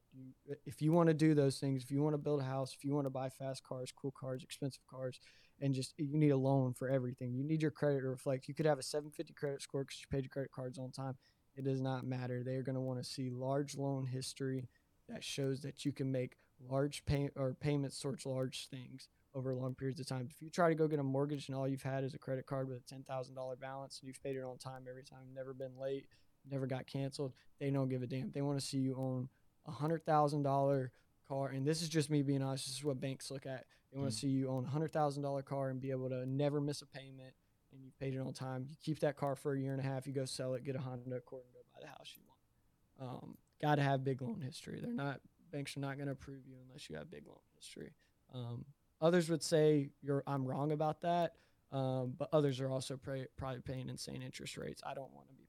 If 0.66 0.82
you 0.82 0.92
want 0.92 1.08
to 1.08 1.14
do 1.14 1.34
those 1.34 1.58
things, 1.58 1.84
if 1.84 1.92
you 1.92 2.02
want 2.02 2.14
to 2.14 2.18
build 2.18 2.42
a 2.42 2.44
house, 2.44 2.76
if 2.78 2.84
you 2.84 2.94
want 2.94 3.06
to 3.06 3.12
buy 3.12 3.30
fast 3.30 3.64
cars, 3.64 3.92
cool 3.96 4.14
cars, 4.20 4.44
expensive 4.44 4.86
cars, 4.90 5.20
and 5.62 5.74
just 5.74 5.94
you 5.98 6.18
need 6.18 6.32
a 6.32 6.38
loan 6.38 6.74
for 6.74 6.90
everything. 6.90 7.34
You 7.34 7.44
need 7.44 7.62
your 7.62 7.72
credit 7.72 8.02
to 8.02 8.08
reflect. 8.08 8.48
You 8.48 8.54
could 8.54 8.66
have 8.66 8.80
a 8.80 8.84
750 8.84 9.34
credit 9.34 9.62
score 9.62 9.84
because 9.84 10.00
you 10.02 10.08
paid 10.10 10.24
your 10.24 10.30
credit 10.30 10.52
cards 10.52 10.78
on 10.78 10.92
time. 10.92 11.16
It 11.56 11.64
does 11.64 11.82
not 11.82 12.06
matter. 12.06 12.44
They're 12.44 12.64
going 12.64 12.76
to 12.76 12.82
want 12.82 13.02
to 13.02 13.10
see 13.10 13.30
large 13.30 13.78
loan 13.78 14.06
history 14.08 14.68
that 15.08 15.24
shows 15.24 15.62
that 15.62 15.86
you 15.86 15.92
can 15.92 16.12
make 16.12 16.36
large 16.70 17.06
pay 17.06 17.30
or 17.36 17.54
payments 17.54 18.00
towards 18.00 18.26
large 18.26 18.68
things 18.70 19.08
over 19.36 19.54
long 19.56 19.76
periods 19.76 20.00
of 20.00 20.08
time. 20.08 20.28
If 20.30 20.42
you 20.42 20.50
try 20.50 20.70
to 20.70 20.76
go 20.76 20.88
get 20.88 21.00
a 21.00 21.04
mortgage 21.04 21.48
and 21.48 21.58
all 21.58 21.68
you've 21.68 21.82
had 21.82 22.04
is 22.04 22.14
a 22.14 22.20
credit 22.20 22.46
card 22.46 22.70
with 22.70 22.78
a 22.78 22.82
ten 22.82 23.04
thousand 23.04 23.36
dollar 23.36 23.56
balance 23.56 24.00
and 24.00 24.08
you've 24.08 24.22
paid 24.24 24.36
it 24.36 24.44
on 24.44 24.58
time 24.58 24.84
every 24.90 25.04
time, 25.04 25.34
never 25.34 25.54
been 25.54 25.78
late, 25.80 26.06
never 26.50 26.68
got 26.68 26.88
canceled, 26.88 27.34
they 27.60 27.70
don't 27.70 27.90
give 27.90 28.04
a 28.04 28.08
damn. 28.08 28.32
They 28.32 28.42
want 28.42 28.60
to 28.60 28.66
see 28.66 28.78
you 28.78 28.96
own 28.98 29.30
a 29.66 29.72
hundred 29.72 30.06
thousand 30.06 30.44
dollar 30.44 30.92
car, 31.28 31.50
and 31.50 31.66
this 31.66 31.82
is 31.82 31.90
just 31.90 32.10
me 32.10 32.22
being 32.22 32.42
honest. 32.42 32.66
This 32.66 32.76
is 32.78 32.84
what 32.84 33.00
banks 33.00 33.32
look 33.32 33.46
at. 33.46 33.66
They 33.92 34.00
want 34.00 34.12
to 34.12 34.18
mm. 34.18 34.22
see 34.22 34.28
you 34.28 34.50
own 34.50 34.66
a 34.66 34.70
hundred 34.70 34.94
thousand 34.94 35.24
dollar 35.24 35.42
car 35.42 35.70
and 35.70 35.80
be 35.80 35.92
able 35.92 36.10
to 36.10 36.26
never 36.26 36.60
miss 36.60 36.82
a 36.82 36.88
payment, 36.88 37.34
and 37.72 37.84
you 37.84 37.92
paid 38.00 38.14
it 38.14 38.20
on 38.20 38.34
time. 38.34 38.66
You 38.70 38.76
keep 38.84 39.00
that 39.00 39.18
car 39.18 39.36
for 39.36 39.54
a 39.54 39.60
year 39.60 39.72
and 39.72 39.80
a 39.80 39.84
half. 39.84 40.08
You 40.08 40.14
go 40.14 40.26
sell 40.26 40.54
it, 40.54 40.64
get 40.64 40.76
a 40.76 40.80
Honda 40.80 41.16
Accord, 41.16 41.44
and 41.46 41.54
go 41.54 41.60
buy 41.74 41.82
the 41.82 41.88
house 41.88 42.14
you 42.16 42.22
want. 42.28 43.10
Um, 43.10 43.38
Got 43.64 43.76
to 43.76 43.82
have 43.82 44.04
big 44.04 44.22
loan 44.22 44.42
history. 44.42 44.80
They're 44.82 44.92
not 44.92 45.22
banks 45.54 45.78
are 45.78 45.80
not 45.80 45.96
going 45.96 46.08
to 46.08 46.12
approve 46.12 46.46
you 46.46 46.56
unless 46.68 46.90
you 46.90 46.98
have 46.98 47.10
big 47.10 47.26
loan 47.26 47.38
history. 47.56 47.94
Um, 48.34 48.66
others 49.00 49.30
would 49.30 49.42
say 49.42 49.92
you're 50.02 50.22
I'm 50.28 50.46
wrong 50.46 50.74
about 50.74 51.00
that, 51.02 51.36
um, 51.72 52.14
but 52.18 52.28
others 52.34 52.60
are 52.60 52.70
also 52.70 52.98
probably 52.98 53.62
paying 53.62 53.88
insane 53.88 54.22
interest 54.22 54.58
rates. 54.58 54.82
I 54.86 54.94
don't 54.94 55.14
want 55.14 55.30
to 55.30 55.34
be 55.34 55.43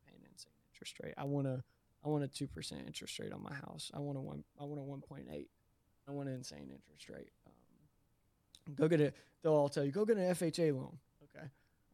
interest 0.85 1.01
rate. 1.03 1.15
I 1.17 1.25
want 1.25 1.47
to 1.47 1.63
I 2.05 2.09
want 2.09 2.25
a 2.25 2.29
two 2.29 2.47
percent 2.47 2.83
interest 2.87 3.19
rate 3.19 3.33
on 3.33 3.43
my 3.43 3.55
house. 3.55 3.91
I 3.95 4.01
want 4.01 4.19
a 4.19 4.21
one 4.21 4.45
I 4.61 4.65
want 4.65 4.81
a 4.81 4.83
one 4.83 5.01
point 5.01 5.27
eight. 5.33 5.49
I 6.07 6.13
want 6.13 6.29
an 6.29 6.35
insane 6.35 6.71
interest 6.71 7.09
rate. 7.09 7.31
Um, 7.47 8.75
go 8.75 8.89
get 8.89 9.01
it. 9.01 9.17
They'll 9.43 9.53
all 9.53 9.69
tell 9.69 9.85
you 9.85 9.91
go 9.91 10.05
get 10.05 10.19
an 10.19 10.35
FHA 10.35 10.75
loan. 10.75 10.99
Okay, 11.25 11.47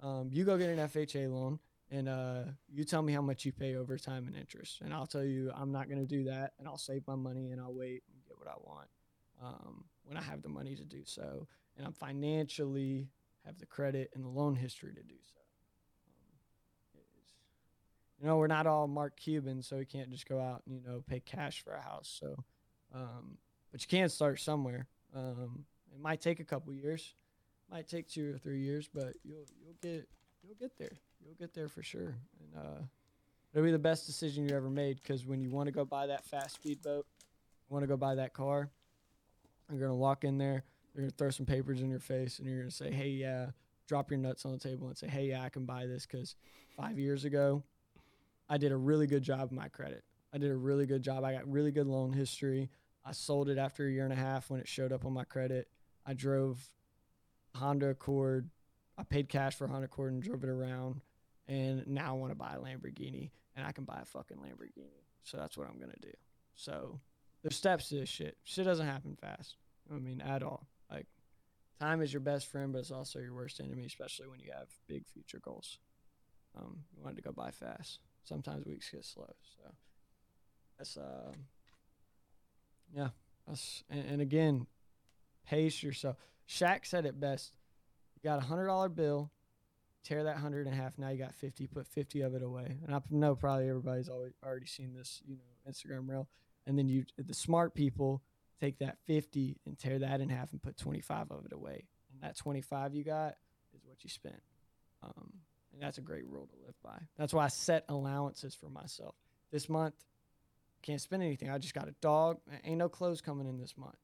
um, 0.03 0.30
you 0.32 0.45
go 0.45 0.59
get 0.59 0.70
an 0.70 0.78
FHA 0.78 1.32
loan 1.32 1.61
and 1.93 2.09
uh, 2.09 2.43
you 2.68 2.84
tell 2.84 3.03
me 3.03 3.12
how 3.12 3.22
much 3.22 3.45
you 3.45 3.53
pay 3.53 3.76
over 3.76 3.97
time 3.97 4.26
and 4.26 4.36
interest, 4.36 4.80
and 4.80 4.93
I'll 4.93 5.07
tell 5.07 5.24
you 5.24 5.53
I'm 5.55 5.72
not 5.72 5.88
going 5.88 6.01
to 6.01 6.07
do 6.07 6.24
that, 6.24 6.53
and 6.59 6.66
I'll 6.66 6.78
save 6.78 7.07
my 7.07 7.16
money 7.16 7.51
and 7.51 7.61
I'll 7.61 7.74
wait 7.74 8.03
and 8.12 8.24
get 8.26 8.38
what 8.38 8.49
I 8.49 8.59
want 8.64 8.88
um, 9.43 9.84
when 10.05 10.16
I 10.16 10.22
have 10.22 10.43
the 10.43 10.49
money 10.49 10.74
to 10.74 10.84
do 10.84 11.03
so, 11.05 11.47
and 11.76 11.86
I'm 11.86 11.93
financially 11.93 13.09
have 13.47 13.59
the 13.59 13.66
credit 13.66 14.11
and 14.14 14.24
the 14.24 14.28
loan 14.28 14.55
history 14.55 14.93
to 14.93 15.03
do 15.03 15.14
so. 15.22 15.39
You 18.21 18.27
know, 18.27 18.37
we're 18.37 18.49
not 18.49 18.66
all 18.66 18.87
Mark 18.87 19.16
Cuban, 19.16 19.62
so 19.62 19.79
we 19.79 19.87
can't 19.87 20.11
just 20.11 20.29
go 20.29 20.41
out 20.41 20.62
and 20.66 20.77
you 20.77 20.83
know 20.87 21.03
pay 21.09 21.21
cash 21.21 21.62
for 21.62 21.73
a 21.73 21.81
house. 21.81 22.18
So, 22.21 22.37
um, 22.95 23.39
but 23.73 23.81
you 23.83 23.89
can 23.89 24.09
start 24.09 24.41
somewhere. 24.41 24.87
Um, 25.14 25.64
it 25.93 26.01
might 26.01 26.21
take 26.21 26.39
a 26.41 26.45
couple 26.45 26.73
years, 26.73 27.14
might 27.71 27.89
take 27.89 28.09
two 28.09 28.35
or 28.35 28.39
three 28.39 28.61
years, 28.61 28.89
but 28.93 29.14
you'll 29.25 29.47
you'll 29.62 29.77
get 29.81 30.09
you'll 30.43 30.57
get 30.59 30.77
there 30.77 30.99
you'll 31.25 31.35
get 31.35 31.55
there 31.55 31.68
for 31.68 31.83
sure. 31.83 32.14
And 32.41 32.64
uh, 32.64 32.83
it'll 33.53 33.64
be 33.64 33.73
the 33.73 33.79
best 33.79 34.07
decision 34.07 34.49
you 34.49 34.57
ever 34.57 34.71
made 34.71 35.01
because 35.03 35.27
when 35.27 35.41
you 35.41 35.51
want 35.51 35.66
to 35.66 35.73
go 35.73 35.85
buy 35.85 36.07
that 36.07 36.25
fast 36.25 36.55
speedboat, 36.55 37.07
want 37.68 37.83
to 37.83 37.87
go 37.87 37.97
buy 37.97 38.14
that 38.16 38.33
car, 38.33 38.68
you're 39.71 39.81
gonna 39.81 39.95
walk 39.95 40.25
in 40.25 40.39
there, 40.39 40.64
you're 40.95 41.03
gonna 41.03 41.14
throw 41.16 41.31
some 41.31 41.47
papers 41.47 41.81
in 41.81 41.91
your 41.91 42.01
face, 42.01 42.39
and 42.39 42.49
you're 42.49 42.59
gonna 42.59 42.71
say, 42.71 42.91
"Hey, 42.91 43.09
yeah." 43.09 43.51
Drop 43.87 44.09
your 44.09 44.21
nuts 44.21 44.47
on 44.47 44.53
the 44.53 44.59
table 44.59 44.87
and 44.87 44.97
say, 44.97 45.09
"Hey, 45.09 45.31
yeah, 45.31 45.43
I 45.43 45.49
can 45.49 45.64
buy 45.64 45.85
this." 45.87 46.07
Because 46.07 46.37
five 46.77 46.97
years 46.97 47.25
ago, 47.25 47.64
I 48.51 48.59
did 48.59 48.73
a 48.73 48.77
really 48.77 49.07
good 49.07 49.23
job 49.23 49.41
of 49.41 49.53
my 49.53 49.69
credit. 49.69 50.05
I 50.35 50.39
did 50.39 50.51
a 50.51 50.57
really 50.57 50.85
good 50.85 51.03
job. 51.03 51.25
I 51.25 51.33
got 51.33 51.51
really 51.51 51.71
good 51.71 51.87
loan 51.87 52.13
history. 52.13 52.69
I 53.05 53.13
sold 53.13 53.49
it 53.49 53.57
after 53.57 53.87
a 53.87 53.91
year 53.91 54.05
and 54.05 54.13
a 54.13 54.17
half 54.17 54.51
when 54.51 54.61
it 54.61 54.69
showed 54.69 54.93
up 54.93 55.07
on 55.07 55.15
my 55.15 55.25
credit. 55.25 55.69
I 56.05 56.13
drove 56.13 56.71
Honda 57.55 57.89
Accord. 57.89 58.51
I 58.99 59.05
paid 59.05 59.31
cash 59.31 59.55
for 59.55 59.67
Honda 59.67 59.87
Accord 59.87 60.13
and 60.13 60.23
drove 60.23 60.45
it 60.45 60.51
around 60.51 61.01
and 61.51 61.85
now 61.89 62.11
I 62.11 62.13
want 62.13 62.31
to 62.31 62.37
buy 62.37 62.55
a 62.55 62.59
Lamborghini, 62.59 63.31
and 63.57 63.67
I 63.67 63.73
can 63.73 63.85
buy 63.85 63.99
a 64.01 64.05
fucking 64.05 64.37
Lamborghini. 64.37 65.03
So 65.25 65.37
that's 65.37 65.59
what 65.59 65.69
I'm 65.69 65.81
gonna 65.81 65.93
do. 66.01 66.13
So 66.55 67.01
there's 67.43 67.57
steps 67.57 67.89
to 67.89 67.97
this 67.97 68.09
shit. 68.09 68.37
Shit 68.45 68.65
doesn't 68.65 68.87
happen 68.87 69.17
fast. 69.21 69.57
I 69.93 69.99
mean, 69.99 70.21
at 70.21 70.45
all. 70.45 70.69
Like 70.91 71.07
time 71.81 72.03
is 72.03 72.13
your 72.13 72.21
best 72.21 72.47
friend, 72.47 72.73
but 72.73 72.79
it's 72.79 72.93
also 72.93 73.19
your 73.19 73.35
worst 73.35 73.61
enemy, 73.61 73.85
especially 73.85 74.29
when 74.29 74.39
you 74.39 74.53
have 74.57 74.69
big 74.87 75.09
future 75.09 75.41
goals. 75.41 75.79
Um, 76.57 76.85
you 76.97 77.03
wanted 77.03 77.17
to 77.17 77.23
go 77.23 77.33
by 77.33 77.51
fast. 77.51 77.99
Sometimes 78.31 78.64
weeks 78.64 78.89
get 78.91 79.05
slow. 79.05 79.35
So 79.57 79.72
that's 80.78 80.97
uh, 80.97 81.33
yeah. 82.95 83.09
That's 83.49 83.83
and, 83.91 84.05
and 84.07 84.20
again, 84.22 84.68
pace 85.45 85.83
yourself. 85.83 86.16
Shaq 86.49 86.87
said 86.87 87.07
it 87.07 87.18
best. 87.18 87.53
You 88.14 88.31
got 88.31 88.39
a 88.39 88.47
hundred 88.47 88.68
dollar 88.68 88.89
bill 88.89 89.33
tear 90.05 90.22
that 90.24 90.37
hundred 90.37 90.68
in 90.68 90.72
half. 90.72 90.97
Now 90.97 91.09
you 91.09 91.18
got 91.18 91.35
fifty. 91.35 91.66
Put 91.66 91.89
fifty 91.89 92.20
of 92.20 92.37
it 92.37 92.43
away. 92.43 92.78
And 92.87 92.95
I 92.95 93.01
know 93.11 93.35
probably 93.35 93.68
everybody's 93.68 94.09
always 94.09 94.33
already 94.47 94.66
seen 94.66 94.95
this, 94.95 95.20
you 95.26 95.37
know, 95.37 95.70
Instagram 95.70 96.09
reel. 96.09 96.28
And 96.68 96.78
then 96.78 96.89
you, 96.89 97.05
the 97.18 97.35
smart 97.35 97.74
people, 97.74 98.22
take 98.61 98.78
that 98.78 98.99
fifty 99.09 99.59
and 99.66 99.76
tear 99.76 99.99
that 99.99 100.20
in 100.20 100.28
half 100.28 100.53
and 100.53 100.62
put 100.62 100.76
twenty 100.76 101.01
five 101.01 101.33
of 101.33 101.45
it 101.47 101.53
away. 101.53 101.89
And 102.12 102.22
that 102.22 102.37
twenty 102.37 102.61
five 102.61 102.95
you 102.95 103.03
got 103.03 103.35
is 103.74 103.83
what 103.85 104.05
you 104.05 104.09
spent. 104.09 104.41
Um, 105.03 105.33
and 105.73 105.83
that's 105.83 105.99
a 105.99 106.03
great 106.03 106.27
rule 106.27 106.47
to 106.47 106.66
live 106.66 106.75
by. 106.83 106.99
That's 107.16 107.33
why 107.33 107.45
I 107.45 107.49
set 107.49 107.85
allowances 107.89 108.55
for 108.55 108.68
myself. 108.68 109.14
This 109.51 109.68
month, 109.68 109.95
can't 110.83 111.01
spend 111.01 111.23
anything. 111.23 111.51
I 111.51 111.59
just 111.59 111.75
got 111.75 111.89
a 111.89 111.95
dog. 112.01 112.39
Ain't 112.64 112.79
no 112.79 112.89
clothes 112.89 113.21
coming 113.21 113.47
in 113.47 113.59
this 113.59 113.77
month. 113.77 113.99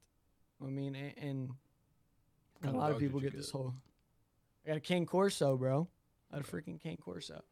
I 0.62 0.68
mean, 0.68 0.94
and, 0.94 1.50
and 2.62 2.74
a 2.74 2.76
lot 2.76 2.90
of 2.90 2.98
people 2.98 3.20
get, 3.20 3.32
get 3.32 3.38
this 3.38 3.50
whole 3.50 3.74
I 4.66 4.70
got 4.70 4.76
a 4.78 4.80
King 4.80 5.06
Corso, 5.06 5.56
bro. 5.56 5.86
I 6.32 6.36
got 6.36 6.48
a 6.48 6.50
freaking 6.50 6.80
King 6.80 6.98
Corso. 7.00 7.42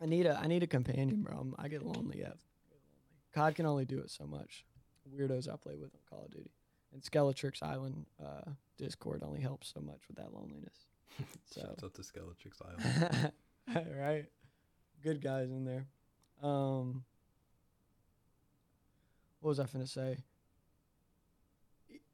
I 0.00 0.06
need 0.06 0.26
a 0.26 0.38
I 0.38 0.46
need 0.46 0.62
a 0.62 0.66
companion, 0.66 1.22
bro. 1.22 1.36
I'm, 1.38 1.54
i 1.58 1.68
get 1.68 1.82
lonely. 1.82 2.20
Yeah, 2.20 2.32
COD 3.34 3.54
can 3.56 3.66
only 3.66 3.84
do 3.84 3.98
it 3.98 4.10
so 4.10 4.26
much. 4.26 4.64
Weirdos 5.14 5.52
I 5.52 5.56
play 5.56 5.74
with 5.74 5.90
on 5.94 6.00
Call 6.08 6.24
of 6.24 6.30
Duty, 6.30 6.50
and 6.92 7.02
Skeletrix 7.02 7.62
Island 7.62 8.06
uh, 8.24 8.50
Discord 8.78 9.22
only 9.22 9.40
helps 9.40 9.72
so 9.74 9.80
much 9.80 10.00
with 10.08 10.16
that 10.16 10.32
loneliness. 10.32 10.87
So 11.50 11.62
Shouts 11.62 11.82
out 11.82 11.94
to 11.94 12.02
Skeletrix 12.02 12.60
Island. 12.62 13.32
right, 13.98 14.26
good 15.02 15.22
guys 15.22 15.50
in 15.50 15.64
there. 15.64 15.86
Um, 16.42 17.04
what 19.40 19.50
was 19.50 19.60
I 19.60 19.66
gonna 19.66 19.86
say? 19.86 20.18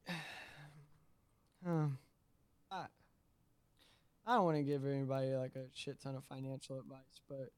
Um, 1.66 1.96
I, 2.70 2.84
I 4.26 4.34
don't 4.34 4.44
want 4.44 4.58
to 4.58 4.62
give 4.62 4.84
anybody 4.84 5.34
like 5.34 5.56
a 5.56 5.64
shit 5.72 5.98
ton 5.98 6.14
of 6.14 6.22
financial 6.24 6.78
advice, 6.78 7.22
but 7.26 7.52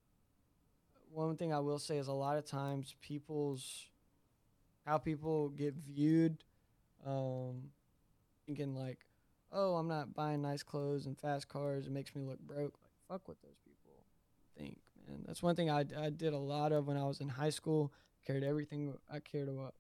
one 1.11 1.37
thing 1.37 1.53
I 1.53 1.59
will 1.59 1.81
say 1.81 1.99
is 1.99 2.07
a 2.07 2.13
lot 2.13 2.37
of 2.39 2.47
times 2.47 2.95
people's 3.01 3.89
how 4.87 4.99
people 4.99 5.49
get 5.49 5.75
viewed, 5.75 6.39
um, 7.05 7.71
thinking 8.47 8.75
like, 8.75 8.99
oh, 9.57 9.77
I'm 9.77 9.89
not 9.89 10.15
buying 10.15 10.43
nice 10.43 10.63
clothes 10.63 11.07
and 11.07 11.19
fast 11.19 11.49
cars. 11.49 11.87
It 11.87 11.93
makes 11.93 12.15
me 12.15 12.23
look 12.23 12.39
broke. 12.41 12.75
Like, 12.83 12.93
fuck 13.09 13.27
what 13.27 13.41
those 13.43 13.57
people 13.65 14.05
think, 14.57 14.79
man. 15.09 15.25
That's 15.27 15.43
one 15.43 15.57
thing 15.57 15.71
I, 15.71 15.85
I 15.99 16.11
did 16.11 16.35
a 16.35 16.39
lot 16.39 16.73
of 16.73 16.87
when 16.87 16.97
I 16.97 17.05
was 17.05 17.21
in 17.21 17.29
high 17.29 17.51
school. 17.51 17.93
Cared 18.27 18.45
everything. 18.45 18.93
I 19.11 19.21
cared 19.21 19.49
about 19.49 19.63
what 19.63 19.75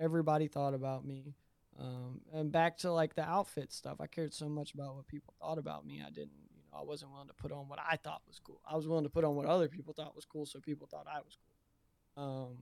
everybody 0.00 0.48
thought 0.48 0.74
about 0.74 1.04
me. 1.06 1.34
Um, 1.78 2.20
and 2.32 2.52
back 2.52 2.78
to 2.78 2.92
like 2.92 3.14
the 3.14 3.22
outfit 3.22 3.72
stuff, 3.72 4.00
I 4.00 4.06
cared 4.06 4.34
so 4.34 4.48
much 4.48 4.74
about 4.74 4.96
what 4.96 5.06
people 5.06 5.34
thought 5.40 5.58
about 5.58 5.86
me. 5.86 6.02
I 6.04 6.10
didn't, 6.10 6.32
you 6.50 6.58
know, 6.58 6.78
I 6.78 6.82
wasn't 6.82 7.12
willing 7.12 7.28
to 7.28 7.34
put 7.34 7.52
on 7.52 7.68
what 7.68 7.78
I 7.78 7.96
thought 7.96 8.22
was 8.26 8.40
cool. 8.42 8.60
I 8.68 8.76
was 8.76 8.86
willing 8.86 9.04
to 9.04 9.10
put 9.10 9.24
on 9.24 9.36
what 9.36 9.46
other 9.46 9.68
people 9.68 9.94
thought 9.94 10.14
was 10.14 10.24
cool, 10.24 10.44
so 10.44 10.58
people 10.58 10.86
thought 10.90 11.06
I 11.10 11.18
was 11.18 11.36
cool. 11.36 12.24
Um, 12.24 12.56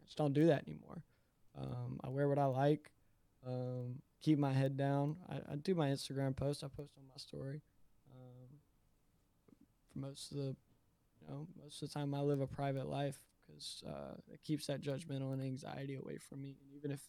I 0.00 0.04
just 0.04 0.16
don't 0.16 0.32
do 0.32 0.46
that 0.46 0.64
anymore. 0.66 1.02
Um, 1.58 2.00
I 2.04 2.08
wear 2.08 2.28
what 2.28 2.38
I 2.38 2.44
like. 2.44 2.90
Um, 3.46 4.00
keep 4.22 4.38
my 4.38 4.52
head 4.52 4.76
down. 4.76 5.16
I, 5.28 5.52
I, 5.52 5.56
do 5.56 5.74
my 5.74 5.88
Instagram 5.88 6.34
post. 6.34 6.64
I 6.64 6.68
post 6.68 6.92
on 6.96 7.04
my 7.08 7.16
story. 7.16 7.60
Um, 8.10 8.48
for 9.92 9.98
most 9.98 10.30
of 10.30 10.38
the, 10.38 10.56
you 11.20 11.28
know, 11.28 11.46
most 11.62 11.82
of 11.82 11.88
the 11.88 11.94
time 11.94 12.14
I 12.14 12.20
live 12.20 12.40
a 12.40 12.46
private 12.46 12.88
life 12.88 13.18
because 13.46 13.82
uh, 13.86 14.14
it 14.32 14.42
keeps 14.42 14.66
that 14.66 14.80
judgmental 14.80 15.32
and 15.32 15.42
anxiety 15.42 15.96
away 15.96 16.18
from 16.18 16.42
me. 16.42 16.56
And 16.60 16.76
even 16.76 16.90
if 16.90 17.00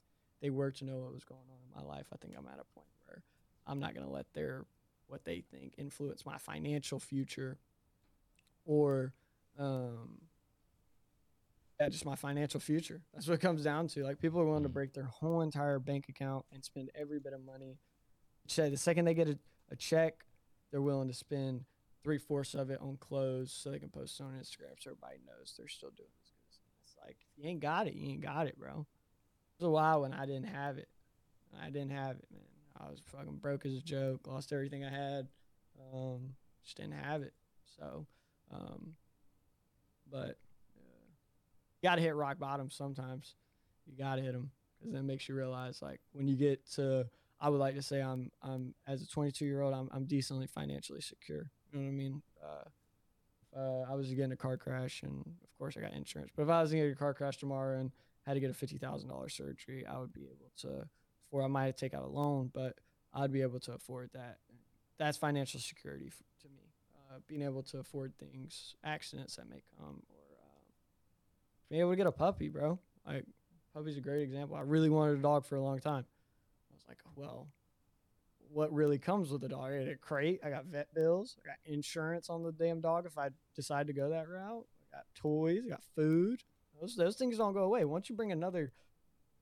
they 0.42 0.50
were 0.50 0.72
to 0.72 0.86
know 0.86 1.00
what 1.00 1.14
was 1.14 1.24
going 1.24 1.42
on 1.50 1.58
in 1.64 1.84
my 1.86 1.96
life, 1.96 2.08
I 2.12 2.18
think 2.18 2.34
I'm 2.38 2.48
at 2.48 2.60
a 2.60 2.74
point 2.74 2.88
where 3.06 3.24
I'm 3.68 3.80
not 3.80 3.94
going 3.94 4.06
to 4.06 4.12
let 4.12 4.26
their 4.34 4.66
what 5.08 5.26
they 5.26 5.42
think 5.52 5.74
influence 5.78 6.26
my 6.26 6.38
financial 6.38 7.00
future 7.00 7.58
or 8.66 9.14
um 9.60 10.18
yeah, 11.84 11.90
just 11.90 12.06
my 12.06 12.16
financial 12.16 12.60
future. 12.60 13.02
That's 13.14 13.28
what 13.28 13.36
it 13.36 13.42
comes 13.42 13.64
down 13.64 13.88
to. 13.90 14.04
Like 14.04 14.20
people 14.20 14.40
are 14.40 14.46
willing 14.46 14.64
to 14.64 14.70
mm. 14.70 14.74
break 14.74 14.94
their 14.94 15.04
whole 15.04 15.42
entire 15.42 15.80
bank 15.80 16.06
account 16.10 16.46
and 16.54 16.64
spend 16.64 16.92
every 16.96 17.20
bit 17.20 17.34
of 17.34 17.44
money. 17.44 17.78
Say 18.48 18.70
the 18.70 18.78
second 18.78 19.06
they 19.06 19.14
get 19.14 19.28
a, 19.28 19.38
a 19.72 19.76
check, 19.76 20.26
they're 20.72 20.82
willing 20.82 21.08
to 21.10 21.14
spend 21.14 21.66
three 22.04 22.18
fourths 22.18 22.54
of 22.54 22.70
it 22.70 22.80
on 22.82 22.98
clothes 22.98 23.52
so 23.52 23.72
they 23.72 23.80
can 23.80 23.90
post 23.90 24.20
it 24.20 24.24
on 24.24 24.32
Instagram 24.32 24.76
so 24.80 24.92
everybody 24.92 25.18
knows 25.26 25.54
they're 25.58 25.68
still 25.68 25.92
doing 25.96 26.10
this. 26.22 26.60
It's 26.86 26.96
like 27.06 27.18
if 27.20 27.44
you 27.44 27.50
ain't 27.50 27.62
got 27.62 27.88
it, 27.88 27.94
you 27.94 28.10
ain't 28.12 28.22
got 28.22 28.48
it, 28.48 28.58
bro 28.58 28.72
It 28.72 29.64
was 29.64 29.68
a 29.68 29.70
while 29.70 30.02
when 30.02 30.14
I 30.14 30.26
didn't 30.26 30.50
have 30.50 30.78
it. 30.78 30.90
I 31.62 31.70
didn't 31.70 31.92
have 31.92 32.18
it, 32.18 32.26
man. 32.32 32.42
I 32.80 32.90
was 32.90 33.00
fucking 33.06 33.38
broke 33.38 33.66
as 33.66 33.76
a 33.76 33.82
joke. 33.82 34.28
Lost 34.28 34.52
everything 34.52 34.84
I 34.84 34.90
had. 34.90 35.28
Um, 35.94 36.34
just 36.64 36.78
didn't 36.78 36.94
have 36.94 37.22
it. 37.22 37.34
So, 37.78 38.06
um, 38.52 38.94
but 40.12 40.38
you 41.84 41.90
got 41.90 41.96
to 41.96 42.02
hit 42.02 42.16
rock 42.16 42.40
bottom 42.40 42.70
sometimes. 42.70 43.36
You 43.86 43.98
got 43.98 44.16
to 44.16 44.22
hit 44.22 44.32
them 44.32 44.52
because 44.80 44.94
then 44.94 45.02
it 45.02 45.06
makes 45.06 45.28
you 45.28 45.36
realize 45.36 45.82
like 45.82 46.00
when 46.14 46.28
you 46.28 46.36
get 46.36 46.66
to 46.76 47.06
I 47.42 47.50
would 47.50 47.60
like 47.60 47.76
to 47.76 47.82
say 47.82 48.02
I'm 48.02 48.32
I'm 48.42 48.74
as 48.88 49.02
a 49.04 49.08
22 49.08 49.46
year 49.46 49.62
old 49.62 49.74
I'm 49.74 49.90
I'm 49.92 50.06
decently 50.06 50.48
financially 50.48 51.02
secure. 51.02 51.52
You 51.72 51.80
know 51.80 51.86
what 51.86 51.90
I 51.90 51.92
mean? 51.92 52.22
Uh, 52.42 53.60
uh, 53.60 53.92
I 53.92 53.96
was 53.96 54.10
to 54.10 54.16
get 54.16 54.24
in 54.26 54.32
a 54.32 54.38
car 54.38 54.58
crash, 54.58 55.04
and 55.04 55.20
of 55.20 55.58
course 55.60 55.76
I 55.78 55.82
got 55.82 55.94
insurance. 55.94 56.32
But 56.36 56.44
if 56.44 56.50
I 56.50 56.62
was 56.62 56.72
get 56.72 56.90
a 56.90 56.96
car 56.96 57.14
crash 57.14 57.38
tomorrow 57.38 57.80
and 57.80 57.92
had 58.26 58.36
to 58.36 58.40
get 58.40 58.50
a 58.50 58.54
fifty 58.54 58.78
thousand 58.78 59.10
dollars 59.10 59.34
surgery, 59.34 59.86
I 59.86 60.00
would 60.00 60.14
be 60.14 60.24
able 60.24 60.52
to. 60.62 60.88
Or 61.32 61.42
I 61.42 61.48
might 61.48 61.78
take 61.78 61.96
out 61.96 62.04
a 62.04 62.08
loan, 62.08 62.52
but 62.54 62.78
I'd 63.12 63.32
be 63.32 63.42
able 63.42 63.60
to 63.62 63.74
afford 63.74 64.12
that. 64.14 64.38
That's 65.00 65.18
financial 65.18 65.60
security 65.60 66.12
to 66.42 66.48
me. 66.48 66.62
Uh, 67.10 67.20
being 67.28 67.42
able 67.42 67.64
to 67.64 67.80
afford 67.80 68.14
things, 68.20 68.76
accidents 68.84 69.36
that 69.38 69.50
may 69.50 69.64
come, 69.80 70.04
or 70.10 70.23
being 71.74 71.82
able 71.82 71.92
to 71.92 71.98
get 71.98 72.06
a 72.06 72.12
puppy, 72.12 72.50
bro. 72.50 72.78
Like 73.04 73.26
puppy's 73.74 73.98
a 73.98 74.02
great 74.02 74.22
example. 74.22 74.56
I 74.56 74.62
really 74.62 74.92
wanted 74.92 75.18
a 75.18 75.22
dog 75.24 75.44
for 75.44 75.56
a 75.56 75.62
long 75.62 75.80
time. 75.80 76.06
I 76.06 76.76
was 76.76 76.84
like, 76.88 77.00
well, 77.16 77.48
what 78.52 78.72
really 78.72 79.00
comes 79.00 79.32
with 79.32 79.44
a 79.44 79.48
dog? 79.48 79.72
I 79.72 79.80
got 79.80 79.88
a 79.88 79.96
crate. 79.96 80.40
I 80.46 80.52
got 80.52 80.66
vet 80.66 80.94
bills. 80.94 81.36
I 81.44 81.48
got 81.48 81.56
insurance 81.66 82.30
on 82.30 82.44
the 82.44 82.52
damn 82.52 82.80
dog 82.80 83.08
if 83.08 83.18
I 83.18 83.30
decide 83.56 83.88
to 83.88 83.94
go 83.94 84.10
that 84.10 84.30
route. 84.30 84.68
I 84.84 84.98
got 84.98 85.06
toys. 85.16 85.64
I 85.66 85.70
got 85.70 85.84
food. 85.96 86.44
Those 86.80 86.96
those 86.96 87.16
things 87.16 87.40
don't 87.40 87.54
go 87.54 87.64
away. 87.64 87.86
Once 87.86 88.08
you 88.08 88.16
bring 88.16 88.32
another 88.32 88.72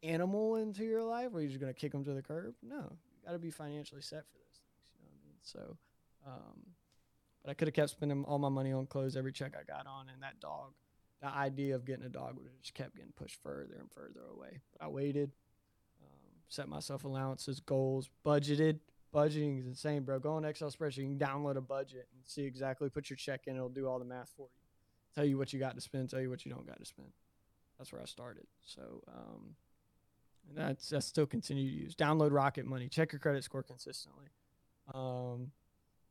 animal 0.01 0.55
into 0.55 0.85
your 0.85 1.03
life, 1.03 1.35
are 1.35 1.41
you 1.41 1.49
just 1.49 1.59
gonna 1.59 1.73
kick 1.73 1.91
them 1.91 2.05
to 2.05 2.13
the 2.13 2.21
curb? 2.21 2.53
No, 2.63 2.77
you 2.77 3.25
got 3.25 3.33
to 3.33 3.39
be 3.39 3.51
financially 3.51 4.01
set 4.01 4.23
for 4.25 4.37
those 4.37 4.61
things. 4.63 4.87
You 4.95 5.03
know 5.03 5.09
what 5.09 5.19
I 5.21 5.27
mean? 5.27 5.37
So, 5.41 5.77
um, 6.25 6.59
but 7.43 7.51
I 7.51 7.55
could 7.55 7.67
have 7.67 7.75
kept 7.75 7.89
spending 7.89 8.23
all 8.23 8.39
my 8.39 8.47
money 8.47 8.71
on 8.71 8.85
clothes 8.85 9.17
every 9.17 9.33
check 9.33 9.53
I 9.59 9.69
got 9.69 9.85
on, 9.85 10.07
and 10.07 10.23
that 10.23 10.39
dog. 10.39 10.71
The 11.21 11.27
idea 11.27 11.75
of 11.75 11.85
getting 11.85 12.05
a 12.05 12.09
dog 12.09 12.37
would 12.37 12.47
have 12.47 12.61
just 12.61 12.73
kept 12.73 12.95
getting 12.95 13.11
pushed 13.15 13.41
further 13.43 13.75
and 13.79 13.91
further 13.91 14.21
away. 14.33 14.59
But 14.73 14.85
I 14.85 14.87
waited, 14.89 15.31
um, 16.01 16.31
set 16.49 16.67
myself 16.67 17.03
allowances, 17.03 17.59
goals, 17.59 18.09
budgeted. 18.25 18.79
Budgeting 19.13 19.59
is 19.59 19.67
insane, 19.67 20.03
bro. 20.03 20.19
Go 20.19 20.33
on 20.33 20.45
Excel 20.45 20.71
spreadsheet. 20.71 20.97
You 20.97 21.17
can 21.17 21.19
download 21.19 21.57
a 21.57 21.61
budget 21.61 22.07
and 22.13 22.23
see 22.25 22.43
exactly. 22.43 22.89
Put 22.89 23.09
your 23.09 23.17
check 23.17 23.41
in. 23.45 23.55
It'll 23.55 23.69
do 23.69 23.87
all 23.87 23.99
the 23.99 24.05
math 24.05 24.31
for 24.35 24.43
you. 24.43 24.61
Tell 25.13 25.25
you 25.25 25.37
what 25.37 25.51
you 25.51 25.59
got 25.59 25.75
to 25.75 25.81
spend. 25.81 26.09
Tell 26.09 26.21
you 26.21 26.29
what 26.29 26.45
you 26.45 26.51
don't 26.51 26.65
got 26.65 26.79
to 26.79 26.85
spend. 26.85 27.09
That's 27.77 27.91
where 27.91 28.01
I 28.01 28.05
started. 28.05 28.47
So, 28.65 29.03
um, 29.13 29.55
and 30.47 30.57
that's 30.57 30.89
that's 30.89 31.05
still 31.05 31.25
continue 31.25 31.69
to 31.69 31.75
use. 31.83 31.95
Download 31.95 32.31
Rocket 32.31 32.65
Money. 32.65 32.87
Check 32.87 33.11
your 33.11 33.19
credit 33.19 33.43
score 33.43 33.63
consistently. 33.63 34.25
Um, 34.93 35.51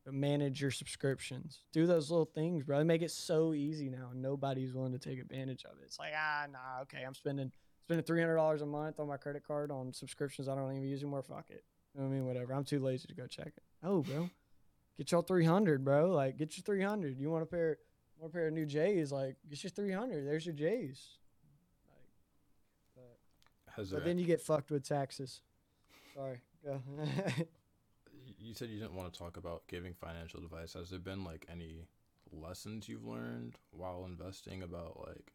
manage 0.06 0.60
your 0.60 0.70
subscriptions. 0.70 1.60
Do 1.72 1.86
those 1.86 2.10
little 2.10 2.24
things, 2.24 2.64
bro. 2.64 2.78
They 2.78 2.85
make 2.85 3.02
it 3.02 3.10
so 3.10 3.55
easy 3.55 3.89
now. 3.90 4.09
and 4.12 4.22
Nobody's 4.22 4.72
willing 4.72 4.93
to 4.93 4.98
take 4.98 5.18
advantage 5.20 5.64
of 5.64 5.72
it. 5.78 5.85
It's 5.85 5.98
like 5.98 6.12
ah 6.16 6.47
nah 6.51 6.82
okay. 6.82 7.02
I'm 7.06 7.14
spending 7.14 7.52
spending 7.85 8.05
three 8.05 8.20
hundred 8.20 8.36
dollars 8.36 8.62
a 8.62 8.66
month 8.66 8.98
on 8.98 9.09
my 9.09 9.16
credit 9.16 9.47
card 9.47 9.70
on 9.70 9.93
subscriptions 9.93 10.48
I 10.48 10.55
don't 10.55 10.70
even 10.72 10.89
use 10.89 11.02
anymore. 11.02 11.22
Fuck 11.22 11.47
it. 11.51 11.64
You 11.94 12.01
know 12.01 12.06
what 12.06 12.12
I 12.12 12.16
mean, 12.16 12.27
whatever. 12.27 12.55
I'm 12.55 12.64
too 12.64 12.81
lazy 12.81 13.09
to 13.09 13.14
go 13.14 13.27
check 13.27 13.48
it. 13.48 13.62
Oh, 13.82 14.02
bro, 14.02 14.31
get 14.97 15.10
your 15.12 15.22
three 15.22 15.44
hundred, 15.44 15.85
bro. 15.85 16.10
Like 16.10 16.39
get 16.39 16.56
your 16.56 16.62
three 16.64 16.82
hundred. 16.82 17.18
You 17.18 17.31
want 17.31 17.43
a 17.43 17.47
pair? 17.47 17.78
Want 18.18 18.32
a 18.32 18.35
pair 18.35 18.47
of 18.48 18.52
new 18.55 18.66
J's? 18.66 19.12
Like 19.12 19.36
get 19.48 19.62
your 19.62 19.70
three 19.70 19.93
hundred. 19.93 20.27
There's 20.27 20.47
your 20.47 20.55
J's. 20.55 21.18
Has 23.77 23.90
But 23.90 23.98
there, 23.98 24.06
then 24.06 24.18
you 24.18 24.27
get 24.27 24.40
fucked 24.40 24.70
with 24.70 24.82
taxes. 24.82 25.43
Sorry. 26.14 26.40
You 28.51 28.56
said 28.56 28.68
you 28.68 28.81
didn't 28.81 28.97
want 28.97 29.12
to 29.12 29.16
talk 29.16 29.36
about 29.36 29.62
giving 29.68 29.94
financial 29.94 30.40
advice. 30.40 30.72
Has 30.72 30.90
there 30.90 30.98
been 30.98 31.22
like 31.22 31.47
any 31.48 31.86
lessons 32.32 32.89
you've 32.89 33.05
learned 33.06 33.55
while 33.70 34.05
investing 34.05 34.64
about 34.64 34.98
like 35.06 35.35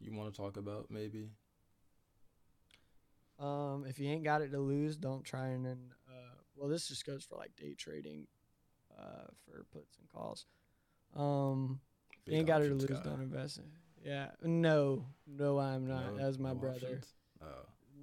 you 0.00 0.12
want 0.12 0.34
to 0.34 0.36
talk 0.36 0.56
about 0.56 0.86
maybe? 0.90 1.30
um, 3.38 3.84
if 3.88 4.00
you 4.00 4.08
ain't 4.10 4.24
got 4.24 4.42
it 4.42 4.50
to 4.50 4.58
lose, 4.58 4.96
don't 4.96 5.22
try 5.22 5.46
and. 5.46 5.64
Uh, 5.64 6.34
well, 6.56 6.68
this 6.68 6.88
just 6.88 7.06
goes 7.06 7.22
for 7.22 7.36
like 7.36 7.54
day 7.54 7.74
trading, 7.74 8.26
uh, 8.98 9.28
for 9.46 9.64
puts 9.72 9.96
and 9.98 10.08
calls. 10.08 10.44
Um, 11.14 11.78
if 12.26 12.32
you 12.32 12.38
ain't 12.40 12.48
got 12.48 12.62
it 12.62 12.68
to 12.70 12.74
lose, 12.74 12.86
guy. 12.86 13.00
don't 13.04 13.22
invest. 13.22 13.58
In. 13.58 13.64
Yeah. 14.04 14.30
No. 14.42 15.06
No, 15.28 15.60
I'm 15.60 15.86
not. 15.86 16.06
No- 16.06 16.16
That 16.16 16.26
was 16.26 16.40
my 16.40 16.48
no 16.48 16.54
brother. 16.56 16.78
options? 16.78 17.14
Oh, 17.40 17.46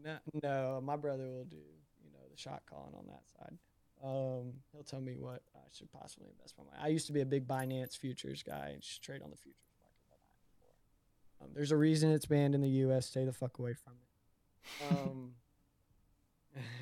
No, 0.06 0.18
no, 0.42 0.80
my 0.82 0.96
brother 0.96 1.26
will 1.28 1.44
do, 1.44 1.58
you 1.58 2.12
know, 2.14 2.20
the 2.32 2.38
shot 2.38 2.62
calling 2.70 2.94
on 2.98 3.08
that 3.08 3.24
side. 3.38 3.58
Um, 4.04 4.54
he'll 4.72 4.84
tell 4.84 5.02
me 5.02 5.16
what 5.20 5.44
I 5.56 5.60
should 5.72 5.92
possibly 5.92 6.30
invest 6.30 6.56
my 6.58 6.64
money. 6.64 6.78
I 6.82 6.88
used 6.88 7.06
to 7.08 7.14
be 7.14 7.22
a 7.22 7.26
big 7.26 7.48
Binance 7.48 7.96
futures 7.96 8.42
guy 8.42 8.72
and 8.74 8.82
just 8.82 9.04
trade 9.04 9.22
on 9.22 9.30
the 9.30 9.38
futures 9.38 9.62
market, 9.80 10.02
but 10.10 10.18
not 10.26 10.42
anymore. 10.58 11.50
Um, 11.50 11.50
there's 11.54 11.72
a 11.72 11.78
reason 11.78 12.12
it's 12.12 12.26
banned 12.26 12.56
in 12.56 12.62
the 12.62 12.70
U.S. 12.90 13.06
Stay 13.08 13.26
the 13.26 13.34
fuck 13.34 13.60
away 13.60 13.74
from 13.74 13.94
it. 13.94 14.92
Um, 14.92 15.32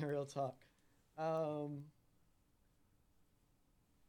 real 0.08 0.24
talk. 0.24 0.56
Um, 1.18 1.84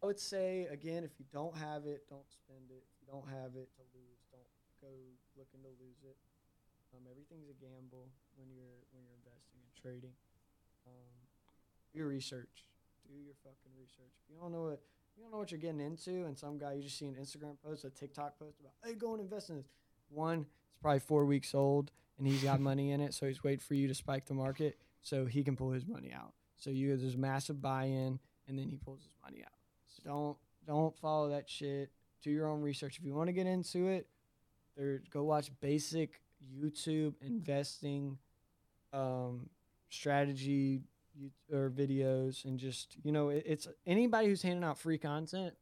I 0.02 0.08
would 0.08 0.20
say 0.20 0.68
again, 0.72 1.04
if 1.04 1.20
you 1.20 1.26
don't 1.34 1.56
have 1.58 1.86
it, 1.86 2.08
don't 2.10 2.30
spend 2.32 2.72
it. 2.72 2.84
If 2.88 2.96
you 3.04 3.08
don't 3.12 3.28
have 3.28 3.54
it 3.60 3.70
to 3.76 3.84
lose, 3.94 4.24
don't 4.32 4.48
go 4.80 4.90
looking 5.38 5.62
to 5.62 5.70
lose 5.84 6.02
it. 6.08 6.16
Um, 6.96 7.04
everything's 7.12 7.50
a 7.50 7.58
gamble 7.60 8.08
when 8.36 8.48
you're 8.50 8.82
when 8.92 9.04
you're 9.04 9.20
investing 9.20 9.60
and 9.60 9.76
trading. 9.76 10.16
Um, 10.88 11.12
do 11.94 12.00
your 12.00 12.08
research. 12.08 12.70
Do 13.12 13.18
your 13.18 13.36
fucking 13.44 13.72
research. 13.78 14.14
If 14.24 14.34
you 14.34 14.40
don't 14.42 14.54
know 14.54 14.64
what 14.64 14.82
you 15.18 15.24
don't 15.24 15.32
know 15.32 15.40
what 15.40 15.52
you're 15.52 15.60
getting 15.60 15.82
into, 15.82 16.26
and 16.26 16.38
some 16.38 16.58
guy 16.58 16.74
you 16.74 16.84
just 16.84 16.98
see 16.98 17.08
an 17.08 17.16
Instagram 17.16 17.58
post, 17.62 17.84
a 17.84 17.90
TikTok 17.90 18.40
post 18.40 18.60
about, 18.62 18.72
hey, 18.86 18.94
go 18.94 19.12
and 19.12 19.22
invest 19.22 19.50
in 19.50 19.58
this. 19.58 19.68
One, 20.10 20.46
it's 20.72 20.80
probably 20.82 21.00
four 21.00 21.26
weeks 21.26 21.54
old, 21.54 21.92
and 22.18 22.26
he's 22.26 22.42
got 22.42 22.62
money 22.62 22.92
in 22.92 23.02
it, 23.02 23.14
so 23.14 23.28
he's 23.28 23.44
waiting 23.44 23.60
for 23.60 23.74
you 23.74 23.90
to 23.90 23.94
spike 23.94 24.26
the 24.26 24.34
market 24.34 24.78
so 25.02 25.26
he 25.26 25.44
can 25.44 25.58
pull 25.58 25.72
his 25.72 25.86
money 25.86 26.14
out. 26.14 26.32
So 26.56 26.70
you 26.70 26.96
there's 26.96 27.18
massive 27.18 27.62
buy-in, 27.62 28.20
and 28.48 28.58
then 28.58 28.70
he 28.70 28.78
pulls 28.78 29.02
his 29.02 29.14
money 29.22 29.44
out. 29.44 29.52
So 29.90 30.04
don't 30.06 30.38
don't 30.66 30.96
follow 30.98 31.30
that 31.30 31.50
shit. 31.50 31.92
Do 32.24 32.32
your 32.32 32.48
own 32.48 32.62
research. 32.62 32.98
If 32.98 33.04
you 33.04 33.14
want 33.14 33.28
to 33.28 33.34
get 33.34 33.46
into 33.46 33.88
it, 33.90 34.08
there 34.78 35.02
go 35.10 35.24
watch 35.24 35.52
basic 35.60 36.22
YouTube 36.42 37.16
investing 37.22 38.18
um, 38.94 39.50
strategy 39.90 40.82
you- 41.16 41.32
or 41.56 41.70
videos, 41.70 42.46
and 42.46 42.60
just 42.60 42.98
you 43.04 43.12
know, 43.12 43.30
it, 43.30 43.44
it's 43.46 43.68
anybody 43.86 44.28
who's 44.28 44.42
handing 44.42 44.64
out 44.64 44.78
free 44.78 44.98
content. 44.98 45.56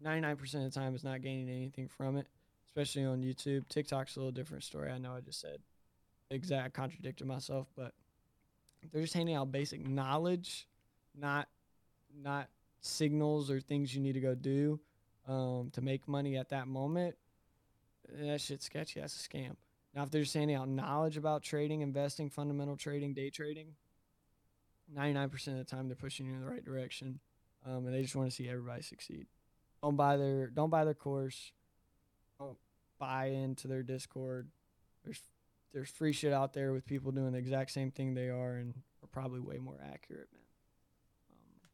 Ninety 0.00 0.20
nine 0.20 0.36
percent 0.36 0.64
of 0.66 0.72
the 0.72 0.80
time 0.80 0.94
is 0.94 1.04
not 1.04 1.22
gaining 1.22 1.48
anything 1.48 1.88
from 1.88 2.16
it, 2.16 2.26
especially 2.68 3.04
on 3.04 3.22
YouTube. 3.22 3.68
TikTok's 3.68 4.16
a 4.16 4.20
little 4.20 4.32
different 4.32 4.64
story. 4.64 4.90
I 4.90 4.98
know 4.98 5.14
I 5.14 5.20
just 5.20 5.40
said 5.40 5.60
exact 6.30 6.74
contradicted 6.74 7.26
myself, 7.26 7.68
but 7.76 7.92
they're 8.92 9.02
just 9.02 9.14
handing 9.14 9.34
out 9.34 9.52
basic 9.52 9.86
knowledge, 9.86 10.66
not 11.14 11.48
not 12.22 12.48
signals 12.80 13.50
or 13.50 13.60
things 13.60 13.94
you 13.94 14.00
need 14.00 14.12
to 14.14 14.20
go 14.20 14.34
do 14.34 14.80
um, 15.28 15.70
to 15.72 15.80
make 15.80 16.08
money 16.08 16.36
at 16.36 16.48
that 16.50 16.66
moment. 16.66 17.16
That 18.20 18.40
shit's 18.40 18.66
sketchy. 18.66 19.00
That's 19.00 19.24
a 19.24 19.28
scam. 19.28 19.56
Now, 19.94 20.02
if 20.04 20.10
they're 20.10 20.22
just 20.22 20.34
handing 20.34 20.56
out 20.56 20.68
knowledge 20.68 21.16
about 21.16 21.42
trading, 21.42 21.82
investing, 21.82 22.30
fundamental 22.30 22.76
trading, 22.76 23.14
day 23.14 23.30
trading, 23.30 23.68
99% 24.96 25.48
of 25.48 25.58
the 25.58 25.64
time 25.64 25.88
they're 25.88 25.96
pushing 25.96 26.26
you 26.26 26.34
in 26.34 26.40
the 26.40 26.46
right 26.46 26.64
direction, 26.64 27.20
um, 27.66 27.86
and 27.86 27.94
they 27.94 28.02
just 28.02 28.16
want 28.16 28.28
to 28.28 28.34
see 28.34 28.48
everybody 28.48 28.82
succeed. 28.82 29.26
Don't 29.82 29.96
buy 29.96 30.16
their 30.16 30.46
don't 30.46 30.70
buy 30.70 30.84
their 30.84 30.94
course. 30.94 31.52
Don't 32.38 32.56
buy 32.98 33.26
into 33.26 33.66
their 33.66 33.82
Discord. 33.82 34.48
There's 35.04 35.22
there's 35.72 35.90
free 35.90 36.12
shit 36.12 36.32
out 36.32 36.52
there 36.52 36.72
with 36.72 36.86
people 36.86 37.10
doing 37.12 37.32
the 37.32 37.38
exact 37.38 37.70
same 37.72 37.90
thing 37.90 38.14
they 38.14 38.28
are 38.28 38.54
and 38.54 38.74
are 39.02 39.08
probably 39.08 39.40
way 39.40 39.58
more 39.58 39.80
accurate, 39.82 40.28
man. 40.32 40.42
Um, 41.32 41.68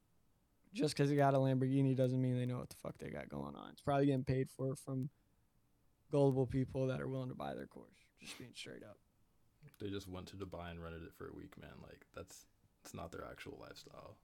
just 0.73 0.97
because 0.97 1.11
they 1.11 1.17
got 1.17 1.35
a 1.35 1.39
Lamborghini 1.39 1.97
doesn't 1.97 2.21
mean 2.21 2.39
they 2.39 2.47
know 2.47 2.59
what 2.59 2.71
the 2.71 2.77
fuck 2.77 2.97
they 2.99 3.11
got 3.11 3.29
going 3.29 3.57
on. 3.57 3.71
It's 3.73 3.83
probably 3.83 4.07
getting 4.07 4.25
paid 4.25 4.49
for 4.51 4.75
from 4.75 5.11
gullible 6.11 6.47
people 6.47 6.87
that 6.87 7.01
are 7.01 7.09
willing 7.09 7.29
to 7.29 7.35
buy 7.35 7.55
their 7.55 7.67
course. 7.67 7.99
Just 8.21 8.39
being 8.39 8.53
straight 8.55 8.83
up. 8.83 8.97
they 9.81 9.91
just 9.91 10.09
went 10.09 10.29
to 10.29 10.37
Dubai 10.37 10.71
and 10.71 10.83
rented 10.83 11.03
it 11.03 11.13
for 11.17 11.29
a 11.29 11.35
week, 11.35 11.61
man. 11.61 11.71
Like 11.83 12.07
that's 12.15 12.47
it's 12.89 12.95
not 12.95 13.13
their 13.13 13.27
actual 13.31 13.59
lifestyle. 13.61 14.17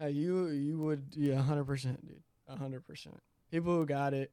Uh, 0.00 0.06
you 0.06 0.46
you 0.50 0.78
would 0.78 1.02
yeah, 1.16 1.42
hundred 1.42 1.64
percent, 1.64 2.06
dude, 2.06 2.22
hundred 2.56 2.86
percent. 2.86 3.20
People 3.50 3.74
who 3.74 3.84
got 3.84 4.14
it 4.14 4.30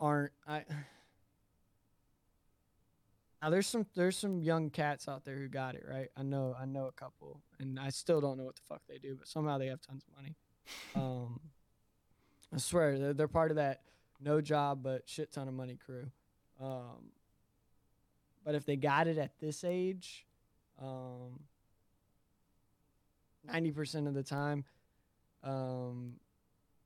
aren't 0.00 0.32
I. 0.46 0.64
Now 3.42 3.48
there's 3.48 3.66
some 3.66 3.86
there's 3.94 4.18
some 4.18 4.42
young 4.42 4.68
cats 4.68 5.08
out 5.08 5.24
there 5.24 5.36
who 5.36 5.48
got 5.48 5.74
it 5.74 5.86
right. 5.88 6.08
I 6.14 6.22
know 6.22 6.54
I 6.60 6.66
know 6.66 6.88
a 6.88 6.92
couple, 6.92 7.40
and 7.58 7.80
I 7.80 7.88
still 7.88 8.20
don't 8.20 8.36
know 8.36 8.44
what 8.44 8.56
the 8.56 8.62
fuck 8.68 8.82
they 8.86 8.98
do, 8.98 9.16
but 9.18 9.28
somehow 9.28 9.56
they 9.56 9.68
have 9.68 9.80
tons 9.80 10.04
of 10.06 10.14
money. 10.14 10.36
Um, 10.94 11.40
I 12.54 12.58
swear 12.58 12.98
they're, 12.98 13.14
they're 13.14 13.28
part 13.28 13.50
of 13.50 13.56
that 13.56 13.80
no 14.20 14.42
job 14.42 14.82
but 14.82 15.08
shit 15.08 15.32
ton 15.32 15.48
of 15.48 15.54
money 15.54 15.78
crew. 15.84 16.10
Um, 16.62 17.12
but 18.44 18.54
if 18.54 18.66
they 18.66 18.76
got 18.76 19.06
it 19.06 19.16
at 19.16 19.40
this 19.40 19.64
age, 19.64 20.26
um, 20.80 21.40
ninety 23.44 23.70
percent 23.70 24.06
of 24.06 24.14
the 24.14 24.22
time, 24.22 24.64
um, 25.42 26.14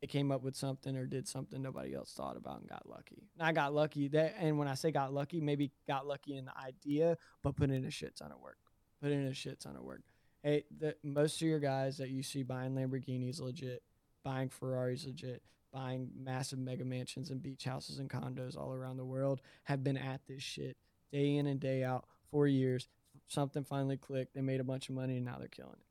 came 0.09 0.31
up 0.31 0.43
with 0.43 0.56
something 0.56 0.97
or 0.97 1.06
did 1.06 1.26
something 1.26 1.62
nobody 1.62 1.94
else 1.94 2.12
thought 2.12 2.36
about 2.36 2.60
and 2.60 2.68
got 2.68 2.89
lucky. 2.89 3.22
And 3.39 3.47
I 3.47 3.52
got 3.52 3.74
lucky 3.74 4.09
that, 4.09 4.35
and 4.39 4.59
when 4.59 4.68
I 4.68 4.74
say 4.74 4.90
got 4.90 5.12
lucky, 5.12 5.40
maybe 5.40 5.72
got 5.86 6.06
lucky 6.06 6.36
in 6.36 6.44
the 6.44 6.52
idea, 6.59 7.16
but 7.43 7.56
put 7.56 7.70
in 7.70 7.85
a 7.85 7.90
shit 7.90 8.16
ton 8.16 8.32
of 8.32 8.40
work. 8.40 8.59
Put 9.02 9.12
in 9.12 9.26
a 9.26 9.35
shit 9.35 9.60
ton 9.60 9.76
of 9.76 9.82
work. 9.82 10.02
Hey, 10.43 10.64
the, 10.78 10.94
most 11.02 11.40
of 11.40 11.48
your 11.48 11.59
guys 11.59 11.98
that 11.98 12.10
you 12.10 12.22
see 12.22 12.43
buying 12.43 12.74
Lamborghinis 12.74 13.40
legit, 13.40 13.82
buying 14.22 14.51
Ferraris 14.51 15.06
legit, 15.06 15.43
buying 15.72 16.10
massive 16.16 16.59
mega 16.59 16.85
mansions 16.85 17.31
and 17.31 17.43
beach 17.43 17.64
houses 17.64 17.98
and 17.98 18.10
condos 18.10 18.56
all 18.56 18.72
around 18.72 18.97
the 18.97 19.05
world 19.05 19.40
have 19.64 19.82
been 19.82 19.97
at 19.97 20.20
this 20.28 20.43
shit 20.43 20.76
day 21.12 21.36
in 21.36 21.47
and 21.47 21.60
day 21.60 21.82
out 21.82 22.05
for 22.31 22.47
years. 22.47 22.89
Something 23.26 23.64
finally 23.64 23.97
clicked. 23.97 24.35
They 24.35 24.43
made 24.43 24.60
a 24.60 24.64
bunch 24.64 24.89
of 24.89 24.94
money 24.94 25.16
and 25.16 25.24
now 25.24 25.36
they're 25.39 25.48
killing 25.48 25.72
it. 25.72 25.86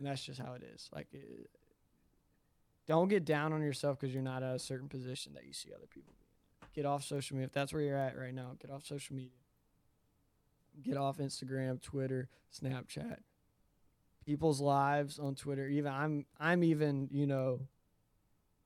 And 0.00 0.08
that's 0.08 0.24
just 0.24 0.40
how 0.40 0.54
it 0.54 0.62
is. 0.62 0.88
Like, 0.94 1.08
it, 1.12 1.50
don't 2.86 3.08
get 3.08 3.24
down 3.24 3.52
on 3.52 3.62
yourself 3.62 4.00
because 4.00 4.12
you're 4.12 4.22
not 4.22 4.42
at 4.42 4.54
a 4.54 4.58
certain 4.58 4.88
position 4.88 5.34
that 5.34 5.46
you 5.46 5.52
see 5.52 5.70
other 5.72 5.86
people. 5.86 6.14
Get 6.74 6.86
off 6.86 7.04
social 7.04 7.36
media. 7.36 7.46
If 7.46 7.52
that's 7.52 7.72
where 7.72 7.82
you're 7.82 7.96
at 7.96 8.18
right 8.18 8.34
now, 8.34 8.56
get 8.60 8.70
off 8.70 8.86
social 8.86 9.14
media. 9.14 9.30
Get 10.82 10.96
off 10.96 11.18
Instagram, 11.18 11.82
Twitter, 11.82 12.28
Snapchat. 12.58 13.18
People's 14.24 14.60
lives 14.60 15.18
on 15.18 15.34
Twitter. 15.34 15.68
Even 15.68 15.92
I'm 15.92 16.26
I'm 16.38 16.64
even, 16.64 17.08
you 17.10 17.26
know, 17.26 17.60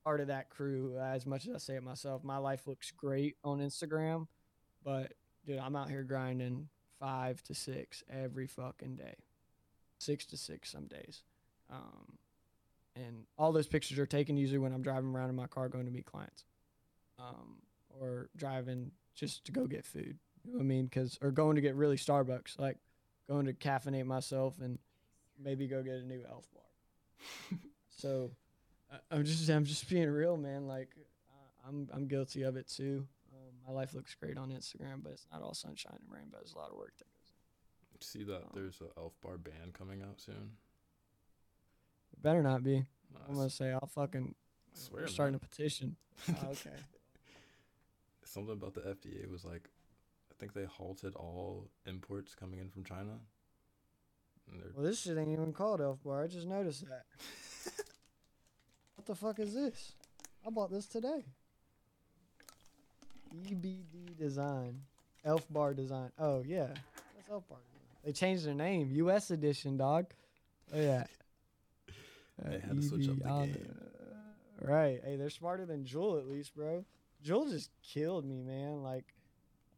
part 0.05 0.21
of 0.21 0.29
that 0.29 0.51
crew 0.51 0.97
as 0.99 1.27
much 1.27 1.47
as 1.49 1.55
I 1.55 1.59
say 1.59 1.77
it 1.77 1.83
myself. 1.83 2.23
My 2.23 2.37
life 2.37 2.67
looks 2.67 2.93
great 2.93 3.37
on 3.43 3.59
Instagram, 3.59 4.29
but 4.85 5.15
dude, 5.47 5.59
I'm 5.59 5.75
out 5.75 5.89
here 5.89 6.03
grinding 6.03 6.69
five 7.01 7.43
to 7.45 7.55
six 7.55 8.05
every 8.09 8.47
fucking 8.47 8.97
day. 8.97 9.24
Six 10.05 10.27
to 10.27 10.37
six 10.37 10.71
some 10.71 10.87
days. 10.87 11.23
Um, 11.71 12.19
and 12.95 13.25
all 13.39 13.53
those 13.53 13.67
pictures 13.67 13.99
are 13.99 14.07
taken 14.07 14.37
usually 14.37 14.59
when 14.59 14.73
I'm 14.73 14.83
driving 14.83 15.15
around 15.15 15.31
in 15.31 15.35
my 15.35 15.47
car 15.47 15.69
going 15.69 15.87
to 15.87 15.91
meet 15.91 16.05
clients, 16.05 16.45
um, 17.19 17.57
or 17.89 18.29
driving 18.37 18.93
just 19.15 19.47
to 19.47 19.53
go 19.53 19.67
get 19.67 19.87
food. 19.87 20.19
You 20.45 20.53
know 20.53 20.59
what 20.59 20.65
I 20.65 20.67
mean? 20.67 20.89
Cause 20.89 21.19
or 21.23 21.31
going 21.31 21.57
to 21.57 21.63
get 21.63 21.75
really 21.75 21.97
Starbucks, 21.97 22.59
like 22.59 22.77
going 23.29 23.47
to 23.47 23.55
caffeinate 23.55 24.05
myself 24.05 24.61
and 24.61 24.79
maybe 25.43 25.67
go 25.67 25.83
get 25.83 25.95
a 25.95 26.03
new 26.03 26.23
Elf 26.29 26.47
bar. 26.53 27.59
so 27.91 28.31
I'm 29.11 29.25
just 29.25 29.49
I'm 29.49 29.65
just 29.65 29.89
being 29.89 30.11
real, 30.11 30.37
man. 30.37 30.67
Like 30.67 30.91
I'm 31.67 31.89
I'm 31.93 32.07
guilty 32.07 32.43
of 32.43 32.57
it 32.57 32.69
too. 32.69 33.07
Um, 33.33 33.55
my 33.67 33.73
life 33.73 33.95
looks 33.95 34.15
great 34.15 34.37
on 34.37 34.51
Instagram, 34.51 35.03
but 35.03 35.13
it's 35.13 35.27
not 35.33 35.43
all 35.43 35.55
sunshine 35.55 35.99
and 36.01 36.13
rainbows. 36.13 36.53
A 36.55 36.59
lot 36.59 36.71
of 36.71 36.77
work 36.77 36.93
that 36.99 37.07
in. 37.07 37.14
See 38.05 38.23
that 38.25 38.37
um, 38.37 38.51
there's 38.55 38.81
an 38.81 38.89
Elf 38.97 39.15
Bar 39.23 39.39
band 39.39 39.73
coming 39.73 40.03
out 40.03 40.21
soon. 40.21 40.53
It 42.13 42.23
better 42.23 42.43
not 42.43 42.63
be. 42.63 42.85
I'm 43.29 43.35
gonna 43.35 43.51
say 43.51 43.73
I'll 43.73 43.91
fucking. 43.95 44.35
I 44.75 44.79
swear, 44.79 45.03
we're 45.03 45.09
starting 45.09 45.35
man. 45.35 45.41
a 45.43 45.47
petition. 45.49 45.97
oh, 46.29 46.51
okay. 46.51 46.77
Something 48.25 48.53
about 48.53 48.75
the 48.75 48.81
FDA 48.81 49.31
was 49.31 49.45
like, 49.45 49.71
I 50.31 50.35
think 50.39 50.53
they 50.53 50.65
halted 50.65 51.15
all 51.15 51.69
imports 51.87 52.35
coming 52.35 52.61
in 52.61 52.69
from 52.69 52.85
China. 52.85 53.21
Well, 54.75 54.85
this 54.85 55.01
shit 55.01 55.17
ain't 55.17 55.31
even 55.31 55.53
called 55.53 55.81
Elf 55.81 56.03
Bar. 56.05 56.25
I 56.25 56.27
just 56.27 56.47
noticed 56.47 56.85
that. 56.89 57.05
what 58.97 59.07
the 59.07 59.15
fuck 59.15 59.39
is 59.39 59.55
this? 59.55 59.93
I 60.47 60.51
bought 60.51 60.71
this 60.71 60.87
today. 60.87 61.25
EBD 63.35 64.17
Design. 64.19 64.83
Elf 65.25 65.47
Bar 65.51 65.75
Design. 65.75 66.11
Oh, 66.19 66.43
yeah. 66.47 66.67
That's 66.67 67.31
Elf 67.31 67.49
Bar 67.49 67.59
Design. 67.59 67.74
They 68.05 68.13
changed 68.13 68.47
their 68.47 68.55
name. 68.55 68.91
U.S. 68.93 69.31
edition, 69.31 69.77
dog. 69.77 70.07
Oh, 70.73 70.81
yeah. 70.81 71.05
Uh, 72.45 72.51
they 72.51 72.59
had 72.59 72.75
to 72.75 72.83
switch 72.83 73.09
up 73.09 73.17
the 73.17 73.23
game. 73.23 73.75
right. 74.61 75.01
Hey, 75.05 75.15
they're 75.15 75.31
smarter 75.31 75.65
than 75.67 75.85
Juul 75.85 76.19
at 76.19 76.27
least, 76.27 76.53
bro. 76.57 76.85
Juul 77.25 77.49
just 77.49 77.71
killed 77.81 78.25
me, 78.25 78.43
man. 78.43 78.83
Like, 78.83 79.15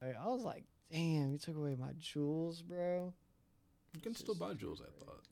I 0.03 0.27
was 0.29 0.43
like, 0.43 0.65
damn, 0.91 1.33
you 1.33 1.39
took 1.39 1.59
away 1.59 1.77
my 1.79 1.93
Juuls, 2.01 2.63
bro. 2.65 3.13
You 3.95 4.01
can 4.01 4.15
still 4.15 4.35
buy 4.35 4.55
Juuls, 4.55 4.81
I 4.81 4.89
thought. 5.05 5.25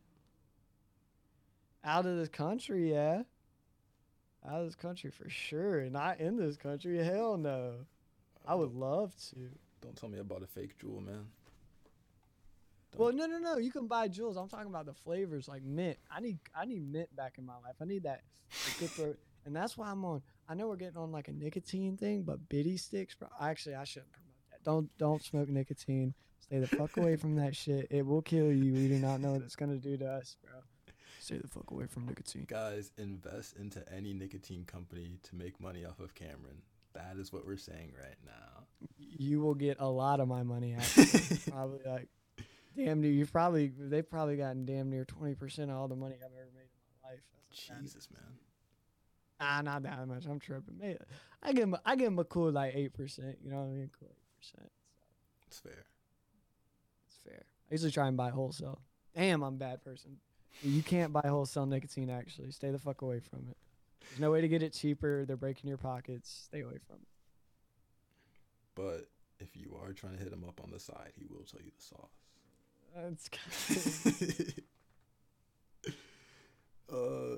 Out 1.83 2.05
of 2.05 2.19
this 2.19 2.29
country, 2.29 2.93
yeah. 2.93 3.23
Out 4.47 4.61
of 4.61 4.67
this 4.67 4.75
country 4.75 5.11
for 5.11 5.29
sure. 5.31 5.89
Not 5.89 6.21
in 6.21 6.37
this 6.37 6.59
country, 6.59 7.03
hell 7.03 7.39
no. 7.39 7.87
I 8.47 8.55
would 8.55 8.75
love 8.75 9.15
to. 9.31 9.49
Don't 9.81 9.97
tell 9.97 10.11
me 10.11 10.19
about 10.19 10.43
a 10.43 10.47
fake 10.47 10.79
Juul, 10.79 11.05
man. 11.05 11.25
Well, 12.97 13.13
no, 13.13 13.27
no, 13.27 13.39
no. 13.39 13.59
You 13.59 13.71
can 13.71 13.87
buy 13.87 14.09
Juuls. 14.09 14.37
I'm 14.37 14.49
talking 14.49 14.69
about 14.69 14.87
the 14.87 14.95
flavors, 14.95 15.49
like 15.49 15.63
mint. 15.63 15.99
I 16.11 16.21
need, 16.21 16.39
I 16.55 16.65
need 16.65 16.91
mint 16.91 17.15
back 17.17 17.35
in 17.39 17.47
my 17.47 17.55
life. 17.55 17.75
I 17.81 17.85
need 17.85 18.05
that 18.05 18.23
good 18.79 18.91
throat, 18.91 19.19
and 19.45 19.55
that's 19.55 19.77
why 19.77 19.91
I'm 19.91 20.05
on. 20.05 20.23
I 20.49 20.55
know 20.55 20.69
we're 20.69 20.77
getting 20.77 20.99
on 20.99 21.13
like 21.13 21.29
a 21.29 21.33
nicotine 21.33 21.97
thing, 21.97 22.23
but 22.23 22.49
Bidi 22.49 22.79
sticks, 22.79 23.15
bro. 23.15 23.29
Actually, 23.41 23.77
I 23.77 23.85
shouldn't 23.85 24.13
promote 24.13 24.35
that. 24.51 24.65
Don't, 24.65 24.99
don't 24.99 25.23
smoke 25.23 25.49
nicotine. 25.49 26.15
Stay 26.41 26.59
the 26.59 26.67
fuck 26.67 26.97
away 26.99 27.17
from 27.17 27.37
that 27.37 27.57
shit. 27.57 27.87
It 27.91 28.05
will 28.05 28.21
kill 28.21 28.53
you. 28.53 28.75
We 28.75 28.89
do 28.89 28.99
not 28.99 29.21
know 29.21 29.33
what 29.33 29.43
it's 29.43 29.57
gonna 29.57 29.79
do 29.79 29.97
to 29.97 30.07
us, 30.07 30.37
bro. 30.43 30.61
Stay 31.21 31.39
the 31.39 31.49
fuck 31.49 31.71
away 31.71 31.87
from 31.87 32.07
nicotine. 32.07 32.45
Guys, 32.47 32.91
invest 32.99 33.57
into 33.57 33.83
any 33.91 34.13
nicotine 34.13 34.65
company 34.67 35.19
to 35.23 35.35
make 35.35 35.59
money 35.59 35.87
off 35.87 35.99
of 36.01 36.15
Cameron. 36.15 36.61
That 36.93 37.17
is 37.19 37.33
what 37.33 37.47
we're 37.47 37.57
saying 37.57 37.93
right 37.99 38.19
now. 38.27 38.65
You 38.99 39.41
will 39.41 39.55
get 39.55 39.79
a 39.81 39.89
lot 39.89 40.21
of 40.21 40.29
my 40.29 40.43
money. 40.43 40.75
Actually, 40.75 41.39
probably 41.51 41.81
like 41.87 42.09
damn 42.77 43.01
near. 43.01 43.11
You've 43.11 43.33
probably 43.33 43.73
they've 43.79 44.09
probably 44.09 44.37
gotten 44.37 44.65
damn 44.65 44.91
near 44.91 45.05
twenty 45.05 45.35
percent 45.35 45.71
of 45.71 45.77
all 45.77 45.89
the 45.89 45.97
money 45.97 46.17
I've 46.17 46.33
ever 46.33 46.51
made 46.55 46.63
in 46.63 47.03
my 47.03 47.11
life. 47.11 47.21
Jesus, 47.51 48.09
man. 48.13 48.23
Ah, 49.41 49.61
not 49.63 49.83
that 49.83 50.07
much. 50.07 50.27
I'm 50.27 50.39
tripping. 50.39 50.79
Maybe 50.79 50.99
I 51.43 51.53
give 51.53 51.65
him 51.65 51.77
I 51.85 51.97
give 51.97 52.09
him 52.09 52.19
a 52.19 52.25
cool 52.25 52.51
like 52.51 52.75
eight 52.75 52.95
percent. 52.95 53.39
You 53.43 53.51
know 53.51 53.59
what 53.59 53.65
I 53.65 53.75
mean? 53.75 53.91
Cool 53.99 54.11
eight 54.11 54.41
percent. 54.41 54.71
It's 55.47 55.59
fair. 55.59 55.85
It's 57.07 57.19
fair. 57.25 57.45
I 57.71 57.75
usually 57.75 57.93
try 57.93 58.09
and 58.09 58.17
buy 58.17 58.31
wholesale. 58.31 58.81
Damn, 59.15 59.43
I'm 59.43 59.55
a 59.55 59.57
bad 59.57 59.85
person. 59.85 60.17
You 60.63 60.83
can't 60.83 61.13
buy 61.13 61.23
wholesale 61.25 61.67
nicotine. 61.67 62.11
Actually, 62.11 62.51
stay 62.53 62.71
the 62.71 62.79
fuck 62.79 63.03
away 63.03 63.21
from 63.21 63.47
it. 63.51 63.57
There's 64.09 64.21
no 64.21 64.31
way 64.31 64.41
to 64.41 64.49
get 64.49 64.63
it 64.63 64.73
cheaper. 64.73 65.25
They're 65.25 65.37
breaking 65.37 65.69
your 65.69 65.79
pockets. 65.79 66.47
Stay 66.47 66.61
away 66.61 66.79
from 66.87 66.97
it. 66.97 67.09
But 68.75 69.09
if 69.41 69.57
you 69.57 69.79
are 69.83 69.93
trying 69.93 70.17
to 70.17 70.23
hit 70.23 70.33
him 70.33 70.45
up 70.47 70.61
on 70.63 70.71
the 70.71 70.81
side, 70.81 71.13
he 71.17 71.27
will 71.27 71.45
tell 71.45 71.61
you 71.61 71.71
the 71.77 71.83
sauce. 71.83 72.24
That's 72.95 73.29
kind 73.29 74.55
of 76.91 76.93
uh, 76.95 77.37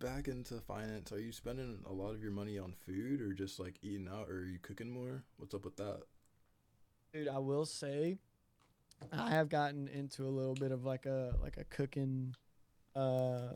back 0.00 0.26
into 0.26 0.54
finance. 0.60 1.12
Are 1.12 1.20
you 1.20 1.30
spending 1.30 1.78
a 1.88 1.92
lot 1.92 2.10
of 2.14 2.22
your 2.22 2.32
money 2.32 2.58
on 2.58 2.74
food, 2.86 3.20
or 3.20 3.32
just 3.32 3.60
like 3.60 3.76
eating 3.82 4.08
out, 4.08 4.28
or 4.28 4.38
are 4.38 4.44
you 4.46 4.58
cooking 4.58 4.90
more? 4.90 5.22
What's 5.36 5.54
up 5.54 5.64
with 5.64 5.76
that? 5.76 6.00
Dude, 7.12 7.28
I 7.28 7.38
will 7.38 7.66
say, 7.66 8.18
I 9.12 9.30
have 9.30 9.48
gotten 9.48 9.88
into 9.88 10.24
a 10.24 10.28
little 10.28 10.54
bit 10.54 10.72
of 10.72 10.84
like 10.84 11.06
a 11.06 11.34
like 11.40 11.56
a 11.56 11.64
cooking. 11.64 12.34
Uh, 12.96 13.52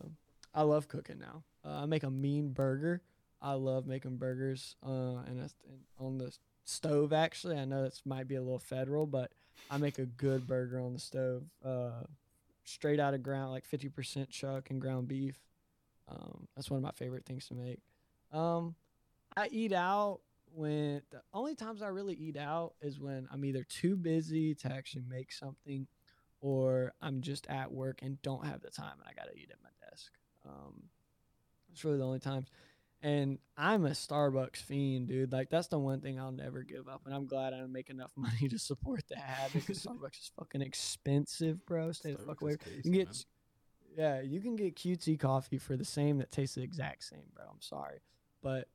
I 0.55 0.63
love 0.63 0.87
cooking 0.87 1.19
now. 1.19 1.43
Uh, 1.65 1.83
I 1.83 1.87
make 1.87 2.05
a 2.05 2.11
mean 2.11 2.53
burger. 2.53 3.03
I 3.41 3.55
love 3.55 3.89
making 3.89 4.19
burgers. 4.19 4.77
Uh, 4.87 5.17
and, 5.27 5.41
and 5.41 5.51
on 5.99 6.19
the 6.19 6.33
stove 6.65 7.13
actually. 7.13 7.59
I 7.59 7.65
know 7.65 7.83
this 7.83 8.03
might 8.05 8.29
be 8.29 8.37
a 8.37 8.43
little 8.43 8.59
federal, 8.59 9.07
but 9.07 9.33
I 9.71 9.79
make 9.79 9.99
a 9.99 10.07
good 10.07 10.47
burger 10.47 10.81
on 10.81 10.93
the 10.93 10.99
stove. 10.99 11.45
Uh, 11.65 12.03
straight 12.65 13.01
out 13.01 13.15
of 13.15 13.23
ground, 13.23 13.51
like 13.51 13.69
50% 13.69 14.29
chuck 14.31 14.71
and 14.71 14.81
ground 14.81 15.09
beef. 15.09 15.39
Um, 16.09 16.47
that's 16.55 16.71
one 16.71 16.79
of 16.79 16.83
my 16.83 16.93
favorite 16.93 17.25
things 17.25 17.47
to 17.49 17.55
make. 17.55 17.81
Um, 18.33 18.75
I 19.37 19.49
eat 19.51 19.73
out 19.73 20.21
when 20.55 21.03
the 21.11 21.23
only 21.33 21.55
times 21.55 21.83
I 21.83 21.89
really 21.89 22.15
eat 22.15 22.37
out 22.37 22.75
is 22.81 23.01
when 23.01 23.27
I'm 23.33 23.45
either 23.45 23.65
too 23.65 23.97
busy 23.97 24.55
to 24.57 24.73
actually 24.73 25.05
make 25.09 25.33
something 25.33 25.87
or 26.41 26.93
I'm 27.01 27.21
just 27.23 27.47
at 27.47 27.73
work 27.73 28.01
and 28.03 28.21
don't 28.23 28.47
have 28.47 28.61
the 28.61 28.71
time 28.71 28.95
and 28.99 29.09
I 29.09 29.15
got 29.15 29.33
to 29.33 29.39
eat 29.39 29.51
at 29.51 29.63
my 29.63 29.71
desk. 29.89 30.13
Um, 30.47 30.83
it's 31.73 31.85
really 31.85 31.99
the 31.99 32.05
only 32.05 32.19
times. 32.19 32.49
And 33.03 33.39
I'm 33.57 33.85
a 33.85 33.91
Starbucks 33.91 34.59
fiend, 34.59 35.09
dude. 35.09 35.33
Like 35.33 35.51
that's 35.51 35.67
the 35.67 35.79
one 35.79 36.01
thing 36.01 36.21
I'll 36.21 36.31
never 36.31 36.63
give 36.63 36.89
up. 36.89 37.03
And 37.05 37.13
I'm 37.13 37.27
glad 37.27 37.53
I 37.53 37.61
make 37.67 37.91
enough 37.91 38.13
money 38.17 38.49
to 38.49 38.59
support 38.59 39.03
the 39.09 39.19
habit 39.19 39.55
because 39.55 39.85
Starbucks 39.85 40.21
is 40.21 40.31
fucking 40.39 40.63
expensive, 40.63 41.65
bro. 41.67 41.91
Stay 41.93 42.13
Starbucks 42.13 42.19
the 42.19 42.25
fuck 42.27 42.43
away. 42.43 42.57
you 42.77 42.83
can 42.83 42.93
get, 42.93 43.07
man. 43.07 43.15
yeah, 43.97 44.21
you 44.21 44.41
can 44.41 44.55
get 44.55 44.77
QT 44.77 45.19
coffee 45.19 45.59
for 45.59 45.77
the 45.77 45.85
same 45.85 46.19
that 46.19 46.31
tastes 46.31 46.55
the 46.55 46.63
exact 46.63 47.05
same, 47.05 47.25
bro. 47.35 47.45
I'm 47.51 47.61
sorry, 47.61 47.99
but 48.41 48.69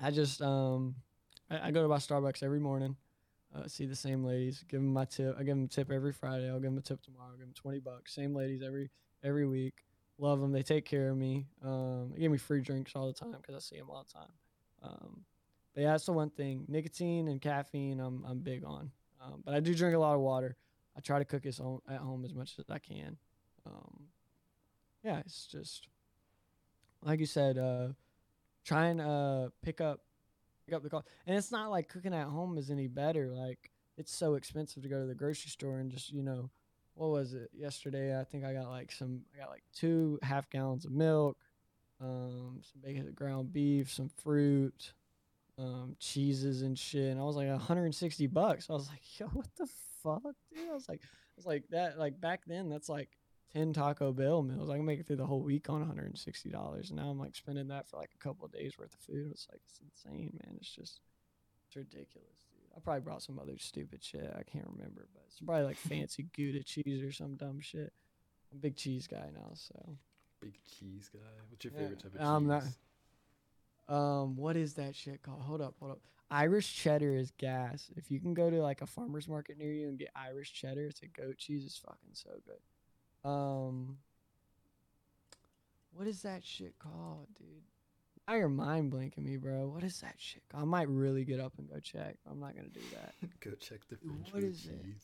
I 0.00 0.12
just 0.12 0.40
um, 0.40 0.94
I, 1.50 1.68
I 1.68 1.70
go 1.72 1.82
to 1.82 1.88
my 1.88 1.96
Starbucks 1.96 2.42
every 2.42 2.60
morning. 2.60 2.96
Uh, 3.54 3.66
see 3.68 3.86
the 3.86 3.96
same 3.96 4.24
ladies. 4.24 4.64
Give 4.68 4.80
them 4.80 4.92
my 4.92 5.04
tip. 5.04 5.36
I 5.36 5.44
give 5.44 5.56
them 5.56 5.64
a 5.64 5.68
tip 5.68 5.90
every 5.90 6.12
Friday. 6.12 6.48
I'll 6.48 6.60
give 6.60 6.70
them 6.70 6.78
a 6.78 6.82
tip 6.82 7.02
tomorrow. 7.02 7.30
I'll 7.30 7.36
give 7.36 7.46
them 7.46 7.54
twenty 7.54 7.80
bucks. 7.80 8.14
Same 8.14 8.34
ladies 8.34 8.62
every 8.62 8.90
every 9.24 9.46
week. 9.46 9.83
Love 10.18 10.40
them. 10.40 10.52
They 10.52 10.62
take 10.62 10.84
care 10.84 11.10
of 11.10 11.16
me. 11.16 11.46
Um, 11.64 12.10
they 12.12 12.20
give 12.20 12.30
me 12.30 12.38
free 12.38 12.60
drinks 12.60 12.92
all 12.94 13.06
the 13.06 13.12
time 13.12 13.36
because 13.40 13.54
I 13.54 13.58
see 13.58 13.78
them 13.78 13.90
all 13.90 14.06
the 14.06 14.12
time. 14.12 14.32
Um, 14.82 15.24
but 15.74 15.82
yeah, 15.82 15.92
that's 15.92 16.06
the 16.06 16.12
one 16.12 16.30
thing. 16.30 16.64
Nicotine 16.68 17.28
and 17.28 17.40
caffeine, 17.40 17.98
I'm 18.00 18.24
I'm 18.24 18.38
big 18.38 18.64
on. 18.64 18.90
Um, 19.20 19.42
but 19.44 19.54
I 19.54 19.60
do 19.60 19.74
drink 19.74 19.96
a 19.96 19.98
lot 19.98 20.14
of 20.14 20.20
water. 20.20 20.56
I 20.96 21.00
try 21.00 21.18
to 21.18 21.24
cook 21.24 21.42
this 21.42 21.58
at 21.58 21.98
home 21.98 22.24
as 22.24 22.34
much 22.34 22.54
as 22.58 22.64
I 22.70 22.78
can. 22.78 23.16
Um, 23.66 24.04
yeah, 25.02 25.18
it's 25.18 25.46
just 25.46 25.88
like 27.02 27.20
you 27.20 27.26
said, 27.26 27.58
uh, 27.58 27.88
and 28.70 29.00
uh 29.00 29.48
pick 29.62 29.80
up 29.80 30.00
pick 30.66 30.74
up 30.74 30.82
the 30.82 30.90
cost. 30.90 31.06
And 31.26 31.36
it's 31.36 31.52
not 31.52 31.70
like 31.70 31.88
cooking 31.88 32.14
at 32.14 32.26
home 32.26 32.56
is 32.56 32.70
any 32.70 32.86
better. 32.86 33.32
Like 33.34 33.70
it's 33.96 34.14
so 34.14 34.34
expensive 34.34 34.82
to 34.82 34.88
go 34.88 35.00
to 35.00 35.06
the 35.06 35.14
grocery 35.14 35.50
store 35.50 35.78
and 35.78 35.90
just 35.90 36.12
you 36.12 36.22
know, 36.22 36.50
what 36.94 37.10
was 37.10 37.34
it 37.34 37.50
yesterday? 37.52 38.18
I 38.18 38.24
think 38.24 38.44
I 38.44 38.52
got 38.52 38.68
like 38.68 38.92
some. 38.92 39.22
I 39.34 39.40
got 39.40 39.50
like 39.50 39.64
two 39.74 40.18
half 40.22 40.48
gallons 40.50 40.84
of 40.84 40.92
milk, 40.92 41.36
um, 42.00 42.60
some 42.62 42.82
bacon, 42.82 43.10
ground 43.14 43.52
beef, 43.52 43.92
some 43.92 44.10
fruit, 44.22 44.92
um, 45.58 45.96
cheeses 45.98 46.62
and 46.62 46.78
shit. 46.78 47.10
And 47.10 47.20
I 47.20 47.24
was 47.24 47.36
like 47.36 47.48
160 47.48 48.26
bucks. 48.28 48.68
I 48.70 48.74
was 48.74 48.88
like, 48.88 49.18
yo, 49.18 49.26
what 49.28 49.48
the 49.56 49.68
fuck, 50.02 50.22
dude? 50.54 50.70
I 50.70 50.74
was 50.74 50.88
like, 50.88 51.00
I 51.02 51.36
was 51.36 51.46
like 51.46 51.64
that. 51.70 51.98
Like 51.98 52.20
back 52.20 52.42
then, 52.46 52.68
that's 52.68 52.88
like 52.88 53.10
10 53.52 53.72
Taco 53.72 54.12
Bell 54.12 54.42
meals. 54.42 54.70
I 54.70 54.76
can 54.76 54.84
make 54.84 55.00
it 55.00 55.06
through 55.06 55.16
the 55.16 55.26
whole 55.26 55.42
week 55.42 55.70
on 55.70 55.84
$160. 55.84 56.88
And 56.90 56.96
now 56.96 57.08
I'm 57.08 57.18
like 57.18 57.36
spending 57.36 57.68
that 57.68 57.88
for 57.88 57.96
like 57.96 58.10
a 58.14 58.22
couple 58.22 58.44
of 58.44 58.52
days 58.52 58.74
worth 58.78 58.94
of 58.94 59.00
food. 59.00 59.30
It's 59.30 59.46
like, 59.50 59.60
it's 59.68 59.80
insane, 59.80 60.38
man. 60.44 60.56
It's 60.60 60.70
just, 60.70 61.00
it's 61.66 61.76
ridiculous. 61.76 62.46
I 62.76 62.80
probably 62.80 63.00
brought 63.02 63.22
some 63.22 63.38
other 63.38 63.56
stupid 63.58 64.02
shit. 64.02 64.24
I 64.36 64.42
can't 64.42 64.66
remember, 64.76 65.06
but 65.14 65.22
it's 65.28 65.40
probably 65.40 65.64
like 65.64 65.76
fancy 65.88 66.26
Gouda 66.36 66.62
cheese 66.64 67.02
or 67.02 67.12
some 67.12 67.36
dumb 67.36 67.60
shit. 67.60 67.92
I'm 68.52 68.58
a 68.58 68.60
big 68.60 68.76
cheese 68.76 69.06
guy 69.06 69.30
now, 69.34 69.50
so. 69.54 69.96
Big 70.40 70.54
cheese 70.78 71.08
guy. 71.12 71.20
What's 71.48 71.64
your 71.64 71.72
favorite 71.72 72.00
type 72.00 72.14
of 72.14 72.20
I'm 72.20 72.42
cheese? 72.42 72.74
not- 73.88 73.94
Um, 73.96 74.36
what 74.36 74.56
is 74.56 74.74
that 74.74 74.94
shit 74.96 75.22
called? 75.22 75.42
Hold 75.42 75.60
up, 75.60 75.74
hold 75.78 75.92
up. 75.92 76.00
Irish 76.30 76.74
cheddar 76.74 77.14
is 77.14 77.30
gas. 77.38 77.90
If 77.96 78.10
you 78.10 78.18
can 78.18 78.34
go 78.34 78.50
to 78.50 78.60
like 78.62 78.80
a 78.82 78.86
farmer's 78.86 79.28
market 79.28 79.56
near 79.58 79.72
you 79.72 79.88
and 79.88 79.98
get 79.98 80.10
Irish 80.16 80.52
cheddar, 80.52 80.86
it's 80.86 81.02
a 81.02 81.06
goat 81.06 81.36
cheese. 81.38 81.64
It's 81.64 81.78
fucking 81.78 82.10
so 82.14 82.30
good. 82.44 83.28
Um, 83.30 83.98
what 85.92 86.06
is 86.08 86.22
that 86.22 86.42
shit 86.44 86.78
called, 86.78 87.28
dude? 87.38 87.62
Now 88.26 88.34
you're 88.36 88.48
mind 88.48 88.90
blanking 88.92 89.18
me, 89.24 89.36
bro. 89.36 89.68
What 89.68 89.84
is 89.84 90.00
that 90.00 90.14
shit? 90.18 90.42
I 90.54 90.64
might 90.64 90.88
really 90.88 91.24
get 91.24 91.40
up 91.40 91.52
and 91.58 91.68
go 91.68 91.78
check. 91.80 92.16
I'm 92.30 92.40
not 92.40 92.56
gonna 92.56 92.68
do 92.68 92.80
that. 92.92 93.14
Go 93.40 93.50
check 93.60 93.80
the 93.88 93.96
fridge 93.96 94.32
what 94.32 94.42
for 94.42 94.46
it? 94.46 94.96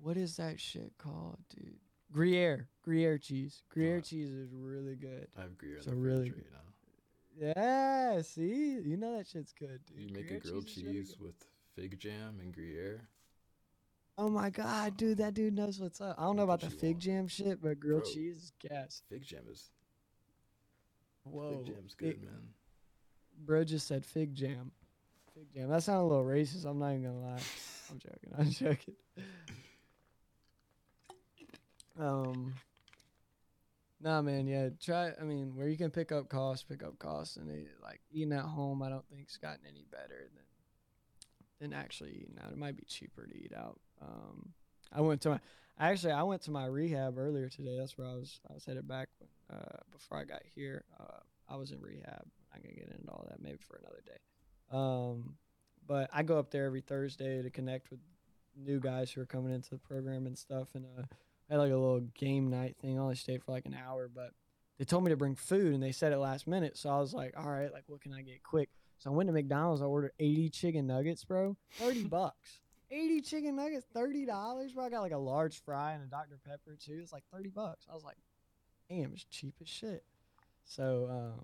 What 0.00 0.16
is 0.16 0.36
that 0.36 0.60
shit 0.60 0.92
called, 0.98 1.38
dude? 1.50 1.76
Gruyere, 2.12 2.68
Gruyere 2.82 3.18
cheese. 3.18 3.62
Gruyere 3.68 3.98
Uh, 3.98 4.02
cheese 4.02 4.30
is 4.30 4.52
really 4.52 4.94
good. 4.94 5.26
I 5.36 5.42
have 5.42 5.58
Gruyere 5.58 5.78
in 5.78 5.82
So 5.82 5.90
the 5.90 5.96
really 5.96 6.28
good. 6.28 6.44
right 6.44 6.52
now. 6.52 6.60
Yeah, 8.16 8.22
see, 8.22 8.78
you 8.84 8.96
know 8.96 9.16
that 9.16 9.26
shit's 9.26 9.52
good, 9.52 9.80
dude. 9.86 9.98
You 9.98 10.06
make 10.14 10.26
Gruyere 10.28 10.36
a 10.36 10.40
grilled 10.40 10.68
is 10.68 10.74
cheese 10.74 11.14
good. 11.18 11.20
with 11.26 11.46
fig 11.74 11.98
jam 11.98 12.38
and 12.40 12.52
Gruyere. 12.54 13.08
Oh 14.16 14.28
my 14.28 14.50
god, 14.50 14.96
dude, 14.96 15.18
that 15.18 15.34
dude 15.34 15.54
knows 15.54 15.80
what's 15.80 16.00
up. 16.00 16.14
I 16.16 16.22
don't 16.22 16.36
know 16.36 16.44
about 16.44 16.60
the 16.60 16.70
fig 16.70 16.92
want. 16.94 17.02
jam 17.02 17.26
shit, 17.26 17.60
but 17.60 17.80
grilled 17.80 18.04
Bro. 18.04 18.12
cheese 18.12 18.36
is 18.36 18.52
gas. 18.60 19.02
Fig 19.08 19.24
jam 19.24 19.42
is 19.50 19.70
Whoa, 21.24 21.62
fig 21.64 21.74
jam's 21.74 21.94
good, 21.94 22.22
man. 22.22 22.48
bro 23.44 23.64
just 23.64 23.86
said 23.86 24.04
fig 24.04 24.34
jam. 24.34 24.70
Fig 25.34 25.52
jam. 25.54 25.68
That 25.68 25.82
sounded 25.82 26.04
a 26.04 26.08
little 26.08 26.24
racist. 26.24 26.64
I'm 26.64 26.78
not 26.78 26.90
even 26.90 27.04
gonna 27.04 27.20
lie. 27.20 27.40
I'm 27.90 27.98
joking. 27.98 28.32
I'm 28.38 28.50
joking. 28.50 28.94
Um. 31.98 32.54
Nah, 34.00 34.20
man. 34.20 34.46
Yeah, 34.46 34.68
try. 34.82 35.12
I 35.18 35.24
mean, 35.24 35.56
where 35.56 35.68
you 35.68 35.76
can 35.76 35.90
pick 35.90 36.12
up 36.12 36.28
costs, 36.28 36.64
pick 36.64 36.82
up 36.82 36.98
costs, 36.98 37.36
and 37.36 37.50
it, 37.50 37.68
like 37.82 38.00
eating 38.10 38.32
at 38.32 38.44
home, 38.44 38.82
I 38.82 38.88
don't 38.90 39.04
think's 39.08 39.36
gotten 39.36 39.66
any 39.66 39.86
better 39.90 40.28
than 40.34 40.44
than 41.60 41.72
actually 41.72 42.10
eating 42.12 42.38
out. 42.44 42.52
It 42.52 42.58
might 42.58 42.76
be 42.76 42.84
cheaper 42.84 43.26
to 43.26 43.34
eat 43.34 43.52
out. 43.56 43.80
Um, 44.02 44.52
I 44.92 45.00
went 45.00 45.20
to 45.22 45.30
my 45.30 45.40
actually 45.78 46.12
I 46.12 46.22
went 46.22 46.42
to 46.42 46.50
my 46.50 46.66
rehab 46.66 47.18
earlier 47.18 47.48
today. 47.48 47.76
That's 47.78 47.96
where 47.96 48.06
I 48.06 48.14
was. 48.14 48.40
I 48.50 48.54
was 48.54 48.64
headed 48.64 48.86
back 48.86 49.08
when, 49.18 49.28
uh, 49.52 49.78
before 49.92 50.18
I 50.18 50.24
got 50.24 50.42
here. 50.54 50.84
Uh, 50.98 51.18
I 51.48 51.56
was 51.56 51.70
in 51.72 51.80
rehab. 51.80 52.22
I'm 52.22 52.52
not 52.54 52.62
gonna 52.62 52.74
get 52.74 52.94
into 52.96 53.10
all 53.10 53.26
that. 53.28 53.40
Maybe 53.42 53.58
for 53.58 53.76
another 53.76 54.02
day. 54.06 54.18
Um, 54.70 55.36
but 55.86 56.08
I 56.12 56.22
go 56.22 56.38
up 56.38 56.50
there 56.50 56.66
every 56.66 56.80
Thursday 56.80 57.42
to 57.42 57.50
connect 57.50 57.90
with 57.90 58.00
new 58.56 58.80
guys 58.80 59.10
who 59.10 59.20
are 59.20 59.26
coming 59.26 59.52
into 59.52 59.70
the 59.70 59.78
program 59.78 60.26
and 60.26 60.36
stuff. 60.38 60.68
And 60.74 60.86
uh, 60.98 61.02
I 61.50 61.54
had 61.54 61.58
like 61.58 61.72
a 61.72 61.76
little 61.76 62.00
game 62.14 62.48
night 62.50 62.76
thing. 62.80 62.98
I 62.98 63.02
only 63.02 63.16
stayed 63.16 63.42
for 63.42 63.52
like 63.52 63.66
an 63.66 63.74
hour, 63.74 64.08
but 64.12 64.30
they 64.78 64.84
told 64.84 65.04
me 65.04 65.10
to 65.10 65.16
bring 65.16 65.34
food 65.34 65.74
and 65.74 65.82
they 65.82 65.92
said 65.92 66.12
it 66.12 66.18
last 66.18 66.46
minute. 66.46 66.76
So 66.76 66.90
I 66.90 66.98
was 66.98 67.12
like, 67.12 67.34
all 67.36 67.50
right, 67.50 67.72
like 67.72 67.84
what 67.86 68.00
can 68.00 68.12
I 68.12 68.22
get 68.22 68.42
quick? 68.42 68.70
So 68.98 69.10
I 69.10 69.12
went 69.14 69.28
to 69.28 69.32
McDonald's. 69.32 69.82
I 69.82 69.86
ordered 69.86 70.12
80 70.18 70.48
chicken 70.50 70.86
nuggets, 70.86 71.24
bro. 71.24 71.56
30 71.78 72.04
bucks. 72.08 72.60
80 72.90 73.20
chicken 73.22 73.56
nuggets, 73.56 73.86
$30, 73.94 74.74
bro. 74.74 74.84
I 74.84 74.88
got 74.90 75.00
like 75.00 75.12
a 75.12 75.18
large 75.18 75.60
fry 75.62 75.92
and 75.92 76.02
a 76.04 76.06
Dr. 76.06 76.38
Pepper 76.46 76.76
too. 76.82 77.00
It's 77.02 77.12
like 77.12 77.24
30 77.32 77.50
bucks. 77.50 77.86
I 77.90 77.94
was 77.94 78.04
like, 78.04 78.16
damn, 78.88 79.12
it's 79.12 79.24
cheap 79.24 79.54
as 79.60 79.68
shit. 79.68 80.04
So 80.64 81.08
um, 81.10 81.40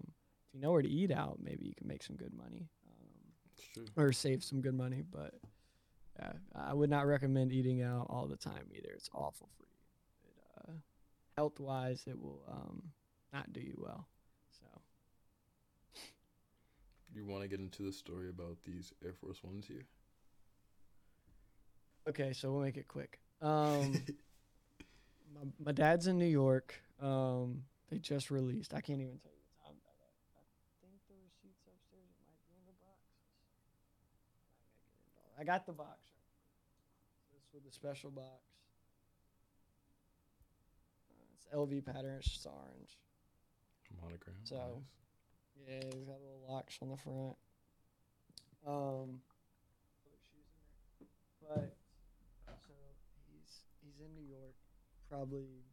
if 0.49 0.55
you 0.55 0.61
know 0.61 0.73
where 0.73 0.83
to 0.83 0.89
eat 0.89 1.11
out, 1.13 1.39
maybe 1.43 1.67
you 1.67 1.75
can 1.77 1.87
make 1.89 2.03
some 2.03 2.17
good 2.17 2.33
money. 2.33 2.69
Um, 3.77 3.87
or 3.97 4.13
save 4.13 4.43
some 4.43 4.61
good 4.61 4.75
money. 4.75 5.03
But 5.11 5.35
yeah, 6.19 6.33
I 6.55 6.75
would 6.75 6.91
not 6.91 7.07
recommend 7.07 7.53
eating 7.53 7.83
out 7.83 8.07
all 8.11 8.27
the 8.27 8.37
time 8.37 8.67
either. 8.75 8.91
It's 8.95 9.11
awful 9.15 9.49
for 9.57 9.65
you. 9.65 10.31
It, 10.31 10.69
uh, 10.69 10.73
health 11.37 11.61
wise, 11.61 12.05
it 12.07 12.19
will 12.19 12.43
um, 12.51 12.83
not 13.33 13.53
do 13.53 13.61
you 13.61 13.75
well. 13.79 14.07
So 14.59 16.01
You 17.15 17.25
want 17.27 17.43
to 17.43 17.49
get 17.49 17.61
into 17.61 17.83
the 17.83 17.93
story 17.93 18.29
about 18.29 18.57
these 18.65 18.93
Air 19.05 19.13
Force 19.13 19.43
Ones 19.43 19.67
here? 19.67 19.87
okay, 22.09 22.33
so 22.33 22.51
we'll 22.51 22.63
make 22.63 22.77
it 22.77 22.89
quick. 22.89 23.21
Um, 23.41 23.93
my, 25.35 25.43
my 25.65 25.73
dad's 25.73 26.07
in 26.07 26.19
New 26.19 26.25
York. 26.25 26.75
Um, 27.01 27.63
they 27.91 27.99
just 27.99 28.31
released. 28.31 28.75
I 28.75 28.81
can't 28.81 29.01
even 29.01 29.19
tell 29.19 29.33
you 29.33 29.41
the 29.41 29.65
time. 29.65 29.77
I, 29.81 30.85
think 30.85 31.01
the 31.09 31.17
receipts 31.17 31.65
upstairs. 31.67 32.13
It 32.13 32.25
might 32.29 32.45
be 32.45 32.55
in 32.55 32.65
the 32.69 32.77
box. 32.85 33.01
I 35.41 35.45
got 35.45 35.67
the 35.67 35.73
box. 35.73 35.99
This 37.33 37.49
with 37.55 37.65
the 37.65 37.73
special 37.73 38.11
box. 38.11 38.45
It's 41.35 41.47
LV 41.55 41.85
pattern. 41.87 42.17
It's 42.19 42.29
just 42.29 42.47
orange. 42.47 42.99
Monogram. 44.01 44.37
So- 44.45 44.57
nice. 44.57 44.85
Yeah, 45.69 45.85
he's 45.93 46.05
got 46.05 46.17
a 46.17 46.25
little 46.25 46.47
locks 46.49 46.79
on 46.81 46.89
the 46.89 46.97
front. 46.97 47.37
Um, 48.67 49.21
but 51.41 51.77
so 52.47 52.73
he's 53.29 53.65
he's 53.83 54.01
in 54.01 54.15
New 54.15 54.27
York, 54.27 54.55
probably. 55.09 55.65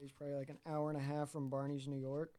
He's 0.00 0.12
probably 0.12 0.34
like 0.36 0.48
an 0.48 0.58
hour 0.66 0.90
and 0.90 0.98
a 0.98 1.02
half 1.02 1.30
from 1.30 1.48
Barney's, 1.48 1.86
New 1.86 2.00
York. 2.00 2.32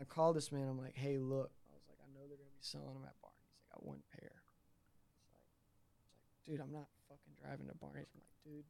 I 0.00 0.04
called 0.04 0.36
this 0.36 0.50
man. 0.50 0.68
I'm 0.68 0.78
like, 0.78 0.96
hey, 0.96 1.18
look. 1.18 1.52
I 1.70 1.74
was 1.74 1.84
like, 1.88 1.98
I 2.02 2.08
know 2.12 2.26
they're 2.26 2.36
gonna 2.36 2.50
be 2.50 2.60
selling 2.60 2.94
them 2.94 3.04
at 3.04 3.14
Barney's. 3.22 3.54
I 3.54 3.74
got 3.74 3.86
one 3.86 4.02
pair. 4.10 4.32
It's 4.32 5.30
like, 5.30 5.46
it's 5.54 6.48
like, 6.48 6.56
dude, 6.58 6.60
I'm 6.60 6.72
not 6.72 6.88
fucking 7.08 7.34
driving 7.40 7.68
to 7.68 7.74
Barney's. 7.74 8.08
I'm 8.14 8.20
like, 8.20 8.42
dude, 8.44 8.64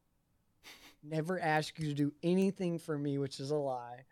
never 1.02 1.40
ask 1.40 1.78
you 1.78 1.86
to 1.88 1.94
do 1.94 2.12
anything 2.22 2.78
for 2.78 2.98
me, 2.98 3.16
which 3.16 3.40
is 3.40 3.50
a 3.50 3.56
lie. 3.56 4.04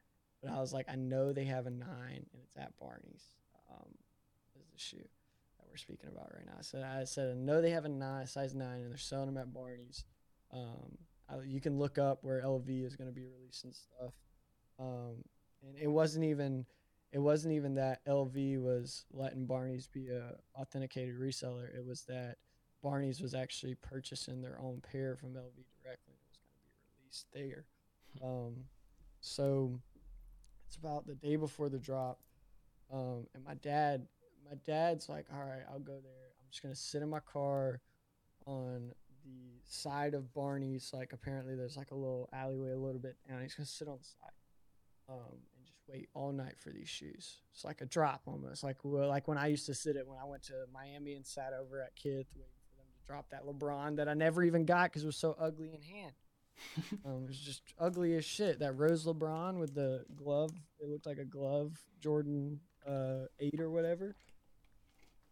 But 0.43 0.53
I 0.53 0.61
was 0.61 0.73
like, 0.73 0.89
I 0.89 0.97
know 0.97 1.33
they 1.33 1.45
have 1.45 1.67
a 1.67 1.71
nine, 1.71 2.25
and 2.33 2.43
it's 2.43 2.57
at 2.57 2.73
Barney's. 2.79 3.25
Um, 3.71 3.93
is 4.59 4.67
the 4.73 4.79
shoe 4.79 4.97
that 4.97 5.67
we're 5.69 5.77
speaking 5.77 6.09
about 6.09 6.33
right 6.35 6.47
now. 6.47 6.63
So 6.63 6.83
I 6.83 7.05
said, 7.05 7.31
I 7.31 7.35
know 7.35 7.61
they 7.61 7.71
have 7.71 7.85
a 7.85 7.91
nine, 7.91 8.27
size 8.27 8.55
nine, 8.55 8.81
and 8.81 8.91
they're 8.91 8.97
selling 8.97 9.27
them 9.27 9.37
at 9.37 9.53
Barney's. 9.53 10.05
Um, 10.53 10.97
You 11.47 11.61
can 11.61 11.79
look 11.79 11.99
up 11.99 12.19
where 12.23 12.43
LV 12.43 12.85
is 12.85 12.97
going 12.97 13.09
to 13.09 13.15
be 13.15 13.25
releasing 13.25 13.73
stuff. 13.73 14.15
Um, 14.79 15.25
and 15.63 15.77
it 15.81 15.89
wasn't 15.89 16.25
even, 16.25 16.67
it 17.13 17.19
wasn't 17.19 17.55
even 17.55 17.75
that 17.75 18.05
LV 18.07 18.61
was 18.61 19.05
letting 19.13 19.47
Barney's 19.47 19.87
be 19.87 20.09
a 20.09 20.37
authenticated 20.59 21.19
reseller. 21.19 21.75
It 21.75 21.85
was 21.85 22.03
that 22.03 22.37
Barney's 22.83 23.21
was 23.21 23.35
actually 23.35 23.75
purchasing 23.75 24.41
their 24.41 24.59
own 24.61 24.81
pair 24.81 25.17
from 25.17 25.31
LV 25.31 25.65
directly. 25.83 26.15
It 26.15 26.29
was 26.29 26.39
going 26.39 26.55
to 26.55 26.63
be 26.65 26.81
released 26.99 27.27
there. 27.33 27.65
Um, 28.23 28.65
so 29.21 29.79
it's 30.67 30.77
about 30.77 31.07
the 31.07 31.15
day 31.15 31.37
before 31.37 31.69
the 31.69 31.79
drop. 31.79 32.21
Um, 32.93 33.27
and 33.35 33.45
my 33.45 33.55
dad, 33.55 34.07
my 34.49 34.57
dad's 34.65 35.09
like, 35.09 35.27
all 35.33 35.41
right, 35.41 35.63
I'll 35.71 35.79
go 35.79 35.99
there. 36.03 36.31
I'm 36.41 36.47
just 36.51 36.63
gonna 36.63 36.75
sit 36.75 37.03
in 37.03 37.09
my 37.09 37.21
car 37.21 37.81
on 38.47 38.93
the 39.25 39.61
side 39.65 40.15
of 40.15 40.33
Barney's. 40.35 40.91
Like 40.93 41.13
apparently 41.13 41.55
there's 41.55 41.77
like 41.77 41.91
a 41.91 41.95
little 41.95 42.29
alleyway 42.33 42.73
a 42.73 42.79
little 42.79 43.01
bit 43.01 43.17
down. 43.29 43.43
He's 43.43 43.55
gonna 43.55 43.67
sit 43.67 43.89
on 43.89 43.99
the 43.99 44.05
side, 44.05 44.33
um, 45.09 45.39
and 45.57 45.65
just 45.65 45.81
wait 45.89 46.09
all 46.15 46.33
night 46.33 46.55
for 46.59 46.71
these 46.71 46.89
shoes. 46.89 47.39
It's 47.55 47.65
like 47.65 47.81
a 47.81 47.87
drop 47.87 48.23
almost, 48.27 48.63
like 48.63 48.77
well, 48.83 49.09
like 49.09 49.29
when 49.29 49.39
I 49.39 49.49
used 49.49 49.67
to 49.67 49.75
sit 49.75 49.97
it 49.97 50.07
when 50.07 50.19
I 50.19 50.25
went 50.25 50.43
to 50.45 50.55
Miami 50.73 51.15
and 51.15 51.27
sat 51.27 51.53
over 51.53 51.81
at 51.81 51.95
Kith 51.97 52.29
waiting 52.37 52.61
for 52.71 52.77
them 52.77 52.87
to 52.93 53.07
drop 53.07 53.31
that 53.31 53.45
LeBron 53.45 53.97
that 53.97 54.09
I 54.09 54.15
never 54.15 54.43
even 54.43 54.65
got 54.65 54.91
because 54.91 55.03
it 55.03 55.07
was 55.07 55.17
so 55.17 55.37
ugly 55.39 55.73
in 55.75 55.83
hand. 55.83 56.13
Um, 57.07 57.25
it 57.25 57.29
was 57.29 57.39
just 57.39 57.63
ugly 57.79 58.15
as 58.17 58.25
shit. 58.27 58.59
That 58.59 58.77
rose 58.77 59.07
LeBron 59.07 59.59
with 59.59 59.75
the 59.75 60.05
glove. 60.15 60.51
It 60.79 60.91
looked 60.91 61.07
like 61.07 61.17
a 61.17 61.25
glove, 61.25 61.73
Jordan 62.01 62.61
uh, 62.87 63.25
eight 63.39 63.61
or 63.61 63.71
whatever. 63.71 64.15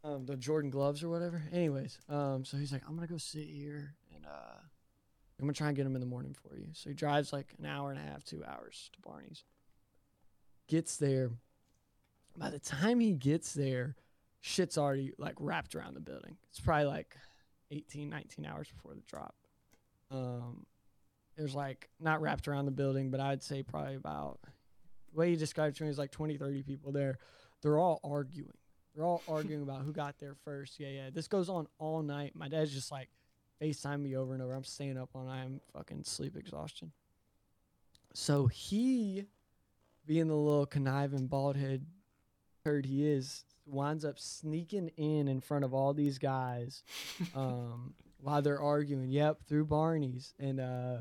Um, 0.04 0.26
the 0.26 0.36
Jordan 0.36 0.70
gloves 0.70 1.02
or 1.02 1.08
whatever. 1.08 1.42
Anyways, 1.52 1.98
um, 2.08 2.44
so 2.44 2.56
he's 2.56 2.72
like, 2.72 2.82
I'm 2.88 2.94
gonna 2.94 3.08
go 3.08 3.18
sit 3.18 3.46
here 3.46 3.94
and 4.14 4.24
uh, 4.24 4.60
I'm 5.38 5.44
gonna 5.44 5.52
try 5.52 5.68
and 5.68 5.76
get 5.76 5.84
them 5.84 5.96
in 5.96 6.00
the 6.00 6.06
morning 6.06 6.34
for 6.34 6.56
you. 6.56 6.68
So 6.72 6.90
he 6.90 6.94
drives 6.94 7.32
like 7.32 7.54
an 7.58 7.66
hour 7.66 7.90
and 7.90 7.98
a 7.98 8.02
half, 8.02 8.24
two 8.24 8.44
hours 8.44 8.90
to 8.94 9.00
Barney's. 9.00 9.44
gets 10.68 10.96
there. 10.96 11.30
By 12.36 12.50
the 12.50 12.60
time 12.60 13.00
he 13.00 13.12
gets 13.12 13.52
there, 13.52 13.96
shit's 14.40 14.78
already 14.78 15.12
like 15.18 15.34
wrapped 15.40 15.74
around 15.74 15.94
the 15.94 16.00
building. 16.00 16.36
It's 16.50 16.60
probably 16.60 16.86
like 16.86 17.16
18, 17.72 18.08
19 18.08 18.46
hours 18.46 18.68
before 18.70 18.94
the 18.94 19.02
drop. 19.02 19.34
Um, 20.10 20.64
there's 21.36 21.54
like 21.54 21.88
not 22.00 22.20
wrapped 22.20 22.46
around 22.48 22.66
the 22.66 22.70
building, 22.70 23.10
but 23.10 23.20
I'd 23.20 23.42
say 23.42 23.62
probably 23.62 23.96
about 23.96 24.38
the 25.12 25.18
way 25.18 25.30
he 25.30 25.36
described 25.36 25.76
to 25.76 25.84
me 25.84 25.90
is 25.90 25.98
like 25.98 26.10
20, 26.12 26.36
30 26.36 26.62
people 26.62 26.92
there. 26.92 27.18
They're 27.62 27.78
all 27.78 28.00
arguing. 28.04 28.52
They're 28.98 29.06
all 29.06 29.22
arguing 29.28 29.62
about 29.62 29.82
who 29.82 29.92
got 29.92 30.18
there 30.18 30.34
first. 30.44 30.80
Yeah, 30.80 30.88
yeah. 30.88 31.10
This 31.14 31.28
goes 31.28 31.48
on 31.48 31.68
all 31.78 32.02
night. 32.02 32.32
My 32.34 32.48
dad's 32.48 32.74
just 32.74 32.90
like 32.90 33.08
FaceTime 33.62 34.02
me 34.02 34.16
over 34.16 34.34
and 34.34 34.42
over. 34.42 34.52
I'm 34.52 34.64
staying 34.64 34.98
up 34.98 35.10
on 35.14 35.28
I'm 35.28 35.60
fucking 35.72 36.02
sleep 36.02 36.36
exhaustion. 36.36 36.90
So 38.12 38.48
he, 38.48 39.26
being 40.04 40.26
the 40.26 40.34
little 40.34 40.66
conniving 40.66 41.28
bald 41.28 41.54
head 41.54 41.86
turd 42.64 42.86
he 42.86 43.06
is, 43.06 43.44
winds 43.66 44.04
up 44.04 44.18
sneaking 44.18 44.90
in 44.96 45.28
in 45.28 45.40
front 45.40 45.64
of 45.64 45.72
all 45.72 45.94
these 45.94 46.18
guys 46.18 46.82
um, 47.36 47.94
while 48.20 48.42
they're 48.42 48.60
arguing. 48.60 49.10
Yep, 49.10 49.46
through 49.46 49.66
Barney's 49.66 50.34
and 50.40 50.58
uh, 50.58 50.96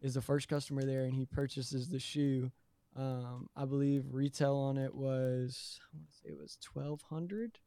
is 0.00 0.14
the 0.14 0.22
first 0.22 0.48
customer 0.48 0.84
there, 0.84 1.02
and 1.02 1.14
he 1.14 1.26
purchases 1.26 1.88
the 1.88 1.98
shoe. 1.98 2.52
Um, 2.96 3.48
I 3.56 3.64
believe 3.64 4.04
retail 4.10 4.56
on 4.56 4.76
it 4.76 4.94
was 4.94 5.78
I 5.82 5.96
want 5.96 6.08
to 6.08 6.14
say 6.14 6.28
it 6.30 6.38
was 6.38 6.58
twelve 6.60 7.02
hundred, 7.02 7.58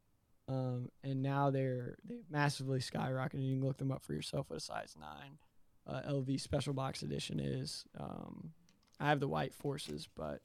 um, 0.48 0.90
and 1.04 1.22
now 1.22 1.50
they're 1.50 1.96
they 2.04 2.22
massively 2.30 2.80
skyrocketed. 2.80 3.42
You 3.42 3.58
can 3.58 3.66
look 3.66 3.78
them 3.78 3.92
up 3.92 4.04
for 4.04 4.14
yourself. 4.14 4.50
What 4.50 4.58
a 4.58 4.60
size 4.60 4.96
nine 5.00 5.38
uh, 5.88 6.02
LV 6.10 6.40
special 6.40 6.74
box 6.74 7.04
edition 7.04 7.40
is. 7.40 7.86
Um, 8.00 8.52
I 9.00 9.10
have 9.10 9.20
the 9.20 9.28
white 9.28 9.54
forces, 9.54 10.08
but 10.16 10.42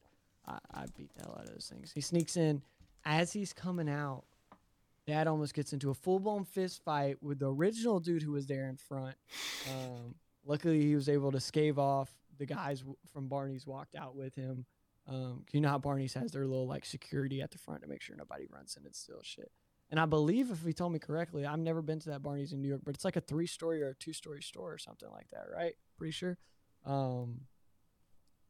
I, 0.47 0.59
I 0.73 0.85
beat 0.97 1.13
the 1.15 1.25
hell 1.25 1.37
out 1.39 1.45
of 1.47 1.53
those 1.53 1.71
things. 1.73 1.93
He 1.93 2.01
sneaks 2.01 2.37
in 2.37 2.63
as 3.05 3.33
he's 3.33 3.53
coming 3.53 3.89
out. 3.89 4.25
Dad 5.07 5.27
almost 5.27 5.55
gets 5.55 5.73
into 5.73 5.91
a 5.91 5.95
full 5.95 6.19
blown 6.21 6.45
fist 6.45 6.83
fight 6.85 7.17
with 7.23 7.39
the 7.39 7.51
original 7.51 7.99
dude 7.99 8.23
who 8.23 8.33
was 8.33 8.47
there 8.47 8.69
in 8.69 8.77
front. 8.77 9.17
Um, 9.71 10.15
luckily, 10.45 10.83
he 10.83 10.95
was 10.95 11.09
able 11.09 11.33
to 11.33 11.41
scave 11.41 11.79
off. 11.79 12.13
The 12.39 12.47
guys 12.47 12.85
from 13.13 13.29
Barney's 13.29 13.67
walked 13.67 13.95
out 13.95 14.17
with 14.17 14.35
him. 14.35 14.67
Um, 15.07 15.45
you 15.53 15.61
know 15.61 15.71
how 15.71 15.79
Barney's 15.79 16.15
has 16.15 16.33
their 16.33 16.47
little 16.47 16.67
like 16.67 16.85
security 16.85 17.41
at 17.41 17.51
the 17.51 17.59
front 17.59 17.83
to 17.83 17.89
make 17.89 18.03
sure 18.03 18.15
nobody 18.17 18.47
runs 18.51 18.77
in 18.79 18.85
and 18.85 18.95
steals 18.95 19.27
shit. 19.27 19.51
And 19.91 19.99
I 19.99 20.05
believe, 20.05 20.51
if 20.51 20.65
he 20.65 20.75
told 20.75 20.93
me 20.93 20.99
correctly, 20.99 21.47
I've 21.47 21.59
never 21.59 21.81
been 21.81 21.99
to 22.01 22.11
that 22.11 22.23
Barney's 22.23 22.53
in 22.53 22.61
New 22.61 22.69
York, 22.69 22.83
but 22.85 22.95
it's 22.95 23.07
like 23.07 23.17
a 23.17 23.23
three 23.23 23.47
story 23.47 23.83
or 23.83 23.91
a 23.91 23.95
two 23.95 24.13
story 24.13 24.43
store 24.43 24.73
or 24.73 24.79
something 24.79 25.09
like 25.11 25.29
that, 25.31 25.47
right? 25.51 25.75
Pretty 25.97 26.13
sure. 26.13 26.37
Um, 26.85 27.41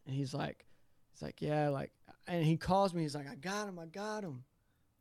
and 0.04 0.16
he's 0.16 0.34
like, 0.34 0.66
he's 1.12 1.22
like, 1.22 1.40
yeah, 1.40 1.68
like, 1.68 1.92
and 2.26 2.44
he 2.44 2.56
calls 2.56 2.92
me. 2.92 3.02
He's 3.02 3.14
like, 3.14 3.30
I 3.30 3.36
got 3.36 3.68
him, 3.68 3.78
I 3.78 3.86
got 3.86 4.24
him. 4.24 4.42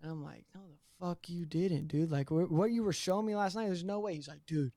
And 0.01 0.11
I'm 0.11 0.23
like, 0.23 0.45
no, 0.53 0.61
the 0.61 1.05
fuck 1.05 1.27
you 1.27 1.45
didn't, 1.45 1.87
dude. 1.87 2.11
Like, 2.11 2.29
wh- 2.29 2.51
what 2.51 2.69
you 2.69 2.83
were 2.83 2.93
showing 2.93 3.25
me 3.25 3.35
last 3.35 3.55
night, 3.55 3.65
there's 3.65 3.83
no 3.83 3.99
way. 3.99 4.13
He's 4.13 4.27
like, 4.27 4.45
dude. 4.45 4.71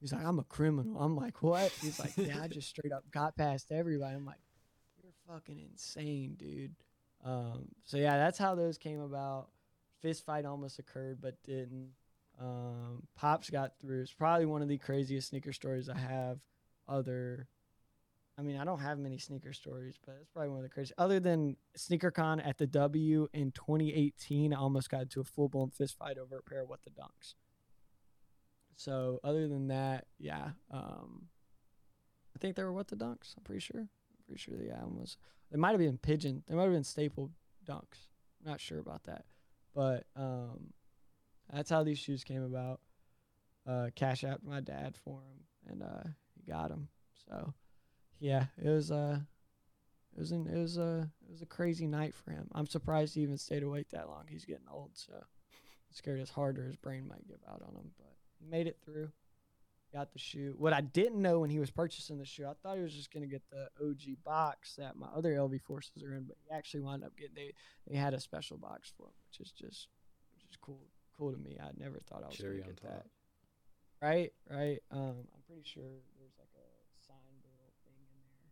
He's 0.00 0.12
like, 0.12 0.24
I'm 0.24 0.38
a 0.38 0.44
criminal. 0.44 0.98
I'm 0.98 1.16
like, 1.16 1.42
what? 1.42 1.72
He's 1.80 1.98
like, 1.98 2.12
yeah, 2.16 2.42
I 2.42 2.48
just 2.48 2.68
straight 2.68 2.92
up 2.92 3.04
got 3.10 3.36
past 3.36 3.72
everybody. 3.72 4.14
I'm 4.14 4.26
like, 4.26 4.40
you're 5.02 5.12
fucking 5.26 5.58
insane, 5.58 6.34
dude. 6.38 6.74
Um, 7.24 7.68
so 7.84 7.96
yeah, 7.96 8.18
that's 8.18 8.38
how 8.38 8.54
those 8.54 8.76
came 8.76 9.00
about. 9.00 9.48
Fist 10.02 10.26
fight 10.26 10.44
almost 10.44 10.78
occurred, 10.78 11.20
but 11.22 11.42
didn't. 11.42 11.90
Um, 12.40 13.04
Pops 13.16 13.48
got 13.48 13.78
through. 13.80 14.02
It's 14.02 14.12
probably 14.12 14.46
one 14.46 14.60
of 14.60 14.68
the 14.68 14.78
craziest 14.78 15.28
sneaker 15.28 15.52
stories 15.52 15.88
I 15.88 15.98
have. 15.98 16.38
Other, 16.86 17.48
I 18.38 18.42
mean, 18.42 18.56
I 18.58 18.64
don't 18.64 18.80
have 18.80 18.98
many 18.98 19.16
sneaker 19.16 19.54
stories, 19.54 19.94
but 20.04 20.16
it's 20.20 20.28
probably 20.28 20.50
one 20.50 20.58
of 20.58 20.64
the 20.64 20.68
craziest. 20.68 20.98
Other 20.98 21.20
than 21.20 21.56
SneakerCon 21.78 22.46
at 22.46 22.58
the 22.58 22.66
W 22.66 23.28
in 23.32 23.52
2018, 23.52 24.52
I 24.52 24.58
almost 24.58 24.90
got 24.90 25.02
into 25.02 25.20
a 25.20 25.24
full 25.24 25.48
blown 25.48 25.70
fist 25.70 25.96
fight 25.96 26.18
over 26.18 26.36
a 26.36 26.42
pair 26.42 26.60
of 26.62 26.68
what 26.68 26.82
the 26.82 26.90
dunks. 26.90 27.34
So 28.76 29.20
other 29.22 29.48
than 29.48 29.68
that, 29.68 30.06
yeah, 30.18 30.50
um, 30.70 31.26
I 32.34 32.38
think 32.38 32.56
they 32.56 32.62
were 32.62 32.72
what 32.72 32.88
the 32.88 32.96
dunks. 32.96 33.36
I'm 33.36 33.44
pretty 33.44 33.60
sure. 33.60 33.80
I'm 33.80 34.24
pretty 34.26 34.40
sure 34.40 34.56
the 34.56 34.72
album 34.72 34.98
was. 35.00 35.16
They 35.50 35.58
might 35.58 35.70
have 35.70 35.80
been 35.80 35.98
pigeon. 35.98 36.42
They 36.46 36.54
might 36.54 36.64
have 36.64 36.72
been 36.72 36.84
staple 36.84 37.30
dunks. 37.64 38.08
Not 38.44 38.60
sure 38.60 38.78
about 38.78 39.04
that, 39.04 39.24
but 39.74 40.04
um, 40.16 40.72
that's 41.52 41.70
how 41.70 41.82
these 41.82 41.98
shoes 41.98 42.24
came 42.24 42.42
about. 42.42 42.80
Uh, 43.66 43.88
cash 43.94 44.24
out 44.24 44.44
my 44.44 44.60
dad 44.60 44.96
for 45.02 45.20
them, 45.20 45.46
and 45.66 45.82
uh, 45.82 46.08
he 46.34 46.50
got 46.50 46.68
them. 46.68 46.88
So, 47.26 47.54
yeah, 48.18 48.46
it 48.62 48.68
was 48.68 48.90
uh, 48.90 49.20
it 50.14 50.20
was 50.20 50.32
an, 50.32 50.46
it 50.46 50.58
was 50.58 50.76
a 50.76 51.10
it 51.26 51.30
was 51.30 51.40
a 51.40 51.46
crazy 51.46 51.86
night 51.86 52.14
for 52.14 52.32
him. 52.32 52.48
I'm 52.52 52.66
surprised 52.66 53.14
he 53.14 53.22
even 53.22 53.38
stayed 53.38 53.62
awake 53.62 53.88
that 53.90 54.08
long. 54.08 54.24
He's 54.28 54.44
getting 54.44 54.66
old, 54.70 54.90
so 54.94 55.14
scared 55.90 56.18
his 56.18 56.30
heart 56.30 56.58
or 56.58 56.64
his 56.64 56.76
brain 56.76 57.06
might 57.08 57.26
give 57.26 57.40
out 57.48 57.62
on 57.62 57.74
him. 57.74 57.92
But 57.96 58.13
made 58.50 58.66
it 58.66 58.78
through. 58.84 59.10
Got 59.92 60.12
the 60.12 60.18
shoe. 60.18 60.54
What 60.58 60.72
I 60.72 60.80
didn't 60.80 61.22
know 61.22 61.38
when 61.38 61.50
he 61.50 61.60
was 61.60 61.70
purchasing 61.70 62.18
the 62.18 62.24
shoe, 62.24 62.46
I 62.46 62.54
thought 62.62 62.76
he 62.76 62.82
was 62.82 62.92
just 62.94 63.12
gonna 63.12 63.28
get 63.28 63.42
the 63.50 63.68
OG 63.80 64.16
box 64.24 64.74
that 64.76 64.96
my 64.96 65.06
other 65.14 65.34
LV 65.34 65.60
forces 65.62 66.02
are 66.02 66.14
in, 66.14 66.24
but 66.24 66.36
he 66.42 66.50
actually 66.50 66.80
wound 66.80 67.04
up 67.04 67.16
getting 67.16 67.34
they 67.36 67.52
they 67.86 67.96
had 67.96 68.12
a 68.12 68.18
special 68.18 68.56
box 68.56 68.92
for 68.96 69.06
him, 69.06 69.14
which 69.30 69.38
is 69.46 69.52
just 69.52 69.86
which 70.34 70.42
is 70.50 70.56
cool 70.60 70.80
cool 71.16 71.30
to 71.30 71.38
me. 71.38 71.58
I 71.62 71.70
never 71.78 72.00
thought 72.00 72.24
I 72.24 72.26
was 72.26 72.36
Cherry 72.36 72.58
gonna 72.58 72.70
on 72.70 72.74
get 72.74 72.82
top. 72.82 72.90
that. 72.90 73.06
Right, 74.02 74.32
right. 74.50 74.82
Um, 74.90 75.14
I'm 75.30 75.42
pretty 75.46 75.62
sure 75.62 75.86
there's 76.18 76.34
like 76.42 76.50
a 76.58 76.66
signed 77.06 77.38
little 77.46 77.70
thing 77.86 77.94
in 78.02 78.18
there 78.34 78.50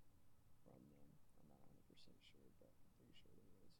from 0.63 0.79
them. 0.95 1.11
I'm 1.11 1.43
not 1.43 1.59
100 1.67 1.83
percent 1.91 2.23
sure, 2.23 2.47
but 2.63 2.71
I'm 2.71 2.87
pretty 2.95 3.19
sure 3.19 3.35
there 3.35 3.51
is. 3.67 3.75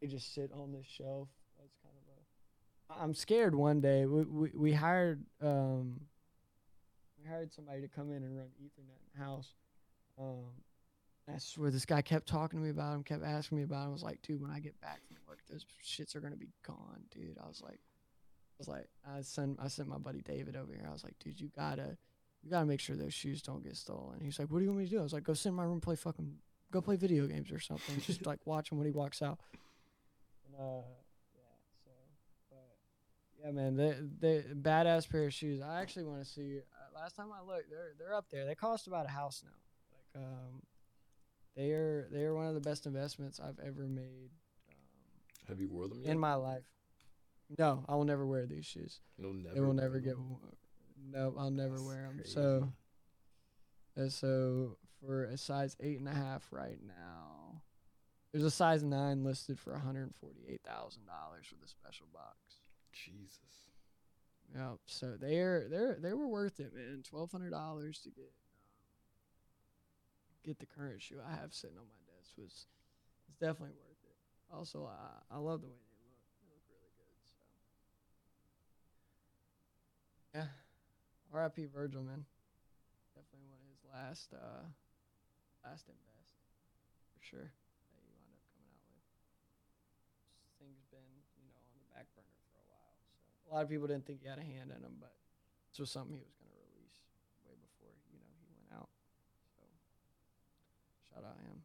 They 0.00 0.08
just 0.08 0.32
sit 0.32 0.48
on 0.56 0.72
this 0.72 0.88
shelf. 0.88 1.28
That's 1.60 1.76
kind 1.84 1.92
of 1.94 2.08
a. 2.08 2.16
I- 2.16 2.24
I'm 3.00 3.14
scared. 3.14 3.54
One 3.54 3.80
day 3.80 4.06
we 4.06 4.22
we, 4.24 4.50
we 4.54 4.72
hired 4.72 5.24
um. 5.42 6.00
We 7.22 7.28
hired 7.28 7.52
somebody 7.52 7.80
to 7.82 7.88
come 7.88 8.10
in 8.10 8.24
and 8.24 8.36
run 8.36 8.48
Ethernet 8.60 8.78
in 8.78 9.20
the 9.20 9.24
house. 9.24 9.54
Um, 10.18 10.42
I 11.32 11.38
swear 11.38 11.70
this 11.70 11.86
guy 11.86 12.02
kept 12.02 12.26
talking 12.26 12.58
to 12.58 12.64
me 12.64 12.70
about 12.70 12.94
him, 12.96 13.04
kept 13.04 13.22
asking 13.22 13.58
me 13.58 13.64
about 13.64 13.84
him. 13.84 13.90
I 13.90 13.92
was 13.92 14.02
like, 14.02 14.20
dude, 14.22 14.40
when 14.40 14.50
I 14.50 14.58
get 14.58 14.80
back 14.80 15.00
from 15.06 15.16
work, 15.28 15.38
those 15.48 15.64
shits 15.84 16.16
are 16.16 16.20
gonna 16.20 16.36
be 16.36 16.50
gone, 16.66 17.02
dude. 17.12 17.38
I 17.42 17.46
was 17.46 17.62
like, 17.62 17.78
I 17.78 18.58
was 18.58 18.68
like, 18.68 18.88
I 19.08 19.20
sent 19.22 19.58
I 19.62 19.68
sent 19.68 19.88
my 19.88 19.98
buddy 19.98 20.20
David 20.20 20.56
over 20.56 20.72
here. 20.72 20.84
I 20.88 20.92
was 20.92 21.04
like, 21.04 21.14
dude, 21.20 21.40
you 21.40 21.48
gotta 21.54 21.96
you 22.42 22.50
gotta 22.50 22.66
make 22.66 22.80
sure 22.80 22.96
those 22.96 23.14
shoes 23.14 23.40
don't 23.40 23.62
get 23.62 23.76
stolen. 23.76 24.20
He's 24.20 24.38
like, 24.38 24.50
what 24.50 24.58
do 24.58 24.64
you 24.64 24.70
want 24.70 24.80
me 24.80 24.86
to 24.86 24.90
do? 24.90 24.98
I 24.98 25.02
was 25.02 25.12
like, 25.12 25.24
go 25.24 25.34
sit 25.34 25.50
in 25.50 25.54
my 25.54 25.64
room, 25.64 25.80
play 25.80 25.94
fucking, 25.94 26.34
go 26.72 26.80
play 26.80 26.96
video 26.96 27.26
games 27.26 27.52
or 27.52 27.60
something. 27.60 28.00
Just 28.00 28.26
like 28.26 28.40
watch 28.44 28.70
him 28.70 28.78
when 28.78 28.86
he 28.86 28.92
walks 28.92 29.22
out. 29.22 29.38
And, 30.44 30.60
uh, 30.60 30.82
yeah, 33.44 33.50
man, 33.50 33.76
they 33.76 33.96
they 34.20 34.44
badass 34.54 35.08
pair 35.10 35.24
of 35.26 35.34
shoes. 35.34 35.60
I 35.62 35.80
actually 35.80 36.04
want 36.04 36.24
to 36.24 36.28
see. 36.30 36.58
Uh, 36.58 36.98
last 37.00 37.16
time 37.16 37.28
I 37.32 37.44
looked, 37.46 37.70
they're 37.70 37.92
they're 37.98 38.14
up 38.14 38.26
there. 38.30 38.46
They 38.46 38.54
cost 38.54 38.86
about 38.86 39.06
a 39.06 39.10
house 39.10 39.42
now. 39.44 39.50
Like 40.14 40.24
um, 40.24 40.62
they 41.56 41.70
are 41.72 42.08
they 42.12 42.22
are 42.22 42.34
one 42.34 42.46
of 42.46 42.54
the 42.54 42.60
best 42.60 42.86
investments 42.86 43.40
I've 43.40 43.58
ever 43.66 43.86
made 43.86 44.30
um, 44.68 45.48
Have 45.48 45.60
you 45.60 45.68
wore 45.68 45.88
them 45.88 46.00
yet? 46.02 46.10
in 46.12 46.18
my 46.18 46.34
life. 46.34 46.64
No, 47.58 47.84
I 47.88 47.96
will 47.96 48.04
never 48.04 48.26
wear 48.26 48.46
these 48.46 48.64
shoes. 48.64 49.00
You'll 49.18 49.34
never 49.34 49.54
they 49.54 49.60
will 49.60 49.74
never 49.74 50.00
them. 50.00 50.04
get. 50.04 50.14
No, 51.10 51.34
I'll 51.36 51.50
never 51.50 51.74
That's 51.74 51.82
wear 51.82 52.02
them. 52.02 52.16
crazy. 52.18 52.30
So, 52.32 52.72
uh, 54.00 54.08
so 54.08 54.76
for 55.04 55.24
a 55.24 55.36
size 55.36 55.76
eight 55.80 55.98
and 55.98 56.08
a 56.08 56.14
half 56.14 56.46
right 56.52 56.78
now, 56.86 57.60
there's 58.32 58.44
a 58.44 58.50
size 58.50 58.82
nine 58.84 59.24
listed 59.24 59.58
for 59.58 59.72
one 59.72 59.82
hundred 59.82 60.14
forty-eight 60.20 60.60
thousand 60.64 61.06
dollars 61.06 61.46
for 61.46 61.56
the 61.60 61.66
special 61.68 62.06
box. 62.14 62.36
Jesus. 62.92 63.72
Yep. 64.54 64.78
So 64.86 65.16
they're 65.18 65.66
they're 65.68 65.98
they 66.00 66.12
were 66.12 66.28
worth 66.28 66.60
it, 66.60 66.74
man. 66.74 67.02
Twelve 67.08 67.32
hundred 67.32 67.50
dollars 67.50 68.00
to 68.00 68.10
get 68.10 68.32
um, 70.28 70.36
get 70.44 70.58
the 70.58 70.66
current 70.66 71.00
shoe 71.00 71.20
I 71.24 71.32
have 71.40 71.54
sitting 71.54 71.78
on 71.78 71.84
my 71.88 72.00
desk 72.16 72.32
was 72.36 72.66
it's 73.28 73.38
definitely 73.40 73.76
worth 73.80 74.02
it. 74.04 74.16
Also, 74.52 74.84
I 74.84 75.34
I 75.34 75.38
love 75.38 75.62
the 75.62 75.68
way 75.68 75.80
they 75.80 76.04
look. 76.04 76.20
They 76.36 76.52
look 76.52 76.64
really 76.68 76.92
good. 77.00 77.16
So 77.24 77.40
yeah, 80.36 80.52
R.I.P. 81.32 81.66
Virgil, 81.72 82.02
man. 82.02 82.24
Definitely 83.16 83.48
one 83.48 83.60
of 83.64 83.68
his 83.72 83.80
last 83.88 84.28
uh 84.36 84.68
last 85.64 85.88
invest 85.88 86.36
for 87.16 87.20
sure 87.24 87.48
that 87.48 88.00
he 88.04 88.12
wound 88.12 88.28
up 88.36 88.44
coming 88.52 88.68
out 88.76 88.84
with. 88.92 89.04
This 90.44 90.52
thing's 90.60 90.84
been 90.92 91.12
you 91.40 91.48
know 91.48 91.56
on 91.56 91.76
the 91.80 91.88
back 91.88 92.04
burner 92.12 92.40
for 92.52 92.60
a 92.60 92.68
while. 92.68 92.96
So 93.40 93.41
a 93.52 93.54
lot 93.54 93.64
of 93.64 93.68
people 93.68 93.86
didn't 93.86 94.06
think 94.06 94.20
he 94.22 94.28
had 94.28 94.38
a 94.38 94.42
hand 94.42 94.70
in 94.74 94.82
him, 94.82 94.96
but 94.98 95.12
this 95.70 95.78
was 95.78 95.90
something 95.90 96.16
he 96.16 96.22
was 96.22 96.32
going 96.40 96.48
to 96.48 96.56
release 96.72 96.96
way 97.44 97.52
before 97.60 97.92
you 98.10 98.18
know 98.18 98.32
he 98.40 98.48
went 98.56 98.80
out. 98.80 98.88
So 99.58 99.64
shout 101.12 101.24
out 101.24 101.36
him. 101.44 101.60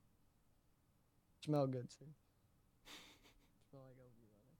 Smell 1.45 1.65
good 1.65 1.89
too. 1.89 2.05
Smell 3.69 3.83
like 3.87 3.95
LV 4.03 4.19
leather. 4.35 4.59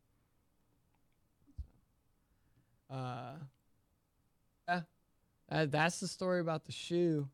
So, 2.87 2.95
uh, 2.95 3.35
yeah, 4.69 4.81
that, 5.49 5.71
that's 5.71 5.99
the 5.99 6.07
story 6.07 6.39
about 6.39 6.63
the 6.63 6.71
shoe. 6.71 7.27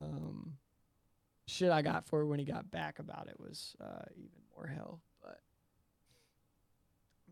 Um, 0.00 0.54
shit 1.46 1.70
I 1.70 1.82
got 1.82 2.06
for 2.06 2.24
when 2.24 2.38
he 2.38 2.46
got 2.46 2.70
back 2.70 3.00
about 3.00 3.28
it 3.28 3.38
was 3.38 3.76
uh, 3.82 4.04
even 4.16 4.30
more 4.56 4.66
hell. 4.66 5.02
But 5.22 5.40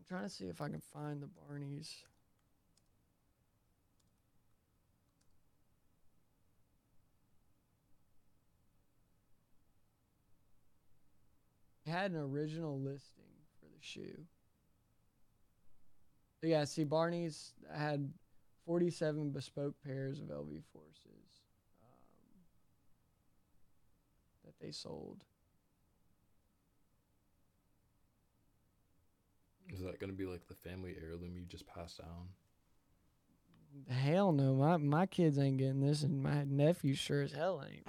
I'm 0.03 0.17
trying 0.17 0.27
to 0.27 0.35
see 0.35 0.47
if 0.47 0.59
I 0.59 0.67
can 0.67 0.81
find 0.81 1.21
the 1.21 1.27
Barneys. 1.27 1.93
had 11.85 12.11
an 12.11 12.17
original 12.17 12.79
listing 12.79 13.23
for 13.59 13.67
the 13.67 13.79
shoe. 13.79 14.25
So 16.41 16.47
yeah, 16.47 16.63
see, 16.65 16.83
Barney's 16.83 17.53
had 17.73 18.11
47 18.65 19.31
bespoke 19.31 19.75
pairs 19.85 20.19
of 20.19 20.25
LV 20.25 20.63
Forces 20.73 21.43
um, 21.81 22.39
that 24.43 24.53
they 24.59 24.71
sold. 24.71 25.23
Is 29.73 29.81
that 29.81 29.99
gonna 29.99 30.13
be 30.13 30.25
like 30.25 30.47
the 30.47 30.53
family 30.53 30.95
heirloom 31.01 31.35
you 31.35 31.45
just 31.45 31.65
passed 31.67 31.97
down? 31.97 32.29
Hell 33.89 34.31
no, 34.31 34.53
my 34.53 34.77
my 34.77 35.05
kids 35.07 35.39
ain't 35.39 35.57
getting 35.57 35.79
this, 35.81 36.03
and 36.03 36.21
my 36.21 36.43
nephew 36.43 36.93
sure 36.93 37.23
as 37.23 37.31
hell 37.31 37.63
ain't. 37.67 37.87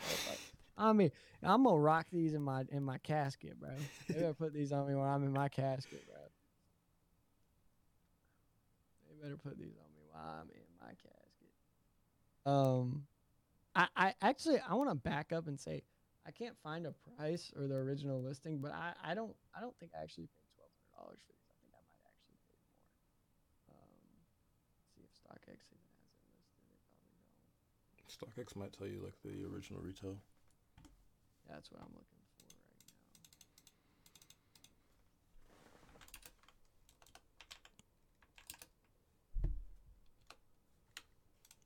I 0.78 0.92
mean, 0.92 1.12
I'm 1.42 1.62
gonna 1.64 1.78
rock 1.78 2.06
these 2.10 2.32
in 2.32 2.42
my 2.42 2.64
in 2.70 2.82
my 2.82 2.98
casket, 2.98 3.60
bro. 3.60 3.70
They 4.08 4.14
better 4.14 4.34
put 4.34 4.54
these 4.54 4.72
on 4.72 4.88
me 4.88 4.94
when 4.94 5.06
I'm 5.06 5.22
in 5.24 5.32
my 5.32 5.48
casket, 5.48 6.06
bro. 6.06 6.16
They 9.08 9.22
better 9.22 9.36
put 9.36 9.58
these 9.58 9.76
on 9.76 9.92
me 9.94 10.02
while 10.10 10.40
I'm 10.40 10.48
in 10.50 10.64
my 10.80 10.94
casket. 10.94 11.52
Um, 12.46 13.06
I 13.74 13.88
I 13.96 14.14
actually 14.22 14.58
I 14.66 14.74
want 14.74 14.88
to 14.90 14.94
back 14.94 15.32
up 15.32 15.46
and 15.48 15.60
say 15.60 15.82
I 16.26 16.30
can't 16.30 16.56
find 16.62 16.86
a 16.86 16.94
price 17.16 17.52
or 17.56 17.66
the 17.68 17.74
original 17.74 18.22
listing, 18.22 18.58
but 18.58 18.72
I 18.72 18.94
I 19.04 19.14
don't 19.14 19.36
I 19.54 19.60
don't 19.60 19.76
think 19.78 19.92
I 19.98 20.02
actually 20.02 20.28
paid 20.32 20.48
twelve 20.56 20.70
hundred 20.72 20.90
dollars 20.96 21.20
for 21.26 21.32
these. 21.32 21.44
I 21.48 21.54
think 21.60 21.72
I 21.76 21.84
might 21.92 22.04
actually 22.08 22.40
pay 22.48 22.58
more. 22.64 22.88
Um, 23.70 24.00
see 24.96 25.04
if 25.04 25.12
StockX 25.12 25.60
even 25.70 25.88
has 26.00 26.08
it 26.08 26.24
listed. 26.24 26.56
They 26.66 26.80
probably 26.84 27.14
don't. 27.14 28.00
StockX 28.14 28.54
might 28.54 28.72
tell 28.72 28.86
you 28.86 29.00
like 29.02 29.14
the 29.24 29.44
original 29.44 29.80
retail. 29.82 30.16
That's 31.50 31.70
what 31.70 31.80
I'm 31.80 31.88
looking 31.88 32.06
for 32.12 32.46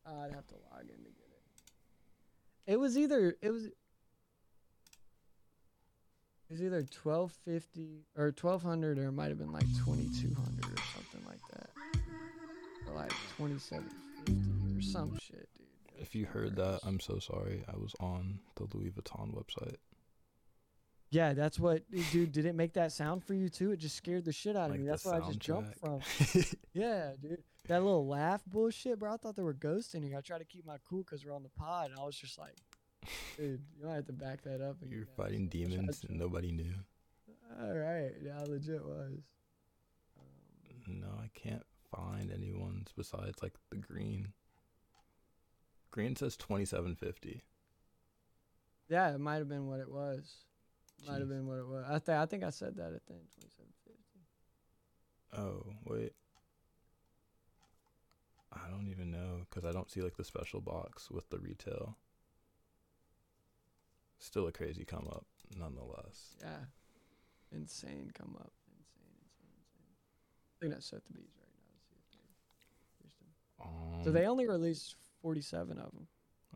right 0.07 0.17
now. 0.17 0.25
I'd 0.25 0.35
have 0.35 0.47
to 0.49 0.55
log 0.73 0.83
in 0.83 0.87
to 1.05 1.11
get 1.11 1.29
it. 1.31 2.73
It 2.73 2.81
was 2.81 2.97
either 2.97 3.37
it 3.43 3.51
was 3.51 3.67
it 3.67 3.75
was 6.51 6.63
either 6.63 6.83
twelve 6.83 7.33
fifty 7.45 8.07
or 8.17 8.33
twelve 8.33 8.63
hundred 8.63 8.99
or 8.99 9.09
it 9.09 9.13
might 9.13 9.29
have 9.29 9.39
been 9.39 9.53
like 9.53 9.67
twenty 9.85 10.09
two 10.21 10.35
hundred 10.35 10.65
or 10.65 10.83
something 10.95 11.23
like 11.27 11.41
that. 11.53 11.71
Or 12.89 12.95
like 12.95 13.13
twenty 13.37 13.59
seven 13.59 13.91
fifty 14.25 14.43
or 14.77 14.83
some 14.83 15.19
shit, 15.19 15.49
dude. 15.59 15.68
If 16.01 16.15
you 16.15 16.27
heard 16.27 16.57
that. 16.57 16.81
I'm 16.85 17.01
so 17.01 17.19
sorry. 17.19 17.65
I 17.73 17.77
was 17.77 17.95
on 18.01 18.41
the 18.57 18.67
Louis 18.75 18.91
Vuitton 18.91 19.35
website. 19.35 19.77
Yeah, 21.11 21.33
that's 21.33 21.59
what, 21.59 21.83
dude. 22.13 22.33
Did 22.33 22.45
it 22.45 22.55
make 22.55 22.75
that 22.75 22.93
sound 22.93 23.25
for 23.25 23.33
you 23.33 23.49
too? 23.49 23.73
It 23.73 23.79
just 23.79 23.97
scared 23.97 24.27
the 24.27 24.33
shit 24.33 24.57
out 24.57 24.67
of 24.67 24.71
Like 24.73 24.81
me. 24.81 24.87
That's 24.87 25.07
what 25.07 25.15
I 25.15 25.27
just 25.27 25.41
jumped 25.41 25.79
from. 25.79 26.01
Yeah, 26.75 27.13
dude. 27.21 27.43
That 27.67 27.83
little 27.83 28.07
laugh 28.07 28.43
bullshit, 28.47 28.99
bro. 28.99 29.15
I 29.15 29.17
thought 29.17 29.35
there 29.35 29.45
were 29.45 29.53
ghosts 29.55 29.95
in 29.95 30.03
here. 30.03 30.17
I 30.17 30.21
tried 30.21 30.39
to 30.39 30.45
keep 30.45 30.67
my 30.67 30.77
cool 30.89 31.03
because 31.03 31.25
we're 31.25 31.35
on 31.35 31.43
the 31.43 31.49
pod, 31.51 31.91
and 31.91 31.99
I 31.99 32.05
was 32.05 32.17
just 32.17 32.39
like, 32.39 32.55
dude, 33.37 33.61
you 33.79 33.87
might 33.87 33.95
have 33.95 34.07
to 34.07 34.13
back 34.13 34.43
that 34.43 34.61
up. 34.61 34.77
You're 34.89 35.07
fighting 35.17 35.49
tried 35.51 35.69
demons 35.71 36.05
and 36.09 36.19
nobody 36.19 36.53
knew. 36.53 36.73
All 37.61 37.75
right, 37.75 38.13
yeah, 38.23 38.39
I 38.41 38.45
legit 38.45 38.85
was. 38.85 39.23
Um, 40.19 41.01
No, 41.01 41.09
I 41.23 41.29
can't 41.35 41.65
find 41.91 42.31
anyone's 42.31 42.93
besides 42.97 43.43
like 43.43 43.55
the 43.71 43.77
green. 43.77 44.33
Green 45.99 46.15
says 46.15 46.37
twenty 46.37 46.65
seven 46.65 46.95
fifty. 46.95 47.43
yeah, 48.89 49.13
it 49.13 49.19
might 49.19 49.39
have 49.39 49.49
been 49.49 49.67
what 49.67 49.81
it 49.81 49.91
was. 49.91 50.33
Might 51.09 51.19
have 51.19 51.29
been 51.29 51.45
what 51.45 51.59
it 51.59 51.67
was. 51.67 51.85
I 51.91 51.99
think 51.99 52.19
I 52.19 52.25
think 52.27 52.45
I 52.45 52.51
said 52.51 52.77
that 52.77 52.93
at 52.93 53.05
the 53.07 53.15
end, 53.15 53.27
twenty-seven 53.35 53.73
fifty. 53.85 54.21
Oh 55.37 55.67
wait, 55.87 56.13
I 58.53 58.71
don't 58.71 58.87
even 58.89 59.11
know 59.11 59.41
because 59.51 59.65
I 59.65 59.73
don't 59.73 59.91
see 59.91 60.01
like 60.01 60.17
the 60.17 60.23
special 60.23 60.61
box 60.61 61.11
with 61.11 61.29
the 61.31 61.39
retail. 61.41 61.97
Still 64.21 64.47
a 64.47 64.53
crazy 64.53 64.85
come 64.85 65.09
up, 65.11 65.27
nonetheless. 65.59 66.37
Yeah, 66.41 66.67
insane. 67.51 68.13
Come 68.15 68.37
up, 68.39 68.53
insane, 68.79 69.19
insane, 69.27 69.51
insane. 69.51 69.99
I 70.55 70.61
think 70.61 70.75
that's 70.75 70.93
right 70.93 71.03
now 71.03 71.17
to 71.17 71.27
see 71.35 73.05
if 73.05 73.19
they 73.59 73.65
them. 73.65 73.97
Um, 73.99 74.05
So 74.05 74.13
they 74.13 74.27
only 74.27 74.47
released 74.47 74.95
47 75.23 75.79
of 75.79 75.93
them, 75.93 76.07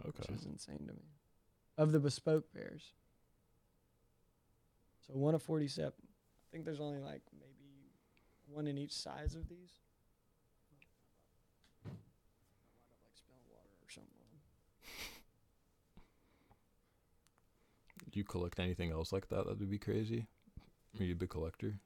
okay. 0.00 0.10
which 0.18 0.30
is 0.30 0.46
insane 0.46 0.86
to 0.86 0.92
me. 0.92 1.08
Of 1.78 1.92
the 1.92 2.00
bespoke 2.00 2.52
pairs. 2.52 2.92
So 5.06 5.14
one 5.14 5.34
of 5.34 5.42
47. 5.42 5.92
I 5.92 6.48
think 6.52 6.64
there's 6.64 6.80
only 6.80 7.00
like 7.00 7.22
maybe 7.32 7.90
one 8.46 8.66
in 8.66 8.78
each 8.78 8.92
size 8.92 9.34
of 9.34 9.48
these. 9.48 9.80
I 11.84 11.88
wound 11.88 11.98
up 12.92 13.00
like 13.04 13.16
spilling 13.16 13.40
water 13.50 13.70
or 13.80 13.90
something 13.90 14.12
on 14.20 14.26
'em. 14.34 14.40
Do 18.10 18.18
you 18.18 18.24
collect 18.24 18.60
anything 18.60 18.92
else 18.92 19.12
like 19.12 19.28
that? 19.28 19.46
That 19.46 19.58
would 19.58 19.70
be 19.70 19.78
crazy. 19.78 20.26
Are 21.00 21.04
you 21.04 21.14
a 21.14 21.16
big 21.16 21.30
collector? 21.30 21.78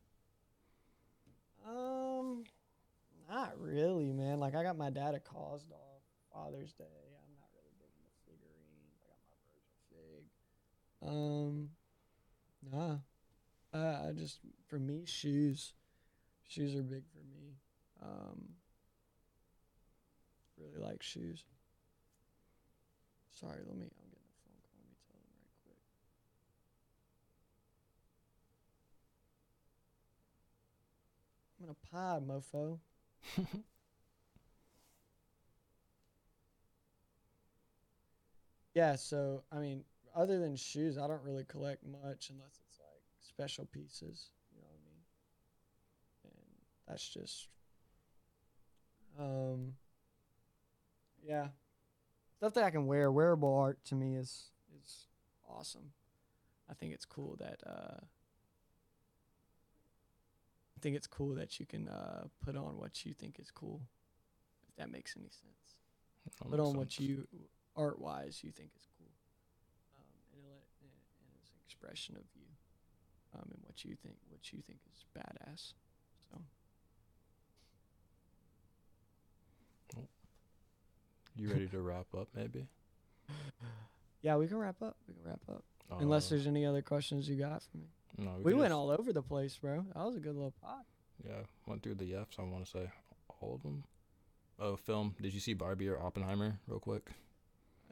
Um, 1.66 2.44
not 3.30 3.58
really, 3.60 4.12
man. 4.12 4.40
Like 4.40 4.56
I 4.56 4.64
got 4.64 4.76
my 4.76 4.90
dad 4.90 5.14
a 5.14 5.20
KAWS 5.20 5.70
off 5.72 5.95
Father's 6.36 6.72
Day. 6.74 6.84
I'm 6.84 7.32
not 7.34 7.48
really 7.56 7.72
big 7.80 7.88
into 7.96 8.12
figurines. 8.28 9.00
I 9.00 9.08
got 9.08 9.24
my 9.24 9.40
Virgil 9.48 9.80
fig. 9.88 10.28
Um, 11.00 11.70
nah. 12.70 12.98
I 13.72 14.12
just 14.12 14.40
for 14.68 14.78
me 14.78 15.04
shoes. 15.06 15.72
Shoes 16.46 16.74
are 16.76 16.82
big 16.82 17.04
for 17.10 17.24
me. 17.24 17.56
Um, 18.02 18.50
really 20.58 20.78
like 20.78 21.02
shoes. 21.02 21.44
Sorry, 23.32 23.58
let 23.66 23.76
me. 23.76 23.86
I'm 23.86 24.10
getting 24.10 24.28
a 24.28 24.36
phone 24.44 24.60
call. 24.62 24.76
Let 24.80 24.88
me 24.88 24.96
tell 25.08 25.18
them 25.18 25.32
right 25.40 25.56
quick. 25.64 25.80
I'm 31.58 31.64
in 31.64 31.70
a 31.70 31.80
pod, 31.90 32.26
mofo. 32.28 32.78
Yeah, 38.76 38.94
so 38.96 39.42
I 39.50 39.56
mean, 39.56 39.84
other 40.14 40.38
than 40.38 40.54
shoes, 40.54 40.98
I 40.98 41.06
don't 41.06 41.22
really 41.22 41.44
collect 41.44 41.82
much 41.86 42.28
unless 42.28 42.60
it's 42.68 42.78
like 42.78 43.00
special 43.22 43.64
pieces. 43.72 44.28
You 44.54 44.60
know 44.60 44.68
what 44.68 44.76
I 44.76 44.84
mean? 44.84 45.02
And 46.24 46.56
that's 46.86 47.08
just, 47.08 47.48
um, 49.18 49.72
yeah, 51.26 51.48
stuff 52.36 52.52
that 52.52 52.64
I 52.64 52.70
can 52.70 52.86
wear. 52.86 53.10
Wearable 53.10 53.54
art 53.56 53.82
to 53.86 53.94
me 53.94 54.14
is 54.14 54.50
is 54.84 55.06
awesome. 55.48 55.92
I 56.68 56.74
think 56.74 56.92
it's 56.92 57.06
cool 57.06 57.34
that 57.38 57.62
uh, 57.66 58.00
I 60.76 60.80
think 60.82 60.96
it's 60.96 61.06
cool 61.06 61.34
that 61.36 61.58
you 61.58 61.64
can 61.64 61.88
uh, 61.88 62.24
put 62.44 62.56
on 62.56 62.76
what 62.76 63.06
you 63.06 63.14
think 63.14 63.40
is 63.40 63.50
cool. 63.50 63.80
If 64.68 64.76
that 64.76 64.92
makes 64.92 65.14
any 65.16 65.30
sense 65.30 65.76
That 66.24 66.50
put 66.50 66.60
on 66.60 66.76
what 66.76 67.00
you 67.00 67.26
art 67.76 68.00
wise 68.00 68.40
you 68.42 68.50
think 68.50 68.70
is 68.76 68.86
cool 68.98 69.10
um, 69.98 70.04
and, 70.34 70.42
and 70.82 70.90
and 71.20 71.30
it's 71.40 71.50
an 71.50 71.58
expression 71.64 72.16
of 72.16 72.24
you 72.34 72.46
um, 73.34 73.48
and 73.52 73.58
what 73.62 73.84
you 73.84 73.94
think 74.02 74.16
what 74.28 74.52
you 74.52 74.60
think 74.66 74.78
is 74.92 75.04
badass 75.16 75.72
so 76.30 76.38
You 81.38 81.50
ready 81.50 81.66
to 81.68 81.80
wrap 81.82 82.06
up? 82.16 82.28
Maybe. 82.34 82.66
yeah 84.22 84.36
we 84.36 84.46
can 84.46 84.56
wrap 84.56 84.80
up 84.82 84.96
we 85.06 85.14
can 85.14 85.22
wrap 85.24 85.40
up 85.50 85.62
unless 86.00 86.26
Uh, 86.26 86.30
there's 86.30 86.46
any 86.46 86.64
other 86.64 86.80
questions 86.82 87.28
you 87.28 87.36
got 87.36 87.62
for 87.62 87.76
me 87.76 87.88
no, 88.18 88.30
we 88.42 88.52
could 88.52 88.60
went 88.60 88.72
all 88.72 88.90
over 88.90 89.12
the 89.12 89.22
place 89.22 89.58
bro 89.58 89.84
that 89.94 90.04
was 90.04 90.16
a 90.16 90.20
good 90.20 90.34
little 90.34 90.54
pot 90.62 90.84
Yeah, 91.24 91.42
went 91.66 91.82
through 91.82 91.96
the 91.96 92.14
Fs. 92.14 92.36
I 92.38 92.42
want 92.42 92.64
to 92.64 92.70
say 92.70 92.90
all 93.40 93.54
of 93.56 93.62
them. 93.62 93.84
Oh, 94.58 94.76
film. 94.76 95.14
Did 95.20 95.34
you 95.34 95.40
see 95.40 95.52
Barbie 95.54 95.88
or 95.88 96.00
Oppenheimer, 96.00 96.58
real 96.66 96.78
quick? 96.80 97.10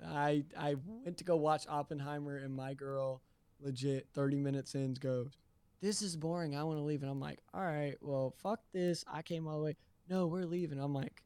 I 0.06 0.44
i 0.58 0.74
went 1.04 1.16
to 1.16 1.24
go 1.24 1.36
watch 1.36 1.66
oppenheimer 1.68 2.36
and 2.36 2.54
my 2.54 2.74
girl 2.74 3.20
legit 3.60 4.06
30 4.14 4.36
minutes 4.36 4.74
in 4.74 4.94
goes 4.94 5.38
this 5.80 6.02
is 6.02 6.16
boring 6.16 6.56
i 6.56 6.62
want 6.62 6.78
to 6.78 6.82
leave 6.82 7.02
and 7.02 7.10
i'm 7.10 7.20
like 7.20 7.38
all 7.52 7.62
right 7.62 7.96
well 8.00 8.34
fuck 8.42 8.60
this 8.72 9.04
i 9.12 9.22
came 9.22 9.46
all 9.46 9.58
the 9.58 9.64
way 9.64 9.76
no 10.08 10.26
we're 10.26 10.44
leaving 10.44 10.78
i'm 10.80 10.94
like 10.94 11.22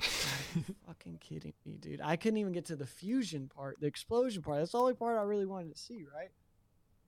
fucking 0.86 1.18
kidding 1.20 1.52
me, 1.66 1.76
dude? 1.78 2.00
I 2.02 2.16
couldn't 2.16 2.38
even 2.38 2.52
get 2.52 2.66
to 2.66 2.76
the 2.76 2.86
fusion 2.86 3.48
part, 3.48 3.80
the 3.80 3.86
explosion 3.86 4.42
part. 4.42 4.58
That's 4.58 4.72
the 4.72 4.78
only 4.78 4.94
part 4.94 5.18
I 5.18 5.22
really 5.22 5.46
wanted 5.46 5.74
to 5.74 5.80
see, 5.80 6.04
right? 6.14 6.30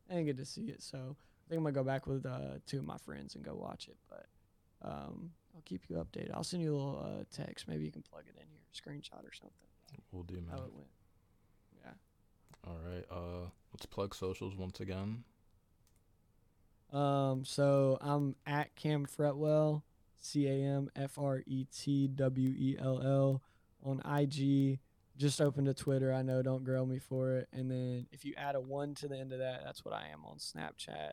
I 0.09 0.15
didn't 0.15 0.27
get 0.27 0.37
to 0.39 0.45
see 0.45 0.63
it, 0.63 0.83
so 0.83 0.99
I 0.99 1.49
think 1.49 1.59
I'm 1.59 1.65
gonna 1.65 1.73
go 1.73 1.85
back 1.85 2.07
with 2.07 2.27
uh, 2.27 2.59
two 2.67 2.79
of 2.79 2.85
my 2.85 2.99
friends 2.99 3.35
and 3.35 3.45
go 3.45 3.55
watch 3.55 3.89
it. 3.89 3.97
But 4.09 4.27
um, 4.83 5.31
I'll 5.55 5.63
keep 5.65 5.83
you 5.89 5.97
updated. 5.97 6.33
I'll 6.35 6.45
send 6.45 6.63
you 6.63 6.75
a 6.75 6.77
little 6.77 7.03
uh, 7.05 7.25
text. 7.31 7.69
Maybe 7.69 7.85
you 7.85 7.93
can 7.93 8.03
plug 8.03 8.25
it 8.29 8.41
in 8.41 8.47
here, 8.49 8.61
screenshot 8.75 9.25
or 9.25 9.33
something. 9.33 9.69
We'll 10.13 10.25
do, 10.25 10.35
man. 10.35 10.45
How 10.51 10.65
it 10.65 10.73
went. 10.75 10.89
All 12.67 12.79
right. 12.87 13.05
Uh, 13.11 13.49
let's 13.73 13.87
plug 13.87 14.15
socials 14.15 14.57
once 14.57 14.81
again. 14.81 15.25
Um, 16.93 17.45
so 17.45 17.99
I'm 18.01 18.35
at 18.47 18.75
Cam 18.75 19.07
Fretwell, 19.07 19.83
C 20.21 20.47
A 20.47 20.53
M 20.53 20.91
F 20.97 21.19
R 21.19 21.43
E 21.47 21.65
T 21.65 22.09
W 22.09 22.55
E 22.57 22.77
L 22.79 23.01
L 23.03 23.43
on 23.85 24.01
IG. 24.01 24.79
Just 25.17 25.41
opened 25.41 25.69
a 25.69 25.75
Twitter. 25.75 26.13
I 26.13 26.23
know, 26.23 26.43
don't 26.43 26.65
grill 26.65 26.87
me 26.87 26.99
for 26.99 27.37
it. 27.37 27.49
And 27.53 27.71
then 27.71 28.07
if 28.11 28.25
you 28.25 28.35
add 28.37 28.55
a 28.55 28.61
one 28.61 28.95
to 28.97 29.09
the 29.09 29.19
end 29.19 29.33
of 29.33 29.39
that, 29.39 29.63
that's 29.65 29.85
what 29.85 29.95
I 29.95 30.09
am 30.13 30.25
on 30.25 30.39
Snapchat. 30.39 31.13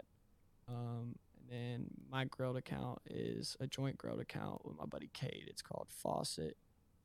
Um, 0.69 1.15
and 1.39 1.49
then 1.49 1.87
my 2.09 2.25
Grailed 2.25 2.57
account 2.57 2.99
is 3.05 3.57
a 3.59 3.67
joint 3.67 3.97
Grailed 3.97 4.21
account 4.21 4.65
with 4.65 4.77
my 4.77 4.85
buddy 4.85 5.09
Kate. 5.13 5.43
It's 5.47 5.61
called 5.61 5.87
Faucet. 5.89 6.57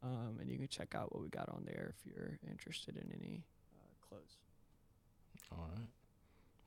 Um, 0.02 0.38
and 0.40 0.48
you 0.50 0.58
can 0.58 0.68
check 0.68 0.94
out 0.94 1.12
what 1.12 1.22
we 1.22 1.28
got 1.28 1.48
on 1.48 1.62
there 1.64 1.94
if 1.96 2.06
you're 2.06 2.38
interested 2.48 2.96
in 2.96 3.12
any 3.20 3.44
clothes. 4.12 4.36
All 5.50 5.68
right. 5.76 5.88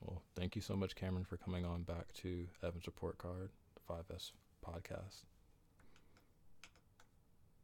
Well, 0.01 0.21
thank 0.35 0.55
you 0.55 0.61
so 0.61 0.75
much, 0.75 0.95
Cameron, 0.95 1.25
for 1.25 1.37
coming 1.37 1.65
on 1.65 1.83
back 1.83 2.13
to 2.21 2.47
Evans 2.63 2.85
Report 2.85 3.17
Card, 3.17 3.49
the 3.75 3.93
5S 3.93 4.31
podcast. 4.65 5.23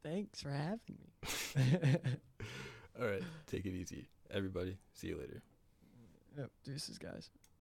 Thanks 0.03 0.41
for 0.41 0.49
having 0.49 0.79
me. 0.87 1.95
All 2.99 3.07
right. 3.07 3.23
Take 3.47 3.65
it 3.65 3.73
easy. 3.73 4.07
Everybody, 4.31 4.77
see 4.93 5.07
you 5.07 5.17
later. 5.17 5.41
Yep, 6.37 6.49
deuces, 6.63 6.97
guys. 6.97 7.29